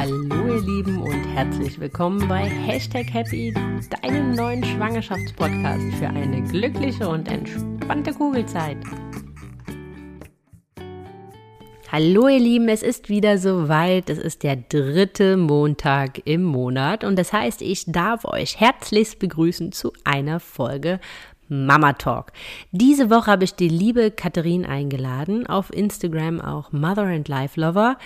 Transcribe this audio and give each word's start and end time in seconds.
Hallo 0.00 0.54
ihr 0.54 0.62
Lieben 0.62 1.02
und 1.02 1.24
herzlich 1.34 1.78
willkommen 1.78 2.26
bei 2.26 2.44
Hashtag 2.44 3.12
Happy, 3.12 3.52
deinem 4.00 4.34
neuen 4.34 4.64
Schwangerschaftspodcast 4.64 5.94
für 5.98 6.08
eine 6.08 6.42
glückliche 6.42 7.06
und 7.06 7.28
entspannte 7.28 8.14
Kugelzeit. 8.14 8.78
Hallo 11.92 12.28
ihr 12.28 12.38
Lieben, 12.38 12.70
es 12.70 12.82
ist 12.82 13.10
wieder 13.10 13.36
soweit. 13.36 14.08
Es 14.08 14.16
ist 14.16 14.42
der 14.42 14.56
dritte 14.56 15.36
Montag 15.36 16.22
im 16.24 16.44
Monat 16.44 17.04
und 17.04 17.18
das 17.18 17.34
heißt, 17.34 17.60
ich 17.60 17.84
darf 17.84 18.24
euch 18.24 18.58
herzlichst 18.58 19.18
begrüßen 19.18 19.70
zu 19.70 19.92
einer 20.04 20.40
Folge 20.40 20.98
Mama 21.50 21.92
Talk. 21.94 22.32
Diese 22.70 23.10
Woche 23.10 23.30
habe 23.30 23.44
ich 23.44 23.54
die 23.54 23.68
liebe 23.68 24.10
Katharine 24.10 24.68
eingeladen, 24.68 25.46
auf 25.46 25.72
Instagram 25.72 26.40
auch 26.40 26.70
Mother 26.70 27.02
and 27.02 27.28
Life 27.28 27.60
Lover. 27.60 27.98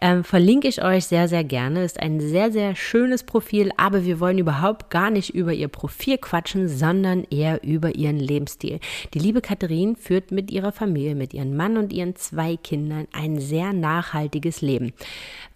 Ähm, 0.00 0.24
verlinke 0.24 0.66
ich 0.66 0.82
euch 0.82 1.04
sehr, 1.04 1.28
sehr 1.28 1.44
gerne. 1.44 1.84
Ist 1.84 2.00
ein 2.00 2.20
sehr, 2.20 2.50
sehr 2.50 2.74
schönes 2.74 3.22
Profil, 3.22 3.70
aber 3.76 4.04
wir 4.04 4.18
wollen 4.18 4.38
überhaupt 4.38 4.90
gar 4.90 5.10
nicht 5.10 5.34
über 5.34 5.52
ihr 5.52 5.68
Profil 5.68 6.16
quatschen, 6.16 6.68
sondern 6.68 7.24
eher 7.24 7.62
über 7.62 7.94
ihren 7.94 8.18
Lebensstil. 8.18 8.80
Die 9.12 9.18
liebe 9.18 9.42
Katharine 9.42 9.94
führt 9.96 10.32
mit 10.32 10.50
ihrer 10.50 10.72
Familie, 10.72 11.14
mit 11.14 11.34
ihrem 11.34 11.54
Mann 11.54 11.76
und 11.76 11.92
ihren 11.92 12.16
zwei 12.16 12.56
Kindern 12.56 13.06
ein 13.12 13.38
sehr 13.38 13.74
nachhaltiges 13.74 14.62
Leben. 14.62 14.94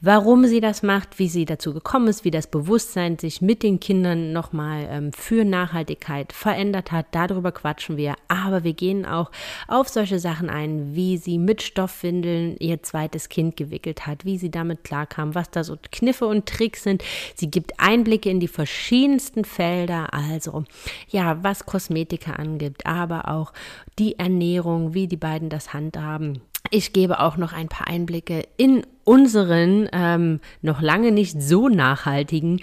Warum 0.02 0.46
sie 0.46 0.60
das 0.60 0.82
macht, 0.82 1.18
wie 1.18 1.28
sie 1.28 1.44
dazu 1.44 1.74
gekommen 1.74 2.08
ist, 2.08 2.24
wie 2.24 2.30
das 2.30 2.46
Bewusstsein 2.46 3.18
sich 3.18 3.42
mit 3.42 3.62
den 3.62 3.80
Kindern 3.80 4.32
nochmal 4.32 4.88
ähm, 4.90 5.12
für 5.12 5.44
Nachhaltigkeit 5.44 6.32
verändert 6.32 6.92
hat, 6.92 7.06
darüber 7.30 7.52
quatschen 7.52 7.96
wir. 7.96 8.14
Aber 8.28 8.64
wir 8.64 8.72
gehen 8.72 9.06
auch 9.06 9.30
auf 9.68 9.88
solche 9.88 10.18
Sachen 10.18 10.50
ein, 10.50 10.94
wie 10.94 11.16
sie 11.16 11.38
mit 11.38 11.62
Stoffwindeln 11.62 12.56
ihr 12.58 12.82
zweites 12.82 13.28
Kind 13.28 13.56
gewickelt 13.56 14.06
hat, 14.06 14.24
wie 14.24 14.38
sie 14.38 14.50
damit 14.50 14.84
klarkam, 14.84 15.34
was 15.34 15.50
da 15.50 15.64
so 15.64 15.76
Kniffe 15.90 16.26
und 16.26 16.46
Tricks 16.46 16.82
sind. 16.82 17.02
Sie 17.34 17.50
gibt 17.50 17.78
Einblicke 17.78 18.30
in 18.30 18.40
die 18.40 18.48
verschiedensten 18.48 19.44
Felder, 19.44 20.12
also 20.12 20.64
ja, 21.08 21.42
was 21.42 21.66
Kosmetika 21.66 22.32
angibt, 22.32 22.86
aber 22.86 23.28
auch 23.28 23.52
die 23.98 24.18
Ernährung, 24.18 24.94
wie 24.94 25.06
die 25.06 25.16
beiden 25.16 25.48
das 25.48 25.72
handhaben. 25.72 26.40
Ich 26.70 26.92
gebe 26.92 27.20
auch 27.20 27.36
noch 27.36 27.52
ein 27.52 27.68
paar 27.68 27.88
Einblicke 27.88 28.46
in 28.56 28.86
unseren 29.04 29.88
ähm, 29.92 30.40
noch 30.62 30.80
lange 30.80 31.12
nicht 31.12 31.40
so 31.40 31.68
nachhaltigen 31.68 32.60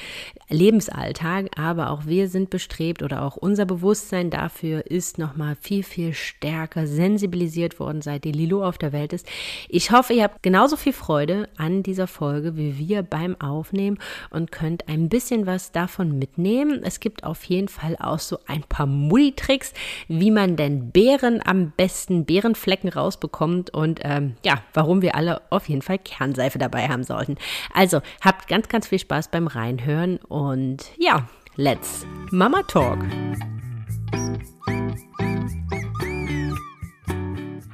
Lebensalltag, 0.49 1.57
aber 1.57 1.89
auch 1.89 2.05
wir 2.05 2.29
sind 2.29 2.49
bestrebt 2.49 3.03
oder 3.03 3.23
auch 3.23 3.35
unser 3.35 3.65
Bewusstsein 3.65 4.29
dafür 4.29 4.85
ist 4.89 5.17
nochmal 5.17 5.57
viel, 5.59 5.83
viel 5.83 6.13
stärker 6.13 6.87
sensibilisiert 6.87 7.79
worden, 7.79 8.01
seit 8.01 8.23
die 8.23 8.31
Lilo 8.31 8.63
auf 8.63 8.77
der 8.77 8.93
Welt 8.93 9.11
ist. 9.11 9.27
Ich 9.67 9.91
hoffe, 9.91 10.13
ihr 10.13 10.23
habt 10.23 10.43
genauso 10.43 10.77
viel 10.77 10.93
Freude 10.93 11.49
an 11.57 11.83
dieser 11.83 12.07
Folge 12.07 12.55
wie 12.55 12.77
wir 12.77 13.03
beim 13.03 13.39
Aufnehmen 13.41 13.97
und 14.29 14.51
könnt 14.51 14.87
ein 14.87 15.09
bisschen 15.09 15.45
was 15.45 15.73
davon 15.73 16.17
mitnehmen. 16.17 16.81
Es 16.83 17.01
gibt 17.01 17.25
auf 17.25 17.43
jeden 17.43 17.67
Fall 17.67 17.97
auch 17.99 18.19
so 18.19 18.39
ein 18.47 18.63
paar 18.63 18.85
Mui-Tricks, 18.85 19.73
wie 20.07 20.31
man 20.31 20.55
denn 20.55 20.91
Beeren 20.91 21.41
am 21.45 21.73
besten, 21.75 22.25
Beerenflecken 22.25 22.89
rausbekommt 22.89 23.73
und 23.73 23.99
ähm, 24.03 24.35
ja, 24.45 24.61
warum 24.73 25.01
wir 25.01 25.15
alle 25.15 25.41
auf 25.49 25.67
jeden 25.67 25.81
Fall 25.81 25.99
Kernseife 26.27 26.59
dabei 26.59 26.89
haben 26.89 27.03
sollten. 27.03 27.35
Also 27.73 28.01
habt 28.21 28.47
ganz, 28.47 28.67
ganz 28.67 28.87
viel 28.87 28.99
Spaß 28.99 29.29
beim 29.29 29.47
Reinhören 29.47 30.17
und 30.17 30.91
ja, 30.97 31.27
let's 31.55 32.05
Mama 32.31 32.63
Talk. 32.63 32.99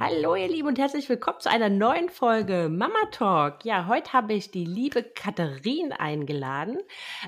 Hallo 0.06 0.34
ihr 0.34 0.48
Lieben 0.48 0.68
und 0.68 0.78
herzlich 0.78 1.08
willkommen 1.08 1.40
zu 1.40 1.48
einer 1.48 1.70
neuen 1.70 2.10
Folge 2.10 2.68
Mama 2.70 3.06
Talk. 3.10 3.64
Ja, 3.64 3.86
heute 3.86 4.12
habe 4.12 4.34
ich 4.34 4.50
die 4.50 4.66
liebe 4.66 5.02
Katharine 5.02 5.98
eingeladen 5.98 6.76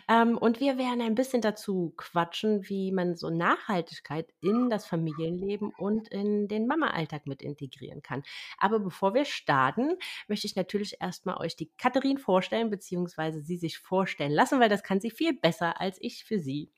ähm, 0.08 0.36
und 0.36 0.60
wir 0.60 0.76
werden 0.76 1.00
ein 1.00 1.14
bisschen 1.14 1.40
dazu 1.40 1.94
quatschen, 1.96 2.68
wie 2.68 2.92
man 2.92 3.14
so 3.16 3.30
Nachhaltigkeit 3.30 4.28
in 4.42 4.68
das 4.68 4.84
Familienleben 4.84 5.72
und 5.78 6.08
in 6.08 6.48
den 6.48 6.66
Mama-Alltag 6.66 7.26
mit 7.26 7.40
integrieren 7.40 8.02
kann. 8.02 8.22
Aber 8.58 8.78
bevor 8.78 9.14
wir 9.14 9.24
starten, 9.24 9.96
möchte 10.28 10.46
ich 10.46 10.54
natürlich 10.54 11.00
erstmal 11.00 11.38
euch 11.38 11.56
die 11.56 11.70
Katharine 11.78 12.18
vorstellen, 12.18 12.68
beziehungsweise 12.68 13.40
sie 13.40 13.56
sich 13.56 13.78
vorstellen 13.78 14.32
lassen, 14.32 14.60
weil 14.60 14.68
das 14.68 14.82
kann 14.82 15.00
sie 15.00 15.10
viel 15.10 15.32
besser 15.32 15.80
als 15.80 15.96
ich 16.02 16.24
für 16.26 16.38
sie. 16.38 16.70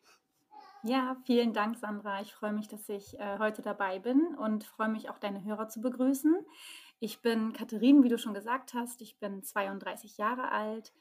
Ja, 0.85 1.17
vielen 1.25 1.53
Dank, 1.53 1.77
Sandra. 1.77 2.21
Ich 2.21 2.33
freue 2.33 2.53
mich, 2.53 2.69
dass 2.69 2.89
ich 2.89 3.19
äh, 3.19 3.39
heute 3.39 3.63
dabei 3.63 3.99
bin 3.99 4.37
und 4.37 4.63
freue 4.63 4.89
mich 4.89 5.11
auch, 5.11 5.19
deine 5.19 5.43
Hörer 5.43 5.69
zu 5.69 5.81
begrüßen. 5.81 6.37
Ich 7.01 7.21
bin 7.21 7.53
Katharine, 7.53 8.05
wie 8.05 8.09
du 8.09 8.17
schon 8.17 8.33
gesagt 8.33 8.75
hast. 8.75 9.03
Ich 9.03 9.19
bin 9.19 9.43
32 9.43 10.19
Jahre 10.19 10.53
alt, 10.53 10.93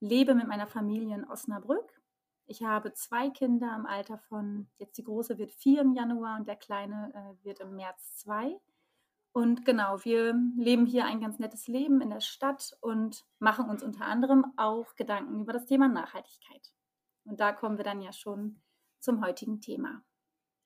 lebe 0.00 0.34
mit 0.34 0.48
meiner 0.48 0.66
Familie 0.66 1.14
in 1.14 1.28
Osnabrück. 1.28 2.00
Ich 2.46 2.62
habe 2.62 2.94
zwei 2.94 3.28
Kinder 3.28 3.74
im 3.76 3.84
Alter 3.84 4.16
von, 4.16 4.68
jetzt 4.78 4.96
die 4.96 5.04
große 5.04 5.36
wird 5.36 5.52
vier 5.52 5.82
im 5.82 5.92
Januar 5.92 6.38
und 6.38 6.48
der 6.48 6.56
kleine 6.56 7.12
äh, 7.12 7.44
wird 7.44 7.60
im 7.60 7.76
März 7.76 8.16
zwei. 8.16 8.58
Und 9.32 9.66
genau, 9.66 10.02
wir 10.02 10.34
leben 10.56 10.86
hier 10.86 11.04
ein 11.04 11.20
ganz 11.20 11.38
nettes 11.38 11.66
Leben 11.66 12.00
in 12.00 12.08
der 12.08 12.20
Stadt 12.20 12.74
und 12.80 13.26
machen 13.38 13.68
uns 13.68 13.82
unter 13.82 14.06
anderem 14.06 14.46
auch 14.56 14.94
Gedanken 14.94 15.40
über 15.40 15.52
das 15.52 15.66
Thema 15.66 15.88
Nachhaltigkeit. 15.88 16.72
Und 17.24 17.38
da 17.38 17.52
kommen 17.52 17.76
wir 17.76 17.84
dann 17.84 18.00
ja 18.00 18.12
schon 18.14 18.62
zum 19.00 19.24
heutigen 19.24 19.60
Thema. 19.60 20.02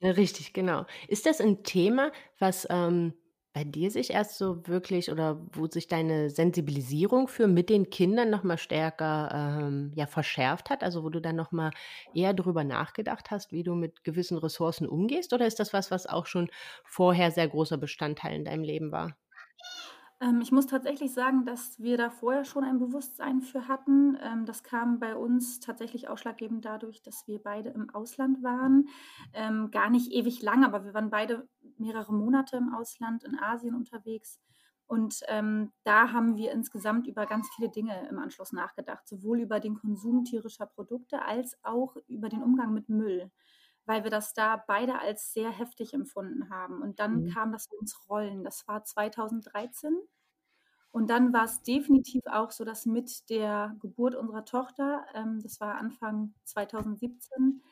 Richtig, 0.03 0.53
genau. 0.55 0.87
Ist 1.09 1.27
das 1.27 1.41
ein 1.41 1.63
Thema, 1.63 2.11
was 2.39 2.67
ähm, 2.71 3.13
bei 3.53 3.65
dir 3.65 3.91
sich 3.91 4.11
erst 4.13 4.39
so 4.39 4.67
wirklich 4.67 5.11
oder 5.11 5.47
wo 5.53 5.67
sich 5.67 5.89
deine 5.89 6.31
Sensibilisierung 6.31 7.29
für 7.29 7.47
mit 7.47 7.69
den 7.69 7.91
Kindern 7.91 8.31
nochmal 8.31 8.57
stärker 8.57 9.31
ähm, 9.63 9.93
ja, 9.95 10.07
verschärft 10.07 10.71
hat? 10.71 10.83
Also 10.83 11.05
wo 11.05 11.11
du 11.11 11.21
dann 11.21 11.37
nochmal 11.37 11.71
eher 12.15 12.33
darüber 12.33 12.65
nachgedacht 12.65 13.31
hast, 13.31 13.53
wie 13.53 13.63
du 13.63 13.75
mit 13.75 14.03
gewissen 14.05 14.39
Ressourcen 14.39 14.89
umgehst? 14.89 15.35
Oder 15.35 15.47
ist 15.47 15.61
das 15.61 15.75
was, 15.75 15.91
was 15.91 16.07
auch 16.07 16.25
schon 16.27 16.49
vorher 16.85 17.31
sehr 17.31 17.49
großer 17.49 17.77
Bestandteil 17.77 18.35
in 18.35 18.45
deinem 18.47 18.63
Leben 18.63 18.93
war? 18.93 19.19
Ähm, 20.21 20.41
ich 20.43 20.53
muss 20.53 20.67
tatsächlich 20.67 21.13
sagen, 21.13 21.45
dass 21.45 21.79
wir 21.81 21.97
da 21.97 22.11
vorher 22.11 22.45
schon 22.45 22.65
ein 22.65 22.79
Bewusstsein 22.79 23.41
für 23.41 23.69
hatten. 23.69 24.19
Ähm, 24.21 24.45
das 24.47 24.63
kam 24.63 24.99
bei 24.99 25.17
uns 25.17 25.61
tatsächlich 25.61 26.09
ausschlaggebend 26.09 26.65
dadurch, 26.65 27.03
dass 27.03 27.27
wir 27.27 27.43
beide 27.43 27.71
im 27.71 27.91
Ausland 27.91 28.43
waren. 28.43 28.89
Ähm, 29.33 29.71
gar 29.71 29.91
nicht 29.91 30.13
ewig 30.13 30.43
lang, 30.43 30.65
aber 30.65 30.85
wir 30.85 30.95
waren 30.95 31.11
beide 31.11 31.49
mehrere 31.79 32.13
Monate 32.13 32.57
im 32.57 32.75
Ausland, 32.75 33.25
in 33.25 33.39
Asien 33.39 33.75
unterwegs. 33.75 34.41
Und 34.87 35.21
ähm, 35.29 35.73
da 35.85 36.13
haben 36.13 36.37
wir 36.37 36.51
insgesamt 36.53 37.07
über 37.07 37.25
ganz 37.25 37.49
viele 37.55 37.71
Dinge 37.71 38.09
im 38.09 38.19
Anschluss 38.19 38.53
nachgedacht, 38.53 39.07
sowohl 39.09 39.41
über 39.41 39.61
den 39.61 39.77
Konsum 39.77 40.25
tierischer 40.25 40.67
Produkte 40.67 41.23
als 41.23 41.57
auch 41.63 41.97
über 42.09 42.29
den 42.29 42.43
Umgang 42.43 42.75
mit 42.75 42.89
Müll 42.89 43.31
weil 43.87 44.05
wir 44.05 44.11
das 44.11 44.35
da 44.35 44.63
beide 44.67 44.99
als 44.99 45.33
sehr 45.33 45.51
heftig 45.51 45.95
empfunden 45.95 46.51
haben. 46.51 46.83
Und 46.83 47.01
dann 47.01 47.25
mhm. 47.25 47.31
kam 47.31 47.53
das 47.53 47.69
ins 47.81 48.09
Rollen. 48.09 48.45
Das 48.45 48.67
war 48.69 48.85
2013. 48.85 49.97
Und 50.93 51.09
dann 51.09 51.33
war 51.33 51.45
es 51.45 51.63
definitiv 51.63 52.23
auch 52.27 52.51
so, 52.51 52.65
dass 52.65 52.87
mit 52.87 53.31
der 53.31 53.77
Geburt 53.81 54.15
unserer 54.15 54.45
Tochter, 54.45 55.05
ähm, 55.15 55.41
das 55.43 55.61
war 55.61 55.77
Anfang 55.77 56.35
2017, 56.45 57.63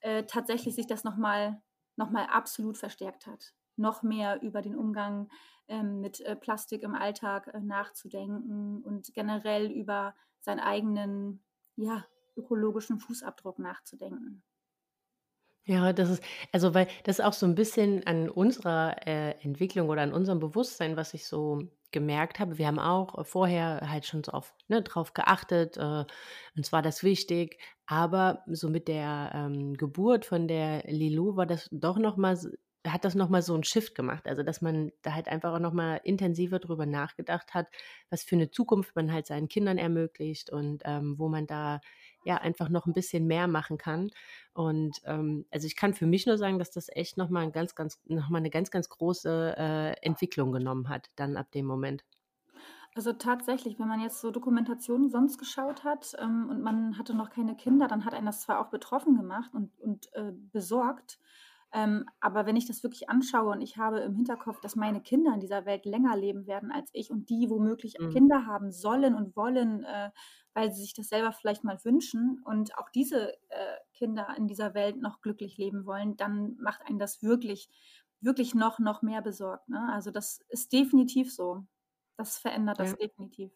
äh, 0.00 0.24
tatsächlich 0.24 0.74
sich 0.74 0.86
das 0.86 1.04
nochmal 1.04 1.62
noch 1.96 2.10
mal 2.10 2.26
absolut 2.26 2.76
verstärkt 2.76 3.26
hat. 3.26 3.54
Noch 3.76 4.02
mehr 4.02 4.42
über 4.42 4.62
den 4.62 4.76
Umgang 4.76 5.28
ähm, 5.68 6.00
mit 6.00 6.20
äh, 6.20 6.36
Plastik 6.36 6.82
im 6.82 6.94
Alltag 6.94 7.48
äh, 7.52 7.60
nachzudenken 7.60 8.82
und 8.82 9.12
generell 9.14 9.70
über 9.70 10.14
seinen 10.40 10.60
eigenen 10.60 11.42
ja, 11.76 12.04
ökologischen 12.36 12.98
Fußabdruck 12.98 13.58
nachzudenken. 13.58 14.42
Ja, 15.66 15.94
das 15.94 16.10
ist 16.10 16.22
also, 16.52 16.74
weil 16.74 16.88
das 17.04 17.18
ist 17.18 17.24
auch 17.24 17.32
so 17.32 17.46
ein 17.46 17.54
bisschen 17.54 18.06
an 18.06 18.28
unserer, 18.28 18.96
äh, 19.06 19.30
Entwicklung 19.42 19.88
oder 19.88 20.02
an 20.02 20.12
unserem 20.12 20.38
Bewusstsein, 20.38 20.96
was 20.96 21.14
ich 21.14 21.26
so 21.26 21.62
gemerkt 21.90 22.38
habe. 22.38 22.58
Wir 22.58 22.66
haben 22.66 22.78
auch 22.78 23.24
vorher 23.26 23.80
halt 23.90 24.04
schon 24.04 24.22
so 24.22 24.32
auf 24.32 24.52
ne, 24.68 24.82
drauf 24.82 25.14
geachtet, 25.14 25.78
äh, 25.78 26.04
uns 26.56 26.70
war 26.72 26.82
das 26.82 27.02
wichtig, 27.02 27.58
aber 27.86 28.42
so 28.46 28.68
mit 28.68 28.88
der, 28.88 29.30
ähm, 29.34 29.74
Geburt 29.74 30.26
von 30.26 30.48
der 30.48 30.82
Lilou 30.86 31.36
war 31.36 31.46
das 31.46 31.68
doch 31.72 31.98
noch 31.98 32.16
mal 32.18 32.36
hat 32.86 33.06
das 33.06 33.14
noch 33.14 33.30
mal 33.30 33.40
so 33.40 33.54
'n 33.54 33.64
Shift 33.64 33.94
gemacht. 33.94 34.26
Also, 34.28 34.42
dass 34.42 34.60
man 34.60 34.92
da 35.00 35.14
halt 35.14 35.26
einfach 35.28 35.54
auch 35.54 35.58
noch 35.58 35.72
mal 35.72 35.96
intensiver 36.04 36.58
drüber 36.58 36.84
nachgedacht 36.84 37.54
hat, 37.54 37.68
was 38.10 38.24
für 38.24 38.34
eine 38.36 38.50
Zukunft 38.50 38.94
man 38.94 39.10
halt 39.10 39.26
seinen 39.26 39.48
Kindern 39.48 39.78
ermöglicht 39.78 40.50
und, 40.50 40.82
ähm, 40.84 41.14
wo 41.18 41.30
man 41.30 41.46
da 41.46 41.80
ja 42.24 42.38
einfach 42.38 42.68
noch 42.68 42.86
ein 42.86 42.92
bisschen 42.92 43.26
mehr 43.26 43.46
machen 43.46 43.78
kann. 43.78 44.10
Und 44.52 45.00
ähm, 45.04 45.46
also 45.50 45.66
ich 45.66 45.76
kann 45.76 45.94
für 45.94 46.06
mich 46.06 46.26
nur 46.26 46.38
sagen, 46.38 46.58
dass 46.58 46.70
das 46.70 46.88
echt 46.88 47.16
nochmal 47.16 47.44
ein 47.44 47.52
ganz, 47.52 47.74
ganz, 47.74 48.00
noch 48.06 48.28
mal 48.28 48.38
eine 48.38 48.50
ganz, 48.50 48.70
ganz 48.70 48.88
große 48.88 49.54
äh, 49.56 49.92
Entwicklung 50.02 50.52
genommen 50.52 50.88
hat, 50.88 51.10
dann 51.16 51.36
ab 51.36 51.50
dem 51.52 51.66
Moment. 51.66 52.04
Also 52.96 53.12
tatsächlich, 53.12 53.78
wenn 53.80 53.88
man 53.88 54.00
jetzt 54.00 54.20
so 54.20 54.30
Dokumentationen 54.30 55.10
sonst 55.10 55.38
geschaut 55.38 55.82
hat 55.82 56.14
ähm, 56.20 56.48
und 56.48 56.62
man 56.62 56.96
hatte 56.96 57.14
noch 57.14 57.30
keine 57.30 57.56
Kinder, 57.56 57.88
dann 57.88 58.04
hat 58.04 58.14
einen 58.14 58.26
das 58.26 58.42
zwar 58.42 58.60
auch 58.60 58.70
betroffen 58.70 59.16
gemacht 59.16 59.52
und, 59.52 59.76
und 59.80 60.12
äh, 60.14 60.32
besorgt. 60.52 61.18
Ähm, 61.74 62.06
aber 62.20 62.46
wenn 62.46 62.56
ich 62.56 62.66
das 62.66 62.82
wirklich 62.84 63.08
anschaue 63.10 63.50
und 63.52 63.60
ich 63.60 63.76
habe 63.78 64.00
im 64.00 64.14
Hinterkopf, 64.14 64.60
dass 64.60 64.76
meine 64.76 65.02
Kinder 65.02 65.34
in 65.34 65.40
dieser 65.40 65.66
Welt 65.66 65.84
länger 65.86 66.16
leben 66.16 66.46
werden 66.46 66.70
als 66.72 66.88
ich 66.92 67.10
und 67.10 67.28
die 67.30 67.50
womöglich 67.50 67.96
Mhm. 67.98 68.08
Kinder 68.08 68.46
haben 68.46 68.70
sollen 68.70 69.14
und 69.14 69.36
wollen, 69.36 69.84
äh, 69.84 70.10
weil 70.54 70.72
sie 70.72 70.82
sich 70.82 70.94
das 70.94 71.08
selber 71.08 71.32
vielleicht 71.32 71.64
mal 71.64 71.78
wünschen 71.84 72.40
und 72.44 72.78
auch 72.78 72.90
diese 72.90 73.34
äh, 73.50 73.76
Kinder 73.92 74.28
in 74.36 74.46
dieser 74.46 74.74
Welt 74.74 74.96
noch 75.00 75.20
glücklich 75.20 75.58
leben 75.58 75.84
wollen, 75.86 76.16
dann 76.16 76.56
macht 76.60 76.82
einen 76.86 76.98
das 77.00 77.22
wirklich, 77.22 77.68
wirklich 78.20 78.54
noch, 78.54 78.78
noch 78.78 79.02
mehr 79.02 79.22
besorgt. 79.22 79.68
Ne? 79.68 79.88
Also 79.92 80.10
das 80.10 80.40
ist 80.48 80.72
definitiv 80.72 81.34
so. 81.34 81.66
Das 82.16 82.38
verändert 82.38 82.78
das 82.80 82.94
Ja. 82.94 82.96
definitiv. 82.96 83.52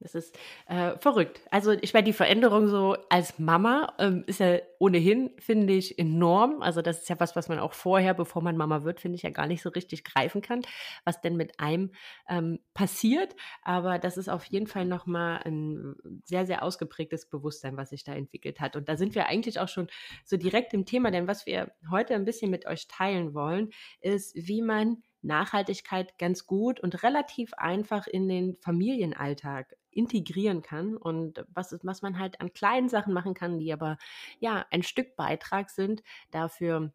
Das 0.00 0.14
ist 0.14 0.38
äh, 0.66 0.96
verrückt. 0.98 1.40
Also 1.50 1.72
ich 1.72 1.92
meine, 1.92 2.04
die 2.04 2.12
Veränderung 2.12 2.68
so 2.68 2.96
als 3.08 3.40
Mama 3.40 3.94
ähm, 3.98 4.22
ist 4.28 4.38
ja 4.38 4.58
ohnehin, 4.78 5.30
finde 5.38 5.72
ich, 5.72 5.98
enorm. 5.98 6.62
Also 6.62 6.82
das 6.82 6.98
ist 6.98 7.08
ja 7.08 7.18
was, 7.18 7.34
was 7.34 7.48
man 7.48 7.58
auch 7.58 7.72
vorher, 7.72 8.14
bevor 8.14 8.40
man 8.40 8.56
Mama 8.56 8.84
wird, 8.84 9.00
finde 9.00 9.16
ich, 9.16 9.22
ja 9.22 9.30
gar 9.30 9.48
nicht 9.48 9.60
so 9.60 9.70
richtig 9.70 10.04
greifen 10.04 10.40
kann, 10.40 10.62
was 11.04 11.20
denn 11.20 11.36
mit 11.36 11.58
einem 11.58 11.90
ähm, 12.28 12.60
passiert. 12.74 13.34
Aber 13.62 13.98
das 13.98 14.16
ist 14.16 14.28
auf 14.28 14.44
jeden 14.44 14.68
Fall 14.68 14.84
nochmal 14.84 15.40
ein 15.44 15.96
sehr, 16.24 16.46
sehr 16.46 16.62
ausgeprägtes 16.62 17.28
Bewusstsein, 17.28 17.76
was 17.76 17.90
sich 17.90 18.04
da 18.04 18.14
entwickelt 18.14 18.60
hat. 18.60 18.76
Und 18.76 18.88
da 18.88 18.96
sind 18.96 19.16
wir 19.16 19.26
eigentlich 19.26 19.58
auch 19.58 19.68
schon 19.68 19.88
so 20.24 20.36
direkt 20.36 20.74
im 20.74 20.84
Thema, 20.84 21.10
denn 21.10 21.26
was 21.26 21.44
wir 21.44 21.72
heute 21.90 22.14
ein 22.14 22.24
bisschen 22.24 22.52
mit 22.52 22.66
euch 22.66 22.86
teilen 22.86 23.34
wollen, 23.34 23.70
ist, 24.00 24.32
wie 24.36 24.62
man 24.62 25.02
Nachhaltigkeit 25.22 26.16
ganz 26.18 26.46
gut 26.46 26.80
und 26.80 27.02
relativ 27.02 27.52
einfach 27.54 28.06
in 28.06 28.28
den 28.28 28.56
Familienalltag 28.60 29.74
integrieren 29.90 30.62
kann 30.62 30.96
und 30.96 31.44
was, 31.52 31.76
was 31.82 32.02
man 32.02 32.18
halt 32.18 32.40
an 32.40 32.52
kleinen 32.52 32.88
Sachen 32.88 33.12
machen 33.12 33.34
kann, 33.34 33.58
die 33.58 33.72
aber 33.72 33.98
ja 34.40 34.66
ein 34.70 34.82
Stück 34.82 35.16
Beitrag 35.16 35.70
sind 35.70 36.02
dafür, 36.30 36.92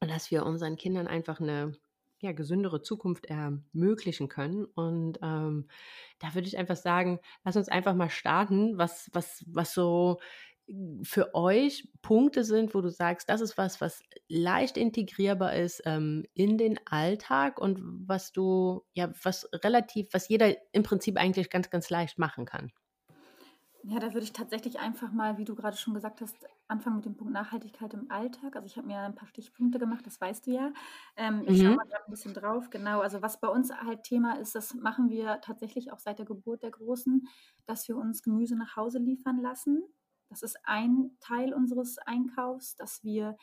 dass 0.00 0.30
wir 0.30 0.44
unseren 0.44 0.76
Kindern 0.76 1.06
einfach 1.06 1.40
eine 1.40 1.72
ja, 2.20 2.32
gesündere 2.32 2.82
Zukunft 2.82 3.26
ermöglichen 3.26 4.28
können. 4.28 4.64
Und 4.64 5.18
ähm, 5.22 5.68
da 6.18 6.34
würde 6.34 6.48
ich 6.48 6.58
einfach 6.58 6.76
sagen, 6.76 7.20
lass 7.44 7.56
uns 7.56 7.68
einfach 7.68 7.94
mal 7.94 8.10
starten, 8.10 8.76
was, 8.76 9.08
was, 9.12 9.44
was 9.46 9.72
so 9.72 10.18
für 11.02 11.34
euch 11.34 11.88
Punkte 12.02 12.44
sind, 12.44 12.74
wo 12.74 12.80
du 12.80 12.90
sagst, 12.90 13.28
das 13.28 13.40
ist 13.40 13.56
was, 13.58 13.80
was 13.80 14.02
leicht 14.28 14.76
integrierbar 14.76 15.54
ist 15.54 15.82
ähm, 15.86 16.24
in 16.34 16.58
den 16.58 16.78
Alltag 16.86 17.58
und 17.60 17.78
was 17.82 18.32
du, 18.32 18.84
ja, 18.92 19.12
was 19.22 19.48
relativ, 19.64 20.08
was 20.12 20.28
jeder 20.28 20.54
im 20.72 20.82
Prinzip 20.82 21.16
eigentlich 21.16 21.50
ganz, 21.50 21.70
ganz 21.70 21.90
leicht 21.90 22.18
machen 22.18 22.44
kann. 22.44 22.72
Ja, 23.84 24.00
da 24.00 24.12
würde 24.12 24.24
ich 24.24 24.32
tatsächlich 24.32 24.80
einfach 24.80 25.12
mal, 25.12 25.38
wie 25.38 25.44
du 25.44 25.54
gerade 25.54 25.76
schon 25.76 25.94
gesagt 25.94 26.20
hast, 26.20 26.36
anfangen 26.66 26.96
mit 26.96 27.04
dem 27.06 27.16
Punkt 27.16 27.32
Nachhaltigkeit 27.32 27.94
im 27.94 28.10
Alltag. 28.10 28.56
Also 28.56 28.66
ich 28.66 28.76
habe 28.76 28.88
mir 28.88 28.98
ein 29.00 29.14
paar 29.14 29.28
Stichpunkte 29.28 29.78
gemacht, 29.78 30.04
das 30.04 30.20
weißt 30.20 30.46
du 30.48 30.50
ja. 30.50 30.72
Ähm, 31.16 31.44
ich 31.46 31.58
schaue 31.58 31.74
Mhm. 31.74 31.76
mal 31.76 31.84
gerade 31.86 32.04
ein 32.04 32.10
bisschen 32.10 32.34
drauf. 32.34 32.70
Genau, 32.70 33.00
also 33.00 33.22
was 33.22 33.40
bei 33.40 33.48
uns 33.48 33.72
halt 33.72 34.02
Thema 34.02 34.34
ist, 34.40 34.54
das 34.56 34.74
machen 34.74 35.10
wir 35.10 35.40
tatsächlich 35.42 35.92
auch 35.92 36.00
seit 36.00 36.18
der 36.18 36.26
Geburt 36.26 36.62
der 36.64 36.72
Großen, 36.72 37.28
dass 37.66 37.86
wir 37.88 37.96
uns 37.96 38.22
Gemüse 38.22 38.56
nach 38.56 38.74
Hause 38.76 38.98
liefern 38.98 39.40
lassen. 39.40 39.84
Das 40.28 40.42
ist 40.42 40.58
ein 40.64 41.16
Teil 41.20 41.54
unseres 41.54 41.98
Einkaufs, 41.98 42.76
dass 42.76 43.02
wir 43.02 43.36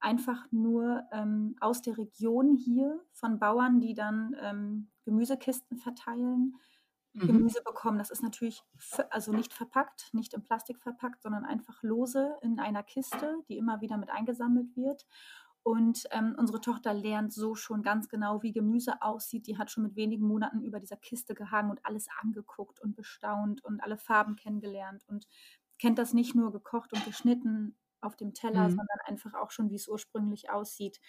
einfach 0.00 0.50
nur 0.50 1.04
ähm, 1.12 1.56
aus 1.60 1.82
der 1.82 1.96
Region 1.96 2.56
hier 2.56 3.00
von 3.12 3.38
Bauern, 3.38 3.80
die 3.80 3.94
dann 3.94 4.34
ähm, 4.40 4.90
Gemüsekisten 5.04 5.78
verteilen, 5.78 6.58
Mhm. 7.14 7.26
Gemüse 7.26 7.62
bekommen. 7.62 7.98
Das 7.98 8.10
ist 8.10 8.22
natürlich 8.22 8.62
also 9.10 9.32
nicht 9.32 9.52
verpackt, 9.52 10.08
nicht 10.12 10.32
in 10.34 10.42
Plastik 10.42 10.80
verpackt, 10.80 11.22
sondern 11.22 11.44
einfach 11.44 11.82
lose 11.82 12.36
in 12.40 12.58
einer 12.58 12.82
Kiste, 12.82 13.36
die 13.48 13.58
immer 13.58 13.80
wieder 13.80 13.98
mit 13.98 14.10
eingesammelt 14.10 14.74
wird. 14.76 15.06
Und 15.64 16.06
ähm, 16.10 16.34
unsere 16.36 16.60
Tochter 16.60 16.92
lernt 16.92 17.32
so 17.32 17.54
schon 17.54 17.82
ganz 17.82 18.08
genau, 18.08 18.42
wie 18.42 18.50
Gemüse 18.52 19.00
aussieht. 19.00 19.46
Die 19.46 19.58
hat 19.58 19.70
schon 19.70 19.84
mit 19.84 19.94
wenigen 19.94 20.26
Monaten 20.26 20.62
über 20.64 20.80
dieser 20.80 20.96
Kiste 20.96 21.34
gehangen 21.34 21.70
und 21.70 21.86
alles 21.86 22.08
angeguckt 22.20 22.80
und 22.80 22.96
bestaunt 22.96 23.62
und 23.64 23.80
alle 23.80 23.96
Farben 23.96 24.34
kennengelernt 24.34 25.04
und 25.06 25.28
kennt 25.82 25.98
das 25.98 26.14
nicht 26.14 26.34
nur 26.36 26.52
gekocht 26.52 26.94
und 26.94 27.04
geschnitten 27.04 27.76
auf 28.02 28.16
dem 28.16 28.34
Teller, 28.34 28.68
Mhm. 28.68 28.76
sondern 28.76 28.98
einfach 29.06 29.34
auch 29.34 29.50
schon, 29.52 29.70
wie 29.70 29.76
es 29.76 29.88
ursprünglich 29.88 30.50
aussieht. 30.50 31.00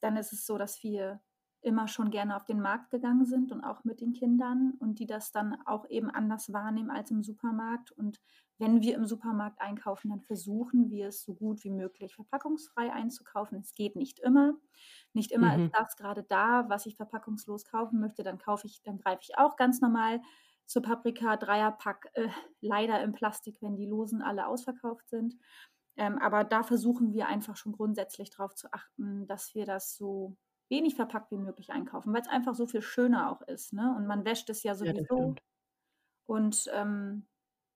Dann 0.00 0.16
ist 0.16 0.32
es 0.32 0.46
so, 0.46 0.58
dass 0.58 0.82
wir 0.82 1.22
immer 1.64 1.86
schon 1.86 2.10
gerne 2.10 2.34
auf 2.36 2.44
den 2.44 2.60
Markt 2.60 2.90
gegangen 2.90 3.24
sind 3.26 3.52
und 3.52 3.62
auch 3.62 3.84
mit 3.84 4.00
den 4.00 4.12
Kindern 4.14 4.72
und 4.80 4.98
die 4.98 5.06
das 5.06 5.30
dann 5.30 5.56
auch 5.66 5.88
eben 5.88 6.10
anders 6.10 6.52
wahrnehmen 6.52 6.90
als 6.90 7.12
im 7.12 7.22
Supermarkt. 7.22 7.92
Und 7.92 8.20
wenn 8.58 8.80
wir 8.82 8.96
im 8.96 9.06
Supermarkt 9.06 9.60
einkaufen, 9.60 10.10
dann 10.10 10.22
versuchen 10.22 10.90
wir 10.90 11.08
es 11.08 11.22
so 11.22 11.34
gut 11.34 11.62
wie 11.64 11.70
möglich 11.70 12.16
verpackungsfrei 12.16 12.92
einzukaufen. 12.92 13.60
Es 13.60 13.74
geht 13.74 13.96
nicht 13.96 14.18
immer. 14.18 14.54
Nicht 15.12 15.32
immer 15.32 15.54
Mhm. 15.54 15.66
ist 15.66 15.70
das 15.72 15.96
gerade 15.96 16.24
da, 16.24 16.68
was 16.68 16.86
ich 16.86 16.96
verpackungslos 16.96 17.64
kaufen 17.64 18.00
möchte. 18.00 18.24
Dann 18.24 18.38
kaufe 18.38 18.66
ich, 18.66 18.82
dann 18.82 18.98
greife 18.98 19.20
ich 19.22 19.38
auch 19.38 19.56
ganz 19.56 19.80
normal 19.80 20.20
zur 20.72 20.82
Paprika 20.82 21.36
Dreierpack, 21.36 22.10
äh, 22.14 22.28
leider 22.60 23.02
im 23.02 23.12
Plastik, 23.12 23.58
wenn 23.62 23.76
die 23.76 23.86
Losen 23.86 24.22
alle 24.22 24.46
ausverkauft 24.46 25.08
sind. 25.08 25.36
Ähm, 25.96 26.18
aber 26.18 26.44
da 26.44 26.62
versuchen 26.62 27.12
wir 27.12 27.28
einfach 27.28 27.56
schon 27.56 27.72
grundsätzlich 27.72 28.30
darauf 28.30 28.54
zu 28.54 28.72
achten, 28.72 29.26
dass 29.26 29.54
wir 29.54 29.66
das 29.66 29.96
so 29.96 30.36
wenig 30.70 30.94
verpackt 30.96 31.30
wie 31.30 31.36
möglich 31.36 31.70
einkaufen, 31.70 32.12
weil 32.14 32.22
es 32.22 32.28
einfach 32.28 32.54
so 32.54 32.66
viel 32.66 32.82
schöner 32.82 33.30
auch 33.30 33.42
ist. 33.42 33.72
Ne? 33.74 33.94
Und 33.96 34.06
man 34.06 34.24
wäscht 34.24 34.48
es 34.50 34.62
ja 34.62 34.74
Ja, 34.82 34.92
sowieso. 34.94 35.04
stimmt. 35.04 35.40
Und 36.26 36.70
ähm, 36.74 37.26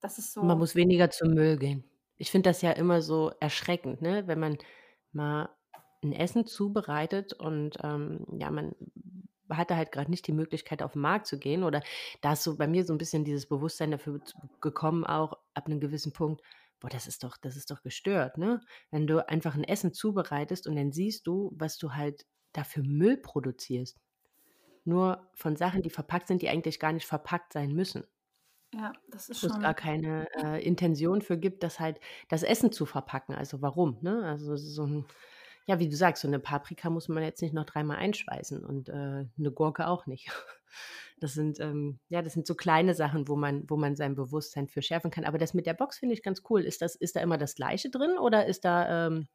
das 0.01 0.19
ist 0.19 0.33
Man 0.41 0.57
so, 0.57 0.59
muss 0.59 0.75
weniger 0.75 1.11
zum 1.11 1.35
Müll 1.35 1.57
gehen. 1.59 1.85
Ich 2.17 2.31
finde 2.31 2.51
das 2.51 2.63
ja 2.63 2.73
immer 2.73 3.03
so 3.03 3.33
erschreckend, 3.41 4.01
ne? 4.03 4.27
wenn 4.27 4.41
man 4.41 4.59
mal 5.13 5.51
ein 6.03 6.13
Essen 6.13 6.47
zubereitet 6.47 7.33
und 7.35 7.77
ähm, 7.83 8.27
ja, 8.39 8.51
man 8.51 8.75
hatte 9.51 9.77
halt 9.77 9.93
gerade 9.93 10.11
nicht 10.11 10.27
die 10.27 10.33
Möglichkeit, 10.33 10.83
auf 10.83 10.93
den 10.93 11.03
Markt 11.03 11.27
zu 11.27 11.39
gehen. 11.39 11.65
Oder 11.65 11.83
da 12.21 12.33
ist 12.33 12.43
so 12.43 12.57
bei 12.57 12.67
mir 12.67 12.85
so 12.85 12.95
ein 12.95 12.99
bisschen 12.99 13.25
dieses 13.25 13.47
Bewusstsein 13.47 13.91
dafür 13.91 14.21
gekommen, 14.61 15.05
auch 15.05 15.35
ab 15.55 15.67
einem 15.67 15.81
gewissen 15.81 16.13
Punkt, 16.13 16.43
boah, 16.81 16.89
das 16.89 17.07
ist 17.07 17.25
doch, 17.25 17.37
das 17.37 17.57
ist 17.57 17.71
doch 17.71 17.83
gestört, 17.83 18.39
ne? 18.39 18.61
Wenn 18.91 19.07
du 19.07 19.27
einfach 19.29 19.55
ein 19.55 19.65
Essen 19.65 19.93
zubereitest 19.93 20.67
und 20.67 20.77
dann 20.77 20.93
siehst 20.93 21.27
du, 21.27 21.53
was 21.55 21.79
du 21.79 21.95
halt 21.95 22.27
dafür 22.53 22.83
Müll 22.85 23.17
produzierst. 23.17 23.99
Nur 24.85 25.29
von 25.35 25.57
Sachen, 25.57 25.83
die 25.83 25.91
verpackt 25.91 26.29
sind, 26.29 26.43
die 26.43 26.49
eigentlich 26.49 26.79
gar 26.79 26.93
nicht 26.93 27.07
verpackt 27.07 27.53
sein 27.53 27.73
müssen 27.73 28.05
ja, 28.75 28.93
das 29.09 29.29
ist 29.29 29.43
wo 29.43 29.47
es 29.47 29.53
gar 29.55 29.63
schon, 29.63 29.75
keine 29.77 30.29
äh, 30.43 30.65
Intention 30.65 31.23
für 31.23 31.39
gibt, 31.39 31.63
das 31.63 31.81
halt 31.81 32.01
das 32.29 32.43
Essen 32.43 32.73
zu 32.73 32.87
verpacken. 32.87 33.35
Also 33.35 33.63
warum? 33.63 33.99
Ne? 34.03 34.25
Also 34.25 34.57
so 34.57 34.85
ein, 34.85 35.05
ja, 35.67 35.79
wie 35.79 35.89
du 35.89 35.97
sagst, 35.97 36.23
so 36.23 36.29
eine 36.29 36.39
Paprika 36.39 36.91
muss 36.91 37.09
man 37.09 37.23
jetzt 37.23 37.43
nicht 37.43 37.55
noch 37.55 37.65
dreimal 37.65 37.99
einschweißen 37.99 38.65
und 38.65 38.89
äh, 38.89 38.93
eine 38.93 39.53
Gurke 39.53 39.89
auch 39.89 40.07
nicht. 40.07 40.29
Das 41.19 41.33
sind 41.33 41.61
ähm, 41.61 41.99
ja, 42.11 42.21
das 42.21 42.35
sind 42.35 42.47
so 42.47 42.55
kleine 42.55 42.93
Sachen, 42.93 43.27
wo 43.27 43.37
man, 43.37 43.65
wo 43.71 43.79
man 43.79 43.97
sein 43.97 44.15
Bewusstsein 44.15 44.69
für 44.69 44.83
schärfen 44.83 45.11
kann. 45.11 45.25
Aber 45.25 45.39
das 45.39 45.55
mit 45.55 45.65
der 45.65 45.73
Box 45.73 45.97
finde 45.97 46.13
ich 46.13 46.23
ganz 46.23 46.43
cool. 46.51 46.61
Ist 46.61 46.83
das, 46.83 46.95
ist 46.95 47.17
da 47.17 47.21
immer 47.21 47.39
das 47.39 47.55
Gleiche 47.55 47.89
drin 47.89 48.19
oder 48.19 48.45
ist 48.45 48.67
da 48.67 49.07
ähm, 49.07 49.27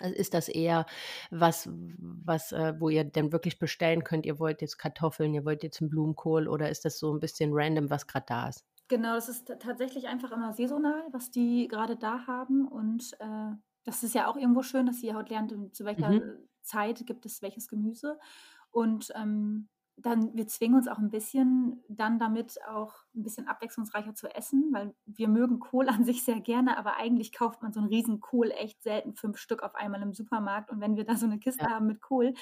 ist 0.00 0.34
das 0.34 0.48
eher 0.48 0.86
was, 1.30 1.68
was, 1.70 2.50
äh, 2.50 2.74
wo 2.80 2.88
ihr 2.88 3.04
denn 3.04 3.30
wirklich 3.30 3.60
bestellen 3.60 4.02
könnt? 4.02 4.26
Ihr 4.26 4.40
wollt 4.40 4.60
jetzt 4.60 4.76
Kartoffeln, 4.76 5.32
ihr 5.34 5.44
wollt 5.44 5.62
jetzt 5.62 5.80
einen 5.80 5.90
Blumenkohl 5.90 6.48
oder 6.48 6.68
ist 6.68 6.84
das 6.84 6.98
so 6.98 7.14
ein 7.14 7.20
bisschen 7.20 7.50
random, 7.52 7.88
was 7.88 8.08
gerade 8.08 8.26
da 8.26 8.48
ist? 8.48 8.64
genau, 8.92 9.14
das 9.14 9.30
ist 9.30 9.50
tatsächlich 9.60 10.08
einfach 10.08 10.32
immer 10.32 10.52
saisonal, 10.52 11.02
was 11.12 11.30
die 11.30 11.66
gerade 11.66 11.96
da 11.96 12.26
haben. 12.26 12.68
Und 12.68 13.12
äh, 13.20 13.52
das 13.84 14.02
ist 14.02 14.14
ja 14.14 14.26
auch 14.28 14.36
irgendwo 14.36 14.62
schön, 14.62 14.86
dass 14.86 15.02
ihr 15.02 15.14
heute 15.14 15.32
lernt, 15.34 15.74
zu 15.74 15.84
welcher 15.84 16.12
Mhm. 16.12 16.48
Zeit 16.62 17.04
gibt 17.06 17.26
es 17.26 17.42
welches 17.42 17.68
Gemüse. 17.68 18.18
Und 18.70 19.12
ähm, 19.14 19.68
dann, 19.96 20.34
wir 20.34 20.46
zwingen 20.46 20.76
uns 20.76 20.88
auch 20.88 20.98
ein 20.98 21.10
bisschen 21.10 21.82
dann 21.88 22.18
damit 22.18 22.58
auch 22.66 22.94
ein 23.14 23.22
bisschen 23.22 23.46
abwechslungsreicher 23.46 24.14
zu 24.14 24.34
essen, 24.34 24.70
weil 24.72 24.94
wir 25.04 25.28
mögen 25.28 25.58
Kohl 25.60 25.88
an 25.90 26.04
sich 26.04 26.24
sehr 26.24 26.40
gerne, 26.40 26.78
aber 26.78 26.96
eigentlich 26.96 27.32
kauft 27.32 27.62
man 27.62 27.72
so 27.72 27.80
einen 27.80 27.88
riesen 27.90 28.20
Kohl 28.20 28.50
echt 28.52 28.82
selten 28.82 29.14
fünf 29.14 29.38
Stück 29.38 29.62
auf 29.62 29.74
einmal 29.74 30.02
im 30.02 30.14
Supermarkt. 30.14 30.70
Und 30.70 30.80
wenn 30.80 30.96
wir 30.96 31.04
da 31.04 31.16
so 31.16 31.26
eine 31.26 31.38
Kiste 31.38 31.68
Ja. 31.68 31.68
haben 31.70 31.86
mit 31.86 32.00
Kohl, 32.00 32.34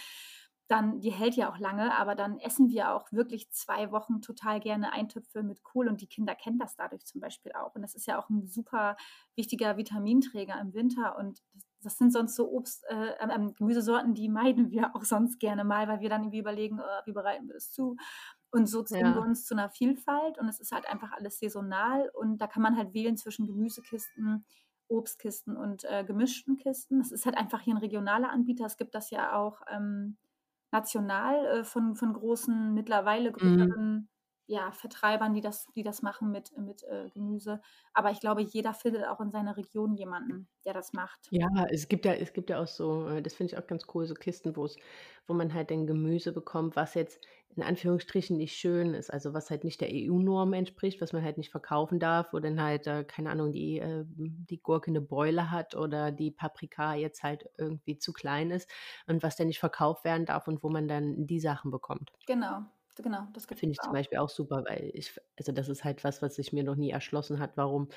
dann, 0.70 1.00
die 1.00 1.10
hält 1.10 1.34
ja 1.36 1.50
auch 1.52 1.58
lange, 1.58 1.96
aber 1.98 2.14
dann 2.14 2.38
essen 2.38 2.68
wir 2.70 2.94
auch 2.94 3.10
wirklich 3.12 3.50
zwei 3.50 3.90
Wochen 3.92 4.20
total 4.22 4.60
gerne 4.60 4.92
Eintöpfe 4.92 5.42
mit 5.42 5.62
Kohl 5.64 5.88
und 5.88 6.00
die 6.00 6.06
Kinder 6.06 6.34
kennen 6.34 6.58
das 6.58 6.76
dadurch 6.76 7.04
zum 7.06 7.20
Beispiel 7.20 7.52
auch. 7.52 7.74
Und 7.74 7.82
das 7.82 7.94
ist 7.94 8.06
ja 8.06 8.18
auch 8.20 8.28
ein 8.30 8.46
super 8.46 8.96
wichtiger 9.36 9.76
Vitaminträger 9.76 10.60
im 10.60 10.72
Winter 10.74 11.16
und 11.18 11.42
das, 11.52 11.64
das 11.82 11.98
sind 11.98 12.12
sonst 12.12 12.36
so 12.36 12.50
Obst, 12.50 12.84
äh, 12.88 13.14
ähm, 13.20 13.54
Gemüsesorten, 13.54 14.14
die 14.14 14.28
meiden 14.28 14.70
wir 14.70 14.94
auch 14.94 15.04
sonst 15.04 15.38
gerne 15.40 15.64
mal, 15.64 15.88
weil 15.88 16.00
wir 16.00 16.08
dann 16.08 16.22
irgendwie 16.22 16.38
überlegen, 16.40 16.78
äh, 16.78 16.82
wie 17.06 17.12
bereiten 17.12 17.48
wir 17.48 17.54
das 17.54 17.72
zu. 17.72 17.96
Und 18.52 18.66
so 18.66 18.82
zwingen 18.82 19.14
wir 19.14 19.22
Ja. 19.22 19.22
uns 19.22 19.44
zu 19.46 19.54
einer 19.54 19.70
Vielfalt 19.70 20.38
und 20.38 20.48
es 20.48 20.60
ist 20.60 20.72
halt 20.72 20.86
einfach 20.88 21.12
alles 21.12 21.38
saisonal 21.38 22.10
und 22.14 22.38
da 22.38 22.46
kann 22.48 22.62
man 22.62 22.76
halt 22.76 22.94
wählen 22.94 23.16
zwischen 23.16 23.46
Gemüsekisten, 23.46 24.44
Obstkisten 24.88 25.56
und 25.56 25.84
äh, 25.84 26.04
gemischten 26.04 26.56
Kisten. 26.56 26.98
Das 26.98 27.12
ist 27.12 27.26
halt 27.26 27.36
einfach 27.36 27.60
hier 27.60 27.74
ein 27.74 27.78
regionaler 27.78 28.30
Anbieter. 28.30 28.66
Es 28.66 28.76
gibt 28.76 28.94
das 28.96 29.10
ja 29.10 29.34
auch 29.36 29.60
ähm, 29.68 30.18
national 30.72 31.60
äh, 31.60 31.64
von, 31.64 31.96
von 31.96 32.12
großen, 32.14 32.74
mittlerweile 32.74 33.32
Mhm. 33.40 33.72
größeren 33.72 34.08
ja, 34.50 34.72
Vertreibern, 34.72 35.32
die 35.32 35.40
das, 35.40 35.68
die 35.76 35.84
das 35.84 36.02
machen 36.02 36.32
mit, 36.32 36.50
mit 36.58 36.82
äh, 36.82 37.08
Gemüse. 37.10 37.60
Aber 37.94 38.10
ich 38.10 38.18
glaube, 38.18 38.42
jeder 38.42 38.74
findet 38.74 39.06
auch 39.06 39.20
in 39.20 39.30
seiner 39.30 39.56
Region 39.56 39.94
jemanden, 39.94 40.48
der 40.64 40.74
das 40.74 40.92
macht. 40.92 41.28
Ja, 41.30 41.46
es 41.70 41.86
gibt 41.86 42.04
ja 42.04 42.14
es 42.14 42.32
gibt 42.32 42.50
ja 42.50 42.60
auch 42.60 42.66
so, 42.66 43.06
äh, 43.06 43.22
das 43.22 43.34
finde 43.34 43.52
ich 43.52 43.58
auch 43.58 43.66
ganz 43.68 43.84
cool, 43.94 44.06
so 44.06 44.14
Kisten, 44.14 44.56
wo's 44.56 44.76
wo 45.28 45.34
man 45.34 45.54
halt 45.54 45.70
dann 45.70 45.86
Gemüse 45.86 46.32
bekommt, 46.32 46.74
was 46.74 46.94
jetzt 46.94 47.24
in 47.54 47.62
Anführungsstrichen 47.62 48.36
nicht 48.36 48.56
schön 48.56 48.92
ist, 48.94 49.12
also 49.12 49.34
was 49.34 49.50
halt 49.50 49.62
nicht 49.62 49.80
der 49.80 49.90
EU-Norm 49.92 50.52
entspricht, 50.52 51.00
was 51.00 51.12
man 51.12 51.22
halt 51.22 51.38
nicht 51.38 51.50
verkaufen 51.50 52.00
darf, 52.00 52.32
wo 52.32 52.40
dann 52.40 52.60
halt, 52.60 52.88
äh, 52.88 53.04
keine 53.04 53.30
Ahnung, 53.30 53.52
die, 53.52 53.78
äh, 53.78 54.04
die 54.06 54.60
Gurke 54.60 54.90
eine 54.90 55.00
Beule 55.00 55.52
hat 55.52 55.76
oder 55.76 56.10
die 56.10 56.32
Paprika 56.32 56.94
jetzt 56.94 57.22
halt 57.22 57.48
irgendwie 57.56 57.98
zu 57.98 58.12
klein 58.12 58.50
ist 58.50 58.68
und 59.06 59.22
was 59.22 59.36
dann 59.36 59.46
nicht 59.46 59.60
verkauft 59.60 60.04
werden 60.04 60.26
darf 60.26 60.48
und 60.48 60.64
wo 60.64 60.68
man 60.70 60.88
dann 60.88 61.28
die 61.28 61.38
Sachen 61.38 61.70
bekommt. 61.70 62.10
Genau. 62.26 62.64
Genau, 63.02 63.26
das 63.32 63.46
Finde 63.46 63.72
ich 63.72 63.80
zum 63.80 63.92
Beispiel 63.92 64.18
auch 64.18 64.28
super, 64.28 64.64
weil 64.68 64.90
ich 64.94 65.18
also 65.38 65.52
das 65.52 65.68
ist 65.68 65.84
halt 65.84 66.04
was, 66.04 66.22
was 66.22 66.34
sich 66.34 66.52
mir 66.52 66.64
noch 66.64 66.76
nie 66.76 66.90
erschlossen 66.90 67.38
hat, 67.38 67.56
warum 67.56 67.88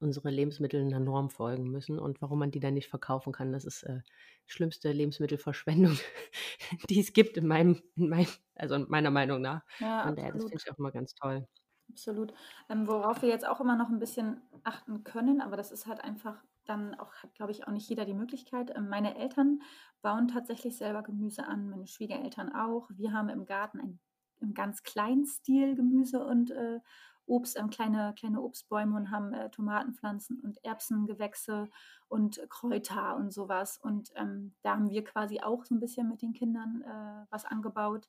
unsere 0.00 0.30
Lebensmittel 0.30 0.80
einer 0.80 1.00
Norm 1.00 1.30
folgen 1.30 1.70
müssen 1.70 1.98
und 1.98 2.22
warum 2.22 2.38
man 2.38 2.50
die 2.50 2.60
dann 2.60 2.74
nicht 2.74 2.88
verkaufen 2.88 3.32
kann. 3.32 3.52
Das 3.52 3.64
ist, 3.64 3.82
äh, 3.84 4.00
schlimmste 4.46 4.92
Lebensmittelverschwendung, 4.92 5.98
die 6.90 7.00
es 7.00 7.12
gibt 7.12 7.36
in 7.36 7.46
meinem 7.46 7.82
in 7.96 8.08
meinem 8.08 8.28
also 8.54 8.78
meiner 8.78 9.10
Meinung 9.10 9.40
nach. 9.40 9.62
Ja, 9.78 10.04
Von 10.04 10.16
daher, 10.16 10.32
das 10.32 10.44
finde 10.44 10.58
ich 10.64 10.70
auch 10.70 10.78
immer 10.78 10.92
ganz 10.92 11.14
toll. 11.14 11.46
Absolut. 11.88 12.32
Ähm, 12.68 12.86
worauf 12.86 13.22
wir 13.22 13.28
jetzt 13.28 13.46
auch 13.46 13.60
immer 13.60 13.76
noch 13.76 13.88
ein 13.88 13.98
bisschen 13.98 14.40
achten 14.64 15.04
können, 15.04 15.40
aber 15.40 15.56
das 15.56 15.72
ist 15.72 15.86
halt 15.86 16.02
einfach 16.02 16.42
dann 16.64 16.94
auch, 16.94 17.12
hat 17.14 17.34
glaube 17.34 17.52
ich 17.52 17.66
auch 17.66 17.72
nicht 17.72 17.88
jeder 17.88 18.04
die 18.04 18.14
Möglichkeit. 18.14 18.74
Ähm, 18.74 18.88
meine 18.88 19.16
Eltern 19.16 19.60
bauen 20.00 20.28
tatsächlich 20.28 20.76
selber 20.76 21.02
Gemüse 21.02 21.46
an, 21.46 21.68
meine 21.68 21.86
Schwiegereltern 21.86 22.54
auch. 22.54 22.88
Wir 22.94 23.12
haben 23.12 23.28
im 23.28 23.46
Garten 23.46 23.80
ein 23.80 24.00
im 24.42 24.54
ganz 24.54 24.82
kleinen 24.82 25.26
Stil 25.26 25.74
Gemüse 25.74 26.24
und 26.24 26.50
äh, 26.50 26.80
Obst, 27.26 27.56
ähm, 27.58 27.70
kleine, 27.70 28.14
kleine 28.18 28.42
Obstbäume 28.42 28.96
und 28.96 29.10
haben 29.10 29.32
äh, 29.32 29.50
Tomatenpflanzen 29.50 30.40
und 30.40 30.62
Erbsengewächse 30.64 31.68
und 32.08 32.40
Kräuter 32.50 33.16
und 33.16 33.32
sowas. 33.32 33.78
Und 33.78 34.10
ähm, 34.16 34.54
da 34.62 34.74
haben 34.74 34.90
wir 34.90 35.04
quasi 35.04 35.40
auch 35.40 35.64
so 35.64 35.74
ein 35.74 35.80
bisschen 35.80 36.08
mit 36.08 36.22
den 36.22 36.32
Kindern 36.32 36.82
äh, 36.82 37.26
was 37.30 37.44
angebaut. 37.44 38.08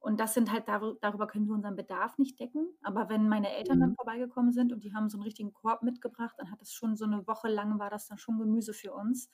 Und 0.00 0.20
das 0.20 0.34
sind 0.34 0.52
halt, 0.52 0.68
dar 0.68 0.82
darüber 1.00 1.26
können 1.26 1.46
wir 1.46 1.54
unseren 1.54 1.76
Bedarf 1.76 2.18
nicht 2.18 2.38
decken. 2.38 2.68
Aber 2.82 3.08
wenn 3.08 3.28
meine 3.28 3.50
Eltern 3.54 3.78
mhm. 3.78 3.80
dann 3.80 3.94
vorbeigekommen 3.94 4.52
sind 4.52 4.72
und 4.72 4.84
die 4.84 4.94
haben 4.94 5.08
so 5.08 5.16
einen 5.16 5.24
richtigen 5.24 5.52
Korb 5.52 5.82
mitgebracht, 5.82 6.34
dann 6.38 6.50
hat 6.50 6.60
das 6.60 6.72
schon 6.72 6.96
so 6.96 7.04
eine 7.04 7.26
Woche 7.26 7.48
lang 7.48 7.78
war 7.78 7.90
das 7.90 8.08
dann 8.08 8.18
schon 8.18 8.38
Gemüse 8.38 8.72
für 8.72 8.92
uns. 8.92 9.30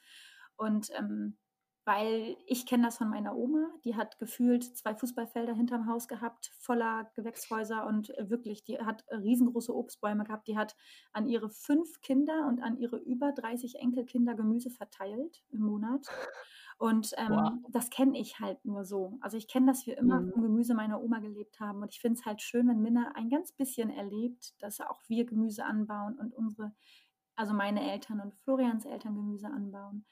Und 0.56 0.90
ähm, 0.96 1.38
weil 1.84 2.36
ich 2.46 2.66
kenne 2.66 2.84
das 2.84 2.98
von 2.98 3.08
meiner 3.08 3.34
Oma, 3.34 3.68
die 3.84 3.96
hat 3.96 4.18
gefühlt 4.18 4.64
zwei 4.76 4.94
Fußballfelder 4.94 5.54
hinterm 5.54 5.86
Haus 5.86 6.08
gehabt, 6.08 6.52
voller 6.58 7.10
Gewächshäuser 7.14 7.86
und 7.86 8.12
wirklich, 8.18 8.64
die 8.64 8.78
hat 8.78 9.04
riesengroße 9.10 9.74
Obstbäume 9.74 10.24
gehabt. 10.24 10.46
Die 10.46 10.58
hat 10.58 10.76
an 11.12 11.26
ihre 11.26 11.48
fünf 11.48 12.00
Kinder 12.02 12.46
und 12.46 12.62
an 12.62 12.76
ihre 12.78 12.98
über 12.98 13.32
30 13.32 13.76
Enkelkinder 13.76 14.34
Gemüse 14.34 14.70
verteilt 14.70 15.42
im 15.50 15.62
Monat. 15.62 16.06
Und 16.80 17.12
ähm, 17.18 17.28
wow. 17.30 17.52
das 17.68 17.90
kenne 17.90 18.18
ich 18.18 18.40
halt 18.40 18.64
nur 18.64 18.86
so. 18.86 19.18
Also 19.20 19.36
ich 19.36 19.48
kenne, 19.48 19.66
dass 19.66 19.86
wir 19.86 19.98
immer 19.98 20.20
mhm. 20.20 20.32
vom 20.32 20.42
Gemüse 20.42 20.74
meiner 20.74 21.02
Oma 21.02 21.18
gelebt 21.18 21.60
haben. 21.60 21.82
Und 21.82 21.92
ich 21.92 22.00
finde 22.00 22.18
es 22.18 22.24
halt 22.24 22.40
schön, 22.40 22.68
wenn 22.68 22.80
Minna 22.80 23.12
ein 23.16 23.28
ganz 23.28 23.52
bisschen 23.52 23.90
erlebt, 23.90 24.54
dass 24.62 24.80
auch 24.80 25.00
wir 25.06 25.26
Gemüse 25.26 25.62
anbauen 25.64 26.18
und 26.18 26.32
unsere, 26.34 26.72
also 27.36 27.52
meine 27.52 27.92
Eltern 27.92 28.20
und 28.20 28.34
Florians 28.34 28.86
Eltern 28.86 29.14
Gemüse 29.14 29.48
anbauen. 29.48 30.06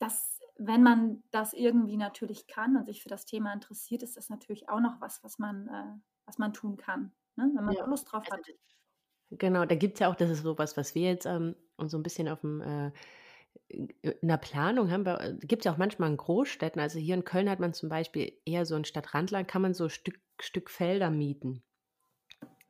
Das 0.00 0.39
wenn 0.62 0.82
man 0.82 1.22
das 1.30 1.54
irgendwie 1.54 1.96
natürlich 1.96 2.46
kann 2.46 2.76
und 2.76 2.84
sich 2.84 3.02
für 3.02 3.08
das 3.08 3.24
Thema 3.24 3.52
interessiert, 3.52 4.02
ist 4.02 4.18
das 4.18 4.28
natürlich 4.28 4.68
auch 4.68 4.80
noch 4.80 5.00
was, 5.00 5.24
was 5.24 5.38
man, 5.38 5.68
äh, 5.68 6.00
was 6.26 6.36
man 6.36 6.52
tun 6.52 6.76
kann, 6.76 7.12
ne? 7.36 7.50
wenn 7.54 7.64
man 7.64 7.74
ja. 7.74 7.86
Lust 7.86 8.12
drauf 8.12 8.24
hat. 8.30 8.40
Genau, 9.30 9.64
da 9.64 9.74
gibt 9.74 9.94
es 9.94 10.00
ja 10.00 10.10
auch, 10.10 10.16
das 10.16 10.28
ist 10.28 10.42
sowas, 10.42 10.76
was 10.76 10.94
wir 10.94 11.08
jetzt 11.08 11.24
ähm, 11.24 11.56
so 11.78 11.96
ein 11.96 12.02
bisschen 12.02 12.28
auf 12.28 12.42
dem 12.42 12.60
äh, 12.60 12.92
in 13.68 14.28
der 14.28 14.36
Planung 14.36 14.90
haben, 14.90 15.06
äh, 15.06 15.34
gibt 15.40 15.62
es 15.62 15.64
ja 15.64 15.72
auch 15.72 15.78
manchmal 15.78 16.10
in 16.10 16.18
Großstädten, 16.18 16.80
also 16.80 16.98
hier 16.98 17.14
in 17.14 17.24
Köln 17.24 17.48
hat 17.48 17.60
man 17.60 17.72
zum 17.72 17.88
Beispiel 17.88 18.32
eher 18.44 18.66
so 18.66 18.74
ein 18.74 18.84
Stadtrandland, 18.84 19.48
kann 19.48 19.62
man 19.62 19.72
so 19.72 19.88
Stück, 19.88 20.20
Stück 20.40 20.68
Felder 20.68 21.10
mieten. 21.10 21.62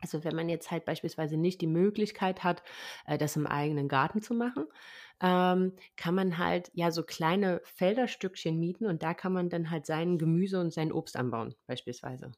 Also 0.00 0.22
wenn 0.24 0.36
man 0.36 0.48
jetzt 0.48 0.70
halt 0.70 0.84
beispielsweise 0.84 1.36
nicht 1.36 1.60
die 1.60 1.66
Möglichkeit 1.66 2.44
hat, 2.44 2.62
äh, 3.06 3.18
das 3.18 3.34
im 3.36 3.46
eigenen 3.46 3.88
Garten 3.88 4.22
zu 4.22 4.34
machen, 4.34 4.66
ähm, 5.20 5.76
kann 5.96 6.14
man 6.14 6.38
halt 6.38 6.70
ja 6.74 6.90
so 6.90 7.02
kleine 7.02 7.60
Felderstückchen 7.64 8.58
mieten 8.58 8.86
und 8.86 9.02
da 9.02 9.14
kann 9.14 9.32
man 9.32 9.50
dann 9.50 9.70
halt 9.70 9.86
sein 9.86 10.18
Gemüse 10.18 10.60
und 10.60 10.72
sein 10.72 10.92
Obst 10.92 11.16
anbauen, 11.16 11.54
beispielsweise. 11.66 12.32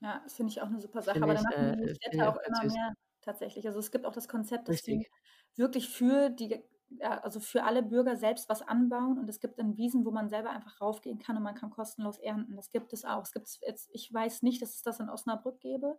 Ja, 0.00 0.20
das 0.24 0.34
finde 0.34 0.50
ich 0.50 0.60
auch 0.60 0.66
eine 0.66 0.80
super 0.80 1.02
Sache. 1.02 1.14
Find 1.14 1.24
Aber 1.24 1.34
dann 1.34 1.44
machen 1.44 1.76
die 1.78 1.90
äh, 1.90 1.94
Städte 1.94 2.28
auch 2.28 2.36
immer 2.46 2.64
mehr 2.64 2.92
tatsächlich. 3.22 3.66
Also 3.66 3.78
es 3.78 3.90
gibt 3.90 4.06
auch 4.06 4.12
das 4.12 4.28
Konzept, 4.28 4.68
dass 4.68 4.76
Richtig. 4.76 5.08
die 5.54 5.60
wirklich 5.60 5.88
für 5.88 6.30
die 6.30 6.62
ja, 7.00 7.18
also 7.18 7.40
für 7.40 7.64
alle 7.64 7.82
Bürger 7.82 8.16
selbst 8.16 8.48
was 8.48 8.62
anbauen 8.62 9.18
und 9.18 9.28
es 9.28 9.40
gibt 9.40 9.58
dann 9.58 9.76
Wiesen, 9.76 10.04
wo 10.04 10.10
man 10.10 10.28
selber 10.28 10.50
einfach 10.50 10.80
raufgehen 10.80 11.18
kann 11.18 11.36
und 11.36 11.42
man 11.42 11.54
kann 11.54 11.70
kostenlos 11.70 12.18
ernten. 12.18 12.54
Das 12.54 12.70
gibt 12.70 12.92
es 12.92 13.04
auch. 13.04 13.22
Es 13.22 13.32
gibt 13.32 13.48
jetzt, 13.62 13.90
ich 13.92 14.12
weiß 14.12 14.42
nicht, 14.42 14.62
dass 14.62 14.74
es 14.74 14.82
das 14.82 15.00
in 15.00 15.10
Osnabrück 15.10 15.60
gäbe, 15.60 15.98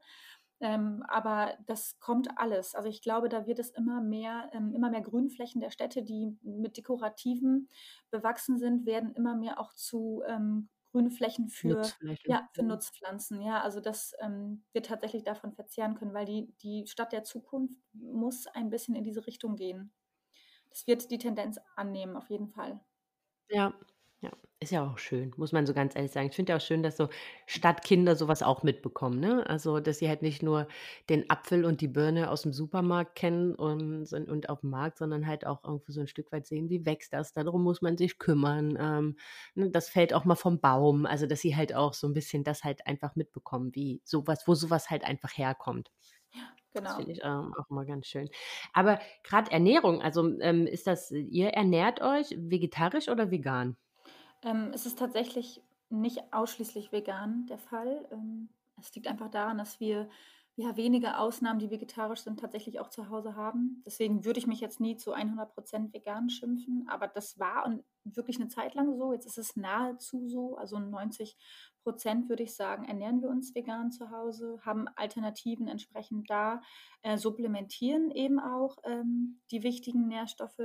ähm, 0.59 1.03
aber 1.07 1.57
das 1.65 1.99
kommt 1.99 2.37
alles. 2.37 2.75
Also 2.75 2.89
ich 2.89 3.01
glaube, 3.01 3.29
da 3.29 3.45
wird 3.47 3.59
es 3.59 3.69
immer 3.71 4.01
mehr, 4.01 4.49
ähm, 4.53 4.73
immer 4.73 4.89
mehr 4.89 5.01
Grünflächen 5.01 5.61
der 5.61 5.71
Städte, 5.71 6.03
die 6.03 6.37
mit 6.41 6.77
Dekorativen 6.77 7.69
bewachsen 8.11 8.57
sind, 8.57 8.85
werden 8.85 9.11
immer 9.13 9.35
mehr 9.35 9.59
auch 9.59 9.73
zu 9.73 10.23
ähm, 10.27 10.69
grüne 10.91 11.11
Flächen 11.11 11.47
für, 11.49 11.93
ja, 12.25 12.49
für 12.53 12.63
Nutzpflanzen. 12.63 13.41
Ja, 13.41 13.61
also 13.61 13.79
das 13.81 14.13
ähm, 14.19 14.63
wird 14.73 14.87
tatsächlich 14.87 15.23
davon 15.23 15.53
verzehren 15.53 15.95
können, 15.95 16.13
weil 16.13 16.25
die, 16.25 16.53
die 16.61 16.87
Stadt 16.87 17.11
der 17.13 17.23
Zukunft 17.23 17.75
muss 17.93 18.47
ein 18.47 18.69
bisschen 18.69 18.95
in 18.95 19.03
diese 19.03 19.27
Richtung 19.27 19.55
gehen. 19.55 19.91
Das 20.69 20.87
wird 20.87 21.11
die 21.11 21.17
Tendenz 21.19 21.59
annehmen, 21.75 22.15
auf 22.17 22.29
jeden 22.29 22.49
Fall. 22.49 22.81
Ja, 23.49 23.73
ist 24.59 24.71
ja 24.71 24.83
auch 24.91 24.97
schön, 24.97 25.33
muss 25.37 25.51
man 25.51 25.67
so 25.67 25.73
ganz 25.75 25.95
ehrlich 25.95 26.11
sagen. 26.11 26.29
Ich 26.29 26.35
finde 26.35 26.51
ja 26.53 26.57
auch 26.57 26.61
schön, 26.61 26.81
dass 26.81 26.97
so 26.97 27.09
Stadtkinder 27.45 28.15
sowas 28.15 28.41
auch 28.41 28.63
mitbekommen, 28.63 29.19
ne? 29.19 29.47
Also, 29.47 29.79
dass 29.79 29.99
sie 29.99 30.09
halt 30.09 30.23
nicht 30.23 30.41
nur 30.41 30.67
den 31.09 31.29
Apfel 31.29 31.63
und 31.63 31.79
die 31.79 31.87
Birne 31.87 32.31
aus 32.31 32.41
dem 32.41 32.53
Supermarkt 32.53 33.13
kennen 33.15 33.53
und 33.53 34.11
und 34.13 34.49
aufm 34.49 34.69
Markt, 34.71 34.97
sondern 34.97 35.27
halt 35.27 35.45
auch 35.45 35.63
irgendwo 35.63 35.91
so 35.91 36.01
ein 36.01 36.07
Stück 36.07 36.31
weit 36.31 36.47
sehen, 36.47 36.69
wie 36.71 36.85
wächst 36.87 37.13
das? 37.13 37.33
Darum 37.33 37.63
muss 37.63 37.83
man 37.83 37.97
sich 37.97 38.17
kümmern. 38.17 38.75
Ähm, 38.79 39.17
ne, 39.53 39.69
das 39.69 39.89
fällt 39.89 40.11
auch 40.13 40.25
mal 40.25 40.35
vom 40.35 40.59
Baum. 40.59 41.05
Also, 41.05 41.27
dass 41.27 41.41
sie 41.41 41.55
halt 41.55 41.75
auch 41.75 41.93
so 41.93 42.07
ein 42.07 42.13
bisschen 42.13 42.43
das 42.43 42.63
halt 42.63 42.87
einfach 42.87 43.15
mitbekommen, 43.15 43.75
wie 43.75 44.01
sowas, 44.05 44.47
wo 44.47 44.55
sowas 44.55 44.89
halt 44.89 45.03
einfach 45.03 45.37
herkommt. 45.37 45.91
Ja, 46.33 46.41
genau. 46.73 46.89
Das 46.89 46.95
finde 46.95 47.11
ich, 47.13 47.19
ähm, 47.23 47.53
auch 47.59 47.69
mal 47.69 47.85
ganz 47.85 48.07
schön. 48.07 48.29
Aber 48.73 48.99
gerade 49.23 49.51
Ernährung, 49.51 50.01
also, 50.01 50.39
ähm, 50.41 50.67
ist 50.67 50.87
das 50.87 51.11
ihr 51.11 51.49
ernährt 51.49 52.01
euch 52.01 52.31
vegetarisch 52.37 53.09
oder 53.09 53.31
vegan? 53.31 53.77
Ähm, 54.47 54.71
es 54.73 54.85
ist 54.85 54.97
tatsächlich 54.97 55.61
nicht 55.89 56.33
ausschließlich 56.33 56.91
vegan 56.91 57.45
der 57.47 57.57
Fall. 57.57 58.07
Ähm, 58.11 58.49
es 58.79 58.93
liegt 58.95 59.07
einfach 59.07 59.29
daran, 59.29 59.57
dass 59.57 59.79
wir 59.79 60.09
ja 60.57 60.75
wenige 60.75 61.19
Ausnahmen, 61.19 61.59
die 61.59 61.69
vegetarisch 61.69 62.21
sind, 62.21 62.39
tatsächlich 62.39 62.79
auch 62.79 62.89
zu 62.89 63.09
Hause 63.09 63.35
haben. 63.35 63.83
Deswegen 63.85 64.25
würde 64.25 64.39
ich 64.39 64.47
mich 64.47 64.59
jetzt 64.59 64.79
nie 64.79 64.97
zu 64.97 65.13
100% 65.13 65.93
vegan 65.93 66.31
schimpfen, 66.31 66.87
aber 66.89 67.07
das 67.07 67.37
war 67.37 67.63
und 67.67 67.83
wirklich 68.03 68.37
eine 68.37 68.47
Zeit 68.47 68.73
lang 68.73 68.97
so. 68.97 69.13
Jetzt 69.13 69.27
ist 69.27 69.37
es 69.37 69.55
nahezu 69.55 70.27
so, 70.27 70.57
also 70.57 70.79
90 70.79 71.37
Prozent 71.83 72.27
würde 72.27 72.41
ich 72.41 72.55
sagen, 72.55 72.85
ernähren 72.85 73.21
wir 73.21 73.29
uns 73.29 73.53
vegan 73.53 73.91
zu 73.91 74.09
Hause, 74.09 74.59
haben 74.65 74.87
Alternativen 74.95 75.67
entsprechend 75.67 76.27
da, 76.27 76.61
äh, 77.03 77.17
supplementieren 77.17 78.09
eben 78.09 78.39
auch 78.39 78.77
ähm, 78.83 79.39
die 79.51 79.61
wichtigen 79.61 80.07
Nährstoffe, 80.07 80.57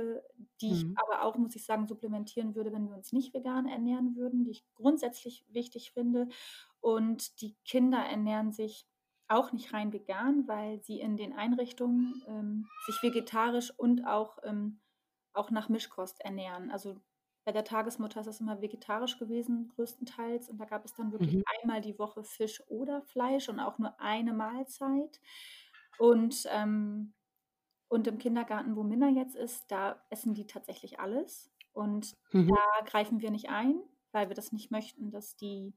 die 0.59 0.69
mhm. 0.69 0.73
ich 0.73 0.85
aber 0.95 1.23
auch, 1.23 1.37
muss 1.37 1.55
ich 1.55 1.65
sagen, 1.65 1.85
supplementieren 1.85 2.55
würde, 2.55 2.73
wenn 2.73 2.89
wir 2.89 2.95
uns 2.95 3.13
nicht 3.13 3.31
vegan 3.35 3.67
ernähren 3.67 4.15
würden, 4.15 4.43
die 4.43 4.51
ich 4.51 4.65
grundsätzlich 4.73 5.45
wichtig 5.49 5.91
finde. 5.91 6.29
Und 6.81 7.39
die 7.41 7.55
Kinder 7.63 7.99
ernähren 7.99 8.51
sich 8.51 8.87
auch 9.27 9.51
nicht 9.51 9.73
rein 9.73 9.93
vegan, 9.93 10.47
weil 10.47 10.81
sie 10.81 10.99
in 10.99 11.17
den 11.17 11.33
Einrichtungen 11.33 12.23
ähm, 12.27 12.67
sich 12.85 13.01
vegetarisch 13.01 13.71
und 13.77 14.05
auch, 14.05 14.37
ähm, 14.43 14.79
auch 15.33 15.49
nach 15.49 15.69
Mischkost 15.69 16.21
ernähren. 16.21 16.71
Also 16.71 16.97
bei 17.45 17.51
der 17.51 17.65
Tagesmutter 17.65 18.21
ist 18.21 18.27
es 18.27 18.39
immer 18.39 18.61
vegetarisch 18.61 19.17
gewesen, 19.19 19.69
größtenteils. 19.75 20.49
Und 20.49 20.59
da 20.59 20.65
gab 20.65 20.85
es 20.85 20.93
dann 20.93 21.11
wirklich 21.11 21.33
mhm. 21.33 21.43
einmal 21.61 21.81
die 21.81 21.97
Woche 21.99 22.23
Fisch 22.23 22.63
oder 22.67 23.01
Fleisch 23.01 23.49
und 23.49 23.59
auch 23.59 23.77
nur 23.79 23.99
eine 23.99 24.33
Mahlzeit. 24.33 25.19
Und, 25.97 26.47
ähm, 26.51 27.13
und 27.89 28.07
im 28.07 28.17
Kindergarten, 28.17 28.75
wo 28.75 28.83
Minna 28.83 29.09
jetzt 29.09 29.35
ist, 29.35 29.69
da 29.69 30.01
essen 30.09 30.33
die 30.33 30.47
tatsächlich 30.47 30.99
alles. 30.99 31.51
Und 31.73 32.15
mhm. 32.31 32.47
da 32.47 32.85
greifen 32.85 33.19
wir 33.19 33.31
nicht 33.31 33.49
ein, 33.49 33.81
weil 34.11 34.29
wir 34.29 34.35
das 34.35 34.51
nicht 34.51 34.71
möchten, 34.71 35.11
dass 35.11 35.35
die 35.35 35.73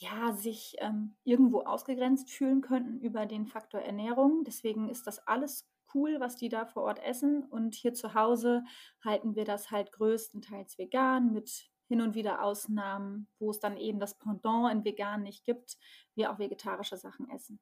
ja, 0.00 0.32
sich 0.32 0.76
ähm, 0.78 1.16
irgendwo 1.24 1.62
ausgegrenzt 1.62 2.30
fühlen 2.30 2.60
könnten 2.60 3.00
über 3.00 3.26
den 3.26 3.46
Faktor 3.46 3.80
Ernährung. 3.80 4.44
Deswegen 4.44 4.88
ist 4.88 5.06
das 5.06 5.26
alles 5.26 5.68
cool, 5.94 6.20
was 6.20 6.36
die 6.36 6.48
da 6.48 6.66
vor 6.66 6.84
Ort 6.84 7.02
essen. 7.02 7.42
Und 7.44 7.74
hier 7.74 7.94
zu 7.94 8.14
Hause 8.14 8.64
halten 9.04 9.34
wir 9.34 9.44
das 9.44 9.70
halt 9.70 9.90
größtenteils 9.92 10.78
vegan 10.78 11.32
mit 11.32 11.68
hin 11.88 12.00
und 12.00 12.14
wieder 12.14 12.44
Ausnahmen, 12.44 13.26
wo 13.38 13.50
es 13.50 13.58
dann 13.58 13.76
eben 13.76 13.98
das 13.98 14.18
Pendant 14.18 14.72
in 14.72 14.84
vegan 14.84 15.22
nicht 15.22 15.44
gibt, 15.44 15.78
wir 16.14 16.30
auch 16.30 16.38
vegetarische 16.38 16.96
Sachen 16.96 17.28
essen. 17.30 17.58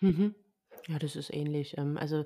Mhm. 0.00 0.34
Ja, 0.88 0.98
das 0.98 1.16
ist 1.16 1.32
ähnlich. 1.32 1.76
Ähm, 1.78 1.96
also, 1.96 2.24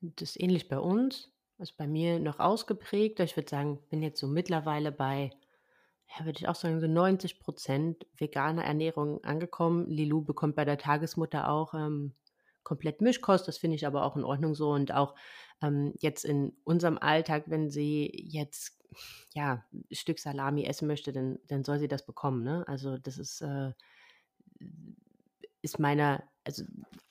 das 0.00 0.30
ist 0.30 0.40
ähnlich 0.40 0.68
bei 0.68 0.78
uns. 0.78 1.30
Also, 1.58 1.74
bei 1.76 1.86
mir 1.86 2.20
noch 2.20 2.38
ausgeprägter. 2.38 3.24
Ich 3.24 3.36
würde 3.36 3.50
sagen, 3.50 3.80
bin 3.90 4.02
jetzt 4.02 4.20
so 4.20 4.28
mittlerweile 4.28 4.92
bei, 4.92 5.30
ja, 6.08 6.24
würde 6.24 6.38
ich 6.38 6.48
auch 6.48 6.54
sagen, 6.54 6.80
so 6.80 6.86
90% 6.86 8.06
veganer 8.16 8.64
Ernährung 8.64 9.22
angekommen. 9.24 9.88
Lilou 9.90 10.22
bekommt 10.22 10.56
bei 10.56 10.64
der 10.64 10.78
Tagesmutter 10.78 11.48
auch, 11.50 11.74
ähm, 11.74 12.14
komplett 12.62 13.00
Mischkost. 13.00 13.46
Das 13.48 13.58
finde 13.58 13.76
ich 13.76 13.86
aber 13.86 14.04
auch 14.04 14.16
in 14.16 14.24
Ordnung 14.24 14.54
so. 14.54 14.70
Und 14.72 14.92
auch, 14.92 15.14
ähm, 15.62 15.94
jetzt 16.00 16.24
in 16.24 16.56
unserem 16.64 16.98
Alltag, 16.98 17.44
wenn 17.48 17.70
sie 17.70 18.10
jetzt, 18.14 18.78
ja, 19.34 19.64
'n 19.72 19.84
Stück 19.92 20.18
Salami 20.20 20.64
essen 20.64 20.86
möchte, 20.88 21.12
dann 21.12 21.38
dann 21.48 21.64
soll 21.64 21.78
sie 21.78 21.88
das 21.88 22.06
bekommen, 22.06 22.42
ne? 22.44 22.64
Also, 22.68 22.98
das 22.98 23.18
ist, 23.18 23.40
äh 23.42 23.72
ist 25.64 25.78
meiner 25.80 26.24
also, 26.46 26.64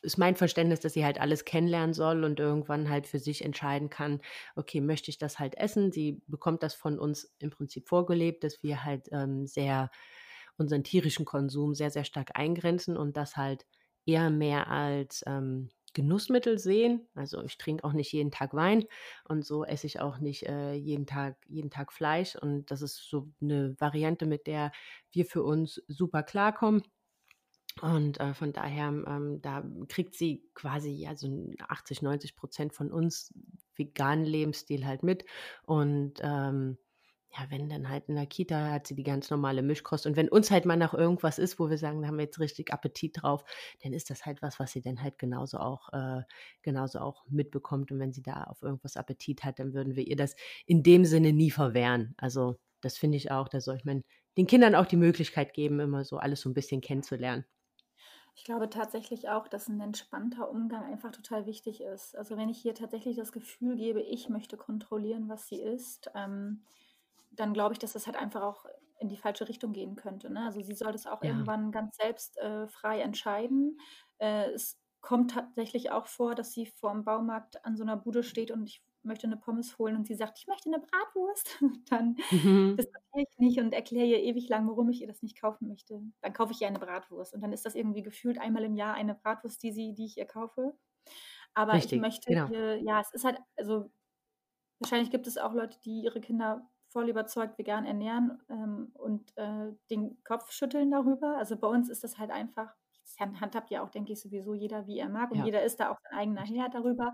ist 0.03 0.19
mein 0.19 0.35
Verständnis, 0.35 0.79
dass 0.81 0.93
sie 0.93 1.03
halt 1.05 1.19
alles 1.19 1.43
kennenlernen 1.45 1.93
soll 1.95 2.23
und 2.23 2.39
irgendwann 2.39 2.89
halt 2.89 3.07
für 3.07 3.17
sich 3.19 3.43
entscheiden 3.43 3.89
kann: 3.89 4.21
„Okay, 4.55 4.79
möchte 4.81 5.09
ich 5.11 5.17
das 5.17 5.39
halt 5.39 5.55
essen?“ 5.57 5.91
Sie 5.91 6.21
bekommt 6.27 6.61
das 6.63 6.75
von 6.75 6.99
uns 6.99 7.33
im 7.39 7.49
Prinzip 7.49 7.87
vorgelebt, 7.89 8.43
dass 8.43 8.61
wir 8.63 8.83
halt, 8.85 9.07
ähm, 9.11 9.47
sehr 9.47 9.89
unseren 10.57 10.83
tierischen 10.83 11.25
Konsum 11.25 11.73
sehr, 11.75 11.89
sehr 11.91 12.03
stark 12.05 12.31
eingrenzen 12.37 12.97
und 12.97 13.17
das 13.17 13.37
halt 13.37 13.65
eher 14.05 14.29
mehr 14.29 14.69
als, 14.69 15.23
ähm, 15.27 15.69
Genussmittel 15.95 16.57
sehen. 16.59 17.07
Also, 17.15 17.43
ich 17.43 17.57
trinke 17.59 17.83
auch 17.83 17.93
nicht 17.93 18.11
jeden 18.13 18.31
Tag 18.31 18.53
Wein 18.55 18.85
und 19.29 19.45
so 19.45 19.63
esse 19.63 19.85
ich 19.87 19.99
auch 20.01 20.17
nicht, 20.19 20.43
äh, 20.47 20.73
jeden 20.73 21.05
Tag 21.05 21.37
jeden 21.47 21.69
Tag 21.69 21.93
Fleisch 21.93 22.35
und 22.35 22.71
das 22.71 22.81
ist 22.81 22.95
so 23.09 23.29
'ne 23.39 23.75
Variante, 23.79 24.25
mit 24.25 24.47
der 24.47 24.71
wir 25.11 25.25
für 25.25 25.43
uns 25.43 25.83
super 25.87 26.23
klarkommen. 26.23 26.81
Und, 27.81 28.19
äh, 28.19 28.33
von 28.33 28.53
daher, 28.53 28.87
ähm, 28.89 29.39
da 29.41 29.63
kriegt 29.89 30.15
sie 30.15 30.43
quasi 30.53 30.91
ja 30.91 31.15
so 31.15 31.27
'n 31.27 31.55
80, 31.67 32.01
90% 32.01 32.73
von 32.73 32.91
uns 32.91 33.33
veganen 33.75 34.25
Lebensstil 34.25 34.85
halt 34.85 35.01
mit. 35.03 35.25
Und, 35.65 36.19
ähm, 36.21 36.77
ja, 37.35 37.47
wenn 37.49 37.67
dann 37.69 37.89
halt 37.89 38.09
in 38.09 38.15
der 38.15 38.27
Kita 38.27 38.69
hat 38.71 38.85
sie 38.85 38.93
die 38.95 39.01
ganz 39.03 39.31
normale 39.31 39.63
Mischkost. 39.63 40.05
Und 40.05 40.15
wenn 40.15 40.29
uns 40.29 40.51
halt 40.51 40.65
mal 40.65 40.77
nach 40.77 40.93
irgendwas 40.93 41.39
ist, 41.39 41.57
wo 41.59 41.67
wir 41.67 41.79
sagen, 41.79 42.01
da 42.03 42.07
haben 42.09 42.17
wir 42.17 42.25
jetzt 42.25 42.39
richtig 42.39 42.71
Appetit 42.71 43.23
drauf, 43.23 43.43
dann 43.81 43.91
ist 43.93 44.11
das 44.11 44.23
halt 44.25 44.43
was, 44.43 44.59
was 44.59 44.71
sie 44.71 44.81
dann 44.81 45.01
halt 45.01 45.17
genauso 45.17 45.57
auch 45.57 45.89
äh, 45.93 46.21
genauso 46.61 46.99
auch 46.99 47.25
mitbekommt. 47.27 47.91
Und 47.91 47.97
wenn 47.99 48.13
sie 48.13 48.21
da 48.21 48.43
auf 48.43 48.61
irgendwas 48.61 48.97
Appetit 48.97 49.43
hat, 49.43 49.57
dann 49.57 49.73
würden 49.73 49.95
wir 49.95 50.05
ihr 50.07 50.15
das 50.15 50.35
in 50.67 50.83
dem 50.83 51.05
Sinne 51.05 51.33
nie 51.33 51.49
verwehren. 51.49 52.13
Also, 52.17 52.59
das 52.81 52.97
finde 52.99 53.17
ich 53.17 53.31
auch, 53.31 53.47
da 53.49 53.61
sollte 53.61 53.87
man 53.87 54.03
den 54.37 54.45
Kindern 54.47 54.75
auch 54.75 54.85
die 54.85 54.97
Möglichkeit 54.97 55.53
geben, 55.55 55.79
immer 55.79 56.03
so 56.05 56.17
alles 56.17 56.41
so 56.41 56.49
'n 56.49 56.53
bisschen 56.53 56.81
kennenzulernen. 56.81 57.45
Ich 58.37 58.45
glaube 58.45 58.69
tatsächlich 58.69 59.29
auch, 59.29 59.47
dass 59.47 59.69
'n 59.69 59.79
entspannter 59.79 60.49
Umgang 60.49 60.83
einfach 60.85 61.11
total 61.11 61.45
wichtig 61.45 61.81
ist. 61.81 62.15
Also, 62.17 62.35
wenn 62.35 62.49
ich 62.49 62.65
ihr 62.65 62.73
tatsächlich 62.73 63.15
das 63.15 63.31
Gefühl 63.31 63.75
gebe, 63.75 64.01
ich 64.01 64.27
möchte 64.27 64.57
kontrollieren, 64.57 65.29
was 65.29 65.47
sie 65.47 65.61
isst, 65.61 66.09
ähm, 66.15 66.63
dann 67.31 67.53
glaube 67.53 67.73
ich, 67.73 67.79
dass 67.79 67.93
das 67.93 68.07
halt 68.07 68.17
einfach 68.17 68.41
auch 68.43 68.65
in 68.99 69.09
die 69.09 69.17
falsche 69.17 69.49
Richtung 69.49 69.73
gehen 69.73 69.95
könnte, 69.95 70.29
ne? 70.31 70.45
Also, 70.45 70.61
sie 70.61 70.75
soll 70.75 70.91
das 70.93 71.07
auch 71.07 71.21
Ja. 71.21 71.23
irgendwann 71.23 71.71
ganz 71.71 71.97
selbst, 71.97 72.37
äh, 72.39 72.67
frei 72.67 73.01
entscheiden. 73.01 73.79
Äh, 74.19 74.51
es 74.51 74.81
kommt 75.01 75.31
tatsächlich 75.31 75.91
auch 75.91 76.07
vor, 76.07 76.35
dass 76.35 76.53
sie 76.53 76.65
vorm 76.67 77.03
Baumarkt 77.05 77.65
an 77.65 77.77
so 77.77 77.83
'ner 77.85 77.97
Bude 77.97 78.23
steht 78.23 78.51
und 78.51 78.67
ich 78.69 78.83
möchte 79.05 79.27
'ne 79.27 79.37
Pommes 79.37 79.77
holen 79.79 79.95
und 79.97 80.07
sie 80.07 80.15
sagt: 80.15 80.39
„Ich 80.39 80.47
möchte 80.47 80.69
'ne 80.69 80.79
Bratwurst.“ 80.79 81.61
Dann 81.89 82.17
Mhm. 82.31 82.79
diskutiere 82.79 83.23
ich 83.29 83.37
nicht 83.39 83.59
und 83.59 83.73
erkläre 83.73 84.07
ihr 84.07 84.21
ewig 84.23 84.49
lang, 84.49 84.67
warum 84.69 84.89
ich 84.89 85.01
ihr 85.01 85.07
das 85.07 85.21
nicht 85.23 85.39
kaufen 85.39 85.67
möchte. 85.69 86.01
Dann 86.21 86.33
kaufe 86.33 86.53
ich 86.53 86.61
ihr 86.61 86.67
eine 86.67 86.79
Bratwurst 86.79 87.33
und 87.35 87.41
dann 87.41 87.53
ist 87.53 87.65
das 87.65 87.75
irgendwie 87.75 88.03
gefühlt 88.03 88.39
einmal 88.39 88.63
im 88.63 88.75
Jahr 88.75 88.95
eine 88.95 89.15
Bratwurst, 89.15 89.61
die 89.63 89.71
sie 89.73 89.93
die 89.95 90.05
ich 90.05 90.17
ihr 90.17 90.25
kaufe. 90.27 90.73
Aber 91.55 91.83
ich 91.85 91.95
Richtig, 91.95 92.01
möchte 92.01 92.27
genau. 92.27 92.53
ihr 92.53 92.77
ja, 92.83 93.01
es 93.01 93.13
ist 93.13 93.25
halt 93.25 93.39
also, 93.57 93.91
wahrscheinlich 94.79 95.11
gibt 95.11 95.27
es 95.27 95.37
auch 95.39 95.53
Leute, 95.53 95.79
die 95.85 96.01
ihre 96.03 96.21
Kinder 96.21 96.69
voll 96.89 97.09
überzeugt 97.09 97.57
vegan 97.59 97.85
ernähren, 97.85 98.41
ähm, 98.49 98.91
und, 98.95 99.37
äh, 99.37 99.73
den 99.91 100.23
Kopf 100.25 100.51
schütteln 100.53 100.91
darüber. 100.91 101.37
Also, 101.37 101.57
bei 101.57 101.67
uns 101.69 101.89
ist 101.89 102.03
das 102.05 102.17
halt 102.19 102.31
einfach 102.31 102.75
das 103.03 103.17
han 103.19 103.41
handhabt 103.41 103.71
ja 103.71 103.83
auch, 103.83 103.89
denke 103.91 104.13
ich, 104.13 104.21
sowieso 104.21 104.53
jeder, 104.55 104.87
wie 104.87 104.99
er 104.99 105.09
mag 105.09 105.31
und 105.31 105.39
Ja. 105.39 105.45
jeder 105.45 105.63
ist 105.63 105.79
da 105.81 105.91
auch 105.91 105.97
sein 106.09 106.19
eigener. 106.19 106.43
Herr 106.43 106.69
darüber. 106.69 107.13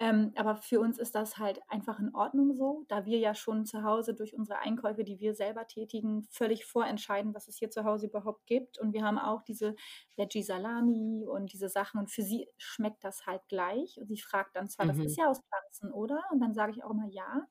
Ähm, 0.00 0.32
aber 0.36 0.56
für 0.56 0.78
uns 0.80 0.98
ist 0.98 1.14
das 1.14 1.38
halt 1.38 1.60
einfach 1.68 1.98
in 2.00 2.14
Ordnung 2.14 2.52
so, 2.54 2.84
da 2.88 3.06
wir 3.06 3.18
ja 3.18 3.34
schon 3.34 3.64
zu 3.64 3.82
Hause 3.82 4.14
durch 4.14 4.34
unsere 4.34 4.58
Einkäufe, 4.58 5.04
die 5.04 5.20
wir 5.20 5.34
selber 5.34 5.66
tätigen, 5.66 6.22
völlig 6.30 6.66
vorentscheiden, 6.66 7.34
was 7.34 7.48
es 7.48 7.56
hier 7.56 7.70
zu 7.70 7.84
Hause 7.84 8.06
überhaupt 8.08 8.46
gibt. 8.46 8.78
Und 8.78 8.92
wir 8.92 9.02
haben 9.04 9.18
auch 9.18 9.42
diese 9.42 9.74
Veggie-Salami 10.16 11.24
und 11.26 11.52
diese 11.54 11.70
Sachen 11.70 11.98
und 12.00 12.10
für 12.10 12.22
sie 12.22 12.48
schmeckt 12.58 13.04
das 13.04 13.26
halt 13.26 13.40
gleich. 13.48 13.96
Und 13.98 14.08
sie 14.08 14.18
fragt 14.20 14.54
dann 14.56 14.68
zwar: 14.68 14.86
„Das 14.86 14.98
ist 15.02 15.16
Mhm. 15.16 15.18
ja 15.18 15.28
aus 15.30 15.40
Pflanzen, 15.40 15.92
oder?“ 15.92 16.22
Und 16.30 16.40
dann 16.40 16.52
sage 16.54 16.72
ich 16.72 16.84
auch 16.84 16.90
immer: 16.90 17.06
„Ja.“ 17.08 17.46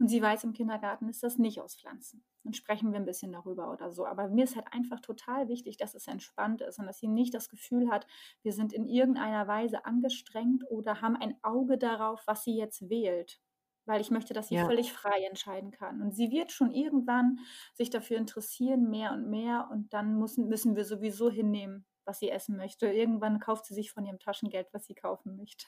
Und 0.00 0.08
sie 0.08 0.22
weiß, 0.22 0.44
im 0.44 0.52
Kindergarten 0.52 1.08
ist 1.08 1.22
das 1.22 1.38
nicht 1.38 1.60
aus 1.60 1.76
Pflanzen. 1.76 2.24
Dann 2.44 2.52
sprechen 2.54 2.92
wir 2.92 3.00
'n 3.00 3.04
bisschen 3.04 3.32
darüber 3.32 3.72
oder 3.72 3.90
so. 3.90 4.06
Aber 4.06 4.28
mir 4.28 4.44
ist 4.44 4.54
halt 4.56 4.66
einfach 4.72 5.00
total 5.00 5.48
wichtig, 5.48 5.76
dass 5.76 5.94
es 5.94 6.06
entspannt 6.06 6.60
ist 6.62 6.78
und 6.78 6.86
dass 6.86 6.98
sie 6.98 7.08
nicht 7.08 7.34
das 7.34 7.48
Gefühl 7.48 7.90
hat, 7.90 8.06
wir 8.42 8.52
sind 8.52 8.72
in 8.72 8.86
irgendeiner 8.86 9.46
Weise 9.48 9.84
angestrengt 9.84 10.64
oder 10.70 11.00
haben 11.02 11.16
ein 11.16 11.36
Auge 11.42 11.78
darauf, 11.78 12.22
was 12.26 12.44
sie 12.44 12.56
jetzt 12.56 12.88
wählt. 12.90 13.40
Weil 13.86 14.00
ich 14.00 14.10
möchte, 14.10 14.34
dass 14.34 14.48
sie 14.48 14.56
Ja. 14.56 14.68
völlig 14.68 14.92
frei 14.92 15.24
entscheiden 15.28 15.70
kann. 15.72 16.02
Und 16.02 16.12
sie 16.14 16.30
wird 16.30 16.52
schon 16.52 16.70
irgendwann 16.72 17.38
sich 17.74 17.90
dafür 17.90 18.18
interessieren, 18.18 18.90
mehr 18.90 19.12
und 19.12 19.28
mehr 19.30 19.68
und 19.72 19.94
dann 19.94 20.14
mussen 20.16 20.48
müssen 20.48 20.76
wir 20.76 20.84
sowieso 20.84 21.30
hinnehmen, 21.30 21.86
was 22.08 22.18
sie 22.20 22.30
essen 22.30 22.56
möchte. 22.56 22.88
Irgendwann 22.88 23.38
kauft 23.40 23.66
sie 23.66 23.74
sich 23.74 23.92
von 23.92 24.04
ihrem 24.06 24.18
Taschengeld, 24.18 24.68
was 24.72 24.86
sie 24.86 24.94
kaufen 24.94 25.36
möchte. 25.36 25.66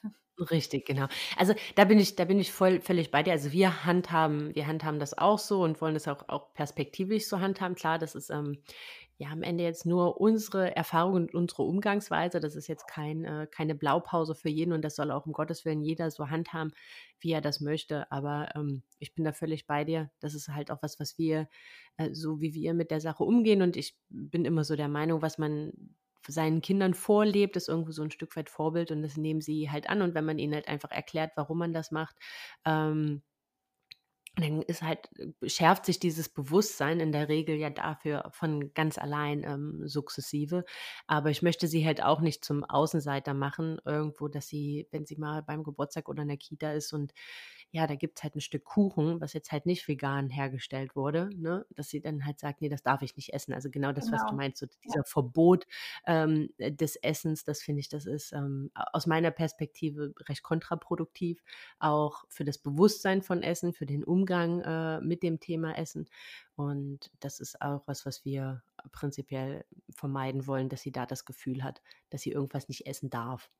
Richtig, 0.50 0.86
genau. 0.86 1.06
Also, 1.36 1.52
da 1.74 1.84
bin 1.84 1.98
ich 1.98 2.16
da 2.16 2.24
bin 2.24 2.38
ich 2.38 2.50
voll 2.50 2.80
völlig 2.80 3.10
bei 3.10 3.22
dir. 3.22 3.32
Also, 3.32 3.52
wir 3.52 3.84
handhaben 3.84 4.54
wir 4.54 4.66
handhaben 4.66 4.98
das 4.98 5.16
auch 5.18 5.38
so 5.38 5.62
und 5.62 5.82
wollen 5.82 5.92
das 5.92 6.08
auch 6.08 6.30
auch 6.30 6.54
perspektivisch 6.54 7.26
so 7.26 7.40
handhaben. 7.40 7.74
Klar, 7.74 7.98
das 7.98 8.14
ist, 8.14 8.30
ähm, 8.30 8.56
ja, 9.18 9.28
am 9.28 9.42
Ende 9.42 9.64
jetzt 9.64 9.84
nur 9.84 10.18
unsere 10.18 10.74
Erfahrung 10.74 11.12
und 11.14 11.34
unsere 11.34 11.64
Umgangsweise. 11.64 12.40
Das 12.40 12.56
ist 12.56 12.68
jetzt 12.68 12.86
kein 12.88 13.24
äh, 13.26 13.48
keine 13.50 13.74
Blaupause 13.74 14.34
für 14.34 14.48
jeden 14.48 14.72
und 14.72 14.82
das 14.82 14.96
soll 14.96 15.10
auch 15.10 15.26
um 15.26 15.32
Gottes 15.34 15.66
Willen 15.66 15.82
jeder 15.82 16.10
so 16.10 16.30
handhaben, 16.30 16.72
wie 17.18 17.32
er 17.32 17.42
das 17.42 17.60
möchte. 17.60 18.10
Aber, 18.10 18.48
ähm, 18.56 18.82
ich 18.98 19.14
bin 19.14 19.24
da 19.26 19.32
völlig 19.34 19.66
bei 19.66 19.84
dir. 19.84 20.10
Das 20.20 20.32
ist 20.34 20.48
halt 20.48 20.70
auch 20.70 20.78
was, 20.82 20.98
was 20.98 21.18
wir 21.18 21.48
äh, 21.98 22.14
so 22.14 22.40
wie 22.40 22.54
wir 22.54 22.72
mit 22.72 22.90
der 22.90 23.00
Sache 23.02 23.24
umgehen 23.24 23.60
und 23.60 23.76
ich 23.76 23.98
bin 24.08 24.46
immer 24.46 24.64
so 24.64 24.74
der 24.74 24.88
Meinung, 24.88 25.20
was 25.20 25.36
man 25.36 25.72
seinen 26.28 26.60
Kindern 26.62 26.94
vorlebt, 26.94 27.56
ist 27.56 27.68
irgendwo 27.68 27.92
so 27.92 28.02
'n 28.02 28.10
Stück 28.10 28.36
weit 28.36 28.50
Vorbild 28.50 28.90
und 28.92 29.02
das 29.02 29.16
nehmen 29.16 29.40
sie 29.40 29.70
halt 29.70 29.88
an. 29.90 30.02
Und 30.02 30.14
wenn 30.14 30.24
man 30.24 30.38
ihnen 30.38 30.54
halt 30.54 30.68
einfach 30.68 30.90
erklärt, 30.90 31.32
warum 31.36 31.58
man 31.58 31.72
das 31.72 31.90
macht, 31.90 32.16
ähm 32.66 33.22
dann 34.36 34.62
ist 34.62 34.82
halt 34.82 35.08
schärft 35.44 35.84
sich 35.86 35.98
dieses 35.98 36.28
Bewusstsein 36.28 37.00
in 37.00 37.10
der 37.12 37.28
Regel 37.28 37.56
ja 37.56 37.68
dafür 37.68 38.28
von 38.32 38.72
ganz 38.74 38.96
allein, 38.96 39.42
ähm, 39.44 39.82
sukzessive. 39.88 40.64
Aber 41.08 41.30
ich 41.30 41.42
möchte 41.42 41.66
sie 41.66 41.84
halt 41.84 42.02
auch 42.02 42.20
nicht 42.20 42.44
zum 42.44 42.62
Außenseiter 42.64 43.34
machen 43.34 43.80
irgendwo, 43.84 44.28
dass 44.28 44.46
sie, 44.46 44.86
wenn 44.92 45.04
sie 45.04 45.16
mal 45.16 45.42
beim 45.42 45.64
Geburtstag 45.64 46.08
oder 46.08 46.22
in 46.22 46.28
der 46.28 46.36
Kita 46.36 46.72
ist 46.72 46.92
und 46.92 47.12
ja, 47.72 47.86
da 47.86 47.94
gibt's 47.96 48.22
halt 48.22 48.34
'n 48.36 48.40
Stück 48.40 48.64
Kuchen, 48.64 49.20
was 49.20 49.32
jetzt 49.32 49.52
halt 49.52 49.66
nicht 49.66 49.86
vegan 49.88 50.28
hergestellt 50.30 50.96
wurde, 50.96 51.30
ne, 51.36 51.66
dass 51.70 51.88
sie 51.90 52.00
dann 52.00 52.24
halt 52.26 52.40
sagt: 52.40 52.60
„Ne, 52.62 52.68
das 52.68 52.82
darf 52.82 53.02
ich 53.02 53.16
nicht 53.16 53.32
essen.“ 53.34 53.52
Also, 53.54 53.70
genau 53.70 53.92
das, 53.92 54.12
was 54.12 54.24
du 54.26 54.34
Genau. 54.34 54.36
meinst, 54.36 54.58
so 54.58 54.66
Ja. 54.84 54.94
dieser 54.94 55.04
Verbot, 55.04 55.66
ähm, 56.06 56.50
des 56.58 56.96
Essens, 56.96 57.44
das 57.44 57.62
finde 57.62 57.80
ich, 57.80 57.88
das 57.88 58.06
ist, 58.06 58.32
ähm, 58.32 58.70
aus 58.74 59.06
meiner 59.06 59.30
Perspektive 59.30 60.14
recht 60.28 60.42
kontraproduktiv, 60.42 61.42
auch 61.78 62.24
für 62.28 62.44
das 62.44 62.58
Bewusstsein 62.58 63.22
von 63.22 63.42
Essen, 63.42 63.72
für 63.72 63.86
den 63.86 64.04
Umgang, 64.04 64.60
äh, 64.62 65.00
mit 65.00 65.22
dem 65.22 65.40
Thema 65.40 65.76
Essen. 65.78 66.08
Und 66.56 67.10
das 67.20 67.40
ist 67.40 67.60
auch 67.62 67.82
was, 67.86 68.06
was 68.06 68.24
wir 68.24 68.62
prinzipiell 68.92 69.64
vermeiden 69.94 70.46
wollen, 70.46 70.68
dass 70.68 70.82
sie 70.82 70.92
da 70.92 71.06
das 71.06 71.24
Gefühl 71.24 71.62
hat, 71.64 71.82
dass 72.10 72.22
sie 72.22 72.32
irgendwas 72.32 72.68
nicht 72.68 72.86
essen 72.86 73.10
darf. 73.10 73.50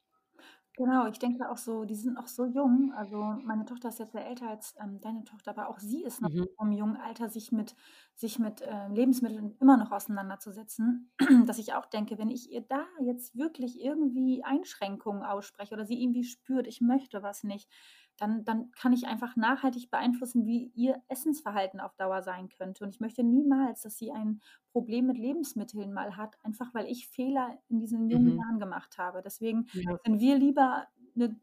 Genau, 0.77 1.07
ich 1.09 1.19
denke 1.19 1.51
auch 1.51 1.57
so, 1.59 1.85
die 1.85 1.95
sind 1.97 2.15
noch 2.15 2.29
so 2.29 2.47
jung. 2.47 2.93
Also, 2.95 3.17
meine 3.45 3.65
Tochter 3.65 3.89
ist 3.89 3.99
jetzt 3.99 4.13
sehr 4.13 4.27
älter 4.27 4.49
als, 4.49 4.75
ähm, 4.81 5.01
deine 5.01 5.25
Tochter, 5.25 5.51
aber 5.51 5.69
auch 5.69 5.79
sie 5.81 6.03
ist 6.05 6.23
noch 6.23 6.29
Mhm. 6.29 6.51
im 6.63 6.73
jungen 6.73 6.97
Alter, 6.97 7.29
sich 7.29 7.51
mit 7.53 7.75
sich 8.15 8.39
mit, 8.39 8.61
äh, 8.61 8.87
Lebensmitteln 8.89 9.57
immer 9.61 9.77
noch 9.79 9.91
auseinanderzusetzen, 9.93 11.13
dass 11.47 11.59
ich 11.59 11.73
auch 11.75 11.87
denke, 11.87 12.19
wenn 12.19 12.29
ich 12.31 12.51
ihr 12.53 12.61
da 12.61 12.85
jetzt 13.03 13.35
wirklich 13.37 13.81
irgendwie 13.81 14.45
Einschränkungen 14.45 15.23
ausspreche 15.25 15.75
oder 15.75 15.85
sie 15.87 16.01
irgendwie 16.03 16.25
spürt, 16.25 16.67
ich 16.67 16.81
möchte 16.81 17.23
was 17.23 17.43
nicht, 17.45 17.69
dann 18.21 18.45
dann 18.45 18.71
kann 18.73 18.93
ich 18.93 19.07
einfach 19.09 19.37
nachhaltig 19.37 19.91
beeinflussen, 19.91 20.47
wie 20.47 20.67
ihr 20.77 21.03
Essensverhalten 21.09 21.81
auf 21.81 21.95
Dauer 21.97 22.23
sein 22.23 22.49
könnte. 22.51 22.85
Und 22.85 22.91
ich 22.91 23.01
möchte 23.01 23.25
niemals, 23.25 23.83
dass 23.83 23.97
sie 23.99 24.13
ein 24.13 24.41
Problem 24.73 25.07
mit 25.07 25.19
Lebensmitteln 25.19 25.93
mal 25.93 26.17
hat, 26.17 26.37
einfach 26.45 26.75
weil 26.75 26.87
ich 26.87 27.09
Fehler 27.09 27.59
in 27.69 27.81
diesen 27.81 28.09
jungen 28.11 28.31
Mhm. 28.31 28.45
Jahren 28.45 28.61
gemacht 28.61 28.99
habe. 28.99 29.23
Deswegen 29.23 29.69
Ja. 29.73 30.01
sind 30.05 30.21
wir 30.21 30.39
lieber 30.39 30.87
'ne 31.15 31.41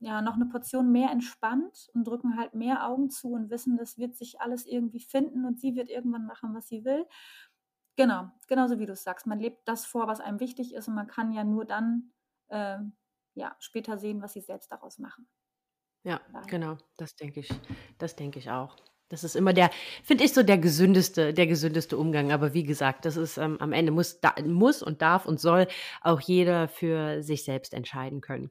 ja, 0.00 0.22
noch 0.22 0.36
'ne 0.38 0.46
Portion 0.46 0.92
mehr 0.92 1.10
entspannt 1.10 1.90
und 1.94 2.04
drücken 2.06 2.36
halt 2.38 2.54
mehr 2.54 2.86
Augen 2.88 3.10
zu 3.10 3.32
und 3.32 3.50
wissen, 3.50 3.76
das 3.76 3.98
wird 3.98 4.16
sich 4.16 4.40
alles 4.40 4.66
irgendwie 4.66 5.00
finden 5.00 5.44
und 5.44 5.60
sie 5.60 5.74
wird 5.76 5.90
irgendwann 5.90 6.26
machen, 6.26 6.54
was 6.54 6.68
sie 6.68 6.84
will. 6.84 7.06
Genau, 7.96 8.30
genauso 8.48 8.78
wie 8.78 8.86
du's 8.86 9.02
sagst. 9.04 9.26
Man 9.26 9.40
lebt 9.40 9.68
das 9.68 9.84
vor, 9.86 10.06
was 10.08 10.20
einem 10.20 10.40
wichtig 10.40 10.74
ist 10.74 10.88
und 10.88 10.94
man 10.94 11.06
kann 11.08 11.32
ja 11.32 11.44
nur 11.44 11.64
dann, 11.66 12.12
ähm, 12.50 12.96
ja, 13.34 13.56
später 13.60 13.98
sehen, 13.98 14.22
was 14.22 14.32
sie 14.34 14.40
selbst 14.40 14.72
daraus 14.72 14.98
machen. 14.98 15.28
Ja, 16.04 16.20
genau, 16.48 16.78
das 16.96 17.14
denke 17.16 17.40
ich. 17.40 17.48
Das 17.98 18.16
denke 18.16 18.38
ich 18.38 18.50
auch. 18.50 18.76
Das 19.08 19.24
ist 19.24 19.34
immer 19.34 19.52
der, 19.52 19.70
finde 20.04 20.24
ich 20.24 20.32
so 20.32 20.42
der 20.42 20.56
gesündeste, 20.58 21.34
der 21.34 21.46
gesündeste 21.46 21.98
Umgang. 21.98 22.32
Aber 22.32 22.54
wie 22.54 22.62
gesagt, 22.62 23.04
das 23.04 23.16
ist 23.16 23.38
ähm, 23.38 23.58
am 23.60 23.72
Ende 23.72 23.92
muss, 23.92 24.20
da, 24.20 24.34
muss 24.44 24.82
und 24.82 25.02
darf 25.02 25.26
und 25.26 25.40
soll 25.40 25.66
auch 26.00 26.20
jeder 26.20 26.68
für 26.68 27.22
sich 27.22 27.44
selbst 27.44 27.74
entscheiden 27.74 28.20
können. 28.20 28.50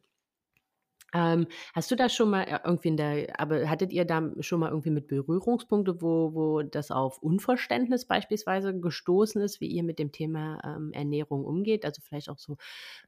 Ähm, 1.14 1.48
hast 1.74 1.90
du 1.90 1.96
da 1.96 2.08
schon 2.08 2.30
mal 2.30 2.44
äh, 2.44 2.60
irgendwie 2.64 2.90
in 2.90 2.98
der, 2.98 3.40
aber 3.40 3.68
hattet 3.68 3.92
ihr 3.92 4.06
da 4.06 4.22
schon 4.42 4.60
mal 4.60 4.70
irgendwie 4.70 4.92
mit 4.92 5.08
Berührungspunkte, 5.08 6.02
wo, 6.04 6.34
wo 6.36 6.62
das 6.62 6.92
auf 6.92 7.18
Unverständnis 7.20 8.06
beispielsweise 8.06 8.80
gestoßen 8.80 9.42
ist, 9.42 9.60
wie 9.60 9.68
ihr 9.68 9.84
mit 9.84 9.98
dem 9.98 10.12
Thema 10.12 10.60
ähm, 10.64 10.92
Ernährung 10.94 11.46
umgeht? 11.46 11.84
Also 11.84 12.02
vielleicht 12.04 12.30
auch 12.30 12.38
so 12.38 12.58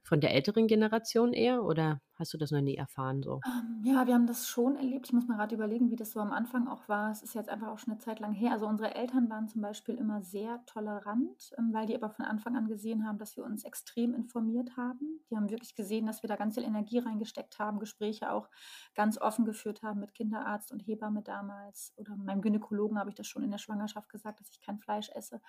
von 0.02 0.20
der 0.20 0.34
älteren 0.34 0.66
Generation 0.66 1.32
eher 1.32 1.62
oder 1.62 2.00
hast 2.22 2.32
du 2.32 2.38
das 2.38 2.50
noch 2.52 2.60
nie 2.60 2.76
erfahren 2.76 3.22
so? 3.22 3.40
Ähm, 3.44 3.82
ja, 3.84 4.06
wir 4.06 4.14
haben 4.14 4.26
das 4.26 4.46
schon 4.46 4.76
erlebt. 4.76 5.06
Ich 5.06 5.12
muss 5.12 5.26
mal 5.26 5.36
gerade 5.36 5.54
überlegen, 5.54 5.90
wie 5.90 5.96
das 5.96 6.12
so 6.12 6.20
am 6.20 6.32
Anfang 6.32 6.68
auch 6.68 6.88
war. 6.88 7.10
Es 7.10 7.22
ist 7.22 7.34
jetzt 7.34 7.48
einfach 7.48 7.68
auch 7.68 7.78
schon 7.78 7.92
eine 7.92 8.00
Zeit 8.00 8.20
lang 8.20 8.32
her. 8.32 8.52
Also 8.52 8.66
unsere 8.66 8.94
Eltern 8.94 9.28
waren 9.28 9.48
zum 9.48 9.60
Beispiel 9.60 9.96
immer 9.96 10.22
sehr 10.22 10.64
tolerant, 10.66 11.50
ähm, 11.58 11.72
weil 11.72 11.86
die 11.86 11.94
aber 11.94 12.10
von 12.10 12.24
Anfang 12.24 12.56
an 12.56 12.68
gesehen 12.68 13.06
haben, 13.06 13.18
dass 13.18 13.36
wir 13.36 13.44
uns 13.44 13.64
extrem 13.64 14.14
informiert 14.14 14.76
haben. 14.76 15.20
Die 15.30 15.36
haben 15.36 15.50
wirklich 15.50 15.74
gesehen, 15.74 16.06
dass 16.06 16.22
wir 16.22 16.28
da 16.28 16.36
ganz 16.36 16.54
viel 16.54 16.64
Energie 16.64 16.98
reingesteckt 16.98 17.58
haben, 17.58 17.80
Gespräche 17.80 18.30
auch 18.30 18.48
ganz 18.94 19.18
offen 19.18 19.44
geführt 19.44 19.82
haben 19.82 20.00
mit 20.00 20.14
Kinderarzt 20.14 20.70
und 20.70 20.80
Hebamme 20.80 21.22
damals. 21.22 21.92
Oder 21.96 22.16
meinem 22.16 22.40
Gynäkologen 22.40 22.98
habe 22.98 23.10
ich 23.10 23.16
das 23.16 23.26
schon 23.26 23.42
in 23.42 23.50
der 23.50 23.58
Schwangerschaft 23.58 24.08
gesagt, 24.08 24.40
dass 24.40 24.50
ich 24.50 24.60
kein 24.60 24.78
Fleisch 24.78 25.10
esse. 25.10 25.40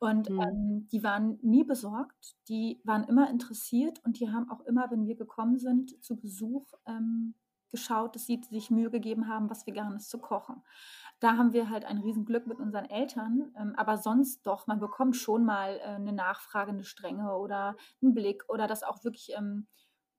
Und 0.00 0.28
mhm. 0.28 0.40
ähm, 0.40 0.88
die 0.90 1.04
waren 1.04 1.38
nie 1.42 1.62
besorgt, 1.62 2.36
die 2.48 2.80
waren 2.82 3.04
immer 3.04 3.30
interessiert 3.30 4.00
und 4.04 4.18
die 4.18 4.28
haben 4.30 4.50
auch 4.50 4.60
immer, 4.62 4.90
wenn 4.90 5.06
wir 5.06 5.14
gekommen 5.14 5.58
sind, 5.58 6.02
zu 6.02 6.15
Besuch 6.20 6.72
ähm, 6.86 7.34
geschaut, 7.70 8.14
dass 8.14 8.26
sie 8.26 8.40
sich 8.50 8.70
Mühe 8.70 8.90
gegeben 8.90 9.28
haben, 9.28 9.50
was 9.50 9.66
Veganes 9.66 10.08
zu 10.08 10.18
kochen. 10.18 10.62
Da 11.18 11.36
haben 11.36 11.52
wir 11.52 11.70
halt 11.70 11.84
ein 11.84 11.98
Riesenglück 11.98 12.46
mit 12.46 12.58
unseren 12.58 12.84
Eltern, 12.84 13.52
ähm, 13.58 13.74
aber 13.76 13.96
sonst 13.96 14.46
doch, 14.46 14.66
man 14.66 14.80
bekommt 14.80 15.16
schon 15.16 15.44
mal 15.44 15.78
äh, 15.78 15.96
eine 15.96 16.12
Nachfrage, 16.12 16.70
eine 16.70 16.84
Strenge 16.84 17.36
oder 17.36 17.76
einen 18.02 18.14
Blick 18.14 18.44
oder 18.48 18.66
dass 18.66 18.82
auch 18.82 19.02
wirklich 19.02 19.32
ähm, 19.36 19.66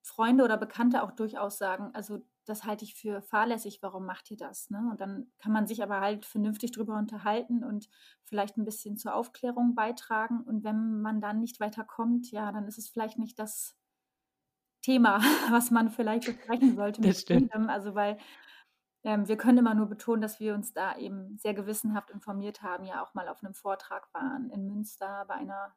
Freunde 0.01 0.43
oder 0.43 0.57
Bekannte 0.57 1.03
auch 1.03 1.11
durchaus 1.11 1.57
sagen, 1.57 1.91
also 1.93 2.23
das 2.45 2.63
halte 2.63 2.85
ich 2.85 2.95
für 2.95 3.21
fahrlässig, 3.21 3.79
warum 3.81 4.05
macht 4.05 4.31
ihr 4.31 4.37
das? 4.37 4.69
Ne? 4.69 4.87
Und 4.89 5.01
dann 5.01 5.29
kann 5.37 5.51
man 5.51 5.67
sich 5.67 5.83
aber 5.83 5.99
halt 5.99 6.25
vernünftig 6.25 6.71
drüber 6.71 6.97
unterhalten 6.97 7.63
und 7.63 7.89
vielleicht 8.23 8.57
ein 8.57 8.63
bisschen 8.63 8.97
zur 8.97 9.13
Aufklärung 9.13 9.75
beitragen. 9.75 10.41
Und 10.41 10.63
wenn 10.63 11.01
man 11.01 11.19
dann 11.19 11.41
nicht 11.41 11.59
weiterkommt, 11.59 12.31
ja, 12.31 12.51
dann 12.53 12.65
ist 12.65 12.77
es 12.77 12.87
vielleicht 12.87 13.19
nicht 13.19 13.37
das 13.37 13.75
Thema, 14.81 15.19
was 15.51 15.71
man 15.71 15.89
vielleicht 15.89 16.25
besprechen 16.25 16.75
sollte 16.75 17.01
mit 17.01 17.17
stimmt. 17.17 17.53
Also 17.53 17.95
weil 17.95 18.17
ähm, 19.03 19.27
wir 19.27 19.37
können 19.37 19.59
immer 19.59 19.73
nur 19.73 19.87
betonen, 19.87 20.21
dass 20.21 20.39
wir 20.39 20.53
uns 20.53 20.73
da 20.73 20.97
eben 20.97 21.37
sehr 21.37 21.53
gewissenhaft 21.53 22.09
informiert 22.09 22.61
haben, 22.61 22.83
ja 22.83 23.03
auch 23.03 23.13
mal 23.13 23.29
auf 23.29 23.43
einem 23.43 23.53
Vortrag 23.53 24.13
waren 24.13 24.49
in 24.49 24.67
Münster 24.67 25.25
bei 25.27 25.35
einer, 25.35 25.73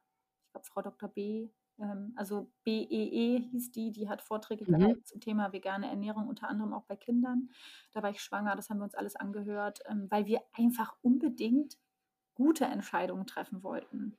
ich 0.47 0.51
glaube, 0.51 0.67
Frau 0.67 0.81
Dr. 0.81 1.09
B. 1.09 1.49
Ähm, 1.79 2.13
also 2.17 2.51
BEE 2.63 2.83
e 2.89 3.39
hieß 3.39 3.71
die, 3.71 3.91
die 3.91 4.09
hat 4.09 4.21
Vorträge 4.21 4.69
mhm. 4.69 5.03
zum 5.05 5.21
Thema 5.21 5.53
vegane 5.53 5.89
Ernährung, 5.89 6.27
unter 6.27 6.49
anderem 6.49 6.73
auch 6.73 6.83
bei 6.83 6.95
Kindern. 6.95 7.49
Da 7.93 8.03
war 8.03 8.09
ich 8.09 8.21
schwanger, 8.21 8.55
das 8.55 8.69
haben 8.69 8.79
wir 8.79 8.83
uns 8.83 8.95
alles 8.95 9.15
angehört, 9.15 9.79
ähm, 9.87 10.07
weil 10.09 10.25
wir 10.25 10.41
einfach 10.53 10.95
unbedingt 11.01 11.77
gute 12.33 12.65
Entscheidungen 12.65 13.27
treffen 13.27 13.63
wollten. 13.63 14.17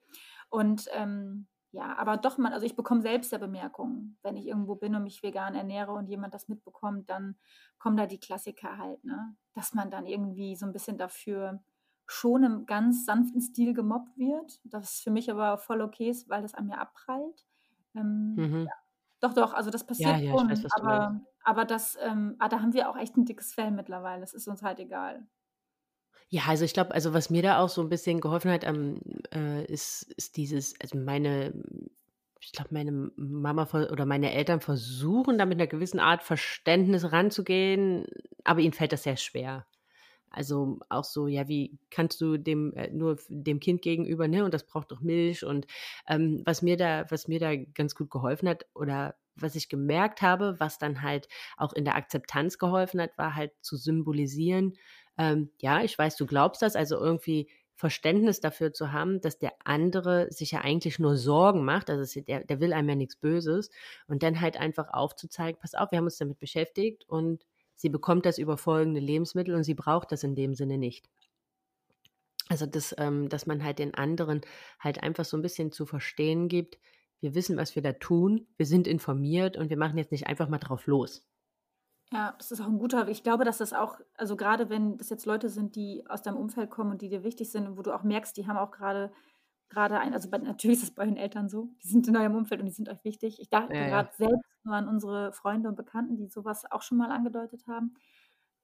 Und 0.49 0.87
ähm, 0.93 1.49
ja, 1.73 1.97
aber 1.97 2.19
doch 2.19 2.37
mal, 2.37 2.53
also 2.53 2.67
ich 2.67 2.77
bekomme 2.77 3.01
selbst 3.01 3.33
ja 3.33 3.39
Bemerkungen. 3.39 4.19
Wenn 4.23 4.37
ich 4.37 4.47
irgendwo 4.47 4.75
bin 4.75 4.95
und 4.95 5.05
mich 5.05 5.23
vegan 5.23 5.55
ernähre 5.55 5.93
und 5.93 6.07
jemand 6.07 6.35
das 6.35 6.49
mitbekommt, 6.49 7.09
dann 7.09 7.37
kommen 7.79 7.97
da 7.97 8.07
die 8.07 8.21
Klassiker 8.21 8.77
halt, 8.77 9.03
ne? 9.05 9.35
Dass 9.55 9.73
man 9.73 9.91
dann 9.91 10.07
irgendwie 10.07 10.55
so 10.55 10.67
ein 10.67 10.73
bisschen 10.73 10.99
dafür 10.99 11.63
schon 12.07 12.45
im 12.45 12.67
ganz 12.67 13.07
sanften 13.07 13.41
Stil 13.41 13.73
gemobbt 13.73 14.19
wird. 14.19 14.61
Das 14.65 15.01
für 15.01 15.11
mich 15.11 15.31
aber 15.31 15.57
voll 15.57 15.81
okay 15.81 16.11
ist, 16.11 16.29
weil 16.29 16.43
das 16.43 16.55
an 16.55 16.67
mir 16.67 16.79
abprallt. 16.79 17.47
Ähm, 17.95 18.35
mhm. 18.35 18.67
ja. 18.67 18.73
Doch, 19.21 19.33
doch, 19.33 19.55
also 19.55 19.71
das 19.71 19.87
passiert 19.87 20.11
ja, 20.11 20.19
ja, 20.19 20.39
schon. 20.39 20.51
Weiß, 20.51 20.67
aber, 20.73 21.21
aber 21.43 21.65
das, 21.65 21.97
ähm, 22.03 22.37
ah, 22.39 22.49
da 22.49 22.61
haben 22.61 22.75
wir 22.75 22.91
auch 22.91 22.97
echt 22.97 23.17
ein 23.17 23.25
dickes 23.25 23.55
Fell 23.55 23.71
mittlerweile. 23.71 24.21
Das 24.21 24.35
ist 24.35 24.47
uns 24.47 24.63
halt 24.63 24.79
egal. 24.79 25.27
Ja, 26.29 26.43
also 26.49 26.65
ich 26.65 26.73
glaube, 26.73 26.93
also 26.93 27.13
was 27.13 27.31
mir 27.31 27.43
da 27.43 27.59
auch 27.61 27.69
so 27.69 27.83
ein 27.83 27.89
bisschen 27.89 28.21
geholfen 28.21 28.51
hat, 28.51 28.65
ähm, 28.65 29.01
äh, 29.35 29.65
ist, 29.67 30.13
ist 30.17 30.37
dieses, 30.37 30.75
also 30.81 30.99
meine, 30.99 31.53
ich 32.41 32.53
glaube, 32.53 32.71
meine 32.73 32.93
Mama 33.17 33.69
oder 33.91 34.07
meine 34.07 34.33
Eltern 34.33 34.61
versuchen 34.61 35.39
da 35.39 35.45
mit 35.47 35.59
einer 35.59 35.67
gewissen 35.67 36.01
Art 36.01 36.23
Verständnis 36.23 37.13
ranzugehen, 37.13 38.07
aber 38.45 38.61
ihnen 38.61 38.73
fällt 38.73 38.93
das 38.93 39.03
sehr 39.05 39.17
schwer. 39.17 39.67
Also 40.31 40.79
auch 40.89 41.05
so, 41.05 41.27
ja, 41.27 41.47
wie 41.49 41.79
kannst 41.91 42.21
du 42.23 42.39
dem 42.39 42.73
äh, 42.75 42.91
nur 42.91 43.19
dem 43.29 43.61
Kind 43.61 43.83
gegenüber, 43.83 44.29
ne? 44.29 44.45
Und 44.45 44.55
das 44.55 44.67
braucht 44.67 44.91
doch 44.91 45.01
Milch. 45.03 45.45
Und 45.45 45.67
ähm, 46.09 46.43
was 46.47 46.63
mir 46.63 46.79
da, 46.79 47.05
was 47.11 47.29
mir 47.29 47.39
da 47.39 47.55
ganz 47.55 47.95
gut 47.95 48.11
geholfen 48.11 48.49
hat 48.49 48.65
oder 48.75 49.15
was 49.37 49.57
ich 49.57 49.69
gemerkt 49.69 50.23
habe, 50.23 50.57
was 50.59 50.79
dann 50.79 51.03
halt 51.03 51.29
auch 51.59 51.73
in 51.75 51.85
der 51.85 51.97
Akzeptanz 51.97 52.59
geholfen 52.59 53.01
hat, 53.01 53.17
war 53.19 53.35
halt 53.35 53.53
zu 53.61 53.77
symbolisieren, 53.77 54.75
ähm, 55.19 55.51
ja, 55.61 55.83
ich 55.83 55.97
weiß, 55.97 56.17
du 56.17 56.27
glaubst 56.27 56.63
das, 56.63 56.77
also 56.77 56.97
irgendwie 56.99 57.49
Verständnis 57.75 58.41
dafür 58.41 58.73
zu 58.73 58.93
haben, 58.93 59.21
dass 59.21 59.39
der 59.39 59.53
andere 59.65 60.31
sich 60.31 60.53
ja 60.53 60.61
eigentlich 60.61 60.99
nur 60.99 61.17
Sorgen 61.17 61.65
macht, 61.65 61.91
also 61.91 62.21
der, 62.21 62.45
der 62.45 62.61
will 62.61 62.73
einem 62.73 62.91
ja 62.91 62.95
nichts 62.95 63.17
Böses 63.17 63.71
und 64.07 64.23
dann 64.23 64.41
halt 64.41 64.57
einfach 64.57 64.89
aufzuzeigen, 64.93 65.61
pass 65.61 65.75
auf, 65.75 65.91
wir 65.91 65.99
haben 65.99 66.05
uns 66.05 66.19
damit 66.19 66.39
beschäftigt 66.39 67.09
und 67.09 67.45
sie 67.75 67.89
bekommt 67.89 68.27
das 68.27 68.39
über 68.39 68.57
folgende 68.57 69.01
Lebensmittel 69.01 69.55
und 69.55 69.65
sie 69.65 69.75
braucht 69.75 70.13
das 70.13 70.23
in 70.23 70.35
dem 70.35 70.55
Sinne 70.55 70.79
nicht. 70.79 71.09
Also 72.49 72.67
das, 72.67 72.95
ähm, 72.99 73.29
dass 73.29 73.47
man 73.47 73.65
halt 73.65 73.79
den 73.79 73.95
anderen 73.95 74.43
halt 74.79 75.03
einfach 75.03 75.25
so 75.25 75.37
ein 75.37 75.43
bisschen 75.43 75.73
zu 75.73 75.87
verstehen 75.87 76.49
gibt, 76.49 76.79
wir 77.21 77.35
wissen, 77.35 77.57
was 77.57 77.75
wir 77.75 77.83
da 77.83 77.93
tun, 77.93 78.47
wir 78.57 78.67
sind 78.67 78.87
informiert 78.87 79.57
und 79.57 79.71
wir 79.71 79.77
machen 79.77 79.97
jetzt 79.97 80.13
nicht 80.13 80.27
einfach 80.27 80.49
mal 80.49 80.59
drauf 80.59 80.87
los. 80.87 81.25
Ja, 82.13 82.35
das 82.37 82.53
ist 82.53 82.61
auch 82.61 82.67
ein 82.67 82.79
guter. 82.79 83.09
Ich 83.09 83.23
glaube, 83.23 83.45
dass 83.45 83.59
das 83.59 83.73
auch, 83.73 83.99
also 84.17 84.37
gerade 84.37 84.69
wenn 84.69 84.99
das 84.99 85.09
jetzt 85.09 85.25
Leute 85.25 85.49
sind, 85.49 85.77
die 85.77 86.05
aus 86.09 86.23
deinem 86.23 86.37
Umfeld 86.37 86.71
kommen 86.71 86.91
und 86.91 87.03
die 87.03 87.09
dir 87.09 87.25
wichtig 87.25 87.51
sind 87.51 87.67
und 87.67 87.79
wo 87.79 87.83
du 87.83 87.93
auch 87.93 88.03
merkst, 88.03 88.37
die 88.37 88.47
haben 88.47 88.59
auch 88.59 88.71
gerade 88.71 89.13
gerade 89.71 89.99
ein, 89.99 90.13
also 90.13 90.29
bei, 90.29 90.37
natürlich 90.39 90.79
ist 90.79 90.85
es 90.85 90.95
bei 90.95 91.07
den 91.07 91.17
Eltern 91.17 91.49
so, 91.49 91.71
die 91.83 91.89
sind 91.89 92.07
in 92.07 92.17
eurem 92.17 92.35
Umfeld 92.35 92.61
und 92.61 92.67
die 92.67 92.73
sind 92.73 92.91
euch 92.91 93.03
wichtig. 93.05 93.41
Ich 93.41 93.49
dachte 93.49 93.75
ja, 93.75 93.87
gerade 93.87 94.11
ja. 94.19 94.29
selbst 94.29 94.51
nur 94.65 94.75
an 94.75 94.87
unsere 94.87 95.33
Freunde 95.33 95.71
und 95.71 95.77
Bekannten, 95.77 96.17
die 96.17 96.27
sowas 96.27 96.71
auch 96.71 96.83
schon 96.83 96.99
mal 96.99 97.11
angedeutet 97.11 97.67
haben. 97.67 97.95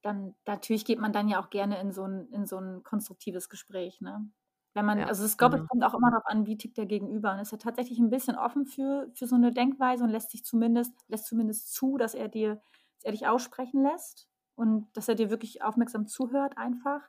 Dann 0.03 0.35
natürlich 0.47 0.85
geht 0.85 0.99
man 0.99 1.13
dann 1.13 1.29
ja 1.29 1.43
auch 1.43 1.49
gerne 1.49 1.81
in 1.81 1.93
so 1.93 2.05
ein, 2.05 2.29
in 2.29 2.45
so 2.45 2.59
ein 2.59 2.83
konstruktives 2.83 3.49
Gespräch, 3.49 4.01
ne? 4.01 4.31
Wenn 4.75 4.85
man, 4.85 4.99
ja, 4.99 5.07
also 5.07 5.25
ich 5.25 5.39
glaube, 5.39 5.57
es 5.57 5.67
kommt 5.67 5.83
auch 5.83 5.95
immer 5.95 6.11
darauf 6.11 6.27
an, 6.27 6.47
wie 6.47 6.59
tickt 6.59 6.77
der 6.77 6.87
Gegenüber. 6.87 7.33
Und 7.33 7.41
ist 7.41 7.53
er 7.53 7.59
tatsächlich 7.59 7.99
ein 7.99 8.11
bisschen 8.11 8.37
offen 8.37 8.67
für, 8.67 9.11
für 9.15 9.27
so 9.27 9.35
eine 9.35 9.51
Denkweise 9.51 10.05
und 10.05 10.11
lässt 10.11 10.31
sich 10.31 10.45
zumindest, 10.45 10.93
lässt 11.09 11.27
zumindest 11.27 11.73
zu, 11.73 11.97
dass 11.97 12.15
er 12.15 12.29
dir 12.29 12.61
dass 12.99 13.05
er 13.05 13.13
dich 13.13 13.27
aussprechen 13.27 13.83
lässt 13.83 14.29
und 14.55 14.89
dass 14.97 15.09
er 15.09 15.15
dir 15.15 15.31
wirklich 15.31 15.63
aufmerksam 15.63 16.07
zuhört 16.07 16.59
einfach, 16.59 17.09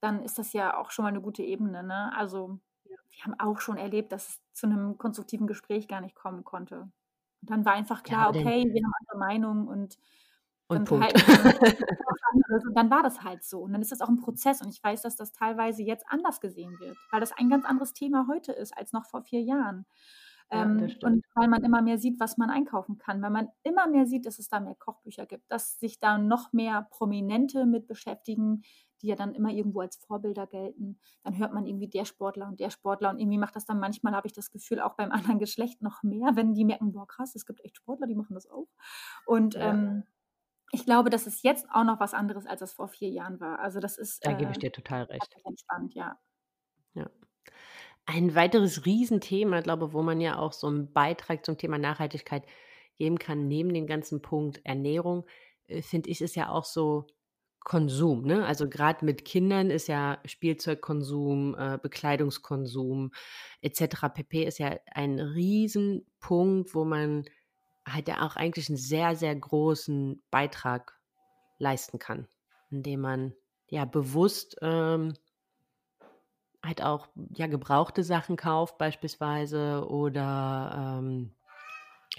dann 0.00 0.22
ist 0.22 0.38
das 0.38 0.52
ja 0.52 0.76
auch 0.76 0.90
schon 0.90 1.04
mal 1.04 1.10
eine 1.10 1.20
gute 1.20 1.42
Ebene. 1.42 1.82
Ne? 1.82 2.12
Also 2.16 2.58
wir 3.10 3.24
haben 3.24 3.38
auch 3.38 3.60
schon 3.60 3.76
erlebt, 3.76 4.12
dass 4.12 4.28
es 4.28 4.40
zu 4.52 4.66
einem 4.66 4.96
konstruktiven 4.98 5.46
Gespräch 5.46 5.88
gar 5.88 6.00
nicht 6.00 6.14
kommen 6.14 6.44
konnte. 6.44 6.90
Und 7.40 7.50
dann 7.50 7.64
war 7.64 7.74
einfach 7.74 8.02
klar, 8.02 8.34
ja, 8.34 8.40
okay, 8.40 8.64
wir 8.72 8.82
haben 8.82 8.92
andere 9.00 9.18
Meinungen 9.18 9.68
und 9.68 9.98
und 10.70 10.84
Punkt. 10.84 11.14
und 12.66 12.76
dann 12.76 12.90
war 12.90 13.02
das 13.02 13.22
halt 13.22 13.42
so. 13.42 13.60
Und 13.60 13.72
dann 13.72 13.80
ist 13.80 13.90
das 13.90 14.02
auch 14.02 14.08
ein 14.08 14.20
Prozess. 14.20 14.60
Und 14.60 14.68
ich 14.68 14.84
weiß, 14.84 15.00
dass 15.02 15.16
das 15.16 15.32
teilweise 15.32 15.82
jetzt 15.82 16.04
anders 16.08 16.40
gesehen 16.40 16.78
wird, 16.78 16.96
weil 17.10 17.20
das 17.20 17.32
ein 17.32 17.48
ganz 17.48 17.64
anderes 17.64 17.94
Thema 17.94 18.26
heute 18.28 18.52
ist 18.52 18.76
als 18.76 18.92
noch 18.92 19.06
vor 19.06 19.22
vier 19.22 19.40
Jahren. 19.40 19.86
Ähm, 20.50 20.90
und 21.02 21.24
weil 21.34 21.48
man 21.48 21.62
immer 21.62 21.82
mehr 21.82 21.98
sieht, 21.98 22.18
was 22.20 22.38
man 22.38 22.48
einkaufen 22.48 22.96
kann, 22.96 23.20
weil 23.20 23.30
man 23.30 23.48
immer 23.64 23.86
mehr 23.86 24.06
sieht, 24.06 24.24
dass 24.24 24.38
es 24.38 24.48
da 24.48 24.60
mehr 24.60 24.74
Kochbücher 24.74 25.26
gibt, 25.26 25.50
dass 25.50 25.78
sich 25.78 26.00
da 26.00 26.16
noch 26.16 26.52
mehr 26.52 26.88
Prominente 26.90 27.66
mit 27.66 27.86
beschäftigen, 27.86 28.62
die 29.02 29.08
ja 29.08 29.14
dann 29.14 29.34
immer 29.34 29.50
irgendwo 29.50 29.80
als 29.80 29.96
Vorbilder 29.96 30.46
gelten. 30.46 30.98
Dann 31.22 31.36
hört 31.36 31.52
man 31.52 31.66
irgendwie 31.66 31.88
der 31.88 32.04
Sportler 32.04 32.48
und 32.48 32.60
der 32.60 32.70
Sportler 32.70 33.10
und 33.10 33.18
irgendwie 33.18 33.38
macht 33.38 33.56
das 33.56 33.66
dann 33.66 33.78
manchmal, 33.78 34.14
habe 34.14 34.26
ich 34.26 34.32
das 34.32 34.50
Gefühl, 34.50 34.80
auch 34.80 34.94
beim 34.94 35.12
anderen 35.36 35.38
Geschlecht 35.38 35.82
noch 35.82 36.02
mehr, 36.02 36.30
wenn 36.34 36.54
die 36.54 36.64
merken, 36.64 36.92
boah 36.92 37.06
krass, 37.06 37.34
es 37.34 37.46
gibt 37.46 37.64
echt 37.64 37.76
Sportler, 37.76 38.06
die 38.06 38.16
machen 38.16 38.34
das 38.34 38.48
auch. 38.48 38.68
Und 39.26 39.54
ja. 39.54 39.70
ähm, 39.70 40.04
ich 40.72 40.84
glaube, 40.84 41.10
das 41.10 41.26
ist 41.26 41.42
jetzt 41.44 41.66
auch 41.70 41.84
noch 41.84 42.00
was 42.00 42.14
anderes, 42.14 42.46
als 42.46 42.60
es 42.60 42.72
vor 42.72 42.88
vier 42.88 43.08
Jahren 43.08 43.40
war. 43.40 43.58
Also 43.58 43.80
das 43.80 43.96
ist. 43.96 44.24
Da 44.26 44.32
gebe 44.32 44.50
ich 44.50 44.58
äh, 44.58 44.60
dir 44.60 44.72
total 44.72 45.04
recht. 45.04 45.34
Entspannt, 45.44 45.94
ja. 45.94 46.18
Ja. 46.94 47.08
Ein 48.10 48.34
weiteres 48.34 48.86
Riesenthema, 48.86 49.60
glaube 49.60 49.92
wo 49.92 50.00
man 50.00 50.18
ja 50.18 50.38
auch 50.38 50.54
so 50.54 50.66
einen 50.66 50.90
Beitrag 50.94 51.44
zum 51.44 51.58
Thema 51.58 51.76
Nachhaltigkeit 51.76 52.46
geben 52.96 53.18
kann, 53.18 53.48
neben 53.48 53.74
dem 53.74 53.86
ganzen 53.86 54.22
Punkt 54.22 54.64
Ernährung, 54.64 55.26
äh, 55.66 55.82
finde 55.82 56.08
ich, 56.08 56.22
ist 56.22 56.34
ja 56.34 56.48
auch 56.48 56.64
so 56.64 57.06
Konsum. 57.60 58.22
Ne? 58.22 58.46
Also 58.46 58.66
gerade 58.66 59.04
mit 59.04 59.26
Kindern 59.26 59.68
ist 59.68 59.88
ja 59.88 60.20
Spielzeugkonsum, 60.24 61.54
äh, 61.58 61.78
Bekleidungskonsum 61.82 63.12
etc. 63.60 64.06
pp. 64.14 64.44
ist 64.44 64.58
ja 64.58 64.78
ein 64.90 65.20
Riesenpunkt, 65.20 66.74
wo 66.74 66.86
man 66.86 67.26
halt 67.86 68.08
ja 68.08 68.26
auch 68.26 68.36
eigentlich 68.36 68.70
einen 68.70 68.78
sehr, 68.78 69.16
sehr 69.16 69.36
großen 69.36 70.22
Beitrag 70.30 70.98
leisten 71.58 71.98
kann, 71.98 72.26
indem 72.70 73.02
man 73.02 73.34
ja 73.68 73.84
bewusst 73.84 74.56
ähm, 74.62 75.12
halt 76.68 76.82
auch 76.82 77.08
ja 77.34 77.46
gebrauchte 77.46 78.04
Sachen 78.04 78.36
kauft 78.36 78.78
beispielsweise 78.78 79.86
oder 79.88 81.00
ähm, 81.00 81.32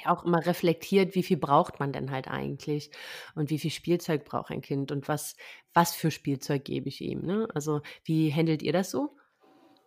auch 0.05 0.23
immer 0.23 0.45
reflektiert, 0.45 1.15
wie 1.15 1.23
viel 1.23 1.38
braucht 1.38 1.79
man 1.79 1.93
denn 1.93 2.12
halt 2.12 2.27
eigentlich 2.27 2.91
und 3.35 3.49
wie 3.49 3.59
viel 3.59 3.71
Spielzeug 3.71 4.25
braucht 4.25 4.51
ein 4.51 4.62
Kind 4.62 4.91
und 4.91 5.07
was 5.07 5.35
was 5.73 5.93
für 5.93 6.12
Spielzeug 6.12 6.65
gebe 6.65 6.89
ich 6.89 7.01
ihm. 7.01 7.21
Ne? 7.21 7.47
Also 7.53 7.81
wie 8.03 8.33
handelt 8.33 8.62
ihr 8.62 8.73
das 8.73 8.91
so? 8.91 9.15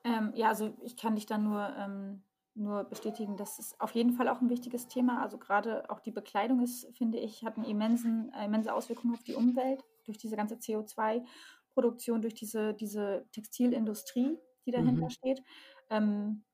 Ähm, 0.05 0.33
ja, 0.35 0.49
also 0.49 0.75
ich 0.83 0.97
kann 0.97 1.15
dich 1.15 1.27
da 1.27 1.39
nur 1.39 1.75
ähm, 1.79 2.23
nur 2.55 2.85
bestätigen, 2.85 3.37
das 3.37 3.59
ist 3.59 3.81
auf 3.81 3.93
jeden 3.93 4.13
Fall 4.13 4.29
auch 4.29 4.41
ein 4.41 4.51
wichtiges 4.51 4.89
Thema. 4.89 5.23
Also 5.23 5.39
gerade 5.39 5.89
auch 5.91 6.01
die 6.01 6.11
Bekleidung 6.11 6.63
ist, 6.63 6.87
finde 6.97 7.19
ich, 7.19 7.45
hat 7.45 7.57
eine 7.57 7.67
immensen, 7.67 8.33
äh, 8.35 8.45
immense 8.45 8.75
Auswirkung 8.75 9.13
auf 9.15 9.23
die 9.23 9.35
Umwelt 9.35 9.83
durch 10.05 10.19
diese 10.19 10.37
ganze 10.37 10.57
CO2-Produktion, 10.57 12.21
durch 12.21 12.35
diese, 12.35 12.75
diese 12.75 13.27
Textilindustrie, 13.33 14.39
die 14.67 14.71
dahinter 14.71 15.05
mhm. 15.05 15.11
steht. 15.11 15.43
Ähm, 15.91 16.45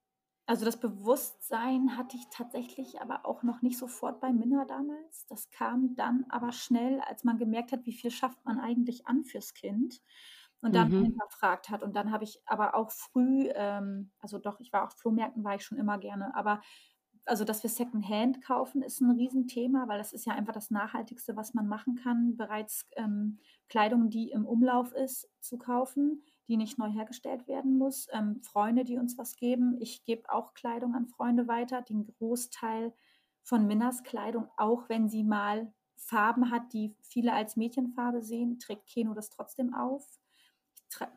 also 0.47 0.65
das 0.65 0.81
Bewusstsein 0.81 1.99
hatte 1.99 2.17
ich 2.17 2.25
tatsächlich 2.31 3.03
aber 3.03 3.27
auch 3.27 3.43
noch 3.43 3.61
nicht 3.61 3.77
sofort 3.77 4.19
bei 4.19 4.33
Minna 4.33 4.65
damals. 4.65 5.27
Das 5.27 5.51
kam 5.51 5.95
dann 5.95 6.25
aber 6.31 6.53
schnell, 6.53 7.01
als 7.01 7.23
man 7.23 7.37
gemerkt 7.37 7.71
hat, 7.71 7.85
wie 7.85 7.93
viel 7.93 8.11
schafft 8.11 8.43
man 8.47 8.59
eigentlich 8.59 9.07
an 9.07 9.25
fürs 9.25 9.53
Kind 9.53 10.01
und 10.63 10.75
dann 10.75 10.91
mhm. 10.91 11.05
hinterfragt 11.05 11.69
hat. 11.69 11.83
Und 11.83 11.95
dann 11.95 12.13
habe 12.13 12.25
ich 12.25 12.41
aber 12.47 12.75
auch 12.75 12.91
früh, 12.91 13.51
ähm, 13.55 14.11
also 14.21 14.39
doch, 14.39 14.59
ich 14.61 14.73
war 14.73 14.85
auf 14.85 14.95
Flohmärkten, 14.95 15.45
war 15.45 15.55
ich 15.55 15.65
schon 15.65 15.77
immer 15.77 15.99
gerne, 15.99 16.35
aber 16.35 16.63
also 17.27 17.45
dass 17.45 17.63
wir 17.63 17.69
Secondhand 17.69 18.43
kaufen, 18.43 18.81
ist 18.81 19.03
ein 19.03 19.11
Riesenthema, 19.11 19.87
weil 19.87 19.99
das 19.99 20.15
ist 20.15 20.25
ja 20.25 20.33
einfach 20.33 20.55
das 20.55 20.71
Nachhaltigste, 20.71 21.37
was 21.37 21.53
man 21.53 21.69
machen 21.69 21.97
kann, 21.97 22.37
bereits 22.37 22.87
ähm, 22.97 23.39
Kleidung, 23.69 24.09
die 24.09 24.31
im 24.31 24.47
Umlauf 24.47 24.93
ist, 24.93 25.29
zu 25.41 25.59
kaufen, 25.59 26.25
die 26.49 26.57
nicht 26.57 26.79
neu 26.79 26.91
hergestellt 26.91 27.47
werden 27.47 27.79
muss. 27.79 28.09
Ähm, 28.13 28.43
Freunde, 28.43 28.85
die 28.85 28.99
uns 28.99 29.19
was 29.19 29.37
geben. 29.37 29.77
Ich 29.81 30.05
gebe 30.05 30.33
auch 30.33 30.55
Kleidung 30.55 30.95
an 30.95 31.07
Freunde 31.07 31.47
weiter. 31.47 31.83
Den 31.83 32.07
Großteil 32.07 32.93
von 33.43 33.67
Minnas 33.67 34.03
Kleidung, 34.03 34.49
auch 34.57 34.89
wenn 34.89 35.09
sie 35.09 35.23
mal 35.23 35.73
Farben 35.97 36.51
hat, 36.51 36.73
die 36.73 36.95
viele 37.03 37.33
als 37.33 37.57
Mädchenfarbe 37.57 38.23
sehen, 38.23 38.59
trägt 38.59 38.87
Keno 38.87 39.15
das 39.15 39.31
trotzdem 39.31 39.75
auf 39.75 40.19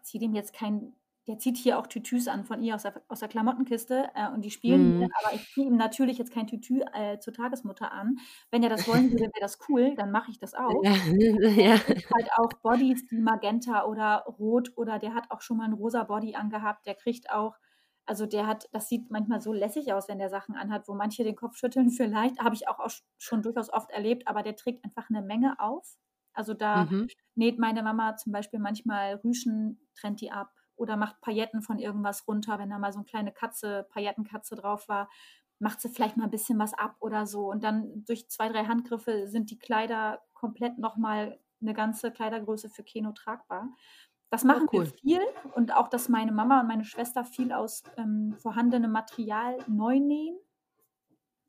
ziehe 0.01 0.21
dem 0.21 0.33
jetzt 0.33 0.53
kein, 0.53 0.93
der 1.31 1.39
zieht 1.39 1.55
hier 1.55 1.79
auch 1.79 1.87
Tütüs 1.87 2.27
an 2.27 2.43
von 2.43 2.61
ihr 2.61 2.75
aus 2.75 2.83
der, 2.83 3.01
aus 3.07 3.21
der 3.21 3.29
Klamottenkiste 3.29 4.09
äh, 4.15 4.27
und 4.33 4.43
die 4.43 4.51
spielen, 4.51 4.97
mhm. 4.97 5.09
aber 5.23 5.33
ich 5.33 5.49
ziehe 5.53 5.65
ihm 5.65 5.77
natürlich 5.77 6.17
jetzt 6.17 6.33
kein 6.33 6.45
Tütü 6.45 6.81
äh, 6.93 7.19
zur 7.19 7.31
Tagesmutter 7.31 7.89
an. 7.93 8.17
Wenn 8.49 8.63
er 8.63 8.69
das 8.69 8.85
wollen 8.85 9.09
würde, 9.11 9.23
wäre 9.23 9.39
das 9.39 9.57
cool, 9.69 9.95
dann 9.95 10.11
mache 10.11 10.29
ich 10.29 10.39
das 10.39 10.53
auch. 10.53 10.83
Ja. 10.83 10.91
ja. 11.51 11.79
halt 11.79 12.29
auch 12.35 12.51
Bodies, 12.61 13.07
die 13.07 13.21
Magenta 13.21 13.85
oder 13.85 14.25
Rot 14.39 14.73
oder 14.75 14.99
der 14.99 15.13
hat 15.13 15.31
auch 15.31 15.39
schon 15.39 15.55
mal 15.55 15.69
ein 15.69 15.73
rosa 15.73 16.03
Body 16.03 16.35
angehabt, 16.35 16.85
der 16.85 16.95
kriegt 16.95 17.31
auch 17.31 17.55
also 18.05 18.25
der 18.25 18.45
hat, 18.45 18.67
das 18.73 18.89
sieht 18.89 19.09
manchmal 19.09 19.39
so 19.39 19.53
lässig 19.53 19.93
aus, 19.93 20.09
wenn 20.09 20.17
der 20.17 20.29
Sachen 20.29 20.55
anhat, 20.55 20.89
wo 20.89 20.95
manche 20.95 21.23
den 21.23 21.35
Kopf 21.37 21.55
schütteln 21.55 21.91
vielleicht, 21.91 22.41
habe 22.41 22.55
ich 22.55 22.67
auch, 22.67 22.79
auch 22.79 22.91
schon 23.17 23.41
durchaus 23.41 23.71
oft 23.71 23.89
erlebt, 23.91 24.27
aber 24.27 24.43
der 24.43 24.57
trägt 24.57 24.83
einfach 24.83 25.09
eine 25.09 25.21
Menge 25.21 25.55
auf. 25.59 25.97
Also 26.33 26.53
da 26.53 26.85
mhm. 26.85 27.07
näht 27.35 27.57
meine 27.57 27.83
Mama 27.83 28.17
zum 28.17 28.33
Beispiel 28.33 28.59
manchmal 28.59 29.21
Rüschen, 29.23 29.87
trennt 29.95 30.19
die 30.19 30.31
ab 30.31 30.51
oder 30.81 30.97
macht 30.97 31.21
Pailletten 31.21 31.61
von 31.61 31.77
irgendwas 31.77 32.27
runter, 32.27 32.57
wenn 32.57 32.71
da 32.71 32.79
mal 32.79 32.91
so 32.91 32.99
eine 32.99 33.05
kleine 33.05 33.31
Katze, 33.31 33.87
Paillettenkatze 33.91 34.55
drauf 34.55 34.87
war, 34.89 35.09
macht 35.59 35.79
sie 35.79 35.89
vielleicht 35.89 36.17
mal 36.17 36.23
ein 36.23 36.31
bisschen 36.31 36.57
was 36.57 36.73
ab 36.73 36.95
oder 36.99 37.27
so. 37.27 37.51
Und 37.51 37.63
dann 37.63 38.03
durch 38.05 38.27
zwei, 38.29 38.49
drei 38.49 38.65
Handgriffe 38.65 39.27
sind 39.27 39.51
die 39.51 39.59
Kleider 39.59 40.21
komplett 40.33 40.79
nochmal 40.79 41.39
eine 41.61 41.75
ganze 41.75 42.11
Kleidergröße 42.11 42.69
für 42.69 42.83
Keno 42.83 43.11
tragbar. 43.11 43.69
Das 44.31 44.43
machen 44.43 44.63
oh, 44.67 44.77
cool. 44.77 44.85
wir 44.85 45.19
viel 45.19 45.21
und 45.53 45.75
auch, 45.75 45.87
dass 45.87 46.09
meine 46.09 46.31
Mama 46.31 46.61
und 46.61 46.67
meine 46.67 46.85
Schwester 46.85 47.23
viel 47.23 47.51
aus 47.51 47.83
ähm, 47.97 48.33
vorhandenem 48.39 48.91
Material 48.91 49.59
neu 49.67 49.99
nähen. 49.99 50.37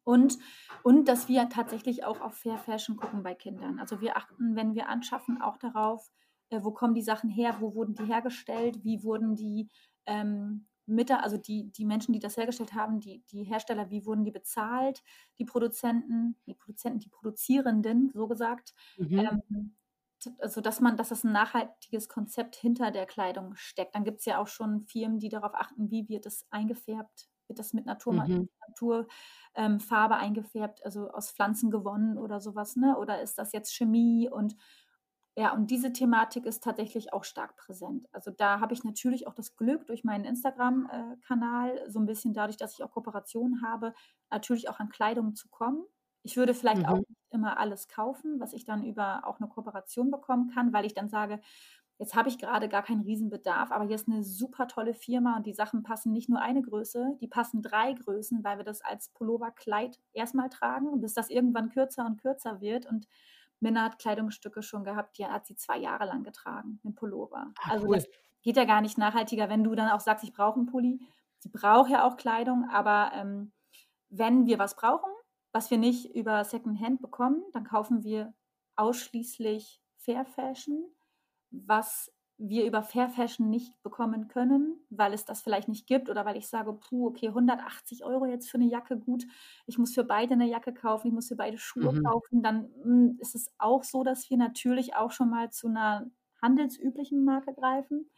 Und, 0.05 0.37
und 0.83 1.07
dass 1.07 1.29
wir 1.29 1.49
tatsächlich 1.49 2.05
auch 2.05 2.21
auf 2.21 2.35
Fair 2.35 2.59
Fashion 2.59 2.97
gucken 2.97 3.23
bei 3.23 3.35
Kindern. 3.35 3.79
Also 3.79 4.01
wir 4.01 4.17
achten, 4.17 4.57
wenn 4.57 4.75
wir 4.75 4.89
anschaffen, 4.89 5.41
auch 5.41 5.57
darauf, 5.57 6.11
äh, 6.53 6.63
wo 6.63 6.71
kommen 6.71 6.95
die 6.95 7.03
Sachen 7.03 7.31
her, 7.31 7.57
wo 7.61 7.75
wurden 7.75 7.95
die 7.95 8.05
hergestellt, 8.05 8.85
wie 8.85 9.03
wurden 9.03 9.35
die 9.35 9.69
ähm, 10.07 10.67
mit, 10.87 11.11
also 11.11 11.39
die, 11.39 11.71
die 11.73 11.85
Menschen, 11.85 12.13
die 12.13 12.19
das 12.19 12.37
hergestellt 12.37 12.75
haben, 12.75 13.01
die, 13.01 13.23
die 13.31 13.45
Hersteller, 13.45 13.91
wie 13.91 14.05
wurden 14.05 14.25
die 14.25 14.31
bezahlt, 14.31 15.03
die 15.39 15.45
Produzenten, 15.45 16.37
die 16.47 16.55
Produzenten, 16.55 16.99
die 16.99 17.09
Produzierenden, 17.09 18.11
so 18.13 18.27
gesagt. 18.27 18.75
Mhm. 18.99 19.19
Ähm, 19.19 19.77
also 20.39 20.61
dass 20.61 20.81
man, 20.81 20.97
dass 20.97 21.11
es 21.11 21.25
ein 21.25 21.33
nachhaltiges 21.33 22.09
Konzept 22.09 22.55
hinter 22.55 22.91
der 22.91 23.07
Kleidung 23.07 23.55
steckt. 23.57 23.95
Dann 23.95 24.05
gibt 24.05 24.21
es 24.21 24.27
ja 24.27 24.39
auch 24.39 24.47
schon 24.47 24.83
Firmen, 24.83 25.19
die 25.19 25.29
darauf 25.29 25.55
achten, 25.55 25.91
wie 25.91 26.09
wird 26.09 26.27
es 26.27 26.47
eingefärbt, 26.51 27.29
wird 27.49 27.59
das 27.59 27.73
mit 27.73 27.87
Natur, 27.87 28.13
mhm. 28.13 28.49
Naturfarbe 28.69 30.15
ähm, 30.15 30.21
eingefärbt, 30.21 30.85
also 30.85 31.11
aus 31.11 31.33
Pflanzen 31.33 31.71
gewonnen 31.71 32.19
oder 32.19 32.41
sowas, 32.41 32.77
ne? 32.77 32.97
Oder 32.99 33.21
ist 33.21 33.39
das 33.39 33.53
jetzt 33.53 33.75
Chemie 33.75 34.29
und 34.31 34.55
ja, 35.35 35.53
und 35.55 35.71
diese 35.71 35.93
Thematik 35.93 36.45
ist 36.45 36.63
tatsächlich 36.63 37.13
auch 37.13 37.25
stark 37.25 37.57
präsent. 37.57 38.07
Also 38.13 38.31
da 38.31 38.61
habe 38.61 38.75
ich 38.75 38.85
natürlich 38.85 39.27
auch 39.27 39.35
das 39.35 39.57
Glück 39.57 39.87
durch 39.87 40.05
meinen 40.05 40.25
Instagram-Kanal, 40.27 41.91
so 41.91 41.99
ein 42.01 42.07
bisschen 42.07 42.35
dadurch, 42.35 42.59
dass 42.59 42.75
ich 42.75 42.83
auch 42.83 42.91
Kooperationen 42.91 43.63
habe, 43.63 43.95
natürlich 44.31 44.69
auch 44.69 44.79
an 44.79 44.91
Kleidung 44.91 45.35
zu 45.35 45.49
kommen. 45.49 45.85
Ich 46.23 46.37
würde 46.37 46.55
vielleicht 46.55 46.83
mhm. 46.83 46.87
auch 46.87 46.99
nicht 46.99 47.09
immer 47.31 47.59
alles 47.59 47.89
kaufen, 47.89 48.41
was 48.41 48.53
ich 48.53 48.65
dann 48.67 48.85
über 48.85 49.27
auch 49.27 49.41
eine 49.41 49.49
Kooperation 49.49 50.11
bekommen 50.11 50.51
kann, 50.55 50.73
weil 50.73 50.85
ich 50.85 50.95
dann 50.95 51.09
sage, 51.09 51.41
Jetzt 52.03 52.17
habe 52.17 52.29
ich 52.29 52.39
gerade 52.39 52.69
gar 52.69 52.83
keinen 52.83 53.03
Riesenbedarf, 53.03 53.71
aber 53.71 53.85
hier 53.85 53.95
ist 53.95 54.09
eine 54.09 54.25
super 54.25 54.67
tolle 54.67 54.93
Firma 54.93 55.37
und 55.37 55.47
die 55.47 55.53
Sachen 55.53 55.85
passen 55.85 56.13
nicht 56.13 56.29
nur 56.29 56.41
eine 56.41 56.61
Größe, 56.61 57.17
die 57.21 57.29
passen 57.29 57.63
drei 57.63 57.93
Größen, 57.93 58.43
weil 58.43 58.57
wir 58.57 58.65
das 58.65 58.81
als 58.83 59.11
Pulloverkleid 59.11 60.01
erstmal 60.13 60.49
tragen, 60.49 61.01
bis 61.01 61.15
das 61.15 61.31
irgendwann 61.31 61.69
kürzer 61.69 62.05
und 62.05 62.21
kürzer 62.21 62.61
wird. 62.61 62.87
Und 62.87 63.07
Minna 63.63 63.85
hat 63.85 63.99
Kleidungsstücke 63.99 64.63
schon 64.63 64.85
gehabt, 64.85 65.19
die 65.19 65.27
hat 65.27 65.47
sie 65.47 65.57
zwei 65.57 65.79
Jahre 65.79 66.05
lang 66.05 66.25
getragen, 66.25 66.81
den 66.85 66.95
Pullover. 66.95 67.53
Ach, 67.61 67.71
also 67.71 67.87
cool. 67.87 67.97
das 67.97 68.09
geht 68.43 68.57
ja 68.57 68.65
gar 68.65 68.81
nicht 68.81 68.99
nachhaltiger, 68.99 69.49
wenn 69.49 69.65
du 69.65 69.75
dann 69.75 69.91
auch 69.91 70.01
sagst, 70.01 70.25
ich 70.25 70.33
brauche 70.33 70.57
einen 70.57 70.67
Pulli. 70.67 71.01
Sie 71.39 71.49
braucht 71.49 71.91
ja 71.91 72.07
auch 72.07 72.17
Kleidung, 72.17 72.69
aber 72.71 73.13
ähm, 73.15 73.53
wenn 74.11 74.47
wir 74.47 74.59
was 74.59 74.77
brauchen, 74.77 75.11
was 75.53 75.71
wir 75.71 75.79
nicht 75.79 76.15
über 76.15 76.45
Secondhand 76.45 77.01
bekommen, 77.01 77.43
dann 77.53 77.65
kaufen 77.65 78.05
wir 78.05 78.35
ausschließlich 78.77 79.81
Fair 79.97 80.25
Fashion 80.25 80.85
was 81.53 82.13
wir 82.49 82.67
über 82.67 82.83
Fair 82.83 83.09
Fashion 83.09 83.51
nicht 83.51 83.81
bekommen 83.83 84.27
können, 84.27 84.77
weil 84.91 85.13
es 85.13 85.25
das 85.25 85.43
vielleicht 85.43 85.69
nicht 85.69 85.87
gibt 85.87 86.11
oder 86.11 86.25
weil 86.25 86.37
ich 86.37 86.49
sage, 86.49 86.73
puh, 86.73 87.09
okay, 87.09 87.29
180 87.29 88.05
Euro 88.05 88.27
jetzt 88.27 88.51
für 88.51 88.59
eine 88.59 88.67
Jacke, 88.67 88.99
gut, 88.99 89.25
ich 89.67 89.79
muss 89.79 89.95
für 89.95 90.05
beide 90.05 90.35
eine 90.35 90.49
Jacke 90.49 90.75
kaufen, 90.75 91.09
ich 91.09 91.13
muss 91.13 91.29
für 91.29 91.37
beide 91.37 91.59
Schuhe 91.59 91.93
mhm. 91.93 92.03
kaufen, 92.03 92.43
dann 92.43 92.63
mh, 92.63 92.85
hm, 92.85 93.19
ist 93.21 93.35
es 93.35 93.53
auch 93.59 93.85
so, 93.85 94.03
dass 94.03 94.29
wir 94.29 94.37
natürlich 94.37 94.97
auch 94.97 95.13
schon 95.13 95.31
mal 95.31 95.51
zu 95.51 95.69
einer 95.69 96.11
handelsüblichen 96.41 97.25
Marke 97.25 97.55
greifen 97.55 98.11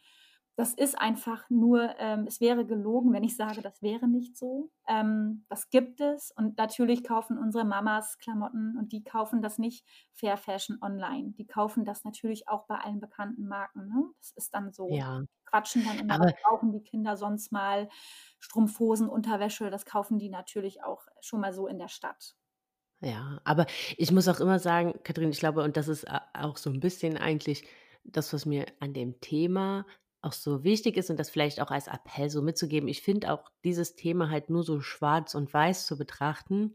das 0.57 0.73
ist 0.73 0.97
einfach 0.97 1.49
nur, 1.49 1.95
ähm, 1.99 2.25
es 2.27 2.39
wäre 2.39 2.65
gelogen, 2.65 3.11
wenn 3.11 3.25
ich 3.25 3.35
sage, 3.35 3.61
das 3.61 3.81
wäre 3.81 4.07
nicht 4.07 4.37
so. 4.37 4.71
Ähm, 4.87 5.45
das 5.49 5.69
gibt 5.69 5.99
es 5.99 6.31
und 6.31 6.57
natürlich 6.57 7.03
kaufen 7.03 7.37
unsere 7.37 7.65
Mamas 7.65 8.17
Klamotten 8.19 8.77
und 8.77 8.93
die 8.93 9.03
kaufen 9.03 9.41
das 9.41 9.57
nicht 9.57 9.85
Fair 10.13 10.37
Fashion 10.37 10.77
online. 10.81 11.33
Die 11.37 11.45
kaufen 11.45 11.83
das 11.83 12.05
natürlich 12.05 12.47
auch 12.47 12.67
bei 12.67 12.77
allen 12.77 13.01
bekannten 13.01 13.47
Marken. 13.47 13.87
Ne? 13.87 14.05
Das 14.19 14.31
ist 14.31 14.53
dann 14.53 14.71
so. 14.71 14.89
Ja. 14.89 15.23
Quatschen 15.45 15.83
dann 15.85 15.99
immer, 15.99 16.15
Aber 16.15 16.31
kaufen 16.31 16.71
die 16.71 16.81
Kinder 16.81 17.17
sonst 17.17 17.51
mal 17.51 17.89
Strumpfhosen, 18.39 19.09
Unterwäsche, 19.09 19.69
das 19.69 19.85
kaufen 19.85 20.17
die 20.17 20.29
natürlich 20.29 20.83
auch 20.83 21.05
schon 21.21 21.41
mal 21.41 21.53
so 21.53 21.67
in 21.67 21.77
der 21.77 21.87
Stadt. 21.89 22.35
Ja, 23.01 23.39
aber 23.43 23.67
ich 23.97 24.11
muss 24.11 24.27
auch 24.27 24.39
immer 24.39 24.57
sagen, 24.57 24.95
Kathrin, 25.03 25.29
ich 25.29 25.39
glaube, 25.39 25.63
und 25.63 25.77
das 25.77 25.87
ist 25.87 26.07
auch 26.33 26.57
so 26.57 26.69
ein 26.69 26.79
bisschen 26.79 27.17
eigentlich 27.17 27.67
das, 28.03 28.33
was 28.33 28.45
mir 28.45 28.65
an 28.79 28.93
dem 28.93 29.19
Thema 29.21 29.85
auch 30.25 30.33
so 30.33 30.63
wichtig 30.63 30.97
ist 30.97 31.09
und 31.09 31.17
das 31.19 31.29
vielleicht 31.29 31.61
auch 31.61 31.71
als 31.71 31.87
Appell 31.87 32.29
so 32.29 32.41
mitzugeben. 32.41 32.89
Ich 32.89 33.01
finde 33.01 33.31
auch 33.31 33.51
dieses 33.63 33.95
Thema 33.95 34.29
halt 34.29 34.49
nur 34.49 34.63
so 34.63 34.81
schwarz 34.81 35.35
und 35.35 35.53
weiß 35.53 35.85
zu 35.85 35.97
betrachten, 35.97 36.73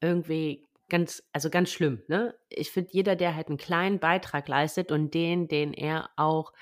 irgendwie 0.00 0.66
ganz, 0.88 1.22
also 1.32 1.50
ganz 1.50 1.70
schlimm. 1.70 2.02
Ne? 2.08 2.34
Ich 2.48 2.70
finde, 2.70 2.90
jeder, 2.92 3.16
der 3.16 3.34
halt 3.34 3.48
einen 3.48 3.58
kleinen 3.58 3.98
Beitrag 3.98 4.48
leistet 4.48 4.92
und 4.92 5.14
den, 5.14 5.48
den 5.48 5.72
er 5.72 6.10
auch 6.16 6.52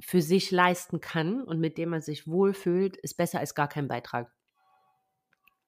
für 0.00 0.22
sich 0.22 0.50
leisten 0.50 1.00
kann 1.00 1.42
und 1.42 1.60
mit 1.60 1.78
dem 1.78 1.92
er 1.92 2.00
sich 2.00 2.26
wohlfühlt, 2.26 2.96
ist 2.96 3.14
besser 3.14 3.40
als 3.40 3.54
gar 3.54 3.68
kein 3.68 3.88
Beitrag. 3.88 4.30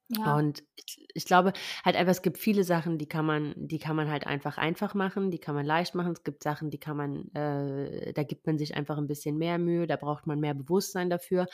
Ja. 0.09 0.37
Und 0.37 0.63
ich, 0.77 1.05
ich, 1.15 1.25
glaube 1.25 1.53
halt 1.85 1.97
einfach, 1.97 2.13
es 2.13 2.23
gibt 2.23 2.39
viele 2.39 2.63
Sachen, 2.63 2.97
die 2.97 3.09
kann 3.09 3.27
man, 3.27 3.55
die 3.57 3.79
kann 3.79 3.97
man 3.97 4.09
halt 4.09 4.27
einfach 4.27 4.57
einfach 4.57 4.95
machen, 4.95 5.33
die 5.33 5.39
kann 5.39 5.57
man 5.57 5.67
leicht 5.67 5.97
machen. 5.97 6.13
Es 6.13 6.23
gibt 6.23 6.45
Sachen, 6.45 6.71
die 6.71 6.79
kann 6.79 6.97
man, 6.97 7.35
äh, 7.35 8.13
da 8.13 8.23
gibt 8.23 8.47
man 8.47 8.57
sich 8.57 8.77
einfach 8.77 8.99
ein 8.99 9.09
bisschen 9.09 9.37
mehr 9.37 9.59
Mühe, 9.59 9.89
da 9.89 9.97
braucht 9.97 10.27
man 10.29 10.39
mehr 10.39 10.55
Bewusstsein 10.55 11.11
dafür. 11.11 11.47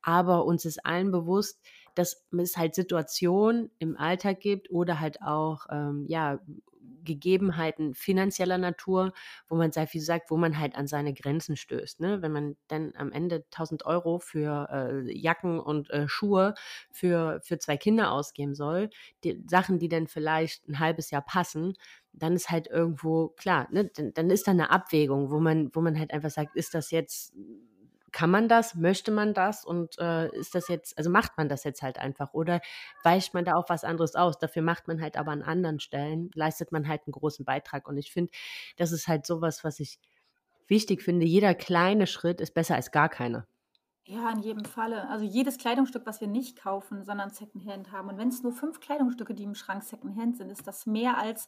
Aber 0.00 0.46
uns 0.46 0.64
ist 0.64 0.86
allen 0.86 1.10
bewusst, 1.10 1.60
dass 1.94 2.24
es 2.38 2.56
halt 2.56 2.74
Situationen 2.74 3.70
im 3.78 3.96
Alltag 3.96 4.40
gibt 4.40 4.70
oder 4.70 5.00
halt 5.00 5.20
auch, 5.20 5.66
ähm, 5.70 6.06
ja, 6.08 6.40
Gegebenheiten 7.04 7.94
finanzieller 7.94 8.58
Natur, 8.58 9.12
wo 9.48 9.56
man 9.56 9.72
sehr 9.72 9.86
viel 9.86 10.00
sagt, 10.00 10.30
wo 10.30 10.36
man 10.36 10.58
halt 10.58 10.76
an 10.76 10.86
seine 10.86 11.14
Grenzen 11.14 11.56
stößt. 11.56 12.00
Ne? 12.00 12.22
Wenn 12.22 12.32
man 12.32 12.56
dann 12.68 12.92
am 12.96 13.12
Ende 13.12 13.44
1000 13.50 13.86
Euro 13.86 14.18
für 14.18 14.68
äh, 14.70 15.12
Jacken 15.18 15.60
und 15.60 15.90
äh, 15.90 16.08
Schuhe 16.08 16.54
für, 16.90 17.40
für 17.42 17.58
zwei 17.58 17.76
Kinder 17.76 18.12
ausgeben 18.12 18.54
soll, 18.54 18.90
die 19.24 19.42
Sachen, 19.46 19.78
die 19.78 19.88
dann 19.88 20.06
vielleicht 20.06 20.68
ein 20.68 20.78
halbes 20.78 21.10
Jahr 21.10 21.22
passen, 21.22 21.74
dann 22.12 22.34
ist 22.34 22.50
halt 22.50 22.66
irgendwo 22.68 23.28
klar, 23.28 23.68
ne? 23.70 23.90
dann, 23.94 24.12
dann 24.14 24.30
ist 24.30 24.46
da 24.46 24.52
eine 24.52 24.70
Abwägung, 24.70 25.30
wo 25.30 25.38
man, 25.40 25.70
wo 25.72 25.80
man 25.80 25.98
halt 25.98 26.12
einfach 26.12 26.30
sagt, 26.30 26.56
ist 26.56 26.74
das 26.74 26.90
jetzt 26.90 27.34
kann 28.12 28.30
man 28.30 28.48
das, 28.48 28.74
möchte 28.74 29.10
man 29.10 29.34
das 29.34 29.64
und 29.64 29.98
äh, 29.98 30.28
ist 30.36 30.54
das 30.54 30.68
jetzt, 30.68 30.96
also 30.96 31.10
macht 31.10 31.36
man 31.36 31.48
das 31.48 31.64
jetzt 31.64 31.82
halt 31.82 31.98
einfach 31.98 32.32
oder 32.32 32.60
weicht 33.02 33.34
man 33.34 33.44
da 33.44 33.54
auch 33.54 33.68
was 33.68 33.84
anderes 33.84 34.14
aus? 34.14 34.38
Dafür 34.38 34.62
macht 34.62 34.88
man 34.88 35.00
halt 35.00 35.16
aber 35.16 35.32
an 35.32 35.42
anderen 35.42 35.80
Stellen, 35.80 36.30
leistet 36.34 36.72
man 36.72 36.88
halt 36.88 37.02
einen 37.06 37.12
großen 37.12 37.44
Beitrag 37.44 37.88
und 37.88 37.96
ich 37.96 38.12
finde, 38.12 38.32
das 38.76 38.92
ist 38.92 39.08
halt 39.08 39.26
sowas, 39.26 39.64
was 39.64 39.80
ich 39.80 39.98
wichtig 40.66 41.02
finde. 41.02 41.26
Jeder 41.26 41.54
kleine 41.54 42.06
Schritt 42.06 42.40
ist 42.40 42.54
besser 42.54 42.76
als 42.76 42.90
gar 42.90 43.08
keiner. 43.08 43.46
Ja, 44.10 44.30
in 44.30 44.40
jedem 44.40 44.64
Falle. 44.64 45.06
Also 45.10 45.26
jedes 45.26 45.58
Kleidungsstück, 45.58 46.06
was 46.06 46.22
wir 46.22 46.28
nicht 46.28 46.58
kaufen, 46.58 47.04
sondern 47.04 47.28
Secondhand 47.28 47.92
haben. 47.92 48.08
Und 48.08 48.16
wenn 48.16 48.28
es 48.28 48.42
nur 48.42 48.52
fünf 48.52 48.80
Kleidungsstücke, 48.80 49.34
die 49.34 49.42
im 49.42 49.54
Schrank 49.54 49.82
Secondhand 49.82 50.38
sind, 50.38 50.50
ist 50.50 50.66
das 50.66 50.86
mehr 50.86 51.18
als 51.18 51.46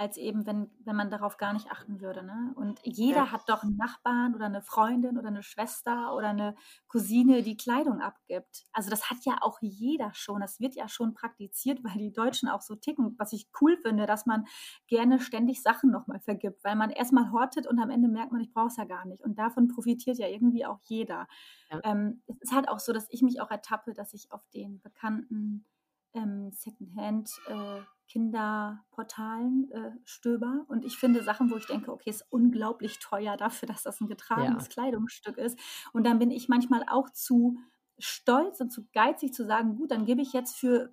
als 0.00 0.16
eben, 0.16 0.46
wenn, 0.46 0.70
wenn 0.78 0.96
man 0.96 1.10
darauf 1.10 1.36
gar 1.36 1.52
nicht 1.52 1.70
achten 1.70 2.00
würde. 2.00 2.22
Ne? 2.22 2.54
Und 2.56 2.80
jeder 2.84 3.16
ja. 3.18 3.32
hat 3.32 3.46
doch 3.50 3.62
einen 3.62 3.76
Nachbarn 3.76 4.34
oder 4.34 4.46
eine 4.46 4.62
Freundin 4.62 5.18
oder 5.18 5.28
eine 5.28 5.42
Schwester 5.42 6.14
oder 6.16 6.30
eine 6.30 6.56
Cousine, 6.88 7.42
die 7.42 7.58
Kleidung 7.58 8.00
abgibt. 8.00 8.64
Also 8.72 8.88
das 8.88 9.10
hat 9.10 9.18
ja 9.26 9.36
auch 9.42 9.58
jeder 9.60 10.14
schon. 10.14 10.40
Das 10.40 10.58
wird 10.58 10.74
ja 10.74 10.88
schon 10.88 11.12
praktiziert, 11.12 11.84
weil 11.84 11.98
die 11.98 12.14
Deutschen 12.14 12.48
auch 12.48 12.62
so 12.62 12.76
ticken. 12.76 13.14
Was 13.18 13.34
ich 13.34 13.50
cool 13.60 13.76
finde, 13.76 14.06
dass 14.06 14.24
man 14.24 14.46
gerne 14.86 15.20
ständig 15.20 15.60
Sachen 15.60 15.90
nochmal 15.90 16.20
vergibt, 16.20 16.64
weil 16.64 16.76
man 16.76 16.88
erstmal 16.88 17.30
hortet 17.30 17.66
und 17.66 17.78
am 17.78 17.90
Ende 17.90 18.08
merkt 18.08 18.32
man, 18.32 18.40
ich 18.40 18.54
brauche 18.54 18.68
es 18.68 18.78
ja 18.78 18.84
gar 18.84 19.04
nicht. 19.04 19.22
Und 19.22 19.38
davon 19.38 19.68
profitiert 19.68 20.16
ja 20.16 20.28
irgendwie 20.28 20.64
auch 20.64 20.80
jeder. 20.84 21.28
Ja. 21.68 21.78
Ähm, 21.84 22.22
es 22.26 22.38
ist 22.40 22.52
halt 22.54 22.70
auch 22.70 22.78
so, 22.78 22.94
dass 22.94 23.06
ich 23.10 23.20
mich 23.20 23.42
auch 23.42 23.50
ertappe, 23.50 23.92
dass 23.92 24.14
ich 24.14 24.32
auf 24.32 24.48
den 24.54 24.80
bekannten 24.80 25.66
ähm, 26.14 26.50
Secondhand 26.52 27.30
äh, 27.46 27.80
Kinderportalen 28.08 29.70
äh, 29.70 29.92
stöber 30.04 30.64
und 30.68 30.84
ich 30.84 30.96
finde 30.96 31.22
Sachen, 31.22 31.50
wo 31.50 31.56
ich 31.56 31.66
denke, 31.66 31.92
okay, 31.92 32.10
ist 32.10 32.26
unglaublich 32.30 32.98
teuer 32.98 33.36
dafür, 33.36 33.68
dass 33.68 33.84
das 33.84 34.00
ein 34.00 34.08
getragenes 34.08 34.64
ja. 34.64 34.70
Kleidungsstück 34.70 35.38
ist. 35.38 35.58
Und 35.92 36.04
dann 36.04 36.18
bin 36.18 36.32
ich 36.32 36.48
manchmal 36.48 36.84
auch 36.88 37.10
zu 37.10 37.56
stolz 37.98 38.60
und 38.60 38.70
zu 38.70 38.88
geizig 38.92 39.32
zu 39.32 39.46
sagen, 39.46 39.76
gut, 39.76 39.92
dann 39.92 40.06
gebe 40.06 40.22
ich 40.22 40.32
jetzt 40.32 40.56
für 40.56 40.92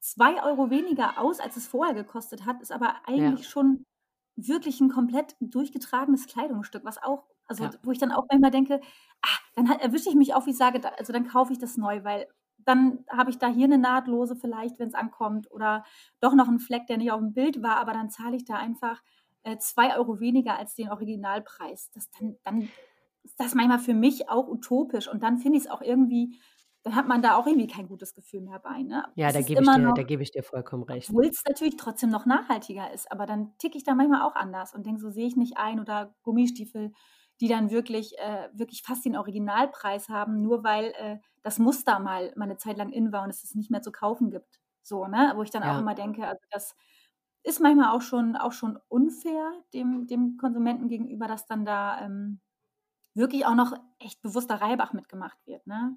zwei 0.00 0.42
Euro 0.42 0.70
weniger 0.70 1.18
aus, 1.18 1.38
als 1.38 1.56
es 1.56 1.68
vorher 1.68 1.94
gekostet 1.94 2.44
hat, 2.44 2.60
ist 2.60 2.72
aber 2.72 2.96
eigentlich 3.06 3.44
ja. 3.44 3.50
schon 3.50 3.84
wirklich 4.36 4.80
ein 4.80 4.88
komplett 4.88 5.36
durchgetragenes 5.40 6.26
Kleidungsstück, 6.26 6.84
was 6.84 7.02
auch, 7.02 7.24
also 7.46 7.64
ja. 7.64 7.70
wo 7.82 7.92
ich 7.92 7.98
dann 7.98 8.12
auch 8.12 8.24
manchmal 8.30 8.50
denke, 8.50 8.80
ah, 9.22 9.38
dann 9.56 9.66
erwische 9.66 10.08
ich 10.08 10.14
mich 10.14 10.34
auch, 10.34 10.46
wie 10.46 10.50
ich 10.50 10.56
sage, 10.56 10.80
also 10.98 11.12
dann 11.12 11.26
kaufe 11.26 11.52
ich 11.52 11.58
das 11.58 11.76
neu, 11.76 12.04
weil 12.04 12.26
dann 12.64 13.04
habe 13.08 13.30
ich 13.30 13.38
da 13.38 13.48
hier 13.48 13.64
eine 13.64 13.78
Nahtlose 13.78 14.36
vielleicht, 14.36 14.78
wenn 14.78 14.88
es 14.88 14.94
ankommt, 14.94 15.50
oder 15.50 15.84
doch 16.20 16.34
noch 16.34 16.48
einen 16.48 16.58
Fleck, 16.58 16.86
der 16.86 16.98
nicht 16.98 17.12
auf 17.12 17.20
dem 17.20 17.32
Bild 17.32 17.62
war, 17.62 17.76
aber 17.76 17.92
dann 17.92 18.10
zahle 18.10 18.36
ich 18.36 18.44
da 18.44 18.54
einfach 18.56 19.02
äh, 19.42 19.58
zwei 19.58 19.96
Euro 19.96 20.20
weniger 20.20 20.58
als 20.58 20.74
den 20.74 20.90
Originalpreis. 20.90 21.90
Das 21.94 22.10
dann, 22.10 22.36
dann 22.44 22.68
ist 23.22 23.38
das 23.38 23.54
manchmal 23.54 23.78
für 23.78 23.94
mich 23.94 24.28
auch 24.28 24.48
utopisch 24.48 25.08
und 25.08 25.22
dann 25.22 25.38
finde 25.38 25.58
ich 25.58 25.64
es 25.64 25.70
auch 25.70 25.82
irgendwie, 25.82 26.38
dann 26.82 26.94
hat 26.94 27.08
man 27.08 27.22
da 27.22 27.36
auch 27.36 27.46
irgendwie 27.46 27.66
kein 27.66 27.88
gutes 27.88 28.14
Gefühl 28.14 28.40
mehr 28.40 28.58
bei. 28.58 28.82
Ne? 28.82 29.04
Ja, 29.14 29.32
da 29.32 29.40
gebe 29.40 29.62
ich, 29.62 29.68
dir, 29.68 29.92
da 29.94 30.02
geb 30.02 30.20
ich 30.20 30.30
dir 30.30 30.42
vollkommen 30.42 30.82
recht. 30.84 31.08
Obwohl 31.10 31.26
es 31.26 31.42
natürlich 31.46 31.76
trotzdem 31.76 32.10
noch 32.10 32.26
nachhaltiger 32.26 32.92
ist, 32.92 33.10
aber 33.10 33.26
dann 33.26 33.56
ticke 33.58 33.76
ich 33.76 33.84
da 33.84 33.94
manchmal 33.94 34.22
auch 34.22 34.34
anders 34.34 34.74
und 34.74 34.86
denke, 34.86 35.00
so 35.00 35.10
sehe 35.10 35.26
ich 35.26 35.36
nicht 35.36 35.56
ein 35.56 35.80
oder 35.80 36.14
Gummistiefel 36.22 36.92
die 37.40 37.48
dann 37.48 37.70
wirklich, 37.70 38.18
äh, 38.18 38.48
wirklich 38.52 38.82
fast 38.82 39.04
den 39.04 39.16
Originalpreis 39.16 40.08
haben, 40.08 40.42
nur 40.42 40.64
weil 40.64 40.92
äh, 40.98 41.18
das 41.42 41.58
Muster 41.58 41.98
mal, 42.00 42.32
mal 42.36 42.44
eine 42.44 42.56
Zeit 42.56 42.76
lang 42.76 42.90
in 42.90 43.12
war 43.12 43.24
und 43.24 43.30
es 43.30 43.44
es 43.44 43.54
nicht 43.54 43.70
mehr 43.70 43.82
zu 43.82 43.92
kaufen 43.92 44.30
gibt. 44.30 44.60
So, 44.82 45.06
ne? 45.06 45.32
Wo 45.36 45.42
ich 45.42 45.50
dann 45.50 45.62
ja. 45.62 45.74
auch 45.74 45.80
immer 45.80 45.94
denke, 45.94 46.26
also 46.26 46.42
das 46.50 46.74
ist 47.42 47.60
manchmal 47.60 47.96
auch 47.96 48.02
schon, 48.02 48.36
auch 48.36 48.52
schon 48.52 48.78
unfair 48.88 49.52
dem, 49.72 50.06
dem 50.06 50.36
Konsumenten 50.36 50.88
gegenüber, 50.88 51.28
dass 51.28 51.46
dann 51.46 51.64
da 51.64 52.00
ähm, 52.04 52.40
wirklich 53.18 53.44
auch 53.44 53.54
noch 53.54 53.72
echt 53.98 54.22
bewusster 54.22 54.54
Reibach 54.56 54.92
mitgemacht 54.92 55.36
wird. 55.46 55.66
Ne? 55.66 55.96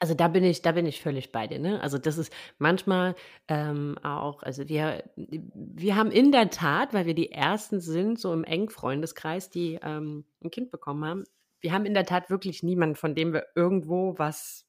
Also 0.00 0.14
da 0.14 0.28
bin 0.28 0.42
ich, 0.42 0.62
da 0.62 0.72
bin 0.72 0.86
ich 0.86 1.00
völlig 1.00 1.30
bei 1.30 1.46
dir. 1.46 1.58
Ne? 1.58 1.80
Also 1.80 1.98
das 1.98 2.18
ist 2.18 2.32
manchmal 2.58 3.14
ähm, 3.48 3.96
auch, 4.02 4.42
also 4.42 4.68
wir, 4.68 5.04
wir 5.16 5.96
haben 5.96 6.10
in 6.10 6.32
der 6.32 6.50
Tat, 6.50 6.92
weil 6.92 7.06
wir 7.06 7.14
die 7.14 7.30
ersten 7.30 7.80
sind, 7.80 8.18
so 8.18 8.32
im 8.32 8.44
engen 8.44 8.70
Freundeskreis, 8.70 9.50
die 9.50 9.78
ähm, 9.82 10.24
ein 10.42 10.50
Kind 10.50 10.70
bekommen 10.70 11.04
haben, 11.04 11.24
wir 11.60 11.72
haben 11.72 11.86
in 11.86 11.94
der 11.94 12.04
Tat 12.04 12.28
wirklich 12.28 12.62
niemanden, 12.62 12.94
von 12.94 13.14
dem 13.14 13.32
wir 13.32 13.46
irgendwo 13.54 14.18
was 14.18 14.66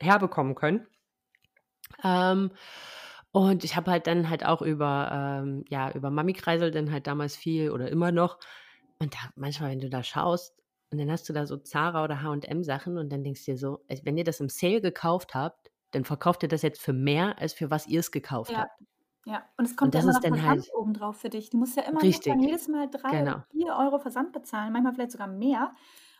herbekommen 0.00 0.54
können. 0.54 0.86
Ähm, 2.02 2.52
und 3.32 3.64
ich 3.64 3.76
habe 3.76 3.90
halt 3.90 4.06
dann 4.06 4.28
halt 4.28 4.44
auch 4.44 4.62
über, 4.62 5.10
ähm, 5.12 5.64
ja, 5.68 5.90
über 5.92 6.10
Mami-Kreisel 6.10 6.70
dann 6.70 6.92
halt 6.92 7.06
damals 7.06 7.36
viel 7.36 7.70
oder 7.70 7.90
immer 7.90 8.12
noch. 8.12 8.38
Und 8.98 9.14
da, 9.14 9.18
manchmal, 9.36 9.72
wenn 9.72 9.80
du 9.80 9.90
da 9.90 10.02
schaust, 10.02 10.61
und 10.92 10.98
dann 10.98 11.10
hast 11.10 11.28
du 11.28 11.32
da 11.32 11.46
so 11.46 11.56
Zara 11.56 12.04
oder 12.04 12.22
H&M 12.22 12.62
Sachen 12.62 12.98
und 12.98 13.10
dann 13.10 13.24
denkst 13.24 13.46
du 13.46 13.52
dir 13.52 13.58
so, 13.58 13.84
wenn 14.04 14.18
ihr 14.18 14.24
das 14.24 14.40
im 14.40 14.50
Sale 14.50 14.82
gekauft 14.82 15.34
habt, 15.34 15.70
dann 15.92 16.04
verkauft 16.04 16.42
ihr 16.42 16.48
das 16.48 16.62
jetzt 16.62 16.80
für 16.80 16.92
mehr, 16.92 17.38
als 17.38 17.54
für 17.54 17.70
was 17.70 17.86
ihr 17.86 18.00
es 18.00 18.10
gekauft 18.10 18.50
ja. 18.50 18.58
habt. 18.58 18.82
Ja, 19.24 19.44
und 19.56 19.64
es 19.64 19.76
kommt 19.76 19.94
und 19.94 19.94
ja 19.94 20.00
immer 20.00 20.12
noch 20.12 20.20
Versand 20.20 20.48
halt 20.48 20.70
oben 20.74 20.94
drauf 20.94 21.16
für 21.16 21.28
dich. 21.28 21.50
Du 21.50 21.56
musst 21.56 21.76
ja 21.76 21.84
immer 21.84 22.02
jedes 22.04 22.68
Mal 22.68 22.90
drei, 22.90 23.20
genau. 23.20 23.42
vier 23.52 23.76
Euro 23.78 23.98
Versand 23.98 24.32
bezahlen, 24.32 24.72
manchmal 24.72 24.94
vielleicht 24.94 25.12
sogar 25.12 25.28
mehr. 25.28 25.74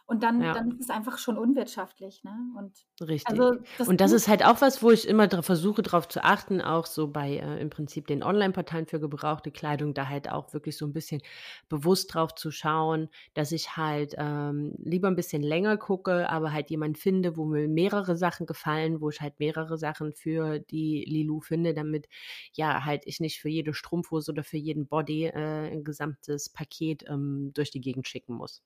Und 0.07 0.23
dann, 0.23 0.43
ja. 0.43 0.53
dann 0.53 0.73
ist 0.73 0.81
es 0.81 0.91
einfach 0.91 1.17
schon 1.17 1.39
unwirtschaftlich. 1.39 2.23
Ne? 2.25 2.33
Und 2.59 2.73
Richtig. 3.01 3.29
Also 3.29 3.55
das 3.79 3.89
und 3.89 4.01
das 4.01 4.13
ist 4.13 4.29
halt 4.29 4.45
auch 4.45 4.61
was, 4.61 4.83
wo 4.83 4.91
ich 4.91 5.09
immer 5.09 5.29
dra 5.29 5.43
versuche, 5.43 5.83
darauf 5.83 6.09
zu 6.09 6.23
achten, 6.25 6.61
auch 6.61 6.87
so 6.87 7.09
bei 7.09 7.37
äh, 7.37 7.61
im 7.61 7.71
Prinzip 7.71 8.07
den 8.09 8.23
Online-Portalen 8.23 8.87
für 8.87 9.01
gebrauchte 9.01 9.51
Kleidung, 9.51 9.95
da 9.95 10.09
halt 10.09 10.31
auch 10.31 10.53
wirklich 10.53 10.77
so 10.77 10.87
ein 10.87 10.93
bisschen 10.93 11.23
bewusst 11.69 12.15
drauf 12.15 12.35
zu 12.35 12.51
schauen, 12.51 13.09
dass 13.35 13.53
ich 13.53 13.77
halt 13.77 14.15
ähm, 14.19 14.75
lieber 14.79 15.09
ein 15.09 15.17
bisschen 15.17 15.43
länger 15.43 15.77
gucke, 15.77 16.29
aber 16.29 16.53
halt 16.53 16.71
jemand 16.71 16.99
finde, 16.99 17.37
wo 17.37 17.45
mir 17.45 17.69
mehrere 17.69 18.17
Sachen 18.17 18.47
gefallen, 18.47 19.01
wo 19.01 19.11
ich 19.11 19.21
halt 19.21 19.39
mehrere 19.39 19.79
Sachen 19.79 20.13
für 20.13 20.59
die 20.59 21.05
Lilu 21.07 21.41
finde, 21.41 21.75
damit 21.75 22.09
ja 22.53 22.85
halt 22.85 23.03
ich 23.07 23.21
nicht 23.21 23.41
für 23.41 23.49
jede 23.49 23.73
Strumpfhose 23.73 24.33
oder 24.33 24.45
für 24.45 24.59
jeden 24.59 24.87
Body 24.87 25.27
äh, 25.27 25.71
ein 25.73 25.85
gesamtes 25.85 26.49
Paket 26.51 27.05
ähm, 27.09 27.53
durch 27.55 27.71
die 27.71 27.81
Gegend 27.81 28.09
schicken 28.09 28.35
muss. 28.35 28.63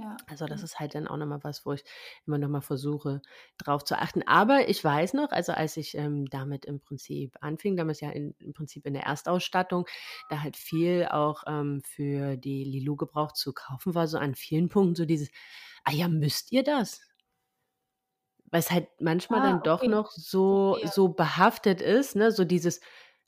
Ja. 0.00 0.16
Also 0.26 0.46
das 0.46 0.62
ist 0.62 0.80
halt 0.80 0.94
dann 0.94 1.06
auch 1.06 1.16
nochmal 1.18 1.40
was, 1.42 1.66
wo 1.66 1.72
ich 1.72 1.84
immer 2.26 2.38
nochmal 2.38 2.62
versuche, 2.62 3.20
drauf 3.58 3.84
zu 3.84 3.98
achten. 3.98 4.22
Aber 4.26 4.68
ich 4.68 4.82
weiß 4.82 5.12
noch, 5.12 5.30
also 5.30 5.52
als 5.52 5.76
ich 5.76 5.94
ähm, 5.94 6.26
damit 6.30 6.64
im 6.64 6.80
Prinzip 6.80 7.36
anfing, 7.42 7.76
damals 7.76 8.00
ja 8.00 8.10
in, 8.10 8.34
im 8.38 8.54
Prinzip 8.54 8.86
in 8.86 8.94
der 8.94 9.02
Erstausstattung, 9.02 9.86
da 10.30 10.40
halt 10.40 10.56
viel 10.56 11.06
auch 11.10 11.42
ähm, 11.46 11.82
für 11.84 12.38
die 12.38 12.64
Lilu 12.64 12.96
gebraucht 12.96 13.36
zu 13.36 13.52
kaufen 13.52 13.94
war, 13.94 14.08
so 14.08 14.16
an 14.16 14.34
vielen 14.34 14.68
Punkten 14.70 14.94
so 14.94 15.04
dieses, 15.04 15.30
ah 15.84 15.92
ja, 15.92 16.08
müsst 16.08 16.50
ihr 16.50 16.62
das? 16.62 17.02
Weil 18.46 18.60
es 18.60 18.70
halt 18.70 18.88
manchmal 19.00 19.40
ah, 19.40 19.50
dann 19.50 19.62
doch 19.62 19.82
noch 19.82 20.10
so, 20.12 20.76
okay. 20.76 20.88
so 20.90 21.08
behaftet 21.08 21.82
ist, 21.82 22.16
ne, 22.16 22.32
so 22.32 22.44
dieses, 22.44 22.80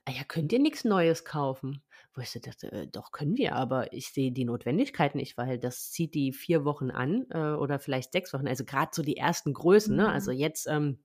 ah 0.07 0.11
ja, 0.11 0.25
könnt 0.25 0.53
ihr 0.53 0.59
nichts 0.59 0.85
Neues 0.85 1.25
kaufen? 1.25 1.83
Wo 2.15 2.21
ich 2.21 2.31
so 2.31 2.41
dachte, 2.41 2.71
äh, 2.71 2.87
doch 2.87 3.11
können 3.11 3.37
wir, 3.37 3.55
aber 3.55 3.93
ich 3.93 4.13
sehe 4.13 4.33
die 4.33 4.45
Notwendigkeit 4.45 5.15
nicht, 5.15 5.39
weil 5.39 5.59
das 5.59 5.91
zieht 5.91 6.15
die 6.15 6.33
vier 6.33 6.65
Wochen 6.65 6.91
an 6.91 7.27
äh, 7.31 7.53
oder 7.53 7.79
vielleicht 7.79 8.13
sechs 8.13 8.35
Wochen. 8.35 8.47
Also 8.47 8.65
gerade 8.65 8.91
so 8.93 9.03
die 9.03 9.17
ersten 9.17 9.55
Größen, 9.55 9.97
ne? 9.97 10.11
Also 10.11 10.31
mhm. 10.31 10.39
jetzt 10.39 10.67
ähm, 10.67 10.99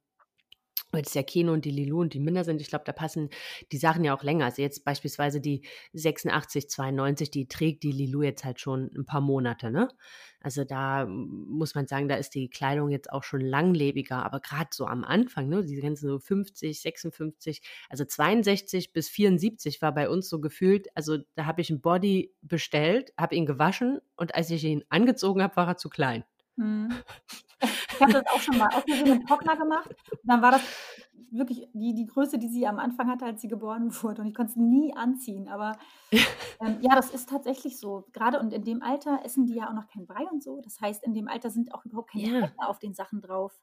weil 0.92 1.04
es 1.04 1.14
ja 1.14 1.24
Keno 1.24 1.54
und 1.54 1.66
die 1.66 1.72
Lilu 1.72 2.02
und 2.02 2.14
die 2.14 2.20
Minder 2.20 2.44
sind, 2.44 2.62
ich 2.62 2.70
glaube, 2.70 2.86
da 2.86 2.94
passen 2.94 3.30
die 3.72 3.78
Sachen 3.78 4.04
ja 4.04 4.16
auch 4.16 4.24
länger. 4.24 4.46
Also 4.46 4.62
jetzt 4.62 4.86
beispielsweise 4.86 5.42
die 5.42 5.64
86, 5.94 6.70
92, 6.70 7.32
die 7.32 7.48
trägt 7.48 7.84
die 7.84 7.92
Lilu 7.92 8.22
jetzt 8.24 8.46
halt 8.46 8.60
schon 8.60 8.92
ein 8.98 9.06
paar 9.06 9.22
Monate, 9.22 9.72
ne? 9.72 9.90
Also 10.40 10.64
da 10.64 11.06
muss 11.08 11.76
man 11.76 11.88
sagen, 11.88 12.08
da 12.08 12.16
ist 12.16 12.36
die 12.36 12.50
Kleidung 12.50 12.90
jetzt 12.90 13.12
auch 13.12 13.24
schon 13.24 13.42
langlebiger, 13.42 14.24
aber 14.24 14.40
gerade 14.40 14.70
so 14.72 14.86
am 14.86 15.04
Anfang, 15.04 15.50
ne, 15.50 15.64
diese 15.66 15.82
ganzen 15.82 16.08
so 16.08 16.20
50, 16.20 16.80
56, 16.80 17.62
also 17.90 18.06
62 18.06 18.94
bis 18.94 19.10
74 19.10 19.82
war 19.82 19.94
bei 19.94 20.10
uns 20.10 20.30
so 20.30 20.40
gefühlt, 20.40 20.88
also 20.96 21.18
da 21.36 21.46
habe 21.46 21.62
ich 21.62 21.70
einen 21.70 21.82
Body 21.82 22.34
bestellt, 22.42 23.14
habe 23.18 23.36
ihn 23.36 23.46
gewaschen 23.46 24.00
und 24.16 24.36
als 24.36 24.50
ich 24.52 24.64
ihn 24.64 24.84
angezogen 24.90 25.42
habe, 25.42 25.56
war 25.56 25.68
er 25.68 25.78
zu 25.78 25.90
klein. 25.90 26.24
Mhm. 26.58 26.90
Ich 27.94 28.02
habe 28.02 28.14
das 28.14 28.24
auch 28.28 28.40
schon 28.42 28.58
mal 28.58 28.70
auf 28.74 28.86
einem 28.88 29.26
Trockner 29.26 29.58
gemacht. 29.58 29.90
Und 30.12 30.20
dann 30.32 30.42
war 30.44 30.52
das 30.52 30.62
wirklich 31.32 31.68
die, 31.74 31.96
die 31.96 32.06
Größe, 32.06 32.38
die 32.38 32.48
sie 32.50 32.68
am 32.68 32.80
Anfang 32.80 33.10
hatte, 33.10 33.26
als 33.26 33.42
sie 33.42 33.48
geboren 33.48 33.92
wurde. 34.04 34.22
Und 34.22 34.28
ich 34.28 34.36
konnte 34.36 34.52
es 34.52 34.58
nie 34.58 34.96
anziehen. 34.96 35.48
Aber 35.50 35.74
ähm, 36.60 36.78
ja, 36.82 36.96
das 36.96 37.10
ist 37.12 37.30
tatsächlich 37.30 37.80
so. 37.80 38.08
Gerade 38.14 38.40
und 38.40 38.54
in 38.54 38.64
dem 38.64 38.84
Alter 38.84 39.22
essen 39.24 39.46
die 39.48 39.56
ja 39.56 39.70
auch 39.70 39.74
noch 39.74 39.88
kein 39.88 40.06
Brei 40.06 40.26
und 40.32 40.44
so. 40.44 40.62
Das 40.62 40.80
heißt, 40.82 41.04
in 41.04 41.14
dem 41.16 41.28
Alter 41.28 41.50
sind 41.50 41.74
auch 41.74 41.86
überhaupt 41.86 42.12
keine. 42.12 42.26
Flecken 42.30 42.60
auf 42.60 42.80
den 42.80 42.94
Sachen 42.94 43.22
drauf. 43.22 43.60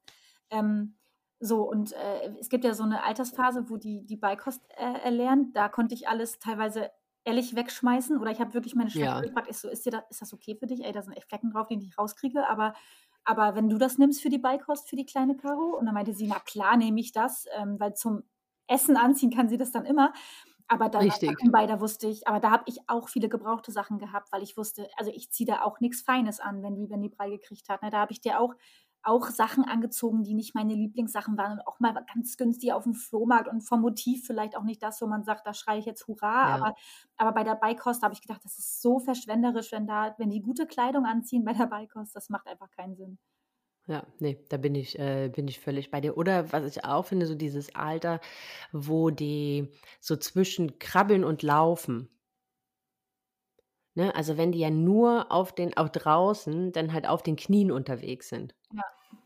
Ähm, 0.50 0.96
So, 1.40 1.62
und 1.68 1.92
äh, 1.92 2.34
es 2.40 2.48
gibt 2.48 2.64
ja 2.64 2.74
so 2.74 2.84
eine 2.84 3.02
Altersphase, 3.04 3.68
wo 3.68 3.76
die, 3.76 4.04
die 4.06 4.16
Beikost 4.16 4.62
äh, 4.76 4.98
erlernen. 5.04 5.52
Da 5.52 5.68
konnte 5.68 5.94
ich 5.94 6.08
alles 6.08 6.38
teilweise 6.38 6.90
ehrlich 7.24 7.54
wegschmeißen. 7.56 8.18
Oder 8.18 8.30
ich 8.32 8.40
habe 8.40 8.54
wirklich 8.54 8.74
meine 8.74 8.90
Schwester 8.90 9.14
Ja. 9.14 9.22
gefragt, 9.22 9.48
ist, 9.48 9.60
so, 9.62 9.68
ist, 9.68 9.86
dir 9.86 9.90
da, 9.92 9.98
ist 10.10 10.22
das 10.22 10.32
okay 10.32 10.56
für 10.58 10.66
dich? 10.66 10.84
Ey, 10.84 10.92
da 10.92 11.02
sind 11.02 11.14
echt 11.14 11.28
Flecken 11.28 11.50
drauf, 11.50 11.68
die 11.68 11.78
ich 11.78 11.98
rauskriege. 11.98 12.48
Aber, 12.48 12.74
aber 13.24 13.54
wenn 13.54 13.68
du 13.68 13.78
das 13.78 13.98
nimmst 13.98 14.22
für 14.22 14.30
die 14.30 14.38
Beikost, 14.38 14.88
für 14.88 14.96
die 14.96 15.06
kleine 15.06 15.36
Caro, 15.36 15.76
und 15.78 15.86
dann 15.86 15.94
meinte 15.94 16.14
sie, 16.14 16.26
na 16.28 16.38
klar 16.40 16.76
nehme 16.76 17.00
ich 17.00 17.12
das, 17.12 17.46
ähm, 17.56 17.78
weil 17.80 17.94
zum 17.94 18.24
Essen 18.68 18.96
anziehen 18.96 19.30
kann 19.30 19.48
sie 19.48 19.56
das 19.58 19.72
dann 19.72 19.84
immer. 19.86 20.12
Aber 20.68 20.88
da 20.88 21.00
Richtig. 21.00 21.38
bei, 21.52 21.66
da 21.66 21.80
wusste 21.80 22.06
ich, 22.08 22.26
aber 22.26 22.40
da 22.40 22.50
habe 22.50 22.64
ich 22.66 22.78
auch 22.88 23.08
viele 23.08 23.28
gebrauchte 23.28 23.70
Sachen 23.70 23.98
gehabt, 23.98 24.32
weil 24.32 24.42
ich 24.42 24.56
wusste, 24.56 24.88
also 24.96 25.10
ich 25.14 25.30
ziehe 25.30 25.46
da 25.46 25.62
auch 25.62 25.80
nichts 25.80 26.00
Feines 26.02 26.40
an, 26.40 26.62
wenn 26.62 26.74
die, 26.74 26.88
wenn 26.90 27.02
die 27.02 27.10
Brei 27.10 27.28
gekriegt 27.30 27.68
hat. 27.68 27.82
Ne? 27.82 27.90
Da 27.90 27.98
habe 27.98 28.12
ich 28.12 28.20
dir 28.22 28.40
auch, 28.40 28.54
auch 29.04 29.26
Sachen 29.28 29.64
angezogen, 29.64 30.22
die 30.24 30.34
nicht 30.34 30.54
meine 30.54 30.74
Lieblingssachen 30.74 31.36
waren 31.36 31.52
und 31.52 31.66
auch 31.66 31.80
mal 31.80 31.92
ganz 32.14 32.36
günstig 32.36 32.72
auf 32.72 32.84
dem 32.84 32.94
Flohmarkt 32.94 33.48
und 33.48 33.62
vom 33.62 33.80
Motiv 33.80 34.26
vielleicht 34.26 34.56
auch 34.56 34.64
nicht 34.64 34.82
das, 34.82 35.00
wo 35.02 35.06
man 35.06 35.24
sagt, 35.24 35.46
da 35.46 35.54
schreie 35.54 35.78
ich 35.78 35.86
jetzt 35.86 36.06
Hurra, 36.08 36.46
Ja. 36.46 36.54
aber, 36.54 36.74
aber 37.16 37.32
bei 37.32 37.44
der 37.44 37.54
Beikost 37.56 38.02
habe 38.02 38.14
ich 38.14 38.20
gedacht, 38.22 38.44
das 38.44 38.58
ist 38.58 38.80
so 38.82 38.98
verschwenderisch, 39.00 39.72
wenn 39.72 39.86
da, 39.86 40.14
wenn 40.18 40.30
die 40.30 40.40
gute 40.42 40.66
Kleidung 40.66 41.04
anziehen 41.06 41.44
bei 41.44 41.52
der 41.52 41.66
Beikost, 41.66 42.14
das 42.16 42.30
macht 42.30 42.46
einfach 42.48 42.70
keinen 42.70 42.96
Sinn. 42.96 43.18
Ja, 43.86 44.06
nee, 44.18 44.38
da 44.48 44.56
bin 44.56 44.74
ich, 44.74 44.98
äh, 44.98 45.28
bin 45.28 45.46
ich 45.46 45.60
völlig 45.60 45.90
bei 45.90 46.00
dir. 46.00 46.16
Oder 46.16 46.52
was 46.52 46.64
ich 46.64 46.84
auch 46.84 47.04
finde, 47.04 47.26
so 47.26 47.34
dieses 47.34 47.74
Alter, 47.74 48.20
wo 48.72 49.10
die 49.10 49.68
so 50.00 50.16
zwischen 50.16 50.78
Krabbeln 50.78 51.22
und 51.24 51.42
Laufen, 51.42 52.08
ne, 53.94 54.14
also 54.14 54.36
wenn 54.36 54.52
die 54.52 54.60
ja 54.60 54.70
nur 54.70 55.32
auf 55.32 55.52
den, 55.54 55.76
auch 55.76 55.88
draußen, 55.88 56.72
dann 56.72 56.92
halt 56.92 57.06
auf 57.08 57.22
den 57.22 57.36
Knien 57.36 57.70
unterwegs 57.72 58.28
sind. 58.28 58.54
Ja. 58.74 58.82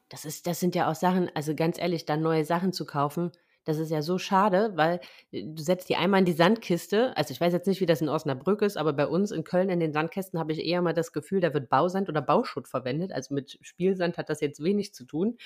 Das 0.09 0.25
ist, 0.25 0.47
das 0.47 0.61
sind 0.61 0.75
ja 0.75 0.91
auch 0.91 0.95
Sachen, 0.95 1.31
also 1.35 1.55
ganz 1.55 1.79
ehrlich, 1.79 2.07
dann 2.07 2.23
neue 2.23 2.45
Sachen 2.45 2.73
zu 2.73 2.87
kaufen, 2.87 3.33
das 3.69 3.77
ist 3.77 3.91
ja 3.91 4.01
so 4.01 4.17
schade, 4.17 4.73
weil 4.77 4.99
äh, 5.31 5.45
du 5.45 5.63
setzt 5.63 5.91
die 5.91 5.97
einmal 5.97 6.21
in 6.21 6.25
die 6.25 6.33
Sandkiste. 6.33 7.15
Also 7.19 7.33
ich 7.33 7.41
weiß 7.41 7.53
jetzt 7.53 7.67
nicht, 7.67 7.83
wie 7.83 7.87
das 7.87 8.01
in 8.01 8.09
Osnabrück 8.09 8.63
ist, 8.63 8.79
aber 8.79 8.95
bei 8.95 9.07
uns 9.07 9.31
in 9.31 9.45
Köln 9.45 9.69
in 9.69 9.79
den 9.79 9.93
Sandkästen 9.93 10.41
habe 10.41 10.53
ich 10.53 10.65
eher 10.65 10.81
mal 10.81 10.95
das 10.95 11.13
Gefühl, 11.13 11.41
da 11.41 11.53
wird 11.53 11.69
Bausand 11.69 12.09
oder 12.09 12.23
Bauschutt 12.23 12.67
verwendet. 12.67 13.13
Also 13.13 13.35
mit 13.35 13.59
Spielsand 13.61 14.17
hat 14.17 14.31
das 14.31 14.41
jetzt 14.41 14.65
wenig 14.65 14.95
zu 14.95 15.05
tun. 15.05 15.37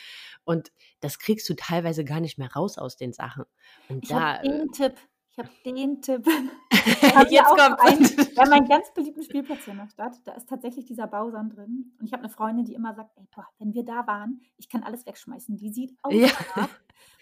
Und 0.45 0.71
das 1.01 1.19
kriegst 1.19 1.49
du 1.49 1.55
teilweise 1.55 2.05
gar 2.05 2.21
nicht 2.21 2.39
mehr 2.39 2.53
raus 2.53 2.79
aus 2.79 2.97
den 2.97 3.13
Sachen. 3.13 3.43
Und 3.89 4.05
Ich 4.05 4.11
da, 4.11 4.39
habe 4.39 4.49
den 4.49 4.71
Tipp. 4.71 4.95
Ich 5.33 5.39
habe 5.39 5.49
den 5.65 6.03
Tipp. 6.03 6.27
wir 6.27 7.31
jetzt 7.31 7.49
kommt 7.49 7.81
einen, 7.81 8.01
wir 8.37 8.43
haben 8.43 8.53
einen 8.53 8.69
ganz 8.69 8.93
beliebten 8.93 9.23
Spielplatz 9.23 9.65
hier 9.65 9.73
in 9.73 9.79
der 9.79 9.89
Stadt. 9.89 10.15
Da 10.25 10.33
ist 10.33 10.47
tatsächlich 10.47 10.85
dieser 10.85 11.07
Bausand 11.07 11.57
drin. 11.57 11.95
Und 11.99 12.07
ich 12.07 12.13
habe 12.13 12.25
eine 12.25 12.33
Freundin, 12.33 12.67
die 12.67 12.75
immer 12.75 12.95
sagt, 12.95 13.17
ey, 13.17 13.27
boah, 13.35 13.47
wenn 13.59 13.73
wir 13.73 13.83
da 13.83 14.07
waren, 14.07 14.43
ich 14.59 14.69
kann 14.69 14.83
alles 14.83 15.07
wegschmeißen. 15.07 15.57
Die 15.57 15.71
sieht 15.71 15.97
aus 16.03 16.13
Ja. 16.13 16.29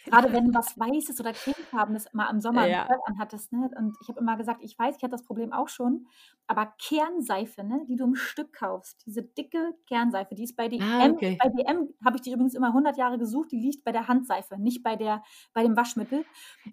Gerade 0.05 0.33
wenn 0.33 0.47
du 0.47 0.55
was 0.55 0.79
Weißes 0.79 1.21
oder 1.21 1.35
Cremefarbenes 1.35 2.07
mal 2.13 2.31
im 2.31 2.41
Sommer 2.41 2.67
Ja. 2.67 2.87
anhattest. 3.07 3.53
Ne? 3.53 3.71
Und 3.77 3.97
ich 4.01 4.09
habe 4.09 4.19
immer 4.21 4.37
gesagt, 4.37 4.63
ich 4.63 4.79
weiß, 4.79 4.97
ich 4.97 5.03
hatte 5.03 5.13
das 5.13 5.25
Problem 5.25 5.53
auch 5.53 5.69
schon. 5.69 6.07
Aber 6.47 6.73
Kernseife, 6.83 7.63
ne, 7.63 7.85
die 7.89 7.97
du 7.97 8.05
im 8.05 8.15
Stück 8.17 8.53
kaufst, 8.53 9.05
diese 9.07 9.23
dicke 9.23 9.75
Kernseife, 9.87 10.35
die 10.35 10.45
ist 10.45 10.57
bei 10.57 10.69
DM, 10.69 10.83
Ah, 10.83 11.07
okay. 11.11 11.39
bei 11.41 11.49
DM 11.51 11.95
habe 12.05 12.17
ich 12.17 12.23
die 12.23 12.33
übrigens 12.33 12.55
immer 12.55 12.69
100 12.69 12.97
Jahre 12.97 13.19
gesucht, 13.19 13.53
die 13.53 13.61
liegt 13.61 13.85
bei 13.85 13.93
der 13.93 14.09
Handseife, 14.09 14.59
nicht 14.59 14.83
bei, 14.83 14.97
der, 14.97 15.23
bei 15.53 15.63
dem 15.63 15.77
Waschmittel. 15.77 16.25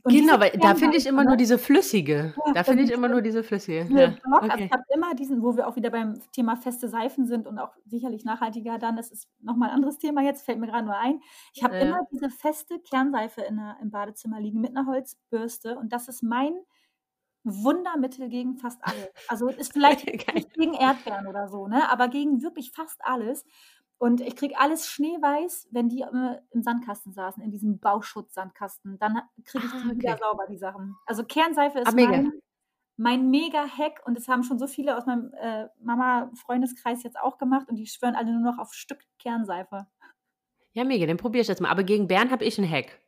Und 0.04 0.12
Genau, 0.14 0.40
weil 0.40 0.52
da 0.58 0.74
finde 0.74 0.98
ich 0.98 1.06
immer 1.06 1.24
ne, 1.24 1.30
nur 1.30 1.38
diese 1.38 1.58
flüssige. 1.60 2.34
Ja, 2.46 2.54
Da 2.54 2.64
finde 2.64 2.84
ich 2.84 2.92
immer 2.92 3.08
nur 3.08 3.22
diese 3.22 3.44
flüssige. 3.44 3.88
Ja, 3.90 4.08
Block, 4.24 4.42
also 4.42 4.54
okay. 4.54 4.66
ich 4.66 4.72
habe 4.72 4.84
immer 4.96 5.14
diesen, 5.16 5.44
wo 5.44 5.56
wir 5.56 5.68
auch 5.68 5.76
wieder 5.76 5.90
beim 5.92 6.20
Thema 6.32 6.56
feste 6.56 6.88
Seifen 6.90 7.28
sind 7.28 7.46
und 7.46 7.60
auch 7.60 7.74
sicherlich 7.86 8.26
nachhaltiger 8.26 8.80
dann, 8.80 8.96
das 8.96 9.12
ist 9.12 9.28
nochmal 9.42 9.70
ein 9.70 9.76
anderes 9.76 9.98
Thema 10.00 10.22
jetzt, 10.24 10.44
fällt 10.44 10.60
mir 10.60 10.68
gerade 10.68 10.86
nur 10.86 10.98
ein. 10.98 11.20
Ich 11.54 11.64
habe 11.64 11.76
Ja. 11.76 11.82
immer 11.82 12.00
diese 12.12 12.30
feste 12.30 12.80
Kernseife 12.80 13.27
in 13.36 13.58
der, 13.58 13.78
im 13.82 13.92
Badezimmer 13.92 14.40
liegen 14.40 14.62
mit 14.62 14.76
einer 14.76 14.86
Holzbürste 14.88 15.78
und 15.78 15.92
das 15.92 16.08
ist 16.08 16.24
mein 16.24 16.54
Wundermittel 17.44 18.30
gegen 18.30 18.58
fast 18.58 18.80
alles. 18.84 19.10
Also 19.28 19.48
ist 19.50 19.74
vielleicht 19.74 20.06
nicht 20.36 20.54
gegen 20.54 20.74
Erdbeeren 20.74 21.28
oder 21.28 21.48
so, 21.48 21.68
ne? 21.68 21.90
aber 21.90 22.08
gegen 22.10 22.42
wirklich 22.42 22.72
fast 22.72 23.00
alles. 23.04 23.46
Und 24.00 24.22
ich 24.22 24.36
kriege 24.36 24.58
alles 24.60 24.88
schneeweiß, 24.90 25.70
wenn 25.72 25.90
die 25.90 26.02
äh, 26.02 26.40
im 26.52 26.62
Sandkasten 26.62 27.14
saßen, 27.14 27.42
in 27.42 27.50
diesem 27.50 27.80
Bauschutzsandkasten. 27.80 29.00
Dann 29.00 29.22
kriege 29.44 29.66
ich 29.66 29.74
Ah, 29.74 29.80
die 29.92 29.98
wieder 29.98 30.12
okay. 30.14 30.20
sauber, 30.20 30.46
die 30.48 30.58
Sachen. 30.58 30.96
Also 31.08 31.24
Kernseife 31.24 31.80
ist 31.80 31.88
Ah, 31.88 31.92
mega. 31.94 32.12
mein, 32.12 32.32
mein 32.98 33.30
Mega-Hack 33.32 34.02
und 34.06 34.16
das 34.16 34.28
haben 34.28 34.44
schon 34.44 34.60
so 34.60 34.68
viele 34.68 34.98
aus 34.98 35.06
meinem 35.08 35.34
äh, 35.40 35.68
Mama-Freundeskreis 35.82 37.02
jetzt 37.04 37.20
auch 37.20 37.38
gemacht 37.40 37.70
und 37.70 37.76
die 37.78 37.88
schwören 37.88 38.16
alle 38.16 38.32
nur 38.34 38.52
noch 38.52 38.60
auf 38.60 38.74
Stück 38.74 39.00
Kernseife. 39.20 39.88
Ja, 40.74 40.84
mega, 40.84 41.08
dann 41.08 41.18
probiere 41.18 41.42
ich 41.42 41.48
das 41.48 41.60
mal. 41.60 41.70
Aber 41.72 41.84
gegen 41.84 42.08
Bären 42.08 42.30
habe 42.30 42.46
ich 42.46 42.60
einen 42.60 42.70
Hack. 42.70 43.00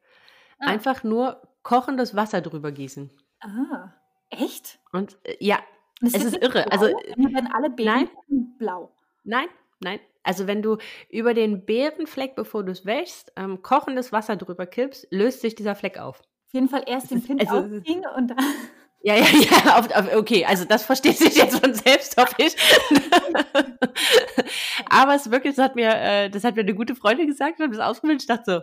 Ah. 0.60 0.68
Einfach 0.68 1.03
nur 1.03 1.41
kochendes 1.64 2.16
Wasser 2.16 2.41
drüber 2.41 2.72
gießen. 2.72 3.10
Ah, 3.41 3.93
echt? 4.30 4.80
Und 4.91 5.18
äh, 5.24 5.36
ja, 5.39 5.60
Und 6.01 6.14
Es 6.14 6.24
ist 6.24 6.38
irre. 6.38 6.64
Blau? 6.64 6.72
Also, 6.72 6.86
Dann 7.16 7.34
werden 7.34 7.49
alle 7.53 7.70
Beeren 7.70 8.10
blau. 8.57 8.91
nein, 9.24 9.47
nein. 9.80 9.99
Also 10.24 10.47
wenn 10.47 10.62
du 10.62 10.78
über 11.10 11.34
den 11.34 11.66
Beerenfleck, 11.66 12.36
bevor 12.36 12.64
du 12.64 12.72
es 12.72 12.86
wäschst, 12.86 13.32
ähm, 13.38 13.62
kochendes 13.62 14.12
Wasser 14.12 14.36
drüber 14.36 14.66
kippst, 14.66 15.07
löst 15.12 15.41
sich 15.41 15.55
dieser 15.55 15.76
Fleck 15.76 15.97
auf. 15.97 16.20
Auf 16.20 16.53
jeden 16.53 16.68
Fall 16.70 16.84
erst 16.88 17.12
den 17.12 17.24
Pin 17.24 17.39
also- 17.39 17.60
aufziehen 17.60 18.03
und 18.16 18.28
dann. 18.28 18.38
Ja, 19.01 19.16
ja, 19.16 19.24
ja, 19.28 19.78
auf, 19.80 19.89
auf, 19.95 20.14
okay, 20.14 20.43
also 20.43 20.66
das 20.66 20.84
versteht 20.84 21.18
sich 21.18 21.34
jetzt 21.38 21.57
von 21.57 21.74
selbst, 21.74 22.18
hoffe 22.18 22.36
ich. 22.39 22.53
Aber 24.89 25.16
es 25.16 25.26
ist 25.28 25.32
wirklich, 25.32 25.55
das 25.55 25.64
hat 25.64 25.76
mir, 25.76 25.89
äh, 25.95 26.30
das 26.30 26.43
hat 26.43 26.55
mir 26.57 26.64
eine 26.64 26.76
gute 26.76 26.95
Freundin 26.95 27.28
gesagt, 27.28 27.55
ich 27.57 27.64
habe 27.64 27.74
das 27.76 27.86
ausprobiert, 27.86 28.22
ich 28.22 28.28
dachte 28.28 28.43
so, 28.45 28.62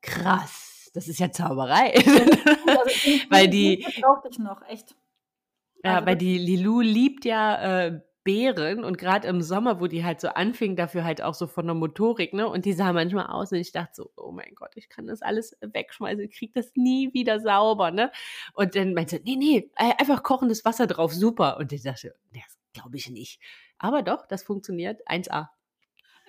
krass, 0.00 0.69
das 0.92 1.08
ist 1.08 1.18
ja 1.20 1.30
Zauberei. 1.30 1.92
Weil 3.30 3.48
die- 3.48 3.84
brauchte 4.00 4.28
ich 4.30 4.38
noch, 4.38 4.62
echt. 4.68 4.94
Ja, 5.84 5.94
Also 5.96 6.06
weil 6.06 6.16
die 6.16 6.36
Lilou 6.38 6.80
liebt 6.82 7.24
ja 7.24 7.86
äh, 7.86 8.00
Beeren 8.22 8.84
und 8.84 8.98
gerade 8.98 9.26
im 9.28 9.40
Sommer, 9.40 9.80
wo 9.80 9.86
die 9.86 10.04
halt 10.04 10.20
so 10.20 10.28
anfing, 10.28 10.76
dafür 10.76 11.04
halt 11.04 11.22
auch 11.22 11.32
so 11.32 11.46
von 11.46 11.64
der 11.64 11.74
Motorik, 11.74 12.34
ne? 12.34 12.46
Und 12.46 12.66
die 12.66 12.74
sah 12.74 12.92
manchmal 12.92 13.28
aus 13.28 13.50
und 13.50 13.58
ich 13.58 13.72
dachte 13.72 13.92
so, 13.94 14.10
oh 14.16 14.30
mein 14.30 14.54
Gott, 14.54 14.72
ich 14.74 14.90
kann 14.90 15.06
das 15.06 15.22
alles 15.22 15.56
wegschmeißen, 15.62 16.22
ich 16.24 16.36
krieg 16.36 16.52
das 16.52 16.70
nie 16.74 17.14
wieder 17.14 17.40
sauber, 17.40 17.90
ne? 17.92 18.12
Und 18.52 18.74
dann 18.76 18.92
meinte 18.92 19.16
sie, 19.16 19.22
nee, 19.24 19.36
nee, 19.36 19.70
äh, 19.76 19.94
einfach 19.98 20.22
kochendes 20.22 20.66
Wasser 20.66 20.86
drauf, 20.86 21.14
super. 21.14 21.56
Und 21.56 21.72
ich 21.72 21.82
dachte, 21.82 22.14
das 22.34 22.58
glaube 22.74 22.96
ich 22.98 23.08
nicht. 23.08 23.40
Aber 23.78 24.02
doch, 24.02 24.26
das 24.26 24.42
funktioniert 24.42 25.00
1A. 25.08 25.48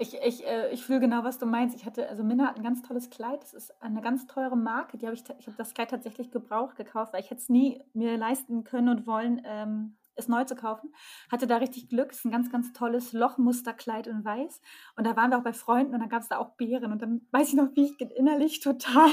Ich, 0.01 0.15
ich, 0.15 0.43
äh, 0.47 0.71
ich 0.71 0.83
fühle 0.83 0.99
genau, 0.99 1.23
was 1.23 1.37
du 1.37 1.45
meinst. 1.45 1.75
Ich 1.75 1.85
hatte, 1.85 2.09
also 2.09 2.23
Minna 2.23 2.47
hat 2.47 2.57
ein 2.57 2.63
ganz 2.63 2.81
tolles 2.81 3.11
Kleid. 3.11 3.43
Das 3.43 3.53
ist 3.53 3.79
eine 3.83 4.01
ganz 4.01 4.25
teure 4.25 4.57
Marke. 4.57 4.97
Die 4.97 5.05
habe 5.05 5.15
ich, 5.15 5.21
ich 5.37 5.45
habe 5.45 5.57
das 5.57 5.75
Kleid 5.75 5.91
tatsächlich 5.91 6.31
gebraucht 6.31 6.75
gekauft, 6.75 7.13
weil 7.13 7.21
ich 7.21 7.29
hätte 7.29 7.41
es 7.41 7.49
nie 7.49 7.83
mir 7.93 8.17
leisten 8.17 8.63
können 8.63 8.89
und 8.89 9.05
wollen, 9.05 9.43
ähm, 9.45 9.97
es 10.15 10.27
neu 10.27 10.43
zu 10.43 10.55
kaufen. 10.55 10.91
Hatte 11.31 11.45
da 11.45 11.57
richtig 11.57 11.87
Glück. 11.87 12.11
Es 12.11 12.17
ist 12.17 12.25
ein 12.25 12.31
ganz, 12.31 12.51
ganz 12.51 12.73
tolles 12.73 13.13
Lochmusterkleid 13.13 14.07
in 14.07 14.25
Weiß. 14.25 14.59
Und 14.95 15.05
da 15.05 15.15
waren 15.15 15.29
wir 15.29 15.37
auch 15.37 15.43
bei 15.43 15.53
Freunden 15.53 15.93
und 15.93 15.99
dann 15.99 16.09
gab 16.09 16.23
es 16.23 16.29
da 16.29 16.39
auch 16.39 16.55
Beeren. 16.55 16.91
Und 16.91 17.03
dann 17.03 17.21
weiß 17.31 17.49
ich 17.49 17.53
noch, 17.53 17.69
wie 17.75 17.85
ich 17.85 18.01
innerlich 18.01 18.59
total 18.59 19.11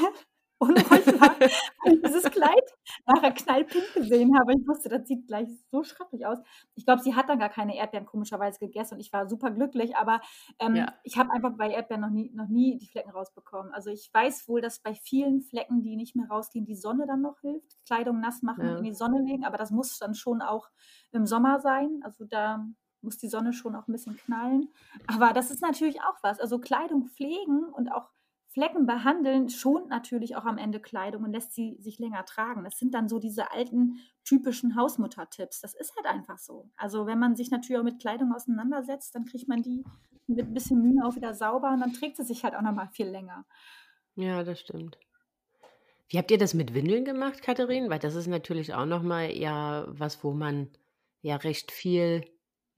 unruhig 0.58 1.06
war, 1.20 1.38
weil 1.40 1.94
ich 1.94 2.02
dieses 2.02 2.24
Kleid 2.24 2.74
nachher 3.06 3.32
knallpink 3.32 3.94
gesehen 3.94 4.36
habe. 4.38 4.52
Ich 4.52 4.66
wusste, 4.66 4.88
das 4.88 5.06
sieht 5.06 5.26
gleich 5.26 5.48
so 5.70 5.82
schrecklich 5.84 6.26
aus. 6.26 6.38
Ich 6.74 6.84
glaube, 6.84 7.02
sie 7.02 7.14
hat 7.14 7.28
dann 7.28 7.38
gar 7.38 7.48
keine 7.48 7.76
Erdbeeren 7.76 8.06
komischerweise 8.06 8.58
gegessen 8.58 8.94
und 8.94 9.00
ich 9.00 9.12
war 9.12 9.28
super 9.28 9.50
glücklich, 9.50 9.96
aber 9.96 10.20
ähm, 10.58 10.76
Ja. 10.76 10.94
ich 11.04 11.16
habe 11.18 11.30
einfach 11.32 11.52
bei 11.56 11.70
Erdbeeren 11.70 12.00
noch 12.02 12.10
nie, 12.10 12.30
noch 12.34 12.48
nie 12.48 12.78
die 12.78 12.88
Flecken 12.88 13.10
rausbekommen. 13.10 13.72
Also 13.72 13.90
ich 13.90 14.10
weiß 14.12 14.48
wohl, 14.48 14.60
dass 14.60 14.80
bei 14.80 14.94
vielen 14.94 15.42
Flecken, 15.42 15.82
die 15.82 15.96
nicht 15.96 16.16
mehr 16.16 16.28
rausgehen, 16.28 16.64
die 16.66 16.76
Sonne 16.76 17.06
dann 17.06 17.22
noch 17.22 17.40
hilft. 17.40 17.76
Kleidung 17.86 18.20
nass 18.20 18.42
machen 18.42 18.64
Ja. 18.64 18.72
und 18.72 18.78
in 18.78 18.84
die 18.84 18.94
Sonne 18.94 19.22
legen, 19.22 19.44
aber 19.44 19.56
das 19.58 19.70
muss 19.70 19.98
dann 19.98 20.14
schon 20.14 20.42
auch 20.42 20.68
im 21.12 21.26
Sommer 21.26 21.60
sein. 21.60 22.00
Also 22.02 22.24
da 22.24 22.66
muss 23.00 23.16
die 23.16 23.28
Sonne 23.28 23.52
schon 23.52 23.76
auch 23.76 23.86
ein 23.86 23.92
bisschen 23.92 24.16
knallen. 24.16 24.68
Aber 25.06 25.32
das 25.32 25.52
ist 25.52 25.62
natürlich 25.62 26.00
auch 26.02 26.16
was. 26.22 26.40
Also 26.40 26.58
Kleidung 26.58 27.06
pflegen 27.08 27.64
und 27.72 27.92
auch 27.92 28.10
Flecken 28.58 28.86
behandeln 28.86 29.48
schont 29.48 29.88
natürlich 29.88 30.34
auch 30.34 30.44
am 30.44 30.58
Ende 30.58 30.80
Kleidung 30.80 31.22
und 31.22 31.30
lässt 31.30 31.52
sie 31.52 31.76
sich 31.78 32.00
länger 32.00 32.24
tragen. 32.24 32.64
Das 32.64 32.76
sind 32.76 32.92
dann 32.92 33.08
so 33.08 33.20
diese 33.20 33.52
alten 33.52 34.00
typischen 34.24 34.74
Hausmutter-Tipps. 34.74 35.60
Das 35.60 35.74
ist 35.74 35.94
halt 35.94 36.06
einfach 36.06 36.38
so. 36.38 36.68
Also 36.76 37.06
wenn 37.06 37.20
man 37.20 37.36
sich 37.36 37.52
natürlich 37.52 37.78
auch 37.78 37.84
mit 37.84 38.00
Kleidung 38.00 38.32
auseinandersetzt, 38.34 39.14
dann 39.14 39.26
kriegt 39.26 39.46
man 39.46 39.62
die 39.62 39.84
mit 40.26 40.40
ein 40.40 40.54
bisschen 40.54 40.82
Mühe 40.82 41.06
auch 41.06 41.14
wieder 41.14 41.34
sauber 41.34 41.70
und 41.70 41.78
dann 41.78 41.92
trägt 41.92 42.16
sie 42.16 42.24
sich 42.24 42.42
halt 42.42 42.56
auch 42.56 42.62
nochmal 42.62 42.88
viel 42.88 43.06
länger. 43.06 43.46
Ja, 44.16 44.42
das 44.42 44.58
stimmt. 44.58 44.98
Wie 46.08 46.18
habt 46.18 46.32
ihr 46.32 46.38
das 46.38 46.52
mit 46.52 46.74
Windeln 46.74 47.04
gemacht, 47.04 47.42
Katharin? 47.42 47.90
Weil 47.90 48.00
das 48.00 48.16
ist 48.16 48.26
natürlich 48.26 48.74
auch 48.74 48.86
nochmal 48.86 49.30
ja 49.30 49.84
was, 49.86 50.24
wo 50.24 50.32
man 50.32 50.68
ja 51.22 51.36
recht 51.36 51.70
viel 51.70 52.24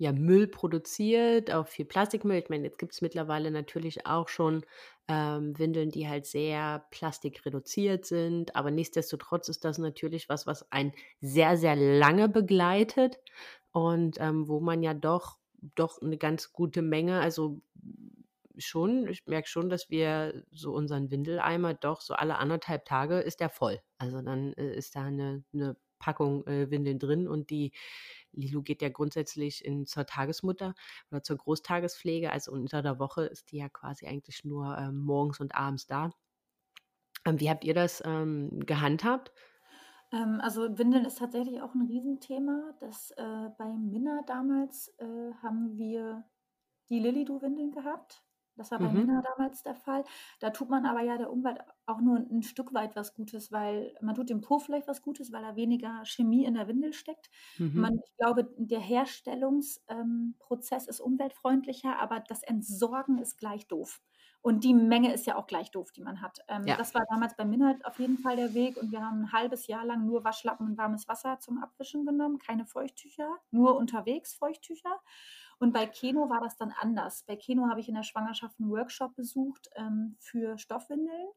ja, 0.01 0.13
Müll 0.13 0.47
produziert, 0.47 1.51
auch 1.51 1.69
viel 1.69 1.85
Plastikmüll. 1.85 2.39
Ich 2.39 2.49
meine, 2.49 2.65
jetzt 2.65 2.79
gibt 2.79 2.95
es 2.95 3.03
mittlerweile 3.03 3.51
natürlich 3.51 4.07
auch 4.07 4.29
schon 4.29 4.65
ähm, 5.11 5.59
Windeln, 5.59 5.91
die 5.91 6.09
halt 6.09 6.25
sehr 6.25 6.87
plastikreduziert 6.93 8.07
sind, 8.07 8.55
aber 8.55 8.71
nichtsdestotrotz 8.71 9.49
ist 9.49 9.65
das 9.65 9.79
natürlich 9.79 10.29
was, 10.29 10.47
was 10.47 10.71
einen 10.71 10.93
sehr, 11.21 11.57
sehr 11.57 11.75
lange 11.75 12.29
begleitet 12.29 13.19
und 13.73 14.19
ähm, 14.21 14.47
wo 14.47 14.61
man 14.61 14.85
ja 14.85 14.95
doch, 14.95 15.39
doch 15.75 16.01
eine 16.01 16.17
ganz 16.17 16.53
gute 16.53 16.81
Menge, 16.81 17.19
also 17.19 17.61
schon, 18.57 19.09
ich 19.09 19.27
merke 19.27 19.49
schon, 19.49 19.69
dass 19.69 19.91
wir 19.91 20.45
so 20.53 20.73
unseren 20.73 21.11
Windeleimer 21.11 21.75
doch 21.75 22.03
so 22.03 22.15
alle 22.15 22.39
anderthalb 22.39 22.85
Tage 22.85 23.19
ist 23.19 23.41
der 23.41 23.51
voll. 23.51 23.81
Also 23.99 24.23
dann 24.23 24.53
äh, 24.53 24.77
ist 24.77 24.95
da 24.95 25.07
eine, 25.07 25.43
eine 25.53 25.77
Packung 26.01 26.45
äh, 26.49 26.71
Windeln 26.71 26.99
drin 26.99 27.29
und 27.29 27.51
die 27.51 27.71
Lilu 28.33 28.63
geht 28.63 28.83
ja 28.83 28.89
grundsätzlich 28.89 29.65
in, 29.65 29.87
zur 29.87 30.07
Tagesmutter 30.07 30.75
oder 31.11 31.23
zur 31.23 31.37
Großtagespflege. 31.37 32.33
Also 32.33 32.53
unter 32.53 32.83
der 32.83 32.99
Woche 32.99 33.27
ist 33.27 33.53
die 33.53 33.59
ja 33.59 33.69
quasi 33.69 34.07
eigentlich 34.07 34.45
nur 34.45 34.77
ähm, 34.77 34.99
morgens 34.99 35.39
und 35.41 35.55
abends 35.55 35.87
da. 35.87 36.11
Ähm, 37.25 37.39
wie 37.39 37.51
habt 37.51 37.65
ihr 37.65 37.75
das 37.75 38.03
ähm, 38.05 38.61
gehandhabt? 38.67 39.33
Ähm, 40.13 40.41
also 40.41 40.79
Windeln 40.79 41.05
ist 41.05 41.19
tatsächlich 41.19 41.61
auch 41.63 41.75
ein 41.75 41.87
Riesenthema. 41.87 42.75
Das, 42.81 43.11
äh, 43.13 43.49
bei 43.59 43.67
Minna 43.67 44.23
damals 44.27 44.89
äh, 44.99 45.33
haben 45.43 45.77
wir 45.77 46.25
die 46.89 46.99
Lilidu-Windeln 46.99 47.73
gehabt. 47.73 48.23
Das 48.61 48.71
war 48.71 48.79
bei 48.79 48.89
mhm. 48.89 49.07
Minna 49.07 49.23
damals 49.23 49.63
der 49.63 49.75
Fall. 49.75 50.05
Da 50.39 50.51
tut 50.51 50.69
man 50.69 50.85
aber 50.85 51.01
ja 51.01 51.17
der 51.17 51.33
Umwelt 51.33 51.61
auch 51.87 52.03
nur 52.03 52.19
ein 52.19 52.43
Stück 52.43 52.75
weit 52.75 52.95
was 52.95 53.15
Gutes, 53.15 53.51
weil 53.51 53.95
man 54.03 54.15
tut 54.15 54.29
dem 54.29 54.43
Po 54.43 54.59
vielleicht 54.59 54.87
was 54.87 55.01
Gutes, 55.01 55.33
weil 55.33 55.41
da 55.41 55.57
weniger 55.57 56.05
Chemie 56.05 56.45
in 56.45 56.53
der 56.55 56.69
Windel 56.69 56.93
steckt. 56.93 57.31
Mhm. 57.57 57.81
Man, 57.81 57.99
ich 58.05 58.17
glaube, 58.19 58.53
der 58.59 58.81
Herstellungsprozess 58.81 60.85
ähm, 60.85 60.91
ist 60.91 61.01
umweltfreundlicher, 61.01 61.99
aber 61.99 62.21
das 62.21 62.43
Entsorgen 62.43 63.17
ist 63.17 63.39
gleich 63.39 63.67
doof. 63.67 64.03
Und 64.43 64.65
die 64.65 64.75
Menge 64.75 65.13
ist 65.13 65.27
ja 65.27 65.37
auch 65.37 65.47
gleich 65.47 65.71
doof, 65.71 65.93
die 65.93 66.03
man 66.03 66.21
hat. 66.21 66.41
Ähm, 66.49 66.67
ja. 66.67 66.77
Das 66.77 66.95
war 66.95 67.03
damals 67.11 67.37
bei 67.37 67.45
Minhalt 67.45 67.85
auf 67.85 67.99
jeden 67.99 68.19
Fall 68.19 68.37
der 68.37 68.55
Weg. 68.55 68.77
Und 68.77 68.93
wir 68.93 69.01
haben 69.01 69.23
ein 69.23 69.33
halbes 69.33 69.67
Jahr 69.67 69.85
lang 69.85 70.07
nur 70.07 70.25
Waschlappen 70.25 70.67
und 70.67 70.79
warmes 70.79 71.09
Wasser 71.09 71.39
zum 71.41 71.63
Abwischen 71.63 72.07
genommen, 72.07 72.39
keine 72.39 72.67
Feuchttücher, 72.67 73.37
nur 73.51 73.77
unterwegs 73.77 74.35
Feuchttücher. 74.35 75.01
Und 75.61 75.73
bei 75.73 75.87
Keno 75.87 76.29
war 76.31 76.41
das 76.41 76.57
dann 76.57 76.73
anders. 76.81 77.23
Bei 77.27 77.37
Keno 77.37 77.69
habe 77.69 77.81
ich 77.81 77.89
in 77.89 77.95
der 77.95 78.03
Schwangerschaft 78.03 78.59
einen 78.59 78.71
Workshop 78.71 79.15
besucht 79.15 79.71
ähm, 79.77 80.17
für 80.19 80.59
Stoffwindeln. 80.59 81.29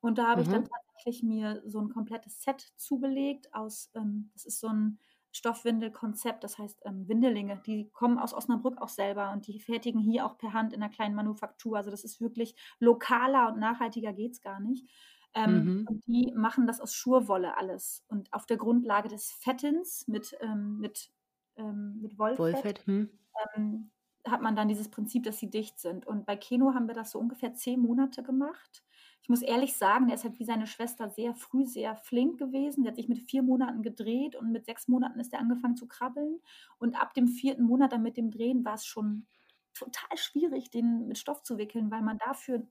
Und 0.00 0.18
da 0.18 0.28
habe 0.28 0.40
mhm. 0.40 0.46
ich 0.46 0.52
dann 0.52 0.62
mhm. 0.62 0.68
tatsächlich 0.68 1.22
mir 1.22 1.62
so 1.66 1.80
ein 1.80 1.90
komplettes 1.90 2.42
Set 2.42 2.72
zugelegt 2.76 3.52
aus, 3.52 3.90
ähm, 3.94 4.30
das 4.34 4.44
ist 4.44 4.60
so 4.60 4.68
ein 4.68 4.98
Stoffwindelkonzept, 5.32 6.44
das 6.44 6.58
heißt 6.58 6.82
ähm, 6.84 7.08
Windelinge, 7.08 7.60
die 7.66 7.88
kommen 7.90 8.18
aus 8.18 8.34
Osnabrück 8.34 8.80
auch 8.80 8.88
selber 8.88 9.32
und 9.32 9.46
die 9.46 9.60
fertigen 9.60 10.00
hier 10.00 10.26
auch 10.26 10.36
per 10.38 10.52
Hand 10.52 10.72
in 10.72 10.82
einer 10.82 10.92
kleinen 10.92 11.14
Manufaktur. 11.14 11.76
Also 11.76 11.90
das 11.90 12.04
ist 12.04 12.20
wirklich 12.20 12.54
lokaler 12.78 13.52
und 13.52 13.58
nachhaltiger 13.58 14.12
geht 14.12 14.32
es 14.32 14.40
gar 14.42 14.60
nicht. 14.60 14.88
Ähm, 15.34 15.64
mhm. 15.64 15.86
Und 15.88 16.06
die 16.06 16.32
machen 16.36 16.66
das 16.66 16.80
aus 16.80 16.94
Schurwolle 16.94 17.56
alles. 17.56 18.04
Und 18.08 18.32
auf 18.32 18.44
der 18.44 18.58
Grundlage 18.58 19.08
des 19.08 19.30
Fettens 19.30 20.06
mit, 20.06 20.36
ähm, 20.40 20.78
mit, 20.78 21.10
ähm, 21.56 22.00
mit 22.00 22.18
Wollfett, 22.18 22.38
Wollfett 22.38 22.86
hm. 22.86 23.10
Ähm, 23.56 23.90
hat 24.26 24.42
man 24.42 24.54
dann 24.54 24.68
dieses 24.68 24.90
Prinzip, 24.90 25.24
dass 25.24 25.38
sie 25.38 25.50
dicht 25.50 25.80
sind. 25.80 26.06
Und 26.06 26.26
bei 26.26 26.36
Keno 26.36 26.74
haben 26.74 26.86
wir 26.86 26.94
das 26.94 27.10
so 27.10 27.18
ungefähr 27.18 27.54
zehn 27.54 27.80
Monate 27.80 28.22
gemacht 28.22 28.82
ich 29.22 29.28
muss 29.28 29.42
ehrlich 29.42 29.74
sagen, 29.76 30.08
der 30.08 30.16
ist 30.16 30.24
halt 30.24 30.40
wie 30.40 30.44
seine 30.44 30.66
Schwester 30.66 31.08
sehr 31.08 31.34
früh 31.34 31.64
sehr 31.64 31.94
flink 31.94 32.38
gewesen. 32.38 32.82
Der 32.82 32.90
hat 32.90 32.96
sich 32.96 33.08
mit 33.08 33.20
vier 33.20 33.42
Monaten 33.42 33.82
gedreht 33.82 34.34
und 34.34 34.50
mit 34.50 34.66
sechs 34.66 34.88
Monaten 34.88 35.20
ist 35.20 35.32
er 35.32 35.38
angefangen 35.38 35.76
zu 35.76 35.86
krabbeln. 35.86 36.40
Und 36.78 37.00
ab 37.00 37.14
dem 37.14 37.28
vierten 37.28 37.62
Monat 37.62 37.92
dann 37.92 38.02
mit 38.02 38.16
dem 38.16 38.32
Drehen 38.32 38.64
war 38.64 38.74
es 38.74 38.84
schon 38.84 39.26
total 39.74 40.16
schwierig, 40.16 40.70
den 40.70 41.06
mit 41.06 41.18
Stoff 41.18 41.44
zu 41.44 41.56
wickeln, 41.56 41.92
weil 41.92 42.02
man 42.02 42.18
dafür 42.18 42.66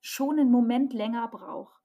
schon 0.00 0.40
einen 0.40 0.50
Moment 0.50 0.94
länger 0.94 1.28
braucht. 1.28 1.82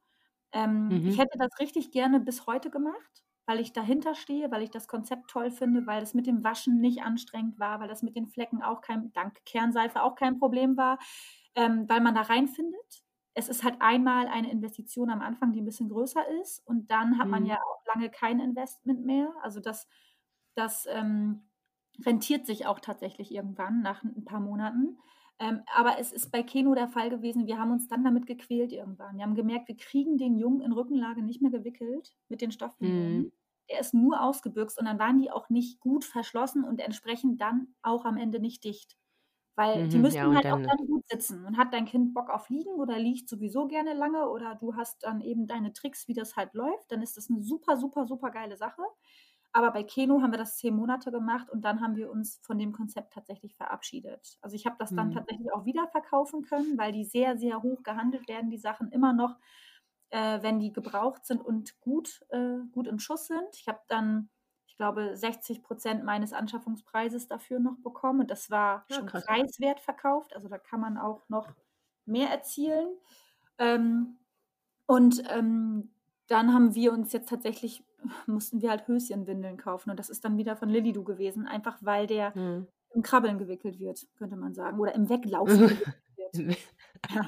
Ähm, 0.54 0.88
mhm. 0.88 1.08
Ich 1.10 1.20
hätte 1.20 1.38
das 1.38 1.52
richtig 1.60 1.92
gerne 1.92 2.22
bis 2.22 2.48
heute 2.48 2.70
gemacht, 2.70 3.25
weil 3.46 3.60
ich 3.60 3.74
dahinter 3.74 4.16
stehe, 4.16 4.52
weil 4.52 4.64
ich 4.64 4.72
das 4.72 4.88
Konzept 4.88 5.30
toll 5.30 5.52
finde, 5.52 5.86
weil 5.86 6.00
das 6.00 6.14
mit 6.14 6.28
dem 6.28 6.44
Waschen 6.44 6.80
nicht 6.80 7.04
anstrengend 7.04 7.60
war, 7.60 7.80
weil 7.80 7.88
das 7.88 8.02
mit 8.02 8.16
den 8.16 8.28
Flecken 8.28 8.64
auch 8.64 8.82
kein, 8.82 9.12
dank 9.14 9.44
Kernseife 9.46 10.02
auch 10.02 10.16
kein 10.16 10.40
Problem 10.40 10.78
war, 10.78 11.00
ähm, 11.56 11.88
weil 11.88 12.02
man 12.02 12.16
da 12.16 12.22
reinfindet 12.22 13.06
es 13.36 13.50
ist 13.50 13.64
halt 13.64 13.76
einmal 13.82 14.28
eine 14.28 14.50
Investition 14.50 15.10
am 15.10 15.22
Anfang, 15.22 15.52
die 15.52 15.62
ein 15.62 15.66
bisschen 15.66 15.90
größer 15.90 16.26
ist 16.42 16.66
und 16.66 16.90
dann 16.90 17.20
hat 17.20 17.28
man 17.28 17.44
mhm. 17.44 17.50
ja 17.50 17.58
auch 17.58 17.86
lange 17.94 18.10
kein 18.10 18.40
Investment 18.40 19.06
mehr. 19.06 19.32
Also 19.42 19.60
das, 19.60 19.88
das 20.56 20.88
ähm, 20.90 21.50
rentiert 22.06 22.46
sich 22.46 22.66
auch 22.66 22.80
tatsächlich 22.80 23.32
irgendwann 23.32 23.82
nach 23.82 24.04
ein 24.04 24.24
paar 24.24 24.40
Monaten. 24.40 24.98
Ähm, 25.40 25.64
aber 25.76 26.00
es 26.00 26.12
ist 26.14 26.32
bei 26.32 26.44
Keno 26.44 26.76
der 26.76 26.88
Fall 26.88 27.10
gewesen, 27.10 27.46
wir 27.48 27.60
haben 27.60 27.72
uns 27.72 27.88
dann 27.90 28.04
damit 28.04 28.26
gequält 28.26 28.72
irgendwann. 28.72 29.18
Wir 29.18 29.24
haben 29.24 29.36
gemerkt, 29.36 29.68
wir 29.68 29.76
kriegen 29.78 30.18
den 30.18 30.38
Jungen 30.38 30.62
in 30.62 30.72
Rückenlage 30.72 31.22
nicht 31.24 31.42
mehr 31.42 31.52
gewickelt 31.52 32.16
mit 32.30 32.42
den 32.42 32.52
Stoffwindeln. 32.52 33.26
Mhm. 33.26 33.32
Er 33.68 33.80
ist 33.82 33.94
nur 33.94 34.22
ausgebüxt 34.22 34.80
und 34.80 34.86
dann 34.86 35.00
waren 35.00 35.18
die 35.20 35.32
auch 35.32 35.50
nicht 35.50 35.80
gut 35.82 36.06
verschlossen 36.06 36.64
und 36.64 36.80
entsprechend 36.80 37.42
dann 37.42 37.76
auch 37.82 38.06
am 38.06 38.18
Ende 38.18 38.40
nicht 38.40 38.64
dicht. 38.64 38.98
Weil 39.56 39.88
die 39.88 40.00
Mhm, 40.00 40.00
müssen 40.00 40.18
ja, 40.18 40.36
halt 40.36 40.48
auch 40.52 40.60
dann 40.68 40.88
gut 40.88 41.04
sitzen. 41.10 41.46
Und 41.46 41.58
hat 41.58 41.74
dein 41.74 41.86
Kind 41.86 42.14
Bock 42.14 42.30
auf 42.30 42.50
Liegen 42.50 42.72
oder 42.76 43.00
liegt 43.00 43.30
sowieso 43.30 43.68
gerne 43.68 43.94
lange 43.94 44.30
oder 44.30 44.56
du 44.56 44.76
hast 44.76 45.04
dann 45.04 45.22
eben 45.22 45.48
deine 45.48 45.74
Tricks, 45.74 46.08
wie 46.10 46.14
das 46.14 46.36
halt 46.36 46.54
läuft, 46.54 46.92
dann 46.92 47.02
ist 47.02 47.18
das 47.18 47.30
eine 47.30 47.42
super, 47.42 47.78
super, 47.78 48.06
super 48.06 48.32
geile 48.32 48.58
Sache. 48.58 48.82
Aber 49.56 49.72
bei 49.72 49.84
Keno 49.84 50.22
haben 50.22 50.32
wir 50.34 50.38
das 50.38 50.58
zehn 50.58 50.76
Monate 50.76 51.12
gemacht 51.12 51.50
und 51.50 51.64
dann 51.64 51.80
haben 51.82 51.96
wir 51.96 52.12
uns 52.12 52.40
von 52.44 52.60
dem 52.60 52.74
Konzept 52.74 53.14
tatsächlich 53.14 53.56
verabschiedet. 53.56 54.38
Also 54.42 54.56
ich 54.56 54.66
habe 54.66 54.76
das 54.80 54.94
dann 54.96 55.12
Mhm. 55.12 55.12
tatsächlich 55.12 55.54
auch 55.54 55.66
wieder 55.66 55.88
verkaufen 55.88 56.42
können, 56.42 56.78
weil 56.78 56.92
die 56.92 57.06
sehr, 57.06 57.38
sehr 57.38 57.64
hoch 57.64 57.82
gehandelt 57.84 58.28
werden, 58.28 58.50
die 58.50 58.58
Sachen 58.58 58.92
immer 58.92 59.14
noch, 59.14 59.38
äh, 60.10 60.42
wenn 60.42 60.60
die 60.60 60.74
gebraucht 60.74 61.26
sind 61.26 61.42
und 61.44 61.80
gut, 61.80 62.26
äh, 62.30 62.60
gut 62.72 62.88
in 62.88 63.00
Schuss 63.00 63.28
sind. 63.28 63.48
Ich 63.54 63.68
habe 63.68 63.80
dann 63.88 64.30
ich 64.68 64.78
glaube, 64.78 65.16
60 65.16 65.64
Prozent 65.64 66.04
meines 66.04 66.34
Anschaffungspreises 66.34 67.28
dafür 67.30 67.60
noch 67.60 67.78
bekommen. 67.78 68.22
Und 68.22 68.32
das 68.32 68.52
war 68.52 68.86
ja, 68.90 69.02
schon 69.02 69.06
krass. 69.06 69.26
preiswert 69.26 69.80
verkauft. 69.80 70.36
Also 70.36 70.50
da 70.50 70.58
kann 70.58 70.82
man 70.82 70.98
auch 70.98 71.30
noch 71.30 71.54
mehr 72.06 72.30
erzielen. 72.30 72.90
Ähm, 73.58 74.18
und 74.88 75.24
ähm, 75.30 75.92
dann 76.28 76.54
haben 76.54 76.76
wir 76.76 76.94
uns 76.94 77.14
jetzt 77.14 77.30
tatsächlich, 77.30 77.84
mussten 78.28 78.62
wir 78.62 78.70
halt 78.70 78.88
Höschenwindeln 78.88 79.58
kaufen. 79.58 79.90
Und 79.90 80.00
das 80.00 80.10
ist 80.10 80.26
dann 80.26 80.38
wieder 80.38 80.56
von 80.56 80.70
Lilidu 80.70 81.04
gewesen, 81.04 81.48
einfach 81.48 81.78
weil 81.82 82.08
der 82.08 82.34
hm. 82.34 82.68
im 82.94 83.02
Krabbeln 83.02 83.38
gewickelt 83.38 83.80
wird, 83.80 84.06
könnte 84.18 84.36
man 84.36 84.54
sagen. 84.54 84.80
Oder 84.80 84.96
im 84.96 85.10
Weglaufen 85.10 85.60
gewickelt 86.16 86.48
wird. 86.48 86.58
Ja. 87.14 87.26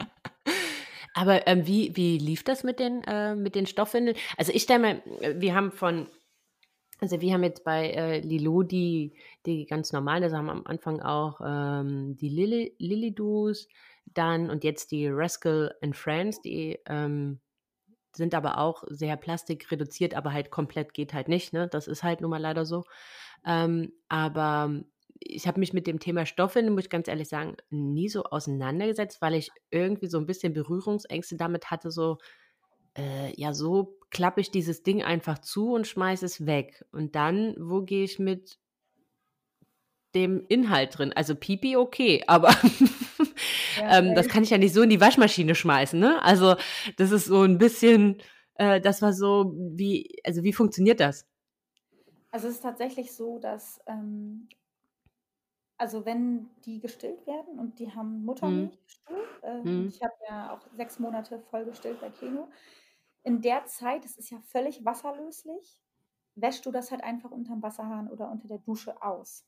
Aber 1.13 1.47
ähm, 1.47 1.65
wie, 1.65 1.95
wie 1.95 2.19
lief 2.19 2.43
das 2.43 2.63
mit 2.63 2.79
den, 2.79 3.03
äh, 3.05 3.35
mit 3.35 3.55
den 3.55 3.65
Stoffwindeln? 3.65 4.15
Also 4.37 4.51
ich 4.53 4.63
stelle 4.63 5.01
mir, 5.01 5.41
wir 5.41 5.55
haben 5.55 5.71
von 5.71 6.07
also 6.99 7.21
wir 7.21 7.33
haben 7.33 7.43
jetzt 7.43 7.63
bei 7.63 7.91
äh, 7.91 8.19
Lilo 8.21 8.63
die, 8.63 9.13
die 9.45 9.65
ganz 9.65 9.93
normalen, 9.93 10.23
also 10.23 10.37
haben 10.37 10.49
am 10.49 10.65
Anfang 10.65 10.99
auch 10.99 11.39
ähm, 11.45 12.17
die 12.17 12.29
Lily, 12.29 12.75
Lilydus, 12.79 13.67
dann 14.05 14.49
und 14.49 14.63
jetzt 14.63 14.91
die 14.91 15.07
Rascal 15.07 15.75
and 15.81 15.95
Friends, 15.95 16.41
die 16.41 16.79
ähm, 16.87 17.39
sind 18.17 18.33
aber 18.35 18.57
auch 18.57 18.83
sehr 18.87 19.15
plastikreduziert, 19.17 20.15
aber 20.15 20.33
halt 20.33 20.51
komplett 20.51 20.93
geht 20.93 21.13
halt 21.13 21.27
nicht, 21.27 21.53
ne? 21.53 21.67
Das 21.67 21.87
ist 21.87 22.03
halt 22.03 22.21
nun 22.21 22.31
mal 22.31 22.41
leider 22.41 22.65
so. 22.65 22.83
Ähm, 23.45 23.93
aber 24.09 24.83
ich 25.19 25.47
habe 25.47 25.59
mich 25.59 25.73
mit 25.73 25.87
dem 25.87 25.99
Thema 25.99 26.25
Stoffe, 26.25 26.61
muss 26.63 26.85
ich 26.85 26.89
ganz 26.89 27.07
ehrlich 27.07 27.29
sagen, 27.29 27.57
nie 27.69 28.09
so 28.09 28.23
auseinandergesetzt, 28.23 29.21
weil 29.21 29.35
ich 29.35 29.49
irgendwie 29.71 30.07
so 30.07 30.17
ein 30.17 30.25
bisschen 30.25 30.53
Berührungsängste 30.53 31.37
damit 31.37 31.71
hatte, 31.71 31.91
so, 31.91 32.17
äh, 32.97 33.33
ja, 33.39 33.53
so 33.53 33.97
klappe 34.09 34.41
ich 34.41 34.51
dieses 34.51 34.83
Ding 34.83 35.03
einfach 35.03 35.39
zu 35.39 35.73
und 35.73 35.87
schmeiße 35.87 36.25
es 36.25 36.45
weg. 36.45 36.85
Und 36.91 37.15
dann, 37.15 37.55
wo 37.59 37.81
gehe 37.81 38.03
ich 38.03 38.19
mit 38.19 38.57
dem 40.15 40.45
Inhalt 40.47 40.97
drin? 40.97 41.13
Also 41.13 41.35
Pipi 41.35 41.77
okay, 41.77 42.23
aber 42.27 42.49
ja, 43.79 43.99
ähm, 43.99 44.15
das 44.15 44.27
kann 44.27 44.43
ich 44.43 44.49
ja 44.49 44.57
nicht 44.57 44.73
so 44.73 44.81
in 44.81 44.89
die 44.89 45.01
Waschmaschine 45.01 45.55
schmeißen, 45.55 45.99
ne? 45.99 46.21
Also 46.23 46.55
das 46.97 47.11
ist 47.11 47.25
so 47.25 47.43
ein 47.43 47.57
bisschen, 47.57 48.21
äh, 48.55 48.81
das 48.81 49.01
war 49.01 49.13
so, 49.13 49.53
wie, 49.55 50.19
also 50.23 50.43
wie 50.43 50.53
funktioniert 50.53 50.99
das? 50.99 51.25
Also 52.31 52.47
es 52.47 52.55
ist 52.55 52.61
tatsächlich 52.61 53.13
so, 53.13 53.39
dass 53.39 53.79
ähm, 53.87 54.47
also 55.77 56.05
wenn 56.05 56.49
die 56.65 56.79
gestillt 56.79 57.25
werden 57.27 57.59
und 57.59 57.79
die 57.79 57.93
haben 57.93 58.25
Muttermilch 58.25 58.71
hm. 58.71 58.79
gestillt, 58.83 59.43
äh, 59.43 59.63
hm. 59.63 59.87
ich 59.87 60.01
habe 60.01 60.13
ja 60.27 60.53
auch 60.53 60.61
sechs 60.75 60.99
Monate 60.99 61.39
voll 61.49 61.65
gestillt 61.65 62.01
bei 62.01 62.09
Keno, 62.09 62.47
in 63.23 63.41
der 63.41 63.65
Zeit, 63.65 64.05
es 64.05 64.17
ist 64.17 64.29
ja 64.29 64.39
völlig 64.39 64.85
wasserlöslich, 64.85 65.81
wäschst 66.35 66.65
du 66.65 66.71
das 66.71 66.91
halt 66.91 67.03
einfach 67.03 67.31
unterm 67.31 67.61
Wasserhahn 67.61 68.09
oder 68.09 68.31
unter 68.31 68.47
der 68.47 68.59
Dusche 68.59 69.01
aus. 69.01 69.45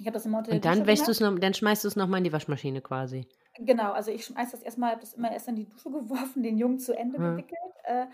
Ich 0.00 0.06
habe 0.06 0.14
das 0.14 0.24
unter 0.24 0.42
der 0.44 0.54
Und 0.54 0.64
dann 0.64 0.86
wäschst 0.86 1.06
du 1.06 1.10
es 1.10 1.20
noch, 1.20 1.38
dann 1.38 1.52
schmeißt 1.52 1.84
du 1.84 1.88
es 1.88 1.94
nochmal 1.94 2.18
in 2.18 2.24
die 2.24 2.32
Waschmaschine 2.32 2.80
quasi. 2.80 3.28
Genau, 3.58 3.92
also 3.92 4.10
ich 4.10 4.24
schmeiß 4.24 4.50
das 4.50 4.62
erstmal, 4.62 4.92
habe 4.92 5.02
das 5.02 5.12
immer 5.12 5.30
erst 5.30 5.46
in 5.48 5.56
die 5.56 5.68
Dusche 5.68 5.90
geworfen, 5.90 6.42
den 6.42 6.56
Jungen 6.56 6.78
zu 6.78 6.96
Ende 6.96 7.18
hm. 7.18 7.36
gewickelt. 7.36 7.60
Äh, 7.84 8.06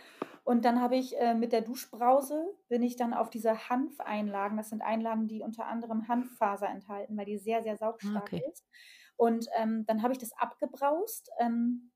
und 0.43 0.65
dann 0.65 0.81
habe 0.81 0.97
ich 0.97 1.17
äh, 1.17 1.35
mit 1.35 1.53
der 1.53 1.61
Duschbrause 1.61 2.45
bin 2.69 2.83
ich 2.83 2.97
dann 2.97 3.15
auf 3.15 3.31
diese 3.31 3.69
Hanfeinlagen, 3.69 4.57
das 4.57 4.71
sind 4.71 4.83
Einlagen, 4.83 5.29
die 5.29 5.43
unter 5.43 5.67
anderem 5.67 6.09
Hanffaser 6.09 6.69
enthalten, 6.69 7.17
weil 7.17 7.25
die 7.25 7.39
sehr, 7.39 7.63
sehr 7.63 7.77
saugstark 7.77 8.33
okay. 8.33 8.43
ist. 8.51 8.67
Und 9.15 9.47
ähm, 9.57 9.87
dann 9.87 10.03
habe 10.03 10.13
ich 10.13 10.19
das 10.19 10.33
abgebraust. 10.37 11.31
Ähm, 11.39 11.93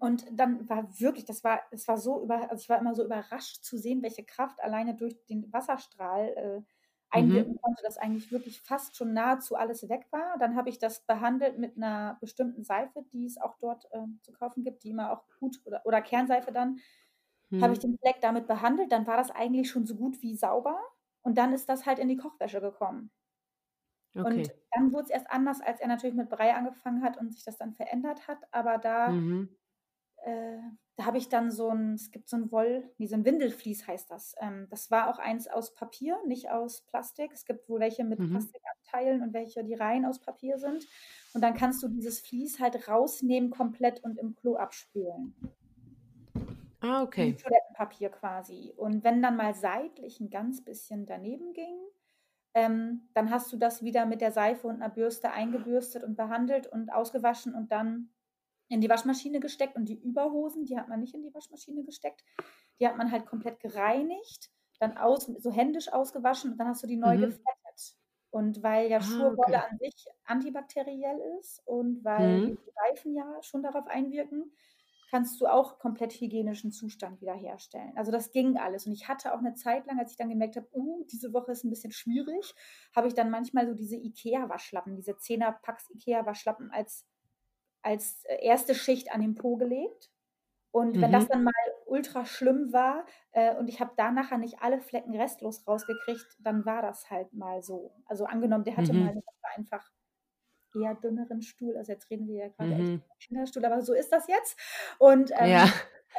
und 0.00 0.26
dann 0.30 0.68
war 0.68 1.00
wirklich, 1.00 1.24
das 1.24 1.42
war, 1.44 1.62
es 1.70 1.88
war 1.88 1.96
so 1.96 2.22
über, 2.22 2.50
also 2.50 2.60
ich 2.60 2.68
war 2.68 2.78
immer 2.78 2.94
so 2.94 3.02
überrascht 3.02 3.64
zu 3.64 3.78
sehen, 3.78 4.02
welche 4.02 4.24
Kraft 4.24 4.62
alleine 4.62 4.94
durch 4.94 5.24
den 5.26 5.50
Wasserstrahl 5.50 6.28
äh, 6.28 6.73
einwirken 7.14 7.54
mhm. 7.54 7.60
konnte, 7.60 7.82
dass 7.82 7.98
eigentlich 7.98 8.32
wirklich 8.32 8.60
fast 8.60 8.96
schon 8.96 9.12
nahezu 9.12 9.56
alles 9.56 9.88
weg 9.88 10.06
war. 10.10 10.36
Dann 10.38 10.56
habe 10.56 10.68
ich 10.68 10.78
das 10.78 11.00
behandelt 11.00 11.58
mit 11.58 11.76
einer 11.76 12.18
bestimmten 12.20 12.64
Seife, 12.64 13.04
die 13.12 13.26
es 13.26 13.38
auch 13.38 13.56
dort 13.58 13.86
äh, 13.92 14.06
zu 14.22 14.32
kaufen 14.32 14.64
gibt, 14.64 14.84
die 14.84 14.90
immer 14.90 15.12
auch 15.12 15.24
gut 15.38 15.60
oder, 15.64 15.84
oder 15.84 16.02
Kernseife 16.02 16.52
dann. 16.52 16.80
Mhm. 17.50 17.62
Habe 17.62 17.72
ich 17.72 17.78
den 17.78 17.98
Fleck 17.98 18.20
damit 18.20 18.46
behandelt, 18.46 18.92
dann 18.92 19.06
war 19.06 19.16
das 19.16 19.30
eigentlich 19.30 19.70
schon 19.70 19.86
so 19.86 19.94
gut 19.94 20.20
wie 20.22 20.36
sauber. 20.36 20.78
Und 21.22 21.38
dann 21.38 21.52
ist 21.52 21.68
das 21.68 21.86
halt 21.86 21.98
in 21.98 22.08
die 22.08 22.16
Kochwäsche 22.16 22.60
gekommen. 22.60 23.10
Okay. 24.16 24.26
Und 24.26 24.52
dann 24.72 24.92
wurde 24.92 25.04
es 25.04 25.10
erst 25.10 25.30
anders, 25.30 25.60
als 25.60 25.80
er 25.80 25.88
natürlich 25.88 26.14
mit 26.14 26.28
Brei 26.28 26.54
angefangen 26.54 27.02
hat 27.02 27.16
und 27.16 27.32
sich 27.32 27.44
das 27.44 27.56
dann 27.56 27.72
verändert 27.72 28.28
hat. 28.28 28.38
Aber 28.52 28.78
da 28.78 29.08
mhm. 29.08 29.48
Äh, 30.24 30.58
da 30.96 31.06
habe 31.06 31.18
ich 31.18 31.28
dann 31.28 31.50
so 31.50 31.70
ein, 31.70 31.94
es 31.94 32.10
gibt 32.10 32.28
so 32.28 32.36
ein 32.36 32.52
Woll, 32.52 32.88
nee, 32.98 33.06
so 33.06 33.16
ein 33.16 33.24
Windelflies 33.24 33.86
heißt 33.86 34.10
das. 34.10 34.34
Ähm, 34.40 34.68
das 34.70 34.90
war 34.90 35.10
auch 35.10 35.18
eins 35.18 35.48
aus 35.48 35.74
Papier, 35.74 36.18
nicht 36.26 36.50
aus 36.50 36.82
Plastik. 36.82 37.32
Es 37.32 37.44
gibt 37.44 37.68
wohl 37.68 37.80
welche 37.80 38.04
mit 38.04 38.20
mhm. 38.20 38.30
Plastikabteilen 38.30 39.22
und 39.22 39.32
welche, 39.32 39.64
die 39.64 39.74
rein 39.74 40.04
aus 40.04 40.20
Papier 40.20 40.58
sind. 40.58 40.86
Und 41.34 41.42
dann 41.42 41.54
kannst 41.54 41.82
du 41.82 41.88
dieses 41.88 42.20
Vlies 42.20 42.60
halt 42.60 42.88
rausnehmen 42.88 43.50
komplett 43.50 44.04
und 44.04 44.18
im 44.18 44.34
Klo 44.36 44.56
abspülen. 44.56 45.34
Ah, 46.80 47.02
okay. 47.02 47.32
Wie 47.32 47.36
Toilettenpapier 47.36 48.10
quasi. 48.10 48.72
Und 48.76 49.02
wenn 49.04 49.20
dann 49.20 49.36
mal 49.36 49.54
seitlich 49.54 50.20
ein 50.20 50.30
ganz 50.30 50.62
bisschen 50.62 51.06
daneben 51.06 51.54
ging, 51.54 51.76
ähm, 52.54 53.08
dann 53.14 53.30
hast 53.30 53.52
du 53.52 53.56
das 53.56 53.82
wieder 53.82 54.06
mit 54.06 54.20
der 54.20 54.30
Seife 54.30 54.68
und 54.68 54.76
einer 54.76 54.90
Bürste 54.90 55.32
eingebürstet 55.32 56.04
und 56.04 56.14
behandelt 56.16 56.68
und 56.68 56.92
ausgewaschen 56.92 57.52
und 57.52 57.72
dann 57.72 58.10
in 58.68 58.80
die 58.80 58.88
Waschmaschine 58.88 59.40
gesteckt 59.40 59.76
und 59.76 59.86
die 59.86 60.00
Überhosen, 60.00 60.64
die 60.64 60.76
hat 60.78 60.88
man 60.88 61.00
nicht 61.00 61.14
in 61.14 61.22
die 61.22 61.34
Waschmaschine 61.34 61.84
gesteckt. 61.84 62.24
Die 62.80 62.86
hat 62.86 62.96
man 62.96 63.10
halt 63.10 63.26
komplett 63.26 63.60
gereinigt, 63.60 64.50
dann 64.80 64.96
aus, 64.96 65.26
so 65.26 65.52
händisch 65.52 65.92
ausgewaschen 65.92 66.52
und 66.52 66.58
dann 66.58 66.68
hast 66.68 66.82
du 66.82 66.86
die 66.86 66.96
neu 66.96 67.16
mhm. 67.16 67.22
gefettet. 67.22 67.96
Und 68.30 68.62
weil 68.64 68.90
ja 68.90 68.98
ah, 68.98 69.02
Schurwolle 69.02 69.58
okay. 69.58 69.66
an 69.70 69.78
sich 69.78 70.06
antibakteriell 70.24 71.20
ist 71.38 71.62
und 71.66 72.04
weil 72.04 72.40
mhm. 72.40 72.56
die 72.56 72.72
Reifen 72.88 73.14
ja 73.14 73.42
schon 73.42 73.62
darauf 73.62 73.86
einwirken, 73.86 74.52
kannst 75.14 75.40
du 75.40 75.46
auch 75.46 75.78
komplett 75.78 76.12
hygienischen 76.14 76.72
Zustand 76.72 77.20
wiederherstellen. 77.20 77.96
Also 77.96 78.10
das 78.10 78.32
ging 78.32 78.56
alles. 78.56 78.86
Und 78.86 78.92
ich 78.92 79.06
hatte 79.06 79.32
auch 79.32 79.38
eine 79.38 79.54
Zeit 79.54 79.86
lang, 79.86 80.00
als 80.00 80.10
ich 80.10 80.16
dann 80.16 80.28
gemerkt 80.28 80.56
habe, 80.56 80.66
uh, 80.72 81.06
diese 81.12 81.32
Woche 81.32 81.52
ist 81.52 81.62
ein 81.62 81.70
bisschen 81.70 81.92
schwierig, 81.92 82.52
habe 82.96 83.06
ich 83.06 83.14
dann 83.14 83.30
manchmal 83.30 83.68
so 83.68 83.74
diese 83.74 83.94
Ikea-Waschlappen, 83.94 84.96
diese 84.96 85.12
10er-Packs 85.12 85.90
Ikea-Waschlappen 85.90 86.72
als 86.72 87.06
als 87.84 88.24
äh, 88.24 88.44
erste 88.44 88.74
Schicht 88.74 89.12
an 89.12 89.20
den 89.20 89.34
Po 89.34 89.56
gelegt. 89.56 90.10
Und 90.70 91.00
wenn 91.00 91.10
mhm. 91.10 91.12
das 91.12 91.28
dann 91.28 91.44
mal 91.44 91.52
ultra 91.86 92.26
schlimm 92.26 92.72
war 92.72 93.06
äh, 93.30 93.54
und 93.54 93.68
ich 93.68 93.78
habe 93.78 93.92
da 93.96 94.10
nachher 94.10 94.38
nicht 94.38 94.60
alle 94.60 94.80
Flecken 94.80 95.14
restlos 95.14 95.64
rausgekriegt, 95.68 96.26
dann 96.40 96.64
war 96.64 96.82
das 96.82 97.10
halt 97.10 97.32
mal 97.32 97.62
so. 97.62 97.92
Also 98.06 98.24
angenommen, 98.24 98.64
der 98.64 98.76
hatte 98.76 98.92
mhm. 98.92 99.04
mal 99.04 99.22
einfach 99.56 99.88
eher 100.74 100.94
dünneren 100.96 101.42
Stuhl. 101.42 101.76
Also 101.76 101.92
jetzt 101.92 102.10
reden 102.10 102.26
wir 102.26 102.36
ja 102.36 102.48
gerade 102.48 102.74
mhm. 102.74 102.94
echt 102.94 103.28
Kinderstuhl, 103.28 103.64
aber 103.64 103.82
so 103.82 103.94
ist 103.94 104.10
das 104.10 104.26
jetzt. 104.26 104.58
Und 104.98 105.30
ähm, 105.38 105.50
ja. 105.50 105.68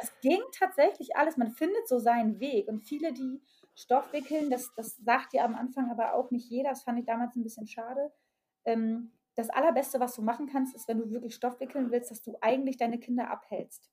es 0.00 0.10
ging 0.22 0.40
tatsächlich 0.58 1.16
alles. 1.16 1.36
Man 1.36 1.50
findet 1.50 1.86
so 1.86 1.98
seinen 1.98 2.40
Weg. 2.40 2.68
Und 2.68 2.80
viele, 2.80 3.12
die 3.12 3.42
Stoff 3.74 4.10
wickeln, 4.14 4.48
das, 4.48 4.72
das 4.74 4.96
sagt 4.96 5.34
ja 5.34 5.44
am 5.44 5.54
Anfang 5.54 5.90
aber 5.90 6.14
auch 6.14 6.30
nicht 6.30 6.48
jeder. 6.48 6.70
Das 6.70 6.82
fand 6.82 6.98
ich 6.98 7.04
damals 7.04 7.36
ein 7.36 7.42
bisschen 7.42 7.66
schade. 7.66 8.10
Ähm, 8.64 9.12
das 9.36 9.50
Allerbeste, 9.50 10.00
was 10.00 10.14
du 10.14 10.22
machen 10.22 10.46
kannst, 10.46 10.74
ist, 10.74 10.88
wenn 10.88 10.98
du 10.98 11.10
wirklich 11.10 11.34
Stoff 11.34 11.60
wickeln 11.60 11.90
willst, 11.90 12.10
dass 12.10 12.22
du 12.22 12.36
eigentlich 12.40 12.78
deine 12.78 12.98
Kinder 12.98 13.30
abhältst. 13.30 13.90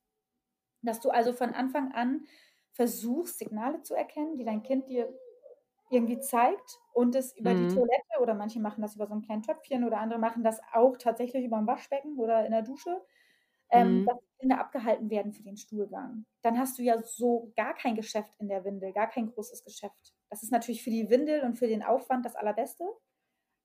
Dass 0.81 1.01
du 1.01 1.09
also 1.09 1.33
von 1.33 1.53
Anfang 1.53 1.91
an 1.91 2.25
versuchst, 2.71 3.37
Signale 3.37 3.81
zu 3.83 3.93
erkennen, 3.93 4.37
die 4.37 4.45
dein 4.45 4.63
Kind 4.63 4.87
dir 4.87 5.13
irgendwie 5.89 6.19
zeigt 6.19 6.79
und 6.93 7.13
es 7.15 7.37
über 7.37 7.53
mhm. 7.53 7.67
die 7.67 7.75
Toilette 7.75 8.21
oder 8.21 8.33
manche 8.33 8.59
machen 8.59 8.81
das 8.81 8.95
über 8.95 9.05
so 9.05 9.13
ein 9.13 9.21
kleines 9.21 9.45
Töpfchen 9.45 9.83
oder 9.83 9.99
andere 9.99 10.19
machen 10.19 10.43
das 10.43 10.59
auch 10.73 10.97
tatsächlich 10.97 11.45
über 11.45 11.57
ein 11.57 11.67
Waschbecken 11.67 12.17
oder 12.17 12.45
in 12.45 12.51
der 12.51 12.63
Dusche, 12.63 13.01
ähm, 13.69 14.01
mhm. 14.01 14.05
dass 14.05 14.17
die 14.17 14.39
Kinder 14.39 14.59
abgehalten 14.59 15.09
werden 15.09 15.33
für 15.33 15.43
den 15.43 15.57
Stuhlgang. 15.57 16.25
Dann 16.41 16.57
hast 16.57 16.79
du 16.79 16.83
ja 16.83 17.01
so 17.03 17.51
gar 17.55 17.75
kein 17.75 17.95
Geschäft 17.95 18.33
in 18.39 18.47
der 18.47 18.63
Windel, 18.63 18.91
gar 18.93 19.09
kein 19.09 19.27
großes 19.27 19.63
Geschäft. 19.63 20.15
Das 20.29 20.41
ist 20.41 20.51
natürlich 20.51 20.83
für 20.83 20.89
die 20.89 21.09
Windel 21.09 21.41
und 21.41 21.57
für 21.57 21.67
den 21.67 21.83
Aufwand 21.83 22.25
das 22.25 22.35
Allerbeste. 22.35 22.85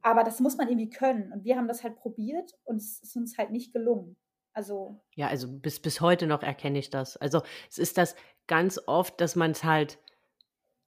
Aber 0.03 0.25
das 0.25 0.41
muss 0.41 0.57
man 0.57 0.69
irgendwie 0.69 0.91
können. 0.91 1.33
Und 1.33 1.45
wir 1.45 1.57
haben 1.57 1.69
das 1.69 1.83
halt 1.83 1.97
probiert 1.97 2.55
und 2.65 2.77
es 2.77 3.01
ist 3.01 3.17
uns 3.17 3.37
halt 3.39 3.51
nicht 3.51 3.73
gelungen. 3.73 4.17
Also. 4.53 5.01
Ja, 5.15 5.29
also 5.29 5.49
bis, 5.49 5.81
bis 5.81 6.01
heute 6.01 6.27
noch 6.27 6.43
erkenne 6.43 6.79
ich 6.79 6.91
das. 6.91 7.17
Also 7.17 7.43
es 7.71 7.79
ist 7.79 7.99
das 7.99 8.17
ganz 8.47 8.81
oft, 8.87 9.21
dass 9.21 9.37
man 9.37 9.53
es 9.53 9.65
halt, 9.65 9.99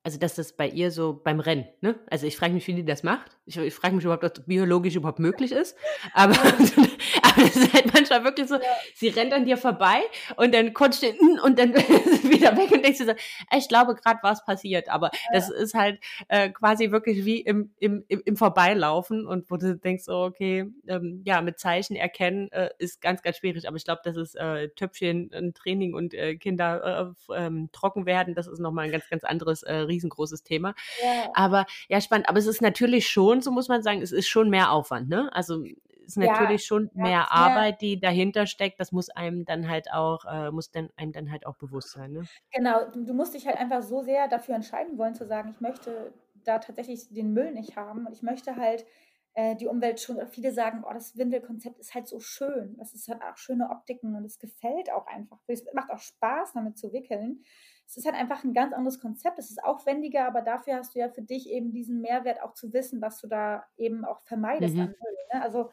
also 0.04 0.18
dass 0.18 0.36
das 0.36 0.54
bei 0.54 0.68
ihr 0.68 0.90
so 0.90 1.14
beim 1.14 1.40
Rennen, 1.40 1.68
ne? 1.82 2.00
Also 2.10 2.26
ich 2.26 2.36
frage 2.36 2.54
mich, 2.54 2.66
wie 2.68 2.74
die 2.74 2.84
das 2.86 3.04
macht. 3.04 3.38
Ich, 3.46 3.58
ich 3.58 3.74
frage 3.74 3.96
mich 3.96 4.04
überhaupt, 4.04 4.24
ob 4.24 4.34
das 4.34 4.46
biologisch 4.46 4.96
überhaupt 4.96 5.20
möglich 5.20 5.52
ist. 5.52 5.78
Aber, 6.14 6.34
aber 6.42 7.44
es 7.44 7.56
ist 7.56 7.74
halt 7.74 7.94
manchmal 7.94 8.24
wirklich 8.24 8.48
so, 8.48 8.56
ja. 8.56 8.62
sie 8.96 9.10
rennt 9.10 9.32
an 9.32 9.46
dir 9.46 9.58
vorbei 9.58 10.02
und 10.38 10.56
dann 10.56 10.74
kotzt 10.74 11.04
du 11.04 11.08
und 11.44 11.60
dann 11.60 11.74
wieder 11.76 12.58
weg 12.58 12.72
und 12.72 12.84
denkst 12.84 12.98
du 12.98 13.06
so, 13.06 13.14
ich 13.56 13.68
glaube 13.68 13.94
gerade 13.94 14.20
was 14.24 14.44
passiert. 14.44 14.90
Aber 14.90 15.12
ja. 15.14 15.20
das 15.34 15.52
ist 15.52 15.76
halt 15.76 16.00
äh, 16.30 16.50
quasi 16.50 16.92
wirklich 16.92 17.24
wie 17.26 17.42
im, 17.42 17.72
im, 17.80 18.04
im, 18.08 18.24
im 18.26 18.38
Vorbeilaufen 18.38 19.28
und 19.28 19.52
wo 19.52 19.58
du 19.58 19.78
denkst, 19.78 20.06
so, 20.06 20.24
okay, 20.24 20.66
ähm, 20.88 21.22
ja, 21.26 21.42
mit 21.42 21.60
Zeichen 21.60 21.96
erkennen 21.96 22.52
äh, 22.52 22.70
ist 22.80 23.02
ganz, 23.02 23.22
ganz 23.22 23.38
schwierig. 23.38 23.68
Aber 23.68 23.78
ich 23.78 23.86
glaube, 23.86 24.02
das 24.04 24.18
ist 24.18 24.34
äh, 24.36 24.70
Töpfchen, 24.70 25.32
ein 25.32 25.54
Training 25.54 25.94
und 25.94 26.16
äh, 26.16 26.38
Kinder 26.38 27.14
äh, 27.30 27.36
ähm, 27.36 27.70
trocken 27.72 28.08
werden, 28.08 28.34
das 28.34 28.48
ist 28.48 28.60
nochmal 28.60 28.86
ein 28.86 28.92
ganz, 28.92 29.08
ganz 29.08 29.24
anderes, 29.24 29.62
äh, 29.62 29.91
riesengroßes 29.92 30.44
Thema. 30.44 30.74
Ja. 31.04 31.30
Aber 31.34 31.66
ja, 31.90 32.02
spannend. 32.02 32.30
Aber 32.30 32.40
es 32.40 32.48
ist 32.48 32.62
natürlich 32.62 33.10
schon, 33.10 33.42
so 33.42 33.52
muss 33.52 33.68
man 33.68 33.84
sagen, 33.84 34.02
es 34.02 34.12
ist 34.12 34.28
schon 34.28 34.50
mehr 34.50 34.72
Aufwand, 34.72 35.10
ne? 35.10 35.30
Also 35.34 35.64
ist 36.06 36.18
natürlich 36.18 36.62
ja, 36.62 36.68
schon 36.68 36.90
mehr 36.94 37.32
Arbeit, 37.32 37.82
die 37.82 38.00
dahinter 38.00 38.46
steckt. 38.46 38.80
Das 38.80 38.92
muss 38.92 39.10
einem 39.10 39.46
dann 39.46 39.70
halt 39.70 39.92
auch, 39.92 40.26
äh, 40.26 40.52
muss 40.52 40.72
dann 40.72 40.90
einem 40.96 41.12
dann 41.12 41.32
halt 41.32 41.46
auch 41.46 41.56
bewusst 41.56 41.92
sein. 41.92 42.12
Ne? 42.12 42.24
Genau, 42.52 42.90
du, 42.92 43.06
du 43.06 43.14
musst 43.14 43.34
dich 43.34 43.48
halt 43.48 43.58
einfach 43.58 43.82
so 43.82 44.02
sehr 44.02 44.28
dafür 44.28 44.56
entscheiden 44.56 44.98
wollen, 44.98 45.16
zu 45.16 45.26
sagen, 45.26 45.52
ich 45.52 45.62
möchte 45.62 46.14
da 46.44 46.60
tatsächlich 46.60 47.08
den 47.10 47.34
Müll 47.34 47.52
nicht 47.52 47.76
haben 47.76 48.06
und 48.06 48.14
ich 48.14 48.24
möchte 48.24 48.56
halt 48.56 48.86
äh, 49.34 49.56
die 49.56 49.68
Umwelt 49.68 50.00
schon, 50.00 50.18
viele 50.28 50.52
sagen, 50.52 50.84
oh, 50.88 50.94
das 50.94 51.18
Windelkonzept 51.18 51.80
ist 51.80 51.94
halt 51.94 52.08
so 52.08 52.20
schön. 52.20 52.76
Das 52.78 52.94
ist 52.94 53.08
halt 53.08 53.22
auch 53.22 53.38
schöne 53.38 53.70
Optiken 53.70 54.16
und 54.16 54.26
es 54.26 54.40
gefällt 54.40 54.92
auch 54.92 55.08
einfach. 55.08 55.38
Es 55.48 55.64
macht 55.74 55.92
auch 55.92 56.00
Spaß, 56.00 56.54
damit 56.54 56.78
zu 56.78 56.92
wickeln. 56.92 57.44
Es 57.92 57.98
ist 57.98 58.06
halt 58.06 58.16
einfach 58.16 58.46
ein 58.46 58.54
ganz 58.54 58.72
anderes 58.72 59.02
Konzept. 59.02 59.38
Es 59.38 59.50
ist 59.50 59.62
aufwendiger, 59.62 60.26
aber 60.26 60.42
dafür 60.42 60.76
hast 60.76 60.96
du 60.96 61.00
ja 61.00 61.10
für 61.10 61.22
dich 61.22 61.50
eben 61.50 61.74
diesen 61.74 62.00
Mehrwert 62.00 62.42
auch 62.42 62.54
zu 62.54 62.72
wissen, 62.72 63.02
was 63.02 63.20
du 63.20 63.28
da 63.28 63.66
eben 63.76 64.06
auch 64.06 64.22
vermeidest 64.22 64.76
mhm. 64.76 64.82
an 64.82 64.88
Müll. 64.88 65.18
Ne? 65.34 65.42
Also 65.42 65.72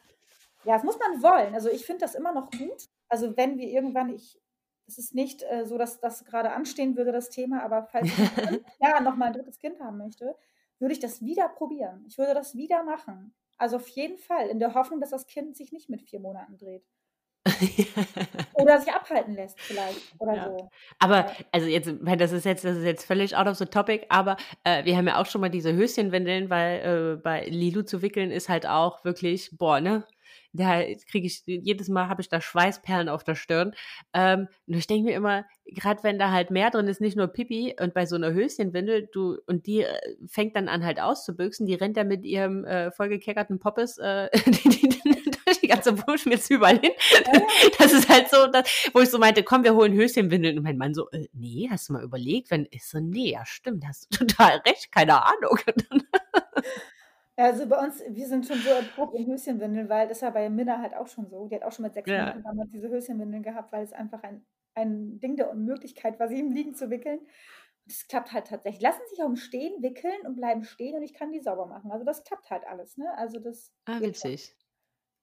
ja, 0.65 0.73
das 0.73 0.83
muss 0.83 0.99
man 0.99 1.23
wollen. 1.23 1.53
Also 1.53 1.69
ich 1.69 1.85
finde 1.85 2.01
das 2.01 2.15
immer 2.15 2.33
noch 2.33 2.51
gut. 2.51 2.89
Also 3.07 3.37
wenn 3.37 3.57
wir 3.57 3.69
irgendwann, 3.69 4.09
ich, 4.09 4.37
es 4.85 4.97
ist 4.97 5.15
nicht 5.15 5.43
äh, 5.43 5.65
so, 5.65 5.77
dass 5.77 6.01
das 6.01 6.25
gerade 6.25 6.51
anstehen 6.51 6.97
würde, 6.97 7.13
das 7.13 7.29
Thema, 7.29 7.63
aber 7.63 7.83
falls 7.85 8.07
ich 8.07 8.17
ja, 8.81 8.99
noch 8.99 9.15
mal 9.15 9.27
ein 9.27 9.33
drittes 9.33 9.57
Kind 9.57 9.79
haben 9.79 9.97
möchte, 9.97 10.35
würde 10.77 10.91
ich 10.91 10.99
das 10.99 11.21
wieder 11.21 11.47
probieren. 11.47 12.03
Ich 12.05 12.17
würde 12.17 12.33
das 12.33 12.53
wieder 12.53 12.83
machen. 12.83 13.33
Also 13.57 13.77
auf 13.77 13.87
jeden 13.87 14.17
Fall, 14.17 14.49
in 14.49 14.59
der 14.59 14.73
Hoffnung, 14.73 14.99
dass 14.99 15.11
das 15.11 15.25
Kind 15.25 15.55
sich 15.55 15.71
nicht 15.71 15.89
mit 15.89 16.01
vier 16.01 16.19
Monaten 16.19 16.57
dreht. 16.57 16.85
oder 18.53 18.79
sich 18.79 18.91
abhalten 18.91 19.35
lässt 19.35 19.59
vielleicht 19.59 19.99
oder 20.19 20.35
ja. 20.35 20.45
so. 20.45 20.69
Aber 20.99 21.31
also 21.51 21.67
jetzt, 21.67 21.91
das 22.17 22.31
ist 22.31 22.45
jetzt, 22.45 22.65
das 22.65 22.77
ist 22.77 22.85
jetzt 22.85 23.05
völlig 23.05 23.35
out 23.35 23.47
of 23.47 23.57
the 23.57 23.65
topic, 23.65 24.05
aber 24.09 24.37
äh, 24.63 24.85
wir 24.85 24.97
haben 24.97 25.07
ja 25.07 25.19
auch 25.19 25.25
schon 25.25 25.41
mal 25.41 25.49
diese 25.49 25.73
Höschenwindeln, 25.73 26.49
weil 26.49 27.15
äh, 27.15 27.21
bei 27.21 27.45
Lilu 27.45 27.83
zu 27.83 28.01
wickeln 28.01 28.31
ist 28.31 28.49
halt 28.49 28.67
auch 28.67 29.03
wirklich, 29.03 29.51
boah, 29.57 29.79
ne? 29.79 30.05
da 30.53 30.81
kriege 31.09 31.27
ich, 31.27 31.43
jedes 31.45 31.89
Mal 31.89 32.09
habe 32.09 32.21
ich 32.21 32.29
da 32.29 32.41
Schweißperlen 32.41 33.09
auf 33.09 33.23
der 33.23 33.35
Stirn. 33.35 33.73
Ähm, 34.13 34.47
und 34.67 34.75
ich 34.75 34.87
denke 34.87 35.09
mir 35.09 35.15
immer, 35.15 35.45
gerade 35.65 36.03
wenn 36.03 36.17
da 36.17 36.31
halt 36.31 36.49
mehr 36.49 36.71
drin 36.71 36.87
ist, 36.87 37.01
nicht 37.01 37.15
nur 37.15 37.27
Pipi 37.27 37.75
und 37.79 37.93
bei 37.93 38.05
so 38.05 38.15
einer 38.15 38.33
Höschenwindel, 38.33 39.09
du, 39.11 39.37
und 39.45 39.67
die 39.67 39.83
äh, 39.83 39.99
fängt 40.27 40.55
dann 40.55 40.67
an 40.67 40.83
halt 40.83 40.99
auszubüchsen, 40.99 41.67
die 41.67 41.75
rennt 41.75 41.97
da 41.97 42.03
mit 42.03 42.25
ihrem 42.25 42.65
äh, 42.65 42.91
vollgekeckerten 42.91 43.59
Poppes 43.59 43.97
äh, 43.99 44.29
die, 45.69 45.75
die, 45.75 45.87
die, 45.87 45.89
durch 45.89 45.89
die 45.89 45.91
ganze 45.91 45.93
Buschmitz 45.93 46.49
überall 46.49 46.79
hin. 46.79 46.91
Das 47.77 47.93
ist 47.93 48.09
halt 48.09 48.29
so, 48.29 48.47
das, 48.47 48.89
wo 48.93 48.99
ich 48.99 49.09
so 49.09 49.17
meinte, 49.17 49.43
komm, 49.43 49.63
wir 49.63 49.75
holen 49.75 49.93
Höschenwindeln. 49.93 50.57
Und 50.57 50.63
mein 50.63 50.77
Mann 50.77 50.93
so, 50.93 51.09
äh, 51.11 51.27
nee, 51.33 51.67
hast 51.69 51.89
du 51.89 51.93
mal 51.93 52.03
überlegt? 52.03 52.51
Wenn 52.51 52.67
ich 52.71 52.85
so, 52.85 52.99
nee, 52.99 53.31
ja 53.31 53.45
stimmt, 53.45 53.85
hast 53.87 54.07
du 54.11 54.25
total 54.25 54.57
recht, 54.65 54.91
keine 54.91 55.25
Ahnung. 55.25 55.59
Also 57.35 57.67
bei 57.67 57.81
uns, 57.81 58.03
wir 58.09 58.27
sind 58.27 58.45
schon 58.45 58.57
so 58.57 58.69
erprobt 58.69 59.15
in 59.15 59.25
Höschenwindeln, 59.25 59.87
weil 59.87 60.09
das 60.09 60.17
ist 60.17 60.23
ja 60.23 60.29
bei 60.29 60.49
Minna 60.49 60.81
halt 60.81 60.93
auch 60.93 61.07
schon 61.07 61.29
so. 61.29 61.47
Die 61.47 61.55
hat 61.55 61.63
auch 61.63 61.71
schon 61.71 61.83
mit 61.83 61.93
sechs 61.93 62.09
ja. 62.09 62.19
Monaten 62.19 62.43
damals 62.43 62.69
diese 62.71 62.89
Höschenwindeln 62.89 63.43
gehabt, 63.43 63.71
weil 63.71 63.81
es 63.81 63.93
einfach 63.93 64.21
ein, 64.23 64.45
ein 64.75 65.21
Ding 65.21 65.37
der 65.37 65.49
Unmöglichkeit 65.49 66.19
war, 66.19 66.27
sie 66.27 66.41
im 66.41 66.51
Liegen 66.51 66.75
zu 66.75 66.89
wickeln. 66.89 67.21
Das 67.85 68.09
klappt 68.09 68.33
halt 68.33 68.47
tatsächlich. 68.47 68.81
Lassen 68.81 68.99
sich 69.09 69.23
auch 69.23 69.27
im 69.27 69.37
Stehen 69.37 69.81
wickeln 69.81 70.19
und 70.25 70.35
bleiben 70.35 70.65
stehen 70.65 70.97
und 70.97 71.01
ich 71.01 71.13
kann 71.13 71.31
die 71.31 71.39
sauber 71.39 71.65
machen. 71.65 71.93
Also 71.93 72.03
das 72.03 72.25
klappt 72.25 72.49
halt 72.49 72.67
alles, 72.67 72.97
ne? 72.97 73.17
Also 73.17 73.39
das. 73.39 73.71
Ah, 73.85 74.01
witzig. 74.01 74.53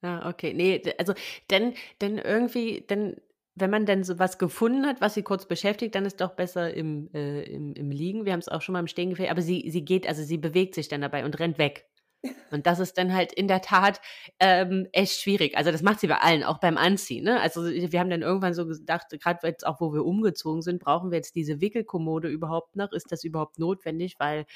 Ah, 0.02 0.28
okay. 0.28 0.52
Nee, 0.52 0.82
also 0.98 1.14
denn, 1.50 1.74
denn 2.00 2.18
irgendwie, 2.18 2.82
denn 2.82 3.16
wenn 3.54 3.70
man 3.70 3.86
denn 3.86 4.04
so 4.04 4.18
was 4.18 4.38
gefunden 4.38 4.86
hat, 4.86 5.00
was 5.00 5.14
sie 5.14 5.22
kurz 5.22 5.46
beschäftigt, 5.46 5.94
dann 5.94 6.04
ist 6.04 6.20
doch 6.20 6.32
besser 6.34 6.74
im, 6.74 7.08
äh, 7.14 7.42
im, 7.44 7.72
im 7.74 7.90
Liegen. 7.90 8.26
Wir 8.26 8.32
haben 8.32 8.40
es 8.40 8.48
auch 8.48 8.60
schon 8.60 8.74
mal 8.74 8.80
im 8.80 8.86
Stehen 8.88 9.10
gefällt, 9.10 9.30
aber 9.30 9.40
sie, 9.42 9.70
sie 9.70 9.84
geht, 9.84 10.06
also 10.06 10.22
sie 10.22 10.36
bewegt 10.36 10.74
sich 10.74 10.88
dann 10.88 11.00
dabei 11.00 11.24
und 11.24 11.38
rennt 11.38 11.56
weg. 11.58 11.86
Und 12.50 12.66
das 12.66 12.80
ist 12.80 12.96
dann 12.98 13.14
halt 13.14 13.32
in 13.32 13.46
der 13.46 13.60
Tat 13.60 14.00
ähm, 14.40 14.88
echt 14.92 15.20
schwierig. 15.20 15.56
Also 15.56 15.70
das 15.70 15.82
macht 15.82 16.00
sie 16.00 16.06
bei 16.08 16.16
allen, 16.18 16.42
auch 16.44 16.58
beim 16.58 16.76
Anziehen. 16.78 17.24
Ne? 17.24 17.40
Also 17.40 17.64
wir 17.66 18.00
haben 18.00 18.10
dann 18.10 18.22
irgendwann 18.22 18.54
so 18.54 18.66
gedacht, 18.66 19.06
gerade 19.22 19.46
jetzt 19.46 19.66
auch, 19.66 19.80
wo 19.80 19.92
wir 19.92 20.04
umgezogen 20.04 20.62
sind, 20.62 20.80
brauchen 20.82 21.10
wir 21.10 21.18
jetzt 21.18 21.34
diese 21.36 21.60
Wickelkommode 21.60 22.28
überhaupt 22.28 22.74
noch? 22.74 22.90
Ist 22.92 23.12
das 23.12 23.22
überhaupt 23.22 23.58
notwendig? 23.58 24.16
Weil, 24.18 24.46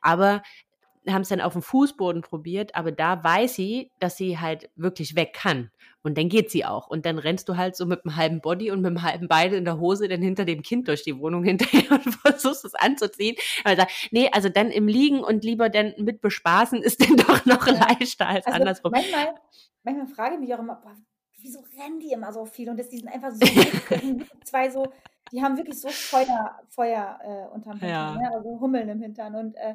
aber 0.00 0.42
haben 1.12 1.22
es 1.22 1.28
dann 1.28 1.40
auf 1.40 1.52
dem 1.52 1.62
Fußboden 1.62 2.22
probiert, 2.22 2.74
aber 2.74 2.92
da 2.92 3.22
weiß 3.22 3.54
sie, 3.54 3.90
dass 3.98 4.16
sie 4.16 4.38
halt 4.38 4.70
wirklich 4.76 5.16
weg 5.16 5.32
kann. 5.32 5.70
Und 6.02 6.16
dann 6.16 6.28
geht 6.28 6.50
sie 6.50 6.64
auch. 6.64 6.88
Und 6.88 7.04
dann 7.06 7.18
rennst 7.18 7.48
du 7.48 7.56
halt 7.56 7.76
so 7.76 7.84
mit 7.84 8.04
einem 8.04 8.16
halben 8.16 8.40
Body 8.40 8.70
und 8.70 8.80
mit 8.80 8.88
einem 8.88 9.02
halben 9.02 9.28
Bein 9.28 9.52
in 9.52 9.64
der 9.64 9.78
Hose 9.78 10.08
dann 10.08 10.22
hinter 10.22 10.44
dem 10.44 10.62
Kind 10.62 10.88
durch 10.88 11.02
die 11.02 11.18
Wohnung 11.18 11.44
hinterher 11.44 11.90
und 11.92 12.14
versuchst 12.14 12.64
es 12.64 12.74
anzuziehen. 12.74 13.36
Aber 13.64 13.76
sag, 13.76 13.88
nee, 14.10 14.30
also 14.32 14.48
dann 14.48 14.70
im 14.70 14.88
Liegen 14.88 15.20
und 15.20 15.44
lieber 15.44 15.68
dann 15.68 15.94
mit 15.98 16.20
bespaßen 16.20 16.82
ist 16.82 17.00
dann 17.08 17.16
doch 17.16 17.44
noch 17.46 17.66
ja. 17.66 17.74
leichter 17.74 18.26
als 18.26 18.46
also 18.46 18.58
andersrum. 18.58 18.92
Manchmal, 18.92 19.34
manchmal 19.82 20.06
frage 20.06 20.34
ich 20.34 20.40
mich 20.40 20.54
auch 20.54 20.60
immer, 20.60 20.76
boah, 20.76 20.94
wieso 21.40 21.60
rennen 21.78 22.00
die 22.00 22.12
immer 22.12 22.32
so 22.32 22.44
viel? 22.44 22.68
Und 22.70 22.78
das, 22.78 22.88
die 22.88 22.98
sind 22.98 23.08
einfach 23.08 23.32
so 23.32 23.40
zwei 24.44 24.70
so, 24.70 24.86
die 25.32 25.42
haben 25.42 25.56
wirklich 25.56 25.80
so 25.80 25.88
Feuer, 25.88 26.58
Feuer 26.68 27.18
äh, 27.22 27.54
unterm 27.54 27.78
Hintern, 27.78 27.88
ja. 27.88 28.14
ne? 28.14 28.30
also 28.32 28.60
Hummeln 28.60 28.88
im 28.88 29.00
Hintern. 29.00 29.34
Und 29.34 29.56
äh, 29.56 29.74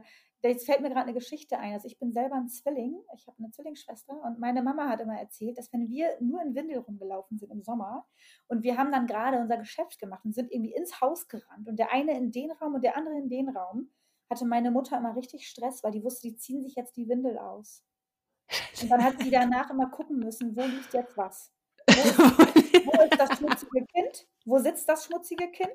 Jetzt 0.49 0.65
fällt 0.65 0.81
mir 0.81 0.89
gerade 0.89 1.03
eine 1.03 1.13
Geschichte 1.13 1.57
ein. 1.57 1.73
Also 1.73 1.87
ich 1.87 1.97
bin 1.97 2.11
selber 2.11 2.35
ein 2.35 2.49
Zwilling. 2.49 3.01
Ich 3.15 3.27
habe 3.27 3.37
eine 3.39 3.51
Zwillingsschwester 3.51 4.21
und 4.23 4.39
meine 4.39 4.61
Mama 4.61 4.89
hat 4.89 4.99
immer 4.99 5.17
erzählt, 5.17 5.57
dass 5.57 5.71
wenn 5.71 5.89
wir 5.89 6.17
nur 6.19 6.41
in 6.41 6.53
Windel 6.53 6.79
rumgelaufen 6.79 7.37
sind 7.37 7.51
im 7.51 7.63
Sommer 7.63 8.05
und 8.47 8.63
wir 8.63 8.77
haben 8.77 8.91
dann 8.91 9.07
gerade 9.07 9.39
unser 9.39 9.57
Geschäft 9.57 9.99
gemacht 9.99 10.25
und 10.25 10.35
sind 10.35 10.51
irgendwie 10.51 10.73
ins 10.73 10.99
Haus 11.01 11.27
gerannt 11.27 11.67
und 11.67 11.77
der 11.77 11.91
eine 11.91 12.17
in 12.17 12.31
den 12.31 12.51
Raum 12.51 12.75
und 12.75 12.83
der 12.83 12.97
andere 12.97 13.17
in 13.17 13.29
den 13.29 13.49
Raum, 13.49 13.89
hatte 14.33 14.45
meine 14.45 14.71
Mutter 14.71 14.97
immer 14.97 15.15
richtig 15.15 15.47
Stress, 15.47 15.83
weil 15.83 15.91
die 15.91 16.03
wusste, 16.03 16.27
die 16.27 16.35
ziehen 16.35 16.61
sich 16.61 16.75
jetzt 16.75 16.97
die 16.97 17.07
Windel 17.07 17.37
aus. 17.37 17.83
Und 18.81 18.89
dann 18.89 19.03
hat 19.03 19.21
sie 19.21 19.29
danach 19.31 19.69
immer 19.69 19.89
gucken 19.89 20.17
müssen, 20.17 20.55
wo 20.55 20.61
liegt 20.61 20.93
jetzt 20.93 21.15
was. 21.17 21.51
Wo 21.87 22.42
wo 22.85 23.01
ist 23.01 23.19
das 23.19 23.37
schmutzige 23.37 23.85
Kind? 23.85 24.27
Wo 24.45 24.57
sitzt 24.57 24.89
das 24.89 25.05
schmutzige 25.05 25.49
Kind? 25.51 25.71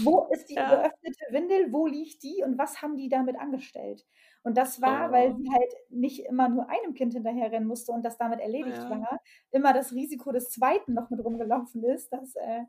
Wo 0.00 0.26
ist 0.30 0.46
die 0.48 0.54
ja. 0.54 0.68
geöffnete 0.68 1.24
Windel? 1.30 1.72
Wo 1.72 1.86
liegt 1.86 2.22
die? 2.22 2.42
Und 2.44 2.58
was 2.58 2.82
haben 2.82 2.96
die 2.96 3.08
damit 3.08 3.38
angestellt? 3.38 4.04
Und 4.42 4.56
das 4.56 4.80
war, 4.80 5.08
oh. 5.08 5.12
weil 5.12 5.36
sie 5.36 5.50
halt 5.50 5.72
nicht 5.90 6.24
immer 6.26 6.48
nur 6.48 6.68
einem 6.68 6.94
Kind 6.94 7.12
hinterherrennen 7.12 7.68
musste 7.68 7.92
und 7.92 8.02
das 8.02 8.18
damit 8.18 8.40
erledigt 8.40 8.78
ja. 8.78 8.90
war, 8.90 9.20
immer 9.50 9.72
das 9.72 9.92
Risiko 9.92 10.32
des 10.32 10.50
zweiten 10.50 10.94
noch 10.94 11.10
mit 11.10 11.22
rumgelaufen 11.22 11.84
ist, 11.84 12.12
dass, 12.12 12.34
äh, 12.36 12.62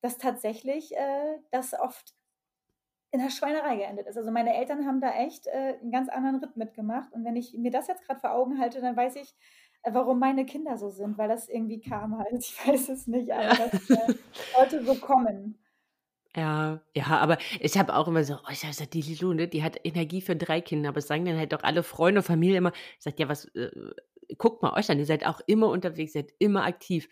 dass 0.00 0.18
tatsächlich 0.18 0.94
äh, 0.96 1.38
das 1.50 1.74
oft 1.74 2.14
in 3.14 3.20
der 3.20 3.30
Schweinerei 3.30 3.76
geendet 3.76 4.08
ist. 4.08 4.16
Also 4.16 4.32
meine 4.32 4.54
Eltern 4.56 4.86
haben 4.86 5.00
da 5.00 5.12
echt 5.12 5.46
äh, 5.46 5.78
einen 5.80 5.92
ganz 5.92 6.08
anderen 6.08 6.36
Ritt 6.36 6.56
mitgemacht. 6.56 7.12
Und 7.12 7.24
wenn 7.24 7.36
ich 7.36 7.54
mir 7.54 7.70
das 7.70 7.86
jetzt 7.86 8.04
gerade 8.04 8.18
vor 8.18 8.32
Augen 8.32 8.58
halte, 8.58 8.80
dann 8.80 8.96
weiß 8.96 9.14
ich, 9.16 9.36
warum 9.90 10.18
meine 10.18 10.46
Kinder 10.46 10.76
so 10.78 10.90
sind, 10.90 11.18
weil 11.18 11.28
das 11.28 11.48
irgendwie 11.48 11.80
kam 11.80 12.18
halt. 12.18 12.32
Ich 12.38 12.66
weiß 12.66 12.88
es 12.88 13.06
nicht, 13.06 13.32
aber 13.32 13.42
ja. 13.42 13.68
das 13.68 13.90
äh, 13.90 14.14
sollte 14.56 14.84
so 14.84 14.94
kommen. 14.94 15.58
Ja, 16.36 16.80
ja, 16.96 17.06
aber 17.06 17.38
ich 17.60 17.78
habe 17.78 17.94
auch 17.94 18.08
immer 18.08 18.24
so, 18.24 18.34
oh, 18.34 18.50
ich 18.50 18.58
sag, 18.58 18.90
die 18.90 19.02
Lilu, 19.02 19.34
ne, 19.34 19.46
die 19.46 19.62
hat 19.62 19.78
Energie 19.84 20.20
für 20.20 20.34
drei 20.34 20.60
Kinder, 20.60 20.88
aber 20.88 20.98
es 20.98 21.06
sagen 21.06 21.24
dann 21.24 21.38
halt 21.38 21.52
doch 21.52 21.62
alle 21.62 21.84
Freunde, 21.84 22.22
Familie 22.22 22.58
immer, 22.58 22.72
ich 22.98 23.04
sag, 23.04 23.20
ja, 23.20 23.28
was, 23.28 23.44
äh, 23.54 23.70
guckt 24.36 24.62
mal 24.62 24.72
euch 24.72 24.90
an, 24.90 24.98
ihr 24.98 25.06
seid 25.06 25.24
auch 25.26 25.40
immer 25.46 25.68
unterwegs, 25.68 26.14
ihr 26.14 26.22
seid 26.22 26.32
immer 26.38 26.64
aktiv. 26.64 27.08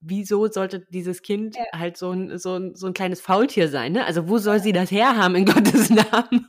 Wieso 0.00 0.48
sollte 0.48 0.80
dieses 0.90 1.22
Kind 1.22 1.56
ja. 1.56 1.64
halt 1.72 1.96
so 1.96 2.10
ein, 2.10 2.38
so, 2.38 2.56
ein, 2.56 2.74
so 2.74 2.88
ein 2.88 2.92
kleines 2.92 3.20
Faultier 3.20 3.68
sein, 3.68 3.92
ne? 3.92 4.04
Also 4.04 4.28
wo 4.28 4.38
soll 4.38 4.60
sie 4.60 4.72
das 4.72 4.90
herhaben 4.90 5.36
in 5.36 5.44
Gottes 5.46 5.90
Namen? 5.90 6.48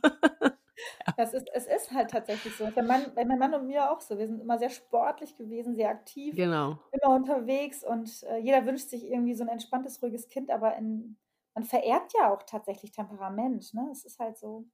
Das 1.16 1.34
ist, 1.34 1.48
es 1.52 1.66
ist 1.66 1.92
halt 1.92 2.10
tatsächlich 2.10 2.56
so. 2.56 2.68
Bei, 2.74 2.82
Mann, 2.82 3.12
meinem 3.14 3.38
Mann 3.38 3.54
und 3.54 3.66
mir 3.66 3.90
auch 3.90 4.00
so. 4.00 4.18
Wir 4.18 4.26
sind 4.26 4.40
immer 4.40 4.58
sehr 4.58 4.70
sportlich 4.70 5.36
gewesen, 5.36 5.74
sehr 5.74 5.90
aktiv, 5.90 6.34
genau. 6.36 6.78
immer 6.90 7.14
unterwegs 7.14 7.84
und 7.84 8.22
äh, 8.24 8.38
jeder 8.38 8.64
wünscht 8.66 8.88
sich 8.88 9.10
irgendwie 9.10 9.34
so 9.34 9.44
ein 9.44 9.48
entspanntes, 9.48 10.02
ruhiges 10.02 10.28
Kind, 10.28 10.50
aber 10.50 10.76
in, 10.76 11.16
man 11.54 11.64
vererbt 11.64 12.12
ja 12.18 12.32
auch 12.32 12.42
tatsächlich 12.44 12.92
Temperament. 12.92 13.74
Ne? 13.74 13.88
Es 13.92 14.04
ist 14.04 14.18
halt 14.18 14.38
so. 14.38 14.66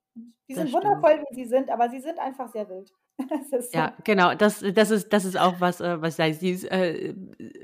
Die 0.49 0.55
sind 0.55 0.73
wundervoll, 0.73 1.25
wie 1.31 1.35
sie 1.35 1.47
sind, 1.47 1.71
aber 1.71 1.89
sie 1.91 2.01
sind 2.01 2.19
einfach 2.19 2.49
sehr 2.49 2.69
wild. 2.69 2.93
So. 3.51 3.57
Ja, 3.73 3.95
genau. 4.05 4.35
Das, 4.35 4.65
das, 4.75 4.91
ist, 4.93 5.13
das 5.13 5.25
ist 5.25 5.37
auch 5.37 5.61
was, 5.61 5.81
äh, 5.81 6.01
was 6.01 6.11
ich 6.11 6.15
sage. 6.15 6.35
Sie 6.35 6.51
ist 6.51 6.65
äh, 6.71 7.15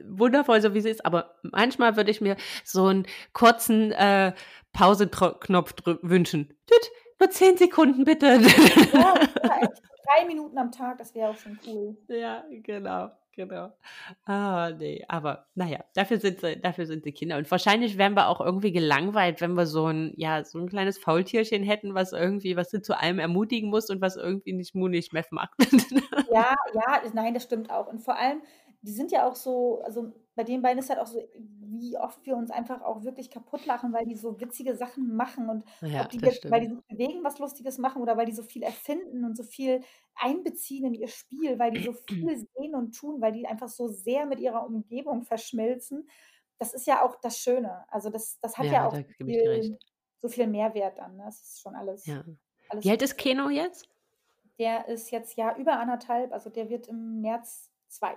wundervoll, 0.05 0.61
so 0.61 0.75
wie 0.75 0.81
sie 0.81 0.91
ist, 0.91 1.07
aber 1.07 1.37
manchmal 1.43 1.97
würde 1.97 2.11
ich 2.11 2.21
mir 2.21 2.37
so 2.65 2.87
einen 2.87 3.07
kurzen 3.33 3.93
äh, 3.93 4.33
Pauseknopf 4.73 5.75
wünschen. 6.03 6.49
Tüt, 6.67 6.91
nur 7.25 7.31
zehn 7.31 7.57
Sekunden 7.57 8.05
bitte. 8.05 8.41
Ja, 8.93 9.15
drei 9.43 10.27
Minuten 10.27 10.59
am 10.59 10.71
Tag, 10.71 10.99
das 10.99 11.15
wäre 11.15 11.31
auch 11.31 11.37
schon 11.37 11.59
cool. 11.67 11.97
Ja, 12.09 12.45
genau, 12.63 13.11
genau. 13.33 13.73
Ah, 14.27 14.71
nee, 14.71 15.05
aber 15.09 15.47
naja, 15.55 15.85
dafür 15.95 16.19
sind 16.21 16.41
sie, 16.41 16.61
dafür 16.61 16.87
sind 16.87 17.05
sie 17.05 17.13
Kinder. 17.13 17.39
Und 17.39 17.51
wahrscheinlich 17.51 17.97
wären 17.97 18.15
wir 18.15 18.29
auch 18.29 18.41
irgendwie 18.41 18.73
gelangweilt, 18.73 19.41
wenn 19.41 19.55
wir 19.55 19.67
so 19.67 19.87
ein, 19.87 20.13
ja, 20.17 20.45
so 20.45 20.59
ein 20.59 20.69
kleines 20.69 20.99
Faultierchen 20.99 21.63
hätten, 21.63 21.95
was 21.95 22.13
irgendwie, 22.13 22.57
was 22.57 22.71
sie 22.71 22.83
zu 22.83 22.99
allem 22.99 23.19
ermutigen 23.19 23.71
muss 23.71 23.89
und 23.89 24.01
was 24.01 24.17
irgendwie 24.17 24.53
nicht 24.53 24.75
munig 24.75 25.13
Meff 25.13 25.31
macht. 25.31 25.53
ja, 26.31 26.55
ja, 26.75 27.03
nein, 27.15 27.35
das 27.35 27.45
stimmt 27.45 27.71
auch. 27.71 27.87
Und 27.87 28.01
vor 28.01 28.17
allem, 28.17 28.43
die 28.85 28.93
sind 28.93 29.13
ja 29.13 29.27
auch 29.27 29.35
so, 29.35 29.81
also 29.83 30.13
bei 30.35 30.45
den 30.45 30.61
beiden 30.61 30.79
ist 30.79 30.91
halt 30.91 30.99
auch 30.99 31.07
so, 31.07 31.27
wie 31.39 31.97
oft 31.97 32.25
wir 32.27 32.37
uns 32.37 32.51
einfach 32.51 32.83
auch 32.83 33.03
wirklich 33.03 33.31
kaputt 33.31 33.65
lachen, 33.65 33.95
weil 33.95 34.05
die 34.05 34.15
so 34.15 34.39
witzige 34.41 34.77
Sachen 34.77 35.17
machen 35.17 35.49
und 35.49 35.65
ja, 35.81 36.03
ob 36.03 36.11
die 36.11 36.19
jetzt, 36.19 36.51
weil 36.51 36.61
die 36.61 36.75
sich 36.75 36.85
bewegen, 36.87 37.25
was 37.25 37.39
Lustiges 37.39 37.79
machen 37.79 38.03
oder 38.03 38.17
weil 38.19 38.27
die 38.27 38.35
so 38.35 38.43
viel 38.43 38.63
erfinden 38.63 39.25
und 39.25 39.37
so 39.37 39.43
viel 39.43 39.81
einbeziehen 40.15 40.85
in 40.85 40.95
ihr 40.95 41.09
Spiel, 41.09 41.59
weil 41.59 41.71
die 41.71 41.83
so 41.83 41.93
viel 41.93 42.37
sehen 42.37 42.75
und 42.75 42.95
tun, 42.95 43.23
weil 43.23 43.33
die 43.33 43.47
einfach 43.47 43.69
so 43.69 43.89
sehr 43.89 44.27
mit 44.27 44.39
ihrer 44.39 44.67
Umgebung 44.67 45.23
verschmilzen. 45.23 46.09
Das 46.59 46.75
ist 46.75 46.87
ja 46.87 47.03
auch 47.03 47.17
das 47.23 47.39
Schöne. 47.39 47.87
Also 47.91 48.11
das, 48.11 48.39
das 48.41 48.59
hat 48.59 48.67
ja, 48.67 48.73
ja 48.73 48.89
auch 48.89 48.99
viel, 49.17 49.79
so 50.19 50.29
viel 50.29 50.47
Mehrwert 50.47 50.99
dann. 50.99 51.17
Ne? 51.17 51.23
Das 51.25 51.41
ist 51.41 51.63
schon 51.63 51.75
alles. 51.75 52.05
Ja. 52.05 52.23
alles 52.69 52.85
wie 52.85 52.91
alt 52.91 53.01
ist 53.01 53.17
Keno 53.17 53.49
jetzt? 53.49 53.89
Der 54.59 54.89
ist 54.89 55.11
jetzt 55.11 55.37
ja 55.37 55.57
über 55.57 55.79
anderthalb, 55.79 56.33
also 56.33 56.51
der 56.51 56.69
wird 56.69 56.87
im 56.87 57.23
März 57.23 57.71
zwei. 57.89 58.17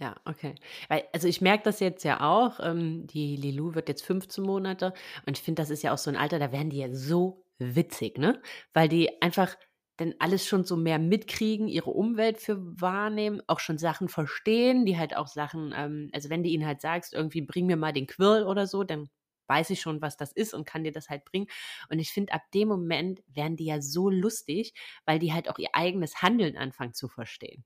Ja, 0.00 0.16
okay. 0.24 0.54
Weil, 0.88 1.04
also 1.12 1.28
ich 1.28 1.40
merke 1.42 1.64
das 1.64 1.80
jetzt 1.80 2.02
ja 2.04 2.20
auch. 2.20 2.60
Ähm, 2.60 3.06
die 3.06 3.36
Lilou 3.36 3.74
wird 3.74 3.88
jetzt 3.88 4.02
15 4.04 4.42
Monate 4.44 4.94
und 5.26 5.36
ich 5.36 5.42
finde, 5.44 5.60
das 5.62 5.70
ist 5.70 5.82
ja 5.82 5.92
auch 5.92 5.98
so 5.98 6.10
ein 6.10 6.16
Alter, 6.16 6.38
da 6.38 6.50
werden 6.50 6.70
die 6.70 6.78
ja 6.78 6.88
so 6.94 7.44
witzig, 7.58 8.16
ne? 8.18 8.40
Weil 8.72 8.88
die 8.88 9.20
einfach 9.22 9.54
dann 9.98 10.14
alles 10.18 10.46
schon 10.46 10.64
so 10.64 10.76
mehr 10.76 10.98
mitkriegen, 10.98 11.68
ihre 11.68 11.90
Umwelt 11.90 12.38
für 12.38 12.56
wahrnehmen, 12.80 13.42
auch 13.46 13.60
schon 13.60 13.76
Sachen 13.76 14.08
verstehen, 14.08 14.86
die 14.86 14.96
halt 14.98 15.14
auch 15.14 15.26
Sachen, 15.26 15.74
ähm, 15.76 16.08
also 16.14 16.30
wenn 16.30 16.42
du 16.42 16.48
ihnen 16.48 16.66
halt 16.66 16.80
sagst, 16.80 17.12
irgendwie 17.12 17.42
bring 17.42 17.66
mir 17.66 17.76
mal 17.76 17.92
den 17.92 18.06
Quirl 18.06 18.44
oder 18.44 18.66
so, 18.66 18.84
dann 18.84 19.10
weiß 19.48 19.68
ich 19.70 19.82
schon, 19.82 20.00
was 20.00 20.16
das 20.16 20.32
ist 20.32 20.54
und 20.54 20.64
kann 20.64 20.84
dir 20.84 20.92
das 20.92 21.10
halt 21.10 21.24
bringen. 21.26 21.46
Und 21.90 21.98
ich 21.98 22.10
finde, 22.12 22.32
ab 22.32 22.42
dem 22.54 22.68
Moment 22.68 23.20
werden 23.28 23.56
die 23.56 23.66
ja 23.66 23.82
so 23.82 24.08
lustig, 24.08 24.72
weil 25.04 25.18
die 25.18 25.34
halt 25.34 25.50
auch 25.50 25.58
ihr 25.58 25.68
eigenes 25.74 26.22
Handeln 26.22 26.56
anfangen 26.56 26.94
zu 26.94 27.08
verstehen. 27.08 27.62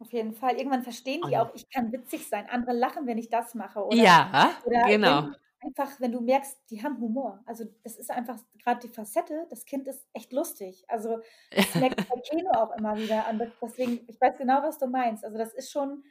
Auf 0.00 0.12
jeden 0.12 0.32
Fall. 0.32 0.56
Irgendwann 0.56 0.82
verstehen 0.82 1.22
die 1.28 1.36
auch, 1.36 1.52
ich 1.54 1.68
kann 1.70 1.90
witzig 1.90 2.28
sein. 2.28 2.46
Andere 2.48 2.72
lachen, 2.72 3.06
wenn 3.06 3.18
ich 3.18 3.30
das 3.30 3.54
mache. 3.54 3.84
Oder, 3.84 3.96
ja, 3.96 4.50
oder 4.64 4.86
genau. 4.86 5.22
Wenn, 5.24 5.34
einfach, 5.60 6.00
wenn 6.00 6.12
du 6.12 6.20
merkst, 6.20 6.56
die 6.70 6.82
haben 6.82 7.00
Humor. 7.00 7.42
Also 7.46 7.64
das 7.82 7.96
ist 7.96 8.10
einfach 8.10 8.38
gerade 8.62 8.80
die 8.80 8.92
Facette, 8.92 9.46
das 9.50 9.64
Kind 9.64 9.88
ist 9.88 10.06
echt 10.12 10.32
lustig. 10.32 10.84
Also 10.88 11.18
das 11.50 11.74
merkt 11.74 11.96
bei 12.08 12.20
Keno 12.20 12.50
auch 12.52 12.76
immer 12.76 12.96
wieder 12.96 13.26
an. 13.26 13.40
Deswegen, 13.60 14.00
ich 14.06 14.20
weiß 14.20 14.38
genau, 14.38 14.62
was 14.62 14.78
du 14.78 14.86
meinst. 14.86 15.24
Also 15.24 15.36
das 15.36 15.52
ist 15.52 15.72
schon, 15.72 16.04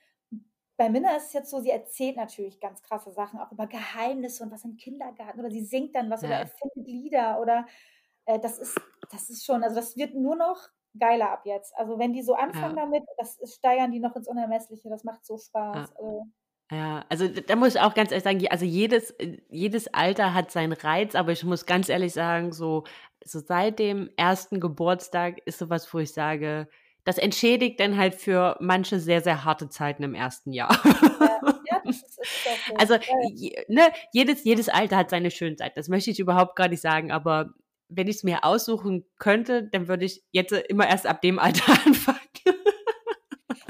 bei 0.75 0.89
Minna 0.89 1.15
ist 1.15 1.27
es 1.27 1.33
jetzt 1.33 1.49
so, 1.49 1.61
sie 1.61 1.71
erzählt 1.71 2.17
natürlich 2.17 2.59
ganz 2.59 2.83
krasse 2.83 3.11
Sachen, 3.11 3.39
auch 3.39 3.51
über 3.53 3.67
Geheimnisse 3.67 4.43
und 4.43 4.51
was 4.51 4.65
im 4.65 4.75
Kindergarten. 4.75 5.39
Oder 5.39 5.49
sie 5.49 5.63
singt 5.63 5.95
dann 5.95 6.09
was 6.09 6.23
ja. 6.23 6.27
oder 6.27 6.39
erfindet 6.39 6.87
Lieder 6.87 7.39
oder 7.39 7.65
äh, 8.25 8.37
das 8.39 8.59
ist, 8.59 8.79
das 9.11 9.29
ist 9.29 9.45
schon, 9.45 9.63
also 9.63 9.77
das 9.77 9.95
wird 9.95 10.13
nur 10.13 10.35
noch 10.35 10.67
geiler 10.99 11.31
ab 11.31 11.41
jetzt. 11.45 11.75
Also 11.77 11.99
wenn 11.99 12.13
die 12.13 12.21
so 12.21 12.33
anfangen 12.33 12.77
ja. 12.77 12.83
damit, 12.83 13.03
das 13.17 13.39
steigern 13.55 13.91
die 13.91 13.99
noch 13.99 14.15
ins 14.15 14.27
Unermessliche. 14.27 14.89
Das 14.89 15.03
macht 15.03 15.25
so 15.25 15.37
Spaß. 15.37 15.89
Ja. 15.89 15.95
Also, 15.97 16.27
ja, 16.69 17.05
also 17.07 17.27
da 17.27 17.55
muss 17.55 17.75
ich 17.75 17.81
auch 17.81 17.93
ganz 17.93 18.11
ehrlich 18.11 18.23
sagen, 18.23 18.45
also 18.49 18.65
jedes, 18.65 19.15
jedes 19.49 19.93
Alter 19.93 20.33
hat 20.33 20.51
seinen 20.51 20.73
Reiz, 20.73 21.15
aber 21.15 21.31
ich 21.31 21.43
muss 21.45 21.65
ganz 21.65 21.87
ehrlich 21.87 22.11
sagen, 22.13 22.51
so, 22.51 22.83
so 23.23 23.39
seit 23.39 23.79
dem 23.79 24.09
ersten 24.17 24.59
Geburtstag 24.59 25.37
ist 25.45 25.59
sowas, 25.59 25.93
wo 25.93 25.99
ich 25.99 26.11
sage, 26.11 26.67
das 27.05 27.17
entschädigt 27.17 27.79
dann 27.79 27.95
halt 27.95 28.15
für 28.15 28.57
manche 28.59 28.99
sehr, 28.99 29.21
sehr 29.21 29.45
harte 29.45 29.69
Zeiten 29.69 30.03
im 30.03 30.13
ersten 30.13 30.51
Jahr. 30.51 30.77
Ja, 30.83 31.39
ja 31.71 31.81
das 31.85 31.95
ist, 31.95 32.19
ist 32.19 32.45
so. 32.67 32.75
Also 32.75 32.95
je, 33.33 33.63
ne, 33.69 33.83
jedes, 34.11 34.43
jedes 34.43 34.67
Alter 34.67 34.97
hat 34.97 35.09
seine 35.09 35.31
schöne 35.31 35.55
Zeit. 35.55 35.77
Das 35.77 35.87
möchte 35.87 36.11
ich 36.11 36.19
überhaupt 36.19 36.57
gar 36.57 36.67
nicht 36.67 36.81
sagen, 36.81 37.13
aber 37.13 37.53
wenn 37.89 38.07
ich 38.07 38.17
es 38.17 38.23
mir 38.23 38.43
aussuchen 38.43 39.05
könnte, 39.17 39.63
dann 39.63 39.87
würde 39.87 40.05
ich 40.05 40.23
jetzt 40.31 40.51
immer 40.51 40.87
erst 40.87 41.07
ab 41.07 41.21
dem 41.21 41.39
Alter 41.39 41.71
anfangen. 41.85 42.19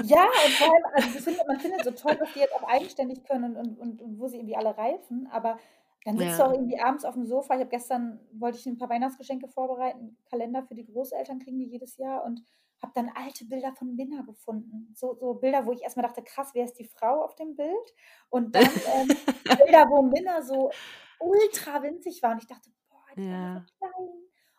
Ja, 0.04 0.22
und 0.22 0.52
vor 0.52 0.72
allem, 0.72 0.84
also 0.94 1.18
findet, 1.18 1.46
man 1.46 1.60
findet 1.60 1.84
so 1.84 1.90
toll, 1.90 2.16
dass 2.16 2.32
die 2.32 2.38
jetzt 2.38 2.54
auch 2.54 2.62
eigenständig 2.62 3.24
können 3.24 3.56
und, 3.56 3.78
und, 3.78 4.00
und, 4.00 4.18
wo 4.18 4.26
sie 4.28 4.36
irgendwie 4.36 4.56
alle 4.56 4.76
reifen, 4.76 5.28
aber 5.30 5.58
dann 6.04 6.16
sitzt 6.16 6.38
ja. 6.38 6.44
du 6.44 6.44
auch 6.44 6.52
irgendwie 6.54 6.80
abends 6.80 7.04
auf 7.04 7.14
dem 7.14 7.26
Sofa. 7.26 7.54
Ich 7.54 7.60
habe 7.60 7.70
gestern, 7.70 8.20
wollte 8.32 8.58
ich 8.58 8.66
ein 8.66 8.78
paar 8.78 8.88
Weihnachtsgeschenke 8.88 9.48
vorbereiten, 9.48 10.16
Kalender 10.30 10.62
für 10.62 10.74
die 10.74 10.86
Großeltern 10.86 11.40
kriegen 11.40 11.58
die 11.58 11.66
jedes 11.66 11.98
Jahr 11.98 12.24
und 12.24 12.42
habe 12.80 12.92
dann 12.94 13.10
alte 13.14 13.44
Bilder 13.44 13.72
von 13.74 13.96
Minna 13.96 14.22
gefunden. 14.22 14.94
So, 14.94 15.14
so 15.14 15.34
Bilder, 15.34 15.66
wo 15.66 15.72
ich 15.72 15.82
erstmal 15.82 16.06
dachte, 16.06 16.22
krass, 16.22 16.50
wer 16.54 16.64
ist 16.64 16.78
die 16.78 16.86
Frau 16.86 17.24
auf 17.24 17.34
dem 17.34 17.56
Bild? 17.56 17.94
Und 18.30 18.54
dann 18.54 18.64
ähm, 18.64 19.08
Bilder, 19.58 19.86
wo 19.90 20.02
Minna 20.02 20.42
so 20.42 20.70
ultra 21.18 21.82
winzig 21.82 22.22
war. 22.22 22.32
Und 22.32 22.42
ich 22.42 22.46
dachte, 22.46 22.70
ja. 23.18 23.64
so 23.66 23.74
klein. 23.78 24.08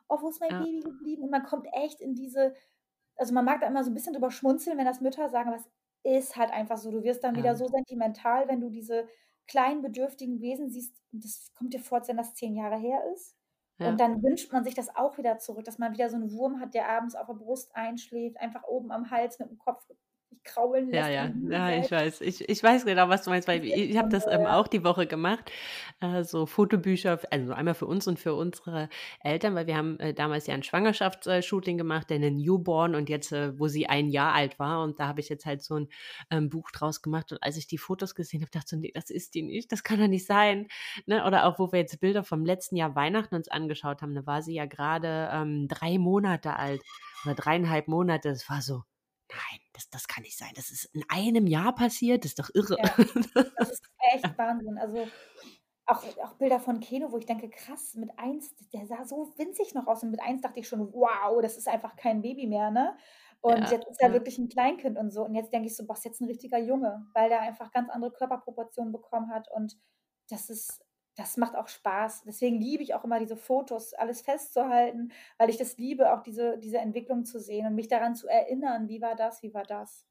Oh, 0.07 0.22
wo 0.22 0.30
ist 0.30 0.39
mein 0.39 0.51
ja. 0.51 0.60
Baby 0.60 0.80
geblieben? 0.82 1.24
Und 1.24 1.30
man 1.30 1.43
kommt 1.43 1.68
echt 1.74 2.01
in 2.01 2.16
diese, 2.16 2.53
also 3.16 3.34
man 3.34 3.45
mag 3.45 3.62
da 3.62 3.68
immer 3.68 3.84
so 3.84 3.91
ein 3.91 3.93
bisschen 3.93 4.14
drüber 4.14 4.32
schmunzeln, 4.32 4.78
wenn 4.78 4.86
das 4.86 5.01
Mütter 5.01 5.30
sagen, 5.30 5.49
aber 5.49 5.57
es 5.57 5.70
ist 6.03 6.36
halt 6.36 6.51
einfach 6.51 6.78
so. 6.78 6.91
Du 6.91 7.03
wirst 7.03 7.24
dann 7.24 7.36
ja. 7.36 7.41
wieder 7.41 7.55
so 7.55 7.68
sentimental, 7.68 8.47
wenn 8.47 8.62
du 8.62 8.70
diese 8.70 9.07
kleinen, 9.47 9.82
bedürftigen 9.82 10.41
Wesen 10.41 10.70
siehst. 10.70 10.95
Das 11.12 11.51
kommt 11.53 11.74
dir 11.74 11.80
vor, 11.80 11.99
als 11.99 12.07
wenn 12.07 12.18
das 12.18 12.36
zehn 12.36 12.55
Jahre 12.55 12.78
her 12.78 13.03
ist. 13.14 13.36
Ja. 13.80 13.89
Und 13.89 13.99
dann 13.99 14.22
wünscht 14.22 14.51
man 14.51 14.64
sich 14.64 14.74
das 14.74 14.95
auch 14.95 15.18
wieder 15.18 15.38
zurück, 15.39 15.64
dass 15.64 15.80
man 15.80 15.93
wieder 15.93 16.10
so 16.10 16.18
einen 16.18 16.32
Wurm 16.32 16.60
hat, 16.60 16.74
der 16.74 16.89
abends 16.89 17.16
auf 17.16 17.28
der 17.28 17.34
Brust 17.34 17.76
einschläft, 17.76 18.38
einfach 18.38 18.64
oben 18.64 18.91
am 18.91 19.10
Hals 19.10 19.39
mit 19.39 19.49
dem 19.49 19.57
Kopf 19.57 19.86
kraulen 20.43 20.89
lässt. 20.89 21.09
Ja, 21.09 21.27
ja, 21.27 21.32
ja, 21.49 21.84
ich 21.84 21.91
weiß. 21.91 22.21
Ich, 22.21 22.47
ich 22.47 22.63
weiß 22.63 22.86
genau, 22.86 23.09
was 23.09 23.23
du 23.23 23.30
meinst, 23.30 23.47
weil 23.47 23.63
ich, 23.63 23.73
ich 23.73 23.97
habe 23.97 24.09
das 24.09 24.25
ähm, 24.27 24.45
auch 24.45 24.67
die 24.67 24.84
Woche 24.84 25.07
gemacht. 25.07 25.51
Äh, 26.01 26.23
so 26.23 26.45
Fotobücher, 26.45 27.19
also 27.32 27.53
einmal 27.53 27.75
für 27.75 27.86
uns 27.86 28.07
und 28.07 28.19
für 28.19 28.34
unsere 28.34 28.89
Eltern, 29.21 29.55
weil 29.55 29.67
wir 29.67 29.75
haben 29.75 29.99
äh, 29.99 30.13
damals 30.13 30.47
ja 30.47 30.53
ein 30.53 30.63
Schwangerschaftsshooting 30.63 31.77
gemacht, 31.77 32.09
denn 32.09 32.23
ein 32.23 32.38
Newborn 32.38 32.95
und 32.95 33.09
jetzt, 33.09 33.32
äh, 33.32 33.57
wo 33.59 33.67
sie 33.67 33.88
ein 33.88 34.09
Jahr 34.09 34.34
alt 34.34 34.59
war 34.59 34.84
und 34.84 34.99
da 34.99 35.07
habe 35.07 35.19
ich 35.19 35.30
jetzt 35.30 35.45
halt 35.45 35.61
so 35.61 35.75
ein 35.75 35.88
ähm, 36.32 36.49
Buch 36.49 36.71
draus 36.71 37.01
gemacht 37.01 37.32
und 37.32 37.43
als 37.43 37.57
ich 37.57 37.67
die 37.67 37.77
Fotos 37.77 38.15
gesehen 38.15 38.41
habe, 38.41 38.51
dachte 38.51 38.65
ich 38.65 38.69
so, 38.69 38.77
nee, 38.77 38.91
das 38.93 39.09
ist 39.09 39.36
die 39.36 39.41
nicht, 39.41 39.71
das 39.71 39.84
kann 39.84 39.99
doch 39.99 40.07
nicht 40.07 40.25
sein. 40.25 40.67
Ne? 41.05 41.25
Oder 41.25 41.45
auch, 41.45 41.59
wo 41.59 41.71
wir 41.71 41.80
jetzt 41.80 41.99
Bilder 41.99 42.23
vom 42.23 42.45
letzten 42.45 42.75
Jahr 42.75 42.95
Weihnachten 42.95 43.36
uns 43.36 43.49
angeschaut 43.49 44.01
haben, 44.01 44.15
da 44.15 44.25
war 44.25 44.41
sie 44.41 44.53
ja 44.53 44.65
gerade 44.65 45.30
ähm, 45.32 45.67
drei 45.67 45.97
Monate 45.97 46.55
alt 46.55 46.82
oder 47.25 47.36
dreieinhalb 47.36 47.88
Monate, 47.88 48.30
das 48.30 48.49
war 48.49 48.61
so, 48.61 48.84
nein, 49.30 49.59
das, 49.73 49.89
das 49.89 50.07
kann 50.07 50.23
nicht 50.23 50.38
sein. 50.38 50.51
Das 50.55 50.71
ist 50.71 50.86
in 50.93 51.03
einem 51.09 51.47
Jahr 51.47 51.73
passiert, 51.73 52.23
das 52.23 52.32
ist 52.32 52.39
doch 52.39 52.49
irre. 52.53 52.77
Ja, 52.77 52.93
das 53.57 53.71
ist 53.71 53.84
echt 54.13 54.38
Wahnsinn. 54.38 54.77
Also 54.77 55.07
auch, 55.86 56.03
auch 56.23 56.34
Bilder 56.34 56.59
von 56.59 56.80
Keno, 56.80 57.11
wo 57.11 57.17
ich 57.17 57.25
denke, 57.25 57.49
krass, 57.49 57.95
mit 57.95 58.11
eins, 58.17 58.53
der 58.73 58.86
sah 58.86 59.05
so 59.05 59.34
winzig 59.38 59.73
noch 59.73 59.88
aus. 59.88 60.03
Und 60.03 60.11
mit 60.11 60.21
eins 60.21 60.41
dachte 60.41 60.59
ich 60.59 60.67
schon, 60.67 60.93
wow, 60.93 61.41
das 61.41 61.57
ist 61.57 61.67
einfach 61.67 61.95
kein 61.95 62.21
Baby 62.21 62.47
mehr, 62.47 62.71
ne? 62.71 62.95
Und 63.41 63.59
ja, 63.59 63.71
jetzt 63.71 63.88
ist 63.88 64.01
er 64.01 64.09
ja. 64.09 64.13
wirklich 64.13 64.38
ein 64.38 64.49
Kleinkind 64.49 64.97
und 64.97 65.11
so. 65.11 65.23
Und 65.23 65.34
jetzt 65.34 65.53
denke 65.53 65.67
ich 65.67 65.75
so, 65.75 65.88
was 65.88 66.03
jetzt 66.03 66.19
ein 66.21 66.27
richtiger 66.27 66.59
Junge, 66.59 67.05
weil 67.13 67.30
der 67.30 67.41
einfach 67.41 67.71
ganz 67.71 67.89
andere 67.89 68.11
Körperproportionen 68.11 68.91
bekommen 68.91 69.32
hat. 69.32 69.47
Und 69.51 69.77
das 70.30 70.49
ist 70.49 70.84
das 71.20 71.36
macht 71.36 71.55
auch 71.55 71.67
Spaß. 71.67 72.24
Deswegen 72.26 72.61
liebe 72.61 72.82
ich 72.82 72.95
auch 72.95 73.03
immer 73.03 73.20
diese 73.20 73.36
Fotos, 73.36 73.93
alles 73.93 74.22
festzuhalten, 74.22 75.11
weil 75.38 75.49
ich 75.49 75.57
das 75.57 75.78
liebe, 75.78 76.13
auch 76.13 76.24
diese, 76.24 76.57
diese 76.57 76.78
Entwicklung 76.78 77.26
zu 77.26 77.39
sehen 77.39 77.67
und 77.67 77.76
mich 77.76 77.89
daran 77.89 78.15
zu 78.15 78.28
erinnern, 78.28 78.88
wie 78.88 79.01
war 79.01 79.15
das, 79.15 79.43
wie 79.43 79.53
war 79.53 79.63
das. 79.63 80.05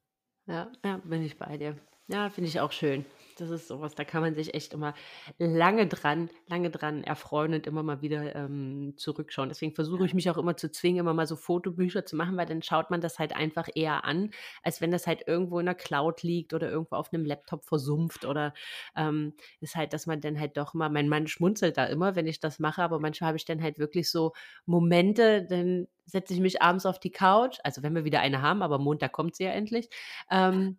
Ja, 0.47 0.71
ja, 0.85 0.99
bin 0.99 1.23
ich 1.23 1.39
bei 1.39 1.57
dir. 1.57 1.77
Ja, 2.09 2.29
finde 2.29 2.49
ich 2.49 2.61
auch 2.61 2.73
schön. 2.73 3.07
Das 3.41 3.51
ist 3.51 3.69
sowas, 3.69 3.95
da 3.95 4.03
kann 4.03 4.23
man 4.23 4.35
sich 4.35 4.55
echt 4.55 4.75
immer 4.75 4.95
lange 5.39 5.87
dran, 5.87 6.29
lange 6.49 6.71
dran 6.71 7.05
erfreuen 7.05 7.55
und 7.55 7.69
immer 7.69 7.85
mal 7.85 8.03
wieder 8.03 8.35
ähm, 8.35 8.95
zurückschauen. 8.97 9.49
Deswegen 9.49 9.77
versuche 9.77 10.05
ich 10.05 10.13
mich 10.13 10.29
auch 10.29 10.39
immer 10.39 10.57
zu 10.57 10.73
zwingen, 10.73 10.99
immer 11.01 11.15
mal 11.15 11.27
so 11.27 11.37
Fotobücher 11.37 12.05
zu 12.05 12.17
machen, 12.17 12.37
weil 12.37 12.47
dann 12.47 12.63
schaut 12.63 12.91
man 12.91 13.01
das 13.01 13.21
halt 13.21 13.37
einfach 13.37 13.69
eher 13.77 14.05
an, 14.05 14.33
als 14.65 14.81
wenn 14.81 14.91
das 14.91 15.07
halt 15.07 15.23
irgendwo 15.29 15.61
in 15.61 15.67
der 15.67 15.77
Cloud 15.77 16.25
liegt 16.25 16.53
oder 16.53 16.69
irgendwo 16.69 16.97
auf 16.97 17.13
einem 17.13 17.25
Laptop 17.25 17.65
versumpft 17.65 18.25
oder 18.25 18.55
ähm, 18.97 19.35
ist 19.61 19.77
halt, 19.77 19.93
dass 19.93 20.07
man 20.07 20.21
dann 20.21 20.41
halt 20.41 20.57
doch 20.57 20.75
mal, 20.75 20.89
mein 20.91 21.09
Mann 21.09 21.29
schmunzelt 21.29 21.77
da 21.77 21.85
immer, 21.85 22.17
wenn 22.17 22.27
ich 22.27 22.41
das 22.41 22.59
mache, 22.59 22.83
aber 22.83 22.99
manchmal 22.99 23.29
habe 23.29 23.39
ich 23.39 23.45
dann 23.45 23.63
halt 23.63 23.79
wirklich 23.79 24.11
so 24.11 24.33
Momente, 24.67 25.47
dann 25.49 25.87
setze 26.07 26.35
ich 26.35 26.41
mich 26.41 26.61
abends 26.61 26.87
auf 26.87 26.99
die 26.99 27.13
Couch, 27.13 27.59
also 27.63 27.85
wenn 27.85 27.95
wir 27.95 28.05
wieder 28.05 28.21
eine 28.21 28.43
haben, 28.43 28.63
aber 28.63 28.79
Montag 28.79 29.13
kommt 29.13 29.37
sie 29.37 29.45
ja 29.45 29.51
endlich. 29.51 29.89
Ähm, 30.29 30.79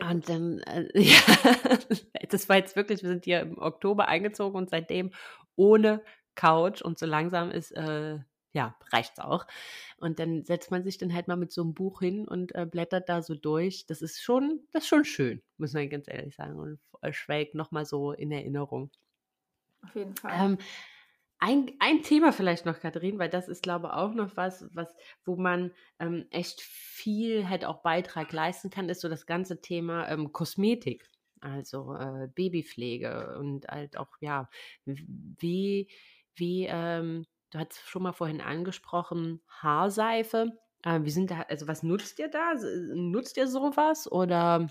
und 0.00 0.28
dann, 0.28 0.58
äh, 0.60 0.88
ja, 0.94 1.20
das 2.28 2.48
war 2.48 2.56
jetzt 2.56 2.76
wirklich, 2.76 3.02
wir 3.02 3.10
sind 3.10 3.24
hier 3.24 3.40
im 3.40 3.58
Oktober 3.58 4.08
eingezogen 4.08 4.56
und 4.56 4.70
seitdem 4.70 5.10
ohne 5.56 6.02
Couch 6.34 6.82
und 6.82 6.98
so 6.98 7.06
langsam 7.06 7.50
ist, 7.50 7.72
äh, 7.72 8.18
ja, 8.54 8.76
reicht's 8.90 9.18
auch. 9.18 9.46
Und 9.96 10.18
dann 10.18 10.44
setzt 10.44 10.70
man 10.70 10.84
sich 10.84 10.98
dann 10.98 11.14
halt 11.14 11.28
mal 11.28 11.36
mit 11.36 11.52
so 11.52 11.62
einem 11.62 11.74
Buch 11.74 12.00
hin 12.00 12.28
und 12.28 12.54
äh, 12.54 12.66
blättert 12.66 13.08
da 13.08 13.22
so 13.22 13.34
durch. 13.34 13.86
Das 13.86 14.02
ist 14.02 14.22
schon, 14.22 14.60
das 14.72 14.84
ist 14.84 14.88
schon 14.88 15.04
schön, 15.04 15.42
muss 15.56 15.72
man 15.72 15.88
ganz 15.88 16.06
ehrlich 16.08 16.34
sagen. 16.36 16.58
Und 16.58 16.78
schwelgt 17.14 17.54
nochmal 17.54 17.86
so 17.86 18.12
in 18.12 18.30
Erinnerung. 18.30 18.90
Auf 19.82 19.94
jeden 19.94 20.14
Fall. 20.14 20.32
Ähm, 20.34 20.58
ein, 21.42 21.72
ein 21.80 22.02
Thema 22.02 22.32
vielleicht 22.32 22.66
noch, 22.66 22.78
Katharin, 22.78 23.18
weil 23.18 23.28
das 23.28 23.48
ist, 23.48 23.64
glaube 23.64 23.88
ich, 23.88 23.92
auch 23.92 24.14
noch 24.14 24.36
was, 24.36 24.64
was, 24.74 24.94
wo 25.24 25.34
man 25.34 25.72
ähm, 25.98 26.24
echt 26.30 26.60
viel 26.60 27.48
halt 27.48 27.64
auch 27.64 27.82
Beitrag 27.82 28.32
leisten 28.32 28.70
kann, 28.70 28.88
ist 28.88 29.00
so 29.00 29.08
das 29.08 29.26
ganze 29.26 29.60
Thema 29.60 30.08
ähm, 30.08 30.32
Kosmetik. 30.32 31.10
Also 31.40 31.96
äh, 31.96 32.28
Babypflege 32.32 33.36
und 33.40 33.66
halt 33.66 33.96
auch, 33.96 34.16
ja, 34.20 34.48
wie, 34.84 35.88
wie, 36.36 36.66
ähm, 36.70 37.26
du 37.50 37.58
hast 37.58 37.80
schon 37.88 38.04
mal 38.04 38.12
vorhin 38.12 38.40
angesprochen, 38.40 39.42
Haarseife. 39.48 40.52
Äh, 40.84 41.00
wie 41.02 41.10
sind 41.10 41.32
da, 41.32 41.40
also 41.48 41.66
was 41.66 41.82
nutzt 41.82 42.20
ihr 42.20 42.28
da? 42.28 42.54
Nutzt 42.94 43.36
ihr 43.36 43.48
sowas 43.48 44.10
oder 44.10 44.68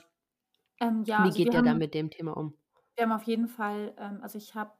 ähm, 0.79 1.03
ja, 1.03 1.17
wie 1.17 1.23
also 1.23 1.37
geht 1.37 1.53
ihr 1.53 1.61
da 1.63 1.73
mit 1.73 1.93
dem 1.93 2.09
Thema 2.09 2.37
um? 2.37 2.57
Wir 2.95 3.03
haben 3.03 3.11
auf 3.11 3.23
jeden 3.23 3.49
Fall, 3.49 3.93
ähm, 3.97 4.19
also 4.21 4.37
ich 4.37 4.55
habe 4.55 4.71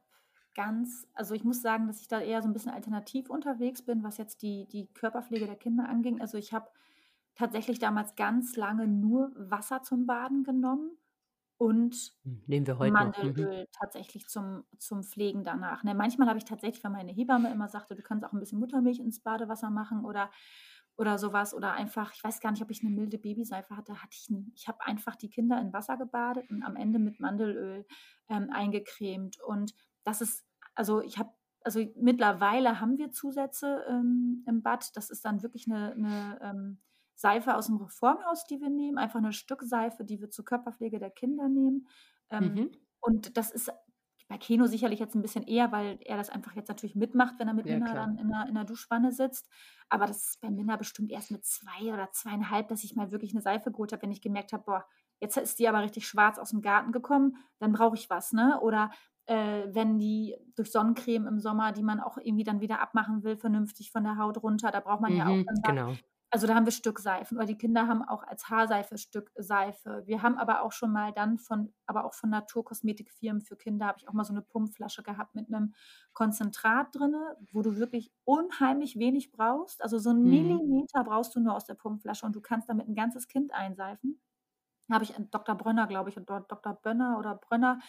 ganz, 0.53 1.07
also 1.13 1.33
ich 1.33 1.43
muss 1.43 1.61
sagen, 1.61 1.87
dass 1.87 2.01
ich 2.01 2.07
da 2.07 2.19
eher 2.19 2.41
so 2.41 2.49
ein 2.49 2.53
bisschen 2.53 2.71
alternativ 2.71 3.29
unterwegs 3.29 3.81
bin, 3.81 4.03
was 4.03 4.17
jetzt 4.17 4.41
die, 4.41 4.67
die 4.67 4.87
Körperpflege 4.93 5.45
der 5.45 5.55
Kinder 5.55 5.87
anging. 5.87 6.21
Also 6.21 6.37
ich 6.37 6.53
habe 6.53 6.69
tatsächlich 7.35 7.79
damals 7.79 8.15
ganz 8.15 8.55
lange 8.55 8.87
nur 8.87 9.31
Wasser 9.35 9.83
zum 9.83 10.05
Baden 10.05 10.43
genommen 10.43 10.91
und 11.61 12.13
hm, 12.23 12.41
Nehmen 12.47 12.65
wir 12.65 12.79
heute. 12.79 12.89
Mhm. 12.89 12.97
Mandelöl 12.97 13.67
tatsächlich 13.71 14.27
zum, 14.27 14.63
zum 14.79 15.03
Pflegen 15.03 15.43
danach. 15.43 15.83
Ne, 15.83 15.93
manchmal 15.93 16.27
habe 16.27 16.39
ich 16.39 16.45
tatsächlich, 16.45 16.83
weil 16.83 16.91
meine 16.91 17.11
Hebamme 17.11 17.51
immer 17.51 17.67
sagte, 17.67 17.95
du 17.95 18.01
kannst 18.01 18.25
auch 18.25 18.33
ein 18.33 18.39
bisschen 18.39 18.59
Muttermilch 18.59 18.97
ins 18.97 19.19
Badewasser 19.19 19.69
machen 19.69 20.03
oder, 20.03 20.31
oder 20.97 21.19
sowas. 21.19 21.53
Oder 21.53 21.73
einfach, 21.73 22.15
ich 22.15 22.23
weiß 22.23 22.39
gar 22.39 22.49
nicht, 22.49 22.63
ob 22.63 22.71
ich 22.71 22.81
eine 22.83 22.89
milde 22.89 23.19
Babyseife 23.19 23.77
hatte, 23.77 24.01
hatte 24.01 24.17
ich 24.19 24.31
nie. 24.31 24.51
Ich 24.55 24.67
habe 24.67 24.83
einfach 24.83 25.15
die 25.15 25.29
Kinder 25.29 25.61
in 25.61 25.71
Wasser 25.71 25.97
gebadet 25.97 26.49
und 26.49 26.63
am 26.63 26.75
Ende 26.75 26.97
mit 26.97 27.19
Mandelöl 27.19 27.85
ähm, 28.27 28.49
eingecremt. 28.51 29.39
Und 29.41 29.75
das 30.03 30.21
ist, 30.21 30.45
also 30.75 31.01
ich 31.01 31.17
habe, 31.17 31.31
also 31.63 31.79
mittlerweile 31.95 32.79
haben 32.79 32.97
wir 32.97 33.11
Zusätze 33.11 33.83
ähm, 33.87 34.43
im 34.47 34.63
Bad. 34.63 34.95
Das 34.95 35.09
ist 35.09 35.25
dann 35.25 35.43
wirklich 35.43 35.67
eine, 35.67 35.91
eine 35.93 36.39
ähm, 36.41 36.81
Seife 37.15 37.55
aus 37.55 37.67
dem 37.67 37.77
Reformhaus, 37.77 38.45
die 38.45 38.59
wir 38.59 38.69
nehmen, 38.69 38.97
einfach 38.97 39.19
eine 39.19 39.33
Stückseife, 39.33 40.03
die 40.03 40.19
wir 40.19 40.29
zur 40.29 40.45
Körperpflege 40.45 40.99
der 40.99 41.11
Kinder 41.11 41.47
nehmen. 41.49 41.87
Ähm, 42.29 42.53
mhm. 42.53 42.71
Und 42.99 43.37
das 43.37 43.51
ist 43.51 43.71
bei 44.31 44.37
Keno 44.37 44.65
sicherlich 44.65 44.99
jetzt 44.99 45.13
ein 45.13 45.21
bisschen 45.21 45.43
eher, 45.43 45.73
weil 45.73 45.99
er 46.05 46.15
das 46.15 46.29
einfach 46.29 46.55
jetzt 46.55 46.69
natürlich 46.69 46.95
mitmacht, 46.95 47.35
wenn 47.37 47.49
er 47.49 47.53
mit 47.53 47.65
ja, 47.65 47.73
Minna 47.73 47.93
dann 47.93 48.17
in 48.17 48.29
der, 48.29 48.45
in 48.47 48.55
der 48.55 48.63
Duschwanne 48.63 49.11
sitzt. 49.11 49.49
Aber 49.89 50.05
das 50.05 50.29
ist 50.29 50.41
bei 50.41 50.49
Minna 50.49 50.77
bestimmt 50.77 51.11
erst 51.11 51.31
mit 51.31 51.45
zwei 51.45 51.93
oder 51.93 52.09
zweieinhalb, 52.13 52.69
dass 52.69 52.85
ich 52.85 52.95
mal 52.95 53.11
wirklich 53.11 53.33
eine 53.33 53.41
Seife 53.41 53.71
geholt 53.71 53.91
habe, 53.91 54.03
wenn 54.03 54.11
ich 54.11 54.21
gemerkt 54.21 54.53
habe, 54.53 54.63
boah, 54.63 54.85
jetzt 55.21 55.37
ist 55.37 55.59
die 55.59 55.69
aber 55.69 55.81
richtig 55.81 56.07
schwarz 56.07 56.37
aus 56.37 56.49
dem 56.49 56.61
Garten 56.61 56.91
gekommen, 56.91 57.37
dann 57.59 57.71
brauche 57.71 57.95
ich 57.95 58.09
was, 58.09 58.33
ne? 58.33 58.59
Oder 58.61 58.91
äh, 59.27 59.63
wenn 59.67 59.97
die 59.97 60.35
durch 60.55 60.71
Sonnencreme 60.71 61.27
im 61.27 61.39
Sommer, 61.39 61.71
die 61.71 61.83
man 61.83 62.01
auch 62.01 62.17
irgendwie 62.17 62.43
dann 62.43 62.59
wieder 62.59 62.81
abmachen 62.81 63.23
will, 63.23 63.37
vernünftig 63.37 63.91
von 63.91 64.03
der 64.03 64.17
Haut 64.17 64.41
runter, 64.43 64.71
da 64.71 64.79
braucht 64.79 65.01
man 65.01 65.13
mhm, 65.13 65.17
ja 65.17 65.25
auch 65.27 65.35
mhm, 65.35 65.45
dann 65.45 65.75
genau. 65.75 65.93
Also 66.33 66.47
da 66.47 66.55
haben 66.55 66.65
wir 66.65 66.71
Stückseifen 66.71 67.37
oder 67.37 67.45
die 67.45 67.57
Kinder 67.57 67.87
haben 67.87 68.03
auch 68.03 68.23
als 68.23 68.49
Haarseife 68.49 68.97
Stückseife. 68.97 70.03
Wir 70.05 70.21
haben 70.21 70.37
aber 70.37 70.61
auch 70.61 70.71
schon 70.71 70.93
mal 70.93 71.11
dann 71.11 71.37
von, 71.37 71.73
aber 71.85 72.05
auch 72.05 72.13
von 72.13 72.29
Naturkosmetikfirmen 72.29 73.41
für 73.41 73.57
Kinder 73.57 73.87
habe 73.87 73.97
ich 73.99 74.07
auch 74.07 74.13
mal 74.13 74.23
so 74.23 74.31
eine 74.31 74.41
Pumpflasche 74.41 75.03
gehabt 75.03 75.35
mit 75.35 75.53
einem 75.53 75.73
Konzentrat 76.13 76.95
drin, 76.95 77.13
wo 77.51 77.61
du 77.61 77.75
wirklich 77.75 78.13
unheimlich 78.23 78.97
wenig 78.97 79.33
brauchst. 79.33 79.83
Also 79.83 79.99
so 79.99 80.11
einen 80.11 80.23
mhm. 80.23 80.29
Millimeter 80.29 81.03
brauchst 81.03 81.35
du 81.35 81.41
nur 81.41 81.53
aus 81.53 81.65
der 81.65 81.75
Pumpflasche 81.75 82.25
und 82.25 82.33
du 82.33 82.39
kannst 82.39 82.69
damit 82.69 82.87
ein 82.87 82.95
ganzes 82.95 83.27
Kind 83.27 83.53
einseifen 83.53 84.21
habe 84.93 85.03
ich 85.03 85.13
Dr. 85.31 85.55
Brönner, 85.55 85.87
glaube 85.87 86.09
ich, 86.09 86.17
und 86.17 86.29
Dr. 86.29 86.73
Bönner 86.81 87.17
oder 87.19 87.35
Brönner. 87.35 87.79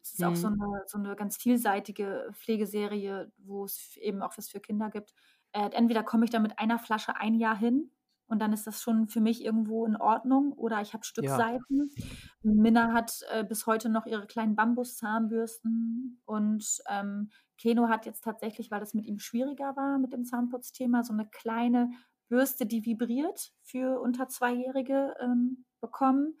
Das 0.00 0.12
ist 0.12 0.20
mhm. 0.20 0.26
auch 0.26 0.36
so 0.36 0.50
mhm. 0.50 0.62
eine, 0.62 0.82
so 0.86 0.98
eine 0.98 1.16
ganz 1.16 1.36
vielseitige 1.36 2.30
Pflegeserie, 2.32 3.32
wo 3.38 3.64
es 3.64 3.96
eben 3.98 4.22
auch 4.22 4.36
was 4.36 4.48
für 4.48 4.60
Kinder 4.60 4.90
gibt. 4.90 5.14
Äh, 5.52 5.70
entweder 5.72 6.02
komme 6.02 6.24
ich 6.24 6.30
da 6.30 6.38
mit 6.38 6.58
einer 6.58 6.78
Flasche 6.78 7.16
ein 7.16 7.34
Jahr 7.34 7.56
hin 7.56 7.90
und 8.28 8.40
dann 8.40 8.52
ist 8.52 8.66
das 8.66 8.82
schon 8.82 9.08
für 9.08 9.20
mich 9.20 9.42
irgendwo 9.42 9.86
in 9.86 9.96
Ordnung. 9.96 10.52
Oder 10.52 10.80
ich 10.82 10.92
habe 10.92 11.04
Stückseiten. 11.04 11.90
Ja. 11.96 12.04
Minna 12.42 12.92
hat 12.92 13.20
äh, 13.32 13.42
bis 13.42 13.66
heute 13.66 13.88
noch 13.88 14.06
ihre 14.06 14.26
kleinen 14.26 14.54
Bambuszahnbürsten 14.54 16.20
und 16.26 16.82
ähm, 16.88 17.30
Keno 17.56 17.88
hat 17.88 18.06
jetzt 18.06 18.22
tatsächlich, 18.22 18.70
weil 18.70 18.80
das 18.80 18.94
mit 18.94 19.06
ihm 19.06 19.18
schwieriger 19.18 19.74
war 19.76 19.98
mit 19.98 20.12
dem 20.12 20.24
Zahnputzthema, 20.24 21.02
so 21.02 21.12
eine 21.12 21.26
kleine 21.26 21.90
Bürste, 22.28 22.66
die 22.66 22.84
vibriert 22.84 23.52
für 23.62 24.00
unter 24.00 24.28
Zweijährige 24.28 25.14
ähm, 25.20 25.64
bekommen. 25.80 26.38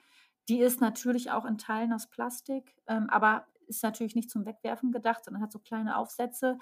Die 0.48 0.60
ist 0.60 0.80
natürlich 0.80 1.30
auch 1.30 1.44
in 1.44 1.58
Teilen 1.58 1.92
aus 1.92 2.08
Plastik, 2.08 2.76
ähm, 2.86 3.08
aber 3.10 3.46
ist 3.66 3.82
natürlich 3.82 4.14
nicht 4.14 4.30
zum 4.30 4.46
Wegwerfen 4.46 4.92
gedacht, 4.92 5.24
sondern 5.24 5.42
hat 5.42 5.52
so 5.52 5.58
kleine 5.58 5.96
Aufsätze. 5.96 6.58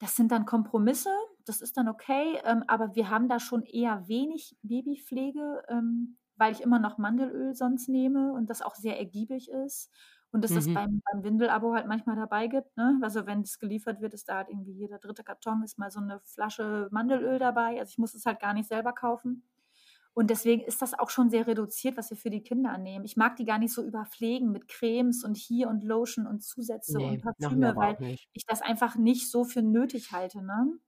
Das 0.00 0.16
sind 0.16 0.32
dann 0.32 0.44
Kompromisse, 0.44 1.10
das 1.44 1.60
ist 1.62 1.76
dann 1.76 1.88
okay, 1.88 2.38
ähm, 2.44 2.64
aber 2.66 2.94
wir 2.96 3.10
haben 3.10 3.28
da 3.28 3.38
schon 3.38 3.62
eher 3.62 4.08
wenig 4.08 4.56
Babypflege, 4.62 5.62
ähm, 5.68 6.18
weil 6.36 6.52
ich 6.52 6.60
immer 6.62 6.80
noch 6.80 6.98
Mandelöl 6.98 7.54
sonst 7.54 7.88
nehme 7.88 8.32
und 8.32 8.50
das 8.50 8.60
auch 8.62 8.74
sehr 8.74 8.98
ergiebig 8.98 9.48
ist. 9.50 9.90
Und 10.32 10.42
dass 10.42 10.54
das 10.54 10.66
Mhm. 10.66 10.72
beim, 10.72 11.00
beim 11.12 11.22
Windel-Abo 11.22 11.74
halt 11.74 11.86
manchmal 11.86 12.16
dabei 12.16 12.48
gibt. 12.48 12.76
Ne? 12.76 12.98
Also 13.02 13.24
wenn 13.26 13.42
es 13.42 13.60
geliefert 13.60 14.00
wird, 14.00 14.14
ist 14.14 14.28
da 14.28 14.38
halt 14.38 14.48
irgendwie 14.48 14.72
jeder 14.72 14.98
dritte 14.98 15.22
Karton 15.22 15.62
ist 15.62 15.78
mal 15.78 15.92
so 15.92 16.00
eine 16.00 16.18
Flasche 16.24 16.88
Mandelöl 16.90 17.38
dabei. 17.38 17.78
Also 17.78 17.90
ich 17.90 17.98
muss 17.98 18.14
es 18.14 18.26
halt 18.26 18.40
gar 18.40 18.52
nicht 18.52 18.68
selber 18.68 18.92
kaufen. 18.92 19.44
Und 20.14 20.30
deswegen 20.30 20.62
ist 20.62 20.80
das 20.80 20.94
auch 20.98 21.10
schon 21.10 21.28
sehr 21.30 21.46
reduziert, 21.46 21.96
was 21.96 22.10
wir 22.10 22.16
für 22.16 22.30
die 22.30 22.42
Kinder 22.42 22.78
nehmen. 22.78 23.04
Ich 23.04 23.16
mag 23.16 23.36
die 23.36 23.44
gar 23.44 23.58
nicht 23.58 23.74
so 23.74 23.82
überpflegen 23.82 24.52
mit 24.52 24.68
Cremes 24.68 25.24
und 25.24 25.36
hier 25.36 25.68
und 25.68 25.82
Lotion 25.84 26.26
und 26.26 26.42
Zusätze 26.42 27.00
und 27.00 27.16
Ne, 27.16 27.18
machen 27.38 27.60
wir 27.60 27.74
Parfüme, 27.74 27.76
weil 27.76 27.98
ich 28.32 28.46
das 28.46 28.62
einfach 28.62 28.96
nicht 28.96 29.30
so 29.30 29.44
für 29.44 29.62
nötig 29.62 30.12
halte, 30.12 30.42
ne? 30.42 30.78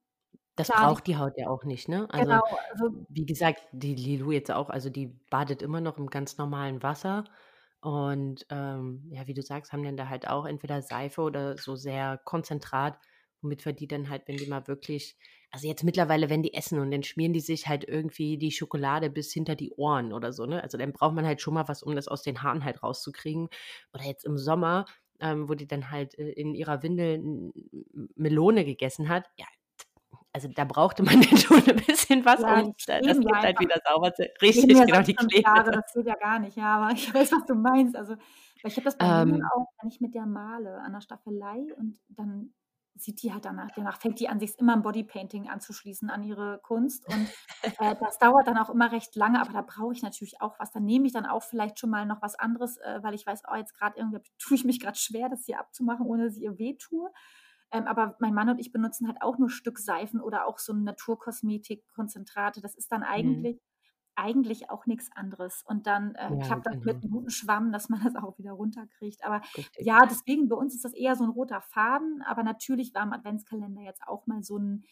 Das 0.56 0.68
Klar, 0.68 0.88
braucht 0.88 1.06
die 1.06 1.18
Haut 1.18 1.34
ja 1.36 1.48
auch 1.48 1.64
nicht, 1.64 1.88
ne? 1.88 2.08
Also, 2.10 2.24
genau, 2.30 2.42
also 2.72 3.06
wie 3.08 3.26
gesagt, 3.26 3.62
die 3.72 3.94
Lilou 3.94 4.32
jetzt 4.32 4.50
auch, 4.50 4.70
also 4.70 4.88
die 4.88 5.08
badet 5.30 5.60
immer 5.60 5.80
noch 5.82 5.98
im 5.98 6.08
ganz 6.08 6.38
normalen 6.38 6.82
Wasser. 6.82 7.24
Und 7.80 8.46
ähm, 8.50 9.04
ja, 9.10 9.26
wie 9.26 9.34
du 9.34 9.42
sagst, 9.42 9.72
haben 9.72 9.84
dann 9.84 9.98
da 9.98 10.08
halt 10.08 10.26
auch 10.28 10.46
entweder 10.46 10.80
Seife 10.82 11.20
oder 11.20 11.58
so 11.58 11.76
sehr 11.76 12.18
Konzentrat, 12.24 12.98
womit 13.42 13.64
wir 13.66 13.74
die 13.74 13.86
dann 13.86 14.08
halt, 14.08 14.26
wenn 14.28 14.38
die 14.38 14.46
mal 14.46 14.66
wirklich, 14.66 15.18
also 15.50 15.68
jetzt 15.68 15.84
mittlerweile, 15.84 16.28
wenn 16.28 16.42
die 16.42 16.54
essen 16.54 16.78
und 16.78 16.90
dann 16.90 17.02
schmieren 17.02 17.32
die 17.32 17.40
sich 17.40 17.66
halt 17.68 17.84
irgendwie 17.88 18.38
die 18.38 18.50
Schokolade 18.50 19.10
bis 19.10 19.32
hinter 19.32 19.54
die 19.54 19.72
Ohren 19.72 20.12
oder 20.12 20.32
so, 20.32 20.46
ne? 20.46 20.62
Also 20.62 20.78
dann 20.78 20.92
braucht 20.92 21.14
man 21.14 21.26
halt 21.26 21.40
schon 21.40 21.54
mal 21.54 21.68
was, 21.68 21.82
um 21.82 21.94
das 21.96 22.08
aus 22.08 22.22
den 22.22 22.42
Haaren 22.42 22.64
halt 22.64 22.82
rauszukriegen. 22.82 23.48
Oder 23.94 24.04
jetzt 24.04 24.24
im 24.24 24.38
Sommer, 24.38 24.84
ähm, 25.20 25.48
wo 25.48 25.54
die 25.54 25.66
dann 25.66 25.90
halt 25.90 26.18
äh, 26.18 26.30
in 26.30 26.54
ihrer 26.54 26.82
Windel 26.82 27.52
Melone 28.16 28.64
gegessen 28.64 29.08
hat, 29.08 29.24
ja, 29.36 29.46
also 30.36 30.48
da 30.48 30.64
brauchte 30.66 31.02
man 31.02 31.14
dann 31.22 31.38
schon 31.38 31.62
ein 31.66 31.76
bisschen 31.86 32.22
was, 32.26 32.42
ja, 32.42 32.60
um 32.60 32.74
das 32.86 33.18
Kind 33.18 33.32
halt 33.32 33.58
wieder 33.58 33.80
sauber 33.88 34.12
zu. 34.12 34.28
Richtig, 34.42 34.68
genau, 34.68 35.00
die 35.00 35.14
fünf 35.14 35.32
kleben. 35.32 35.46
Jahre, 35.46 35.70
das 35.72 35.92
geht 35.94 36.06
ja 36.06 36.14
gar 36.16 36.38
nicht, 36.38 36.58
ja, 36.58 36.76
aber 36.76 36.92
ich 36.92 37.12
weiß, 37.14 37.32
was 37.32 37.46
du 37.46 37.54
meinst. 37.54 37.96
Also, 37.96 38.16
ich 38.62 38.76
habe 38.76 38.84
das 38.84 38.98
bei 38.98 39.06
Ähm, 39.06 39.42
auch, 39.54 39.66
wenn 39.80 39.88
ich 39.88 40.02
mit 40.02 40.14
der 40.14 40.26
male 40.26 40.78
an 40.82 40.92
der 40.92 41.00
Staffelei 41.00 41.72
und 41.78 41.98
dann 42.08 42.52
sieht 42.98 43.22
die 43.22 43.32
halt 43.32 43.44
danach, 43.44 43.70
danach 43.74 43.98
fängt 43.98 44.20
die 44.20 44.28
an, 44.28 44.40
sich 44.40 44.58
immer 44.58 44.74
im 44.74 44.82
Bodypainting 44.82 45.48
anzuschließen 45.48 46.10
an 46.10 46.22
ihre 46.22 46.60
Kunst 46.62 47.06
und 47.08 47.28
äh, 47.62 47.94
das 48.00 48.18
dauert 48.18 48.46
dann 48.46 48.58
auch 48.58 48.70
immer 48.70 48.92
recht 48.92 49.16
lange, 49.16 49.40
aber 49.40 49.52
da 49.52 49.62
brauche 49.62 49.92
ich 49.92 50.02
natürlich 50.02 50.40
auch 50.40 50.58
was. 50.58 50.72
Dann 50.72 50.84
nehme 50.84 51.06
ich 51.06 51.12
dann 51.12 51.26
auch 51.26 51.42
vielleicht 51.42 51.78
schon 51.78 51.90
mal 51.90 52.06
noch 52.06 52.22
was 52.22 52.34
anderes, 52.36 52.78
äh, 52.78 53.00
weil 53.02 53.14
ich 53.14 53.26
weiß, 53.26 53.42
oh, 53.50 53.56
jetzt 53.56 53.74
gerade 53.74 53.98
irgendwie 53.98 54.20
tue 54.38 54.56
ich 54.56 54.64
mich 54.64 54.80
gerade 54.80 54.98
schwer, 54.98 55.28
das 55.28 55.44
hier 55.44 55.60
abzumachen, 55.60 56.06
ohne 56.06 56.24
dass 56.24 56.36
ich 56.36 56.42
ihr 56.42 56.58
weh 56.58 56.76
tue. 56.76 57.10
Ähm, 57.72 57.86
aber 57.86 58.16
mein 58.20 58.34
Mann 58.34 58.48
und 58.48 58.60
ich 58.60 58.72
benutzen 58.72 59.08
halt 59.08 59.22
auch 59.22 59.38
nur 59.38 59.50
Stückseifen 59.50 60.20
oder 60.20 60.46
auch 60.46 60.58
so 60.58 60.72
Naturkosmetik-Konzentrate. 60.72 62.60
Das 62.60 62.74
ist 62.76 62.92
dann 62.92 63.00
mhm. 63.00 63.06
Eigentlich, 64.16 64.70
auch 64.70 64.86
nichts 64.86 65.10
anderes. 65.14 65.62
Und 65.66 65.86
dann 65.86 66.14
äh, 66.16 66.28
Ja, 66.28 66.38
klappt 66.40 66.66
das 66.66 66.74
mit 66.84 66.96
genau, 66.96 67.00
einem 67.02 67.10
guten 67.12 67.30
Schwamm, 67.30 67.72
dass 67.72 67.88
man 67.88 68.00
das 68.04 68.16
auch 68.16 68.38
wieder 68.38 68.52
runterkriegt. 68.52 69.24
Aber 69.24 69.42
richtig. 69.56 69.86
ja, 69.86 70.06
deswegen 70.06 70.48
bei 70.48 70.56
uns 70.56 70.74
ist 70.74 70.84
das 70.84 70.94
eher 70.94 71.16
so 71.16 71.24
ein 71.24 71.30
roter 71.30 71.60
Faden. 71.62 72.22
Aber 72.22 72.42
natürlich 72.42 72.94
war 72.94 73.02
im 73.04 73.12
Adventskalender 73.12 73.82
jetzt 73.82 74.02
auch 74.06 74.26
mal 74.26 74.42
so 74.42 74.58
ein 74.58 74.84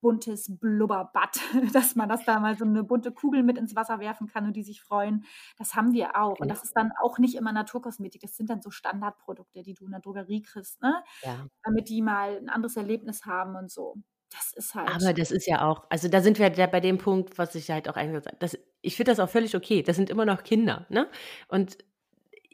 buntes 0.00 0.58
Blubberbad, 0.58 1.38
dass 1.72 1.94
man 1.94 2.08
das 2.08 2.24
da 2.24 2.40
mal 2.40 2.56
so 2.58 2.64
eine 2.64 2.82
bunte 2.82 3.12
Kugel 3.12 3.44
mit 3.44 3.56
ins 3.56 3.76
Wasser 3.76 4.00
werfen 4.00 4.26
kann 4.26 4.46
und 4.46 4.54
die 4.56 4.64
sich 4.64 4.82
freuen. 4.82 5.24
Das 5.58 5.74
haben 5.76 5.92
wir 5.92 6.16
auch. 6.16 6.40
Und 6.40 6.48
Genau. 6.48 6.54
das 6.54 6.64
ist 6.64 6.76
dann 6.76 6.90
auch 7.00 7.18
nicht 7.18 7.36
immer 7.36 7.52
Naturkosmetik. 7.52 8.20
Das 8.20 8.36
sind 8.36 8.50
dann 8.50 8.62
so 8.62 8.70
Standardprodukte, 8.70 9.62
die 9.62 9.74
du 9.74 9.84
in 9.84 9.92
der 9.92 10.00
Drogerie 10.00 10.42
kriegst, 10.42 10.82
ne? 10.82 11.04
Ja. 11.22 11.46
damit 11.64 11.88
die 11.88 12.02
mal 12.02 12.36
ein 12.38 12.48
anderes 12.48 12.76
Erlebnis 12.76 13.24
haben 13.26 13.54
und 13.56 13.70
so. 13.70 13.96
Das 14.32 14.52
ist 14.54 14.74
Aber 14.74 14.92
halt, 14.92 15.18
das 15.18 15.30
ist 15.30 15.46
ja 15.46 15.68
auch, 15.68 15.84
also 15.90 16.08
da 16.08 16.20
sind 16.20 16.38
wir 16.38 16.50
ja 16.52 16.66
bei 16.66 16.80
dem 16.80 16.98
Punkt, 16.98 17.36
was 17.38 17.54
ich 17.54 17.70
halt 17.70 17.88
auch 17.88 17.96
eingangs 17.96 18.24
gesagt 18.24 18.42
habe. 18.42 18.62
Ich 18.80 18.96
finde 18.96 19.12
das 19.12 19.20
auch 19.20 19.28
völlig 19.28 19.54
okay. 19.54 19.82
Das 19.82 19.96
sind 19.96 20.10
immer 20.10 20.24
noch 20.24 20.42
Kinder, 20.42 20.86
ne? 20.88 21.08
Und 21.48 21.78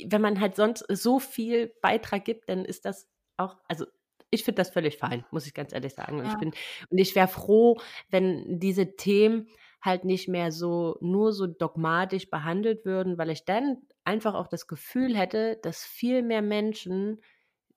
wenn 0.04 0.20
man 0.20 0.40
halt 0.40 0.56
sonst 0.56 0.84
so 0.88 1.18
viel 1.18 1.72
Beitrag 1.80 2.24
gibt, 2.24 2.48
dann 2.48 2.64
ist 2.64 2.84
das 2.84 3.08
auch, 3.36 3.56
also 3.68 3.86
ich 4.30 4.44
finde 4.44 4.60
das 4.60 4.70
völlig 4.70 4.98
fein, 4.98 5.24
muss 5.30 5.46
ich 5.46 5.54
ganz 5.54 5.72
ehrlich 5.72 5.94
sagen. 5.94 6.18
Und 6.18 6.26
ich 6.26 6.32
ja, 6.32 6.38
bin, 6.38 6.52
und 6.90 6.98
ich 6.98 7.14
wäre 7.14 7.28
froh, 7.28 7.78
wenn 8.10 8.58
diese 8.58 8.96
Themen 8.96 9.48
halt 9.80 10.04
nicht 10.04 10.28
mehr 10.28 10.52
so 10.52 10.98
nur 11.00 11.32
so 11.32 11.46
dogmatisch 11.46 12.28
behandelt 12.28 12.84
würden, 12.84 13.16
weil 13.16 13.30
ich 13.30 13.44
dann 13.44 13.78
einfach 14.04 14.34
auch 14.34 14.48
das 14.48 14.66
Gefühl 14.66 15.16
hätte, 15.16 15.58
dass 15.62 15.84
viel 15.84 16.22
mehr 16.22 16.42
Menschen 16.42 17.20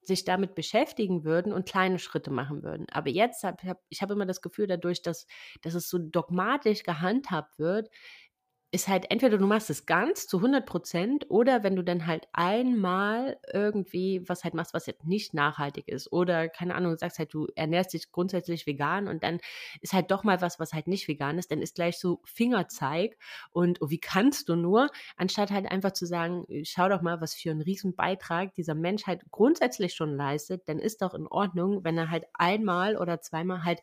sich 0.03 0.25
damit 0.25 0.55
beschäftigen 0.55 1.23
würden 1.23 1.53
und 1.53 1.67
kleine 1.67 1.99
Schritte 1.99 2.31
machen 2.31 2.63
würden. 2.63 2.87
Aber 2.91 3.09
jetzt 3.09 3.43
habe 3.43 3.67
hab, 3.67 3.81
ich 3.89 4.01
habe 4.01 4.13
immer 4.13 4.25
das 4.25 4.41
Gefühl, 4.41 4.67
dadurch, 4.67 5.01
dass, 5.01 5.27
dass 5.61 5.73
es 5.75 5.89
so 5.89 5.99
dogmatisch 5.99 6.83
gehandhabt 6.83 7.59
wird, 7.59 7.89
ist 8.73 8.87
halt 8.87 9.11
entweder 9.11 9.37
du 9.37 9.45
machst 9.47 9.69
es 9.69 9.85
ganz 9.85 10.27
zu 10.27 10.37
100 10.37 10.65
Prozent 10.65 11.25
oder 11.29 11.61
wenn 11.61 11.75
du 11.75 11.83
dann 11.83 12.07
halt 12.07 12.29
einmal 12.31 13.37
irgendwie 13.51 14.23
was 14.29 14.45
halt 14.45 14.53
machst, 14.53 14.73
was 14.73 14.85
jetzt 14.85 15.05
nicht 15.05 15.33
nachhaltig 15.33 15.89
ist 15.89 16.09
oder 16.13 16.47
keine 16.47 16.75
Ahnung, 16.75 16.95
sagst 16.97 17.19
halt, 17.19 17.33
du 17.33 17.47
ernährst 17.55 17.93
dich 17.93 18.13
grundsätzlich 18.13 18.65
vegan 18.65 19.09
und 19.09 19.23
dann 19.23 19.39
ist 19.81 19.91
halt 19.91 20.09
doch 20.09 20.23
mal 20.23 20.39
was, 20.39 20.57
was 20.57 20.71
halt 20.71 20.87
nicht 20.87 21.09
vegan 21.09 21.37
ist, 21.37 21.51
dann 21.51 21.61
ist 21.61 21.75
gleich 21.75 21.99
so 21.99 22.21
Fingerzeig 22.23 23.17
und 23.51 23.81
oh, 23.81 23.89
wie 23.89 23.99
kannst 23.99 24.47
du 24.47 24.55
nur, 24.55 24.89
anstatt 25.17 25.51
halt 25.51 25.69
einfach 25.69 25.91
zu 25.91 26.05
sagen, 26.05 26.45
schau 26.63 26.87
doch 26.87 27.01
mal, 27.01 27.19
was 27.19 27.33
für 27.35 27.51
einen 27.51 27.61
riesen 27.61 27.93
Beitrag 27.93 28.53
dieser 28.53 28.75
Mensch 28.75 29.05
halt 29.05 29.23
grundsätzlich 29.31 29.93
schon 29.95 30.15
leistet, 30.15 30.69
dann 30.69 30.79
ist 30.79 31.01
doch 31.01 31.13
in 31.13 31.27
Ordnung, 31.27 31.83
wenn 31.83 31.97
er 31.97 32.09
halt 32.09 32.23
einmal 32.33 32.95
oder 32.95 33.19
zweimal 33.19 33.65
halt, 33.65 33.81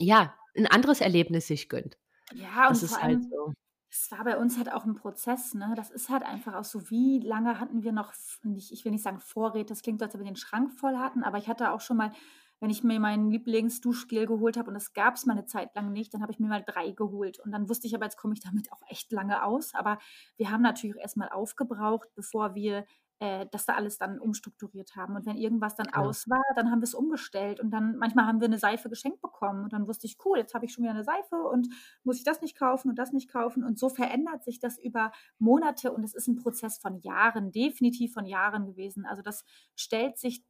ja, 0.00 0.34
ein 0.56 0.66
anderes 0.66 1.00
Erlebnis 1.00 1.46
sich 1.46 1.68
gönnt. 1.68 1.96
Ja, 2.32 2.68
und 2.70 2.80
Das 2.80 2.82
vor 2.82 2.98
ist 2.98 3.02
halt 3.02 3.22
allem, 3.22 3.30
so. 3.30 3.52
es 3.90 4.10
war 4.10 4.24
bei 4.24 4.38
uns 4.38 4.58
halt 4.58 4.72
auch 4.72 4.84
ein 4.84 4.94
Prozess, 4.96 5.54
ne? 5.54 5.74
Das 5.76 5.90
ist 5.90 6.08
halt 6.10 6.22
einfach 6.24 6.54
auch 6.54 6.64
so, 6.64 6.90
wie 6.90 7.20
lange 7.20 7.60
hatten 7.60 7.82
wir 7.82 7.92
noch, 7.92 8.12
nicht, 8.42 8.72
ich 8.72 8.84
will 8.84 8.92
nicht 8.92 9.04
sagen 9.04 9.20
Vorräte, 9.20 9.66
das 9.72 9.82
klingt 9.82 10.00
so, 10.00 10.06
als 10.06 10.14
ob 10.14 10.20
wir 10.20 10.26
den 10.26 10.36
Schrank 10.36 10.72
voll 10.72 10.96
hatten, 10.98 11.22
aber 11.24 11.38
ich 11.38 11.48
hatte 11.48 11.72
auch 11.72 11.80
schon 11.80 11.96
mal, 11.98 12.12
wenn 12.60 12.70
ich 12.70 12.82
mir 12.84 12.98
meinen 13.00 13.30
Lieblingsduschgel 13.30 14.26
geholt 14.26 14.56
habe 14.56 14.68
und 14.68 14.74
das 14.74 14.92
gab 14.94 15.14
es 15.16 15.26
mal 15.26 15.34
eine 15.34 15.46
Zeit 15.46 15.74
lang 15.74 15.92
nicht, 15.92 16.14
dann 16.14 16.22
habe 16.22 16.32
ich 16.32 16.38
mir 16.40 16.48
mal 16.48 16.64
drei 16.66 16.92
geholt. 16.92 17.38
Und 17.40 17.52
dann 17.52 17.68
wusste 17.68 17.86
ich 17.86 17.94
aber, 17.94 18.06
jetzt 18.06 18.16
komme 18.16 18.34
ich 18.34 18.40
damit 18.40 18.72
auch 18.72 18.80
echt 18.88 19.12
lange 19.12 19.44
aus. 19.44 19.74
Aber 19.74 19.98
wir 20.36 20.50
haben 20.50 20.62
natürlich 20.62 20.96
erstmal 20.96 21.28
aufgebraucht, 21.30 22.08
bevor 22.14 22.54
wir 22.54 22.86
äh, 23.20 23.46
das 23.50 23.66
da 23.66 23.74
alles 23.74 23.98
dann 23.98 24.18
umstrukturiert 24.18 24.96
haben. 24.96 25.16
Und 25.16 25.26
wenn 25.26 25.36
irgendwas 25.36 25.76
dann 25.76 25.86
Genau. 25.86 26.08
aus 26.08 26.28
war, 26.28 26.42
dann 26.56 26.70
haben 26.70 26.80
wir 26.80 26.84
es 26.84 26.94
umgestellt. 26.94 27.60
Und 27.60 27.70
dann 27.70 27.96
manchmal 27.96 28.26
haben 28.26 28.40
wir 28.40 28.46
eine 28.46 28.58
Seife 28.58 28.88
geschenkt 28.88 29.20
bekommen. 29.22 29.64
Und 29.64 29.72
dann 29.72 29.86
wusste 29.86 30.06
ich, 30.06 30.16
cool, 30.24 30.38
jetzt 30.38 30.54
habe 30.54 30.64
ich 30.64 30.72
schon 30.72 30.82
wieder 30.84 30.94
eine 30.94 31.04
Seife 31.04 31.36
und 31.36 31.68
muss 32.02 32.18
ich 32.18 32.24
das 32.24 32.40
nicht 32.40 32.58
kaufen 32.58 32.88
und 32.90 32.98
das 32.98 33.12
nicht 33.12 33.30
kaufen. 33.30 33.64
Und 33.64 33.78
so 33.78 33.88
verändert 33.88 34.44
sich 34.44 34.58
das 34.58 34.78
über 34.78 35.12
Monate 35.38 35.92
und 35.92 36.04
es 36.04 36.14
ist 36.14 36.28
ein 36.28 36.36
Prozess 36.36 36.78
von 36.78 36.98
Jahren, 36.98 37.52
definitiv 37.52 38.12
von 38.12 38.26
Jahren 38.26 38.66
gewesen. 38.66 39.06
Also 39.06 39.22
das 39.22 39.44
stellt 39.76 40.18
sich 40.18 40.44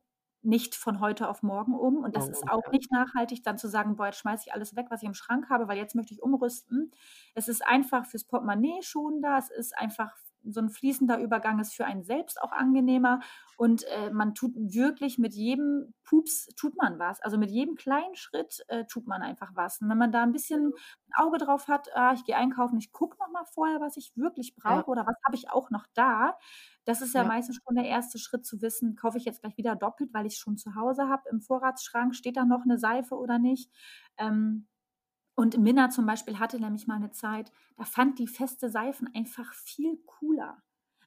nicht 0.45 0.75
von 0.75 1.01
heute 1.01 1.29
auf 1.29 1.43
morgen 1.43 1.75
um. 1.75 1.99
Und 1.99 2.17
das 2.17 2.25
Morgen 2.25 2.33
ist 2.35 2.49
auch 2.49 2.65
ja. 2.65 2.71
nicht 2.71 2.93
nachhaltig, 2.93 3.43
dann 3.43 3.59
zu 3.59 3.69
sagen, 3.69 3.97
boah, 3.97 4.07
jetzt 4.07 4.19
schmeiße 4.19 4.45
ich 4.47 4.53
alles 4.53 4.77
weg, 4.77 4.87
was 4.91 5.03
ich 5.03 5.09
im 5.09 5.15
Schrank 5.15 5.49
habe, 5.49 5.69
weil 5.69 5.79
jetzt 5.79 5.95
möchte 5.95 6.15
ich 6.15 6.23
umrüsten. 6.23 6.91
Es 7.35 7.49
ist 7.49 7.67
einfach 7.67 8.07
fürs 8.07 8.25
Portemonnaie 8.25 8.83
schonender, 8.83 9.39
es 9.39 9.51
ist 9.51 9.77
einfach 9.77 10.15
so 10.45 10.61
ein 10.61 10.68
fließender 10.68 11.18
Übergang 11.18 11.59
ist 11.59 11.74
für 11.74 11.84
einen 11.84 12.05
selbst 12.05 12.40
auch 12.40 12.53
angenehmer 12.53 13.20
und 13.57 13.84
äh, 13.84 14.11
man 14.11 14.34
tut 14.34 14.53
wirklich 14.57 15.18
mit 15.18 15.34
jedem 15.34 15.95
Pups 16.05 16.47
tut 16.57 16.76
man 16.76 16.99
was. 16.99 17.20
Also 17.20 17.38
mit 17.38 17.51
jedem 17.51 17.76
kleinen 17.76 18.14
Schritt 18.14 18.64
äh, 18.68 18.84
tut 18.84 19.07
man 19.07 19.22
einfach 19.22 19.51
was. 19.55 19.80
Und 19.80 19.88
wenn 19.88 19.99
man 19.99 20.12
da 20.12 20.22
ein 20.22 20.32
bisschen 20.32 20.72
ein 21.09 21.24
Auge 21.24 21.38
drauf 21.38 21.68
hat, 21.68 21.88
ah, 21.95 22.12
ich 22.14 22.24
gehe 22.24 22.36
einkaufen, 22.36 22.78
ich 22.78 22.92
gucke 22.92 23.16
noch 23.18 23.30
mal 23.30 23.45
vorher, 23.45 23.80
was 23.80 23.97
ich 23.97 24.12
wirklich 24.16 24.55
brauche 24.57 24.76
Ja, 24.76 24.86
oder 24.86 25.07
was 25.07 25.16
habe 25.24 25.36
ich 25.36 25.51
auch 25.51 25.70
noch 25.70 25.86
da. 25.95 26.36
Das 26.84 27.01
ist 27.01 27.14
ja 27.14 27.22
ja. 27.22 27.28
meistens 27.28 27.61
schon 27.64 27.76
der 27.76 27.86
erste 27.86 28.18
Schritt 28.18 28.45
zu 28.45 28.61
wissen, 28.61 28.97
kaufe 28.97 29.18
ich 29.18 29.24
jetzt 29.24 29.40
gleich 29.42 29.57
wieder 29.57 29.76
doppelt, 29.76 30.12
weil 30.12 30.26
ich 30.26 30.34
es 30.34 30.38
schon 30.38 30.57
zu 30.57 30.74
Hause 30.74 31.09
habe 31.09 31.28
im 31.30 31.40
Vorratsschrank, 31.40 32.14
steht 32.14 32.36
da 32.36 32.45
noch 32.45 32.62
eine 32.64 32.78
Seife 32.78 33.14
oder 33.16 33.38
nicht. 33.38 33.70
Ähm, 34.18 34.66
und 35.37 35.59
Minna 35.59 35.91
zum 35.91 36.07
Beispiel 36.07 36.39
hatte 36.39 36.61
nämlich 36.61 36.87
mal 36.87 36.97
eine 36.97 37.11
Zeit, 37.11 37.51
da 37.76 37.85
fand 37.85 38.18
die 38.18 38.28
feste 38.28 38.70
Seifen 38.70 39.11
einfach 39.14 39.53
viel 39.55 39.99
cooler. 40.07 40.62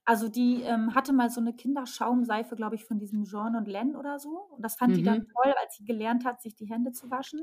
Also 0.05 0.29
die 0.29 0.61
ähm, 0.63 0.95
hatte 0.95 1.11
mal 1.11 1.29
so 1.29 1.41
eine 1.41 1.53
Kinderschaumseife, 1.53 2.55
glaube 2.55 2.75
ich, 2.75 2.85
von 2.85 2.97
diesem 2.97 3.25
Jean 3.25 3.55
und 3.57 3.67
Len 3.67 3.95
oder 3.95 4.19
so. 4.19 4.29
Und 4.51 4.63
das 4.63 4.75
fand 4.77 4.95
die 4.95 5.03
dann 5.03 5.17
Mhm. 5.17 5.33
toll, 5.35 5.53
als 5.61 5.75
sie 5.77 5.83
gelernt 5.85 6.23
hat, 6.25 6.41
sich 6.41 6.55
die 6.55 6.65
Hände 6.69 6.93
zu 6.93 7.11
waschen. 7.11 7.41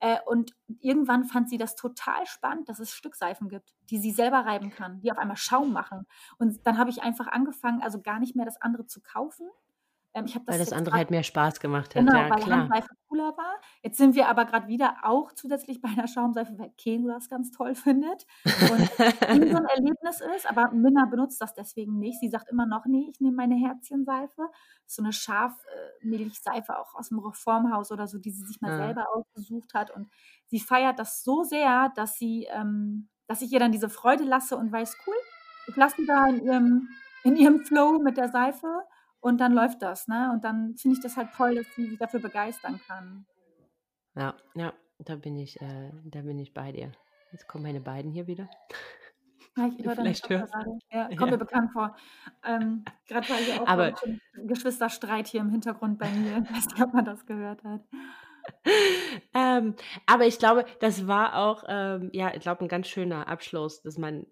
Äh, 0.00 0.18
und 0.26 0.52
irgendwann 0.80 1.24
fand 1.24 1.48
sie 1.50 1.58
das 1.58 1.74
total 1.74 2.26
spannend, 2.26 2.68
dass 2.68 2.78
es 2.78 2.92
Stückseifen 2.94 3.48
gibt, 3.48 3.74
die 3.90 3.98
sie 3.98 4.12
selber 4.12 4.38
reiben 4.46 4.70
kann, 4.70 5.00
die 5.00 5.10
auf 5.10 5.18
einmal 5.18 5.36
Schaum 5.36 5.72
machen. 5.72 6.06
Und 6.38 6.64
dann 6.66 6.78
habe 6.78 6.90
ich 6.90 7.02
einfach 7.02 7.26
angefangen, 7.26 7.82
also 7.82 8.00
gar 8.00 8.20
nicht 8.20 8.36
mehr 8.36 8.44
das 8.46 8.60
andere 8.60 8.86
zu 8.86 9.00
kaufen, 9.00 9.48
Ähm, 10.16 10.24
ich 10.24 10.34
weil 10.34 10.58
das, 10.58 10.70
das 10.70 10.72
andere 10.72 10.96
halt 10.96 11.10
mehr 11.10 11.22
Spaß 11.22 11.60
gemacht 11.60 11.94
hat. 11.94 12.06
Genau, 12.06 12.18
ja, 12.18 12.30
weil 12.30 12.40
klar. 12.40 12.60
Handseife 12.60 12.88
cooler 13.06 13.36
war. 13.36 13.60
Jetzt 13.82 13.98
sind 13.98 14.14
wir 14.14 14.28
aber 14.28 14.46
gerade 14.46 14.66
wieder 14.66 14.96
auch 15.02 15.30
zusätzlich 15.32 15.82
bei 15.82 15.90
einer 15.90 16.08
Schaumseife, 16.08 16.58
weil 16.58 16.70
Keno 16.78 17.08
das 17.12 17.28
ganz 17.28 17.50
toll 17.50 17.74
findet 17.74 18.26
und 18.44 18.80
ihm 19.34 19.50
so 19.50 19.56
ein 19.58 19.64
Erlebnis 19.76 20.22
ist. 20.34 20.48
Aber 20.48 20.70
Minna 20.70 21.04
benutzt 21.04 21.42
das 21.42 21.52
deswegen 21.52 21.98
nicht. 21.98 22.18
Sie 22.18 22.30
sagt 22.30 22.48
immer 22.48 22.64
noch, 22.64 22.86
nee, 22.86 23.10
ich 23.10 23.20
nehme 23.20 23.36
meine 23.36 23.56
Herzchenseife. 23.56 24.48
So 24.86 25.02
eine 25.02 25.12
Schafmilchseife 25.12 26.78
auch 26.78 26.94
aus 26.94 27.10
dem 27.10 27.18
Reformhaus 27.18 27.92
oder 27.92 28.06
so, 28.06 28.18
die 28.18 28.30
sie 28.30 28.46
sich 28.46 28.62
mal 28.62 28.70
ja. 28.70 28.78
selber 28.78 29.14
ausgesucht 29.14 29.74
hat. 29.74 29.90
Und 29.90 30.08
sie 30.46 30.60
feiert 30.60 30.98
das 30.98 31.24
so 31.24 31.42
sehr, 31.42 31.92
dass 31.94 32.14
sie, 32.14 32.48
ähm, 32.50 33.10
dass 33.26 33.42
ich 33.42 33.52
ihr 33.52 33.60
dann 33.60 33.72
diese 33.72 33.90
Freude 33.90 34.24
lasse 34.24 34.56
und 34.56 34.72
weiß, 34.72 34.96
cool, 35.06 35.14
ich 35.66 35.76
lasse 35.76 35.96
sie 35.98 36.06
da 36.06 36.26
in 36.26 36.42
ihrem, 36.42 36.88
in 37.22 37.36
ihrem 37.36 37.66
Flow 37.66 37.98
mit 37.98 38.16
der 38.16 38.30
Seife 38.30 38.82
und 39.20 39.38
dann 39.38 39.52
läuft 39.52 39.82
das, 39.82 40.08
ne? 40.08 40.30
Und 40.32 40.44
dann 40.44 40.76
finde 40.76 40.96
ich 40.96 41.02
das 41.02 41.16
halt 41.16 41.32
toll, 41.32 41.56
dass 41.56 41.66
sie 41.74 41.88
sich 41.88 41.98
dafür 41.98 42.20
begeistern 42.20 42.80
kann. 42.86 43.26
Ja, 44.14 44.34
ja, 44.54 44.72
da 44.98 45.16
bin 45.16 45.36
ich, 45.36 45.60
äh, 45.60 45.90
da 46.04 46.22
bin 46.22 46.38
ich 46.38 46.54
bei 46.54 46.72
dir. 46.72 46.92
Jetzt 47.32 47.48
kommen 47.48 47.64
meine 47.64 47.80
beiden 47.80 48.10
hier 48.10 48.26
wieder. 48.26 48.48
Ja, 49.56 49.68
ich 49.76 49.84
höre 49.84 49.96
Vielleicht 49.96 50.28
hörst 50.28 50.52
gerade. 50.52 50.78
Ja, 50.90 51.08
kommt 51.16 51.20
ja. 51.20 51.26
mir 51.26 51.38
bekannt 51.38 51.72
vor. 51.72 51.96
Ähm, 52.44 52.84
gerade 53.06 53.28
weil 53.28 53.44
hier 53.44 53.62
auch 53.62 53.66
aber, 53.66 53.94
Geschwisterstreit 54.46 55.26
hier 55.26 55.40
im 55.40 55.50
Hintergrund 55.50 55.98
bei 55.98 56.10
mir. 56.10 56.36
Ich 56.44 56.56
weiß 56.56 56.66
nicht, 56.66 56.82
ob 56.82 56.94
man 56.94 57.04
das 57.04 57.26
gehört 57.26 57.62
hat. 57.64 57.82
ähm, 59.34 59.74
aber 60.06 60.26
ich 60.26 60.38
glaube, 60.38 60.64
das 60.80 61.08
war 61.08 61.36
auch, 61.36 61.64
ähm, 61.66 62.10
ja, 62.12 62.32
ich 62.32 62.40
glaube, 62.40 62.64
ein 62.64 62.68
ganz 62.68 62.86
schöner 62.86 63.26
Abschluss, 63.26 63.82
dass 63.82 63.98
man 63.98 64.26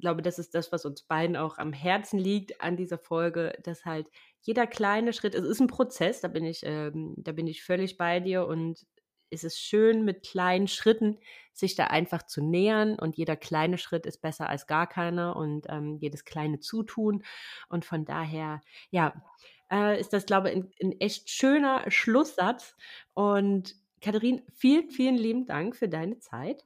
glaube, 0.00 0.22
das 0.22 0.38
ist 0.38 0.54
das, 0.54 0.72
was 0.72 0.84
uns 0.84 1.02
beiden 1.02 1.36
auch 1.36 1.58
am 1.58 1.72
Herzen 1.72 2.18
liegt 2.18 2.60
an 2.60 2.76
dieser 2.76 2.98
Folge, 2.98 3.52
dass 3.64 3.84
halt 3.84 4.08
jeder 4.40 4.66
kleine 4.66 5.12
Schritt, 5.12 5.34
es 5.34 5.44
ist 5.44 5.60
ein 5.60 5.66
Prozess, 5.66 6.20
da 6.20 6.28
bin 6.28 6.44
ich, 6.44 6.60
ähm, 6.64 7.14
da 7.18 7.32
bin 7.32 7.46
ich 7.46 7.62
völlig 7.62 7.96
bei 7.96 8.20
dir 8.20 8.46
und 8.46 8.86
es 9.30 9.44
ist 9.44 9.58
schön, 9.60 10.04
mit 10.04 10.24
kleinen 10.24 10.66
Schritten 10.66 11.18
sich 11.52 11.76
da 11.76 11.84
einfach 11.86 12.24
zu 12.24 12.42
nähern 12.42 12.98
und 12.98 13.16
jeder 13.16 13.36
kleine 13.36 13.78
Schritt 13.78 14.06
ist 14.06 14.20
besser 14.20 14.48
als 14.48 14.66
gar 14.66 14.88
keiner 14.88 15.36
und 15.36 15.66
ähm, 15.68 15.96
jedes 16.00 16.24
kleine 16.24 16.60
Zutun 16.60 17.22
und 17.68 17.84
von 17.84 18.04
daher, 18.04 18.60
ja, 18.90 19.22
äh, 19.70 20.00
ist 20.00 20.12
das, 20.12 20.26
glaube 20.26 20.50
ich, 20.50 20.56
ein, 20.56 20.72
ein 20.82 21.00
echt 21.00 21.30
schöner 21.30 21.88
Schlusssatz 21.90 22.76
und 23.14 23.76
Katharin, 24.00 24.42
vielen, 24.52 24.90
vielen 24.90 25.16
lieben 25.16 25.46
Dank 25.46 25.76
für 25.76 25.88
deine 25.88 26.18
Zeit 26.18 26.64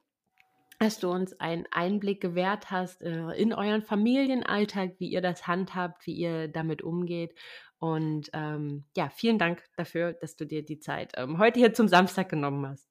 dass 0.85 0.99
du 0.99 1.11
uns 1.11 1.33
einen 1.41 1.65
Einblick 1.71 2.21
gewährt 2.21 2.71
hast 2.71 3.01
äh, 3.01 3.31
in 3.31 3.55
euren 3.55 3.81
Familienalltag, 3.81 4.97
wie 4.99 5.09
ihr 5.09 5.23
das 5.23 5.47
handhabt, 5.47 6.07
wie 6.07 6.13
ihr 6.13 6.47
damit 6.49 6.83
umgeht. 6.83 7.35
Und 7.79 8.29
ähm, 8.35 8.85
ja, 8.95 9.09
vielen 9.09 9.39
Dank 9.39 9.63
dafür, 9.79 10.13
dass 10.13 10.37
du 10.37 10.45
dir 10.45 10.63
die 10.63 10.79
Zeit 10.79 11.13
ähm, 11.17 11.39
heute 11.39 11.59
hier 11.59 11.73
zum 11.73 11.89
Samstag 11.89 12.29
genommen 12.29 12.67
hast. 12.67 12.87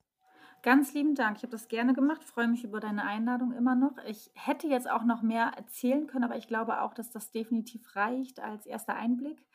Ganz 0.63 0.93
lieben 0.95 1.13
Dank. 1.13 1.37
Ich 1.37 1.43
habe 1.43 1.51
das 1.51 1.67
gerne 1.67 1.93
gemacht, 1.93 2.23
freue 2.23 2.47
mich 2.47 2.63
über 2.63 2.79
deine 2.79 3.03
Einladung 3.03 3.51
immer 3.51 3.75
noch. 3.75 3.97
Ich 4.07 4.31
hätte 4.33 4.65
jetzt 4.67 4.89
auch 4.89 5.03
noch 5.03 5.21
mehr 5.21 5.51
erzählen 5.55 6.07
können, 6.07 6.23
aber 6.23 6.37
ich 6.37 6.47
glaube 6.47 6.81
auch, 6.81 6.95
dass 6.95 7.11
das 7.11 7.31
definitiv 7.31 7.95
reicht 7.95 8.39
als 8.39 8.65
erster 8.65 8.95
Einblick. 8.95 9.45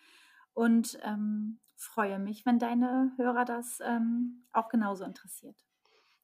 Und 0.55 0.97
ähm, 1.03 1.59
freue 1.74 2.20
mich, 2.20 2.47
wenn 2.47 2.61
deine 2.61 3.12
Hörer 3.16 3.45
das 3.45 3.80
ähm, 3.84 4.45
auch 4.53 4.68
genauso 4.68 5.05
interessiert. 5.05 5.67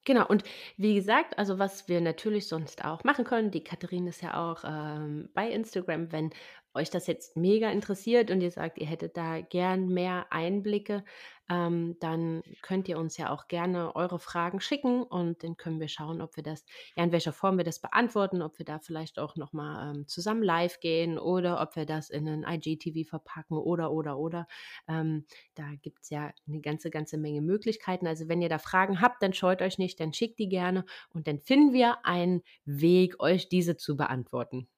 Genau, 0.07 0.27
und 0.27 0.45
wie 0.77 0.95
gesagt, 0.95 1.39
also 1.39 1.59
was 1.59 1.89
wir 1.89 2.01
natürlich 2.03 2.47
sonst 2.47 2.85
auch 2.85 3.05
machen 3.05 3.25
können, 3.25 3.51
die 3.51 3.65
Katharine 3.65 4.11
ist 4.11 4.21
ja 4.23 4.37
auch 4.37 4.63
ähm, 4.67 5.31
bei 5.33 5.49
Instagram, 5.51 6.13
wenn 6.13 6.31
euch 6.75 6.91
das 6.91 7.07
jetzt 7.07 7.37
mega 7.37 7.71
interessiert 7.71 8.31
und 8.31 8.41
ihr 8.41 8.51
sagt, 8.51 8.79
ihr 8.79 8.87
hättet 8.87 9.17
da 9.17 9.41
gern 9.41 9.89
mehr 9.89 10.27
Einblicke, 10.31 11.05
ähm, 11.51 11.97
dann 12.01 12.43
könnt 12.63 12.89
ihr 12.89 12.99
uns 12.99 13.17
ja 13.17 13.31
auch 13.31 13.49
gerne 13.49 13.95
eure 13.97 14.19
Fragen 14.19 14.61
schicken 14.61 15.03
und 15.03 15.43
dann 15.43 15.57
können 15.57 15.79
wir 15.79 15.89
schauen, 15.89 16.23
ob 16.23 16.37
wir 16.37 16.43
das, 16.43 16.65
ja, 16.97 17.05
in 17.05 17.13
welcher 17.13 17.33
Form 17.33 17.59
wir 17.59 17.65
das 17.65 17.81
beantworten, 17.81 18.41
ob 18.43 18.59
wir 18.59 18.65
da 18.65 18.79
vielleicht 18.79 19.19
auch 19.19 19.37
nochmal 19.37 19.95
ähm, 19.95 20.09
zusammen 20.09 20.43
live 20.43 20.81
gehen 20.81 21.19
oder 21.19 21.61
ob 21.61 21.77
wir 21.77 21.85
das 21.87 22.11
in 22.11 22.29
ein 22.29 22.45
IGTV 22.45 23.09
verpacken 23.09 23.59
oder, 23.59 23.93
oder, 23.93 24.19
oder. 24.19 24.47
Ähm, 24.89 25.27
da 25.55 25.65
gibt 25.83 26.03
es 26.03 26.11
ja 26.11 26.33
eine 26.49 26.61
ganze, 26.61 26.91
ganze 26.91 27.19
Menge 27.19 27.43
Möglichkeiten. 27.43 28.07
Also 28.07 28.29
wenn 28.29 28.41
ihr 28.43 28.49
da 28.49 28.59
Fragen 28.59 29.01
habt, 29.01 29.23
dann 29.23 29.35
scheut 29.35 29.61
euch 29.63 29.79
nicht, 29.79 30.01
dann 30.01 30.13
schickt 30.15 30.39
die 30.39 30.49
gerne 30.49 30.85
und 31.13 31.27
dann 31.27 31.41
finden 31.41 31.73
wir 31.75 32.05
einen 32.07 32.43
Weg, 32.65 33.21
euch 33.21 33.49
diese 33.49 33.77
zu 33.77 33.97
beantworten. 33.97 34.69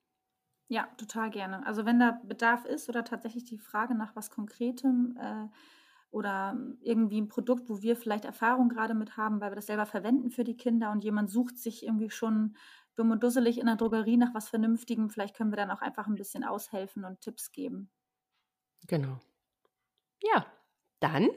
Ja, 0.69 0.89
total 0.97 1.31
gerne. 1.31 1.65
Also 1.67 1.85
wenn 1.85 2.01
da 2.01 2.21
Bedarf 2.25 2.65
ist 2.65 2.89
oder 2.89 3.05
tatsächlich 3.05 3.45
die 3.45 3.59
Frage 3.59 3.95
nach 3.95 4.17
was 4.17 4.31
Konkretem 4.31 5.17
äh, 5.21 5.47
oder 6.11 6.59
irgendwie 6.81 7.21
ein 7.21 7.29
Produkt, 7.29 7.69
wo 7.69 7.83
wir 7.83 7.97
vielleicht 7.97 8.25
Erfahrung 8.25 8.69
gerade 8.69 8.95
mit 8.95 9.17
haben, 9.17 9.41
weil 9.41 9.53
wir 9.53 9.57
das 9.57 9.67
selber 9.67 9.87
verwenden 9.87 10.31
für 10.31 10.45
die 10.45 10.57
Kinder 10.57 10.91
und 10.91 11.05
jemand 11.05 11.31
sucht 11.31 11.59
sich 11.59 11.85
irgendwie 11.85 12.11
schon 12.11 12.57
dumm 12.97 13.11
und 13.13 13.23
dusselig 13.23 13.59
in 13.59 13.67
der 13.67 13.77
Drogerie 13.77 14.17
nach 14.17 14.35
was 14.35 14.49
Vernünftigem, 14.49 15.11
vielleicht 15.11 15.37
können 15.37 15.53
wir 15.53 15.57
dann 15.57 15.71
auch 15.71 15.83
einfach 15.83 16.07
ein 16.09 16.17
bisschen 16.17 16.43
aushelfen 16.45 17.05
und 17.05 17.21
Tipps 17.21 17.53
geben. 17.53 17.91
Genau. 18.89 19.21
Ja, 20.23 20.47
dann 21.01 21.29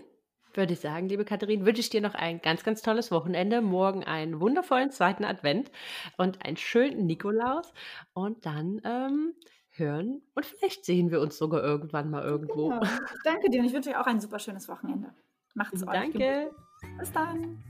würde 0.54 0.74
ich 0.74 0.80
sagen, 0.80 1.08
liebe 1.08 1.26
Katharin, 1.26 1.66
wünsche 1.66 1.82
ich 1.82 1.90
dir 1.90 2.02
noch 2.02 2.16
ein 2.16 2.42
ganz, 2.42 2.64
ganz 2.64 2.82
tolles 2.82 3.12
Wochenende. 3.12 3.62
Morgen 3.62 4.04
einen 4.04 4.40
wundervollen 4.40 4.92
zweiten 4.92 5.24
Advent 5.24 5.72
und 6.18 6.46
einen 6.46 6.58
schönen 6.58 7.06
Nikolaus. 7.06 7.74
Und 8.14 8.46
dann 8.46 8.82
ähm, 8.84 9.34
hören 9.80 10.22
und 10.36 10.46
vielleicht 10.46 10.86
sehen 10.86 11.10
wir 11.10 11.22
uns 11.22 11.38
sogar 11.38 11.64
irgendwann 11.64 12.10
mal 12.10 12.24
irgendwo. 12.24 12.70
Genau. 12.70 12.82
Danke 13.24 13.50
dir 13.50 13.62
und 13.62 13.68
ich 13.68 13.74
wünsche 13.74 13.90
dir 13.90 14.02
auch 14.02 14.08
ein 14.08 14.20
super 14.20 14.40
schönes 14.40 14.68
Wochenende. 14.68 15.14
Macht's 15.56 15.82
euch. 15.88 15.94
Danke. 15.94 16.52
Bis 17.00 17.12
dann. 17.12 17.64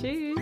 Tschüss. 0.00 0.36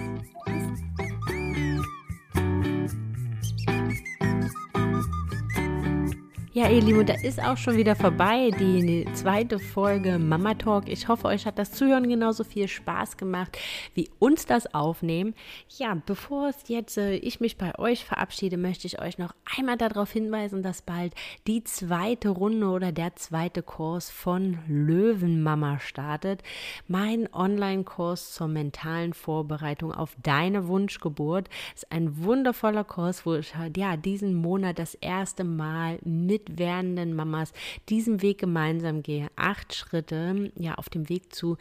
Ja, 6.57 6.69
ihr 6.69 6.83
Lieben, 6.83 7.05
da 7.05 7.15
ist 7.15 7.43
auch 7.43 7.57
schon 7.57 7.77
wieder 7.77 7.97
vorbei 7.97 8.53
die 8.57 9.09
zweite 9.13 9.59
Folge 9.59 10.21
Mama 10.21 10.55
Talk. 10.55 10.89
Ich 10.89 11.09
hoffe, 11.09 11.27
euch 11.27 11.47
hat 11.47 11.59
das 11.59 11.73
Zuhören 11.73 12.09
genauso 12.09 12.45
viel 12.45 12.69
Spaß 12.69 13.17
gemacht 13.17 13.59
wie 13.95 14.09
uns 14.21 14.47
das 14.47 14.73
Aufnehmen. 14.73 15.35
Ja, 15.79 16.01
bevor 16.07 16.51
es 16.51 16.69
jetzt 16.69 16.97
äh, 16.97 17.17
ich 17.17 17.41
mich 17.41 17.59
bei 17.59 17.77
euch 17.77 18.05
verabschiede, 18.05 18.57
möchte 18.57 18.87
ich 18.87 19.03
euch 19.03 19.19
noch 19.19 19.35
einmal 19.59 19.77
darauf 19.77 20.13
hinweisen, 20.13 20.63
dass 20.63 20.81
bald 20.81 21.13
die 21.49 21.65
zweite 21.65 22.29
Runde 22.29 22.69
oder 22.69 22.93
der 22.93 23.17
zweite 23.17 23.65
Kurs 23.65 24.09
von 24.11 24.61
Löwenmama 24.69 25.81
startet. 25.81 26.45
Mein 26.87 27.29
Online-Kurs 27.35 28.33
zur 28.33 28.47
mentalen 28.47 29.13
Vorbereitung 29.13 29.93
auf 29.93 30.15
deine 30.23 30.69
Wunschgeburt 30.69 31.49
ist 31.75 31.91
ein 31.91 32.23
wundervoller 32.23 32.85
Kurs, 32.85 33.27
wo 33.27 33.35
ich 33.35 33.53
ja 33.77 33.97
diesen 33.97 34.37
Monat 34.37 34.79
das 34.79 34.95
erste 34.95 35.43
Mal 35.43 35.99
mit 36.05 36.44
mit 36.49 36.59
werdenden 36.59 37.15
Mamas 37.15 37.53
diesen 37.89 38.23
Weg 38.23 38.39
gemeinsam 38.39 39.03
gehe. 39.03 39.29
Acht 39.37 39.75
Schritte, 39.75 40.53
ja, 40.57 40.75
auf 40.75 40.89
dem 40.89 41.09
Weg 41.09 41.35
zu 41.35 41.57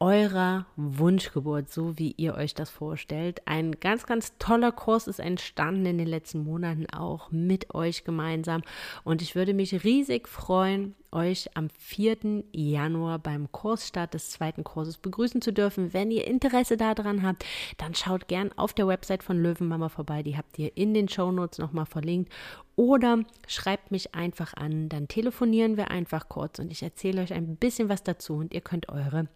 eurer 0.00 0.66
Wunschgeburt, 0.76 1.70
so 1.70 1.98
wie 1.98 2.14
ihr 2.16 2.34
euch 2.34 2.54
das 2.54 2.70
vorstellt. 2.70 3.42
Ein 3.46 3.72
ganz, 3.80 4.06
ganz 4.06 4.36
toller 4.38 4.72
Kurs 4.72 5.06
ist 5.06 5.18
entstanden 5.18 5.86
in 5.86 5.98
den 5.98 6.06
letzten 6.06 6.44
Monaten 6.44 6.86
auch 6.90 7.30
mit 7.30 7.74
euch 7.74 8.04
gemeinsam. 8.04 8.62
Und 9.04 9.22
ich 9.22 9.34
würde 9.34 9.54
mich 9.54 9.84
riesig 9.84 10.28
freuen, 10.28 10.94
euch 11.12 11.56
am 11.56 11.70
4. 11.70 12.44
Januar 12.52 13.18
beim 13.18 13.50
Kursstart 13.52 14.14
des 14.14 14.30
zweiten 14.30 14.64
Kurses 14.64 14.98
begrüßen 14.98 15.40
zu 15.40 15.52
dürfen. 15.52 15.92
Wenn 15.92 16.10
ihr 16.10 16.26
Interesse 16.26 16.76
daran 16.76 17.22
habt, 17.22 17.44
dann 17.78 17.94
schaut 17.94 18.28
gern 18.28 18.50
auf 18.56 18.74
der 18.74 18.88
Website 18.88 19.22
von 19.22 19.40
Löwenmama 19.40 19.88
vorbei. 19.88 20.22
Die 20.22 20.36
habt 20.36 20.58
ihr 20.58 20.76
in 20.76 20.92
den 20.92 21.08
Show 21.08 21.30
Notes 21.30 21.58
nochmal 21.58 21.86
verlinkt. 21.86 22.32
Oder 22.76 23.20
schreibt 23.46 23.92
mich 23.92 24.14
einfach 24.14 24.54
an, 24.54 24.88
dann 24.88 25.06
telefonieren 25.06 25.76
wir 25.76 25.90
einfach 25.90 26.28
kurz 26.28 26.58
und 26.58 26.72
ich 26.72 26.82
erzähle 26.82 27.22
euch 27.22 27.32
ein 27.32 27.56
bisschen 27.56 27.88
was 27.88 28.02
dazu 28.02 28.34
und 28.34 28.52
ihr 28.52 28.60
könnt 28.60 28.88
eure 28.88 29.28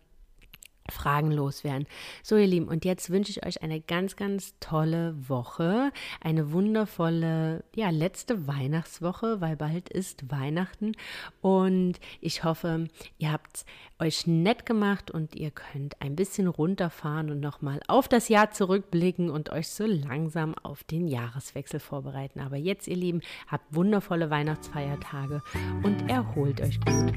Fragen 0.91 1.31
loswerden. 1.31 1.87
So, 2.23 2.37
ihr 2.37 2.47
Lieben, 2.47 2.69
und 2.69 2.85
jetzt 2.85 3.11
wünsche 3.11 3.31
ich 3.31 3.47
euch 3.47 3.63
eine 3.63 3.81
ganz, 3.81 4.17
ganz 4.17 4.55
tolle 4.61 5.15
Woche, 5.29 5.93
eine 6.21 6.53
wundervolle, 6.53 7.65
ja, 7.75 7.91
letzte 7.91 8.47
Weihnachtswoche, 8.47 9.41
weil 9.41 9.57
bald 9.57 9.89
ist 9.89 10.31
Weihnachten. 10.31 10.93
Und 11.41 11.95
ich 12.21 12.45
hoffe, 12.45 12.89
ihr 13.19 13.33
habt 13.33 13.65
euch 13.99 14.27
nett 14.27 14.65
gemacht 14.67 15.11
und 15.11 15.35
ihr 15.35 15.51
könnt 15.51 16.01
ein 16.01 16.17
bisschen 16.17 16.47
runterfahren 16.47 17.31
und 17.31 17.41
nochmal 17.41 17.81
auf 17.89 18.09
das 18.09 18.29
Jahr 18.29 18.51
zurückblicken 18.51 19.31
und 19.31 19.51
euch 19.51 19.69
so 19.69 19.85
langsam 19.87 20.55
auf 20.55 20.85
den 20.85 21.09
Jahreswechsel 21.09 21.81
vorbereiten. 21.81 22.41
Aber 22.41 22.57
jetzt, 22.57 22.89
ihr 22.89 22.97
Lieben, 22.97 23.21
habt 23.49 23.75
wundervolle 23.75 24.31
Weihnachtsfeiertage 24.31 25.43
und 25.83 26.09
erholt 26.09 26.61
euch 26.61 26.81
gut. 26.81 27.15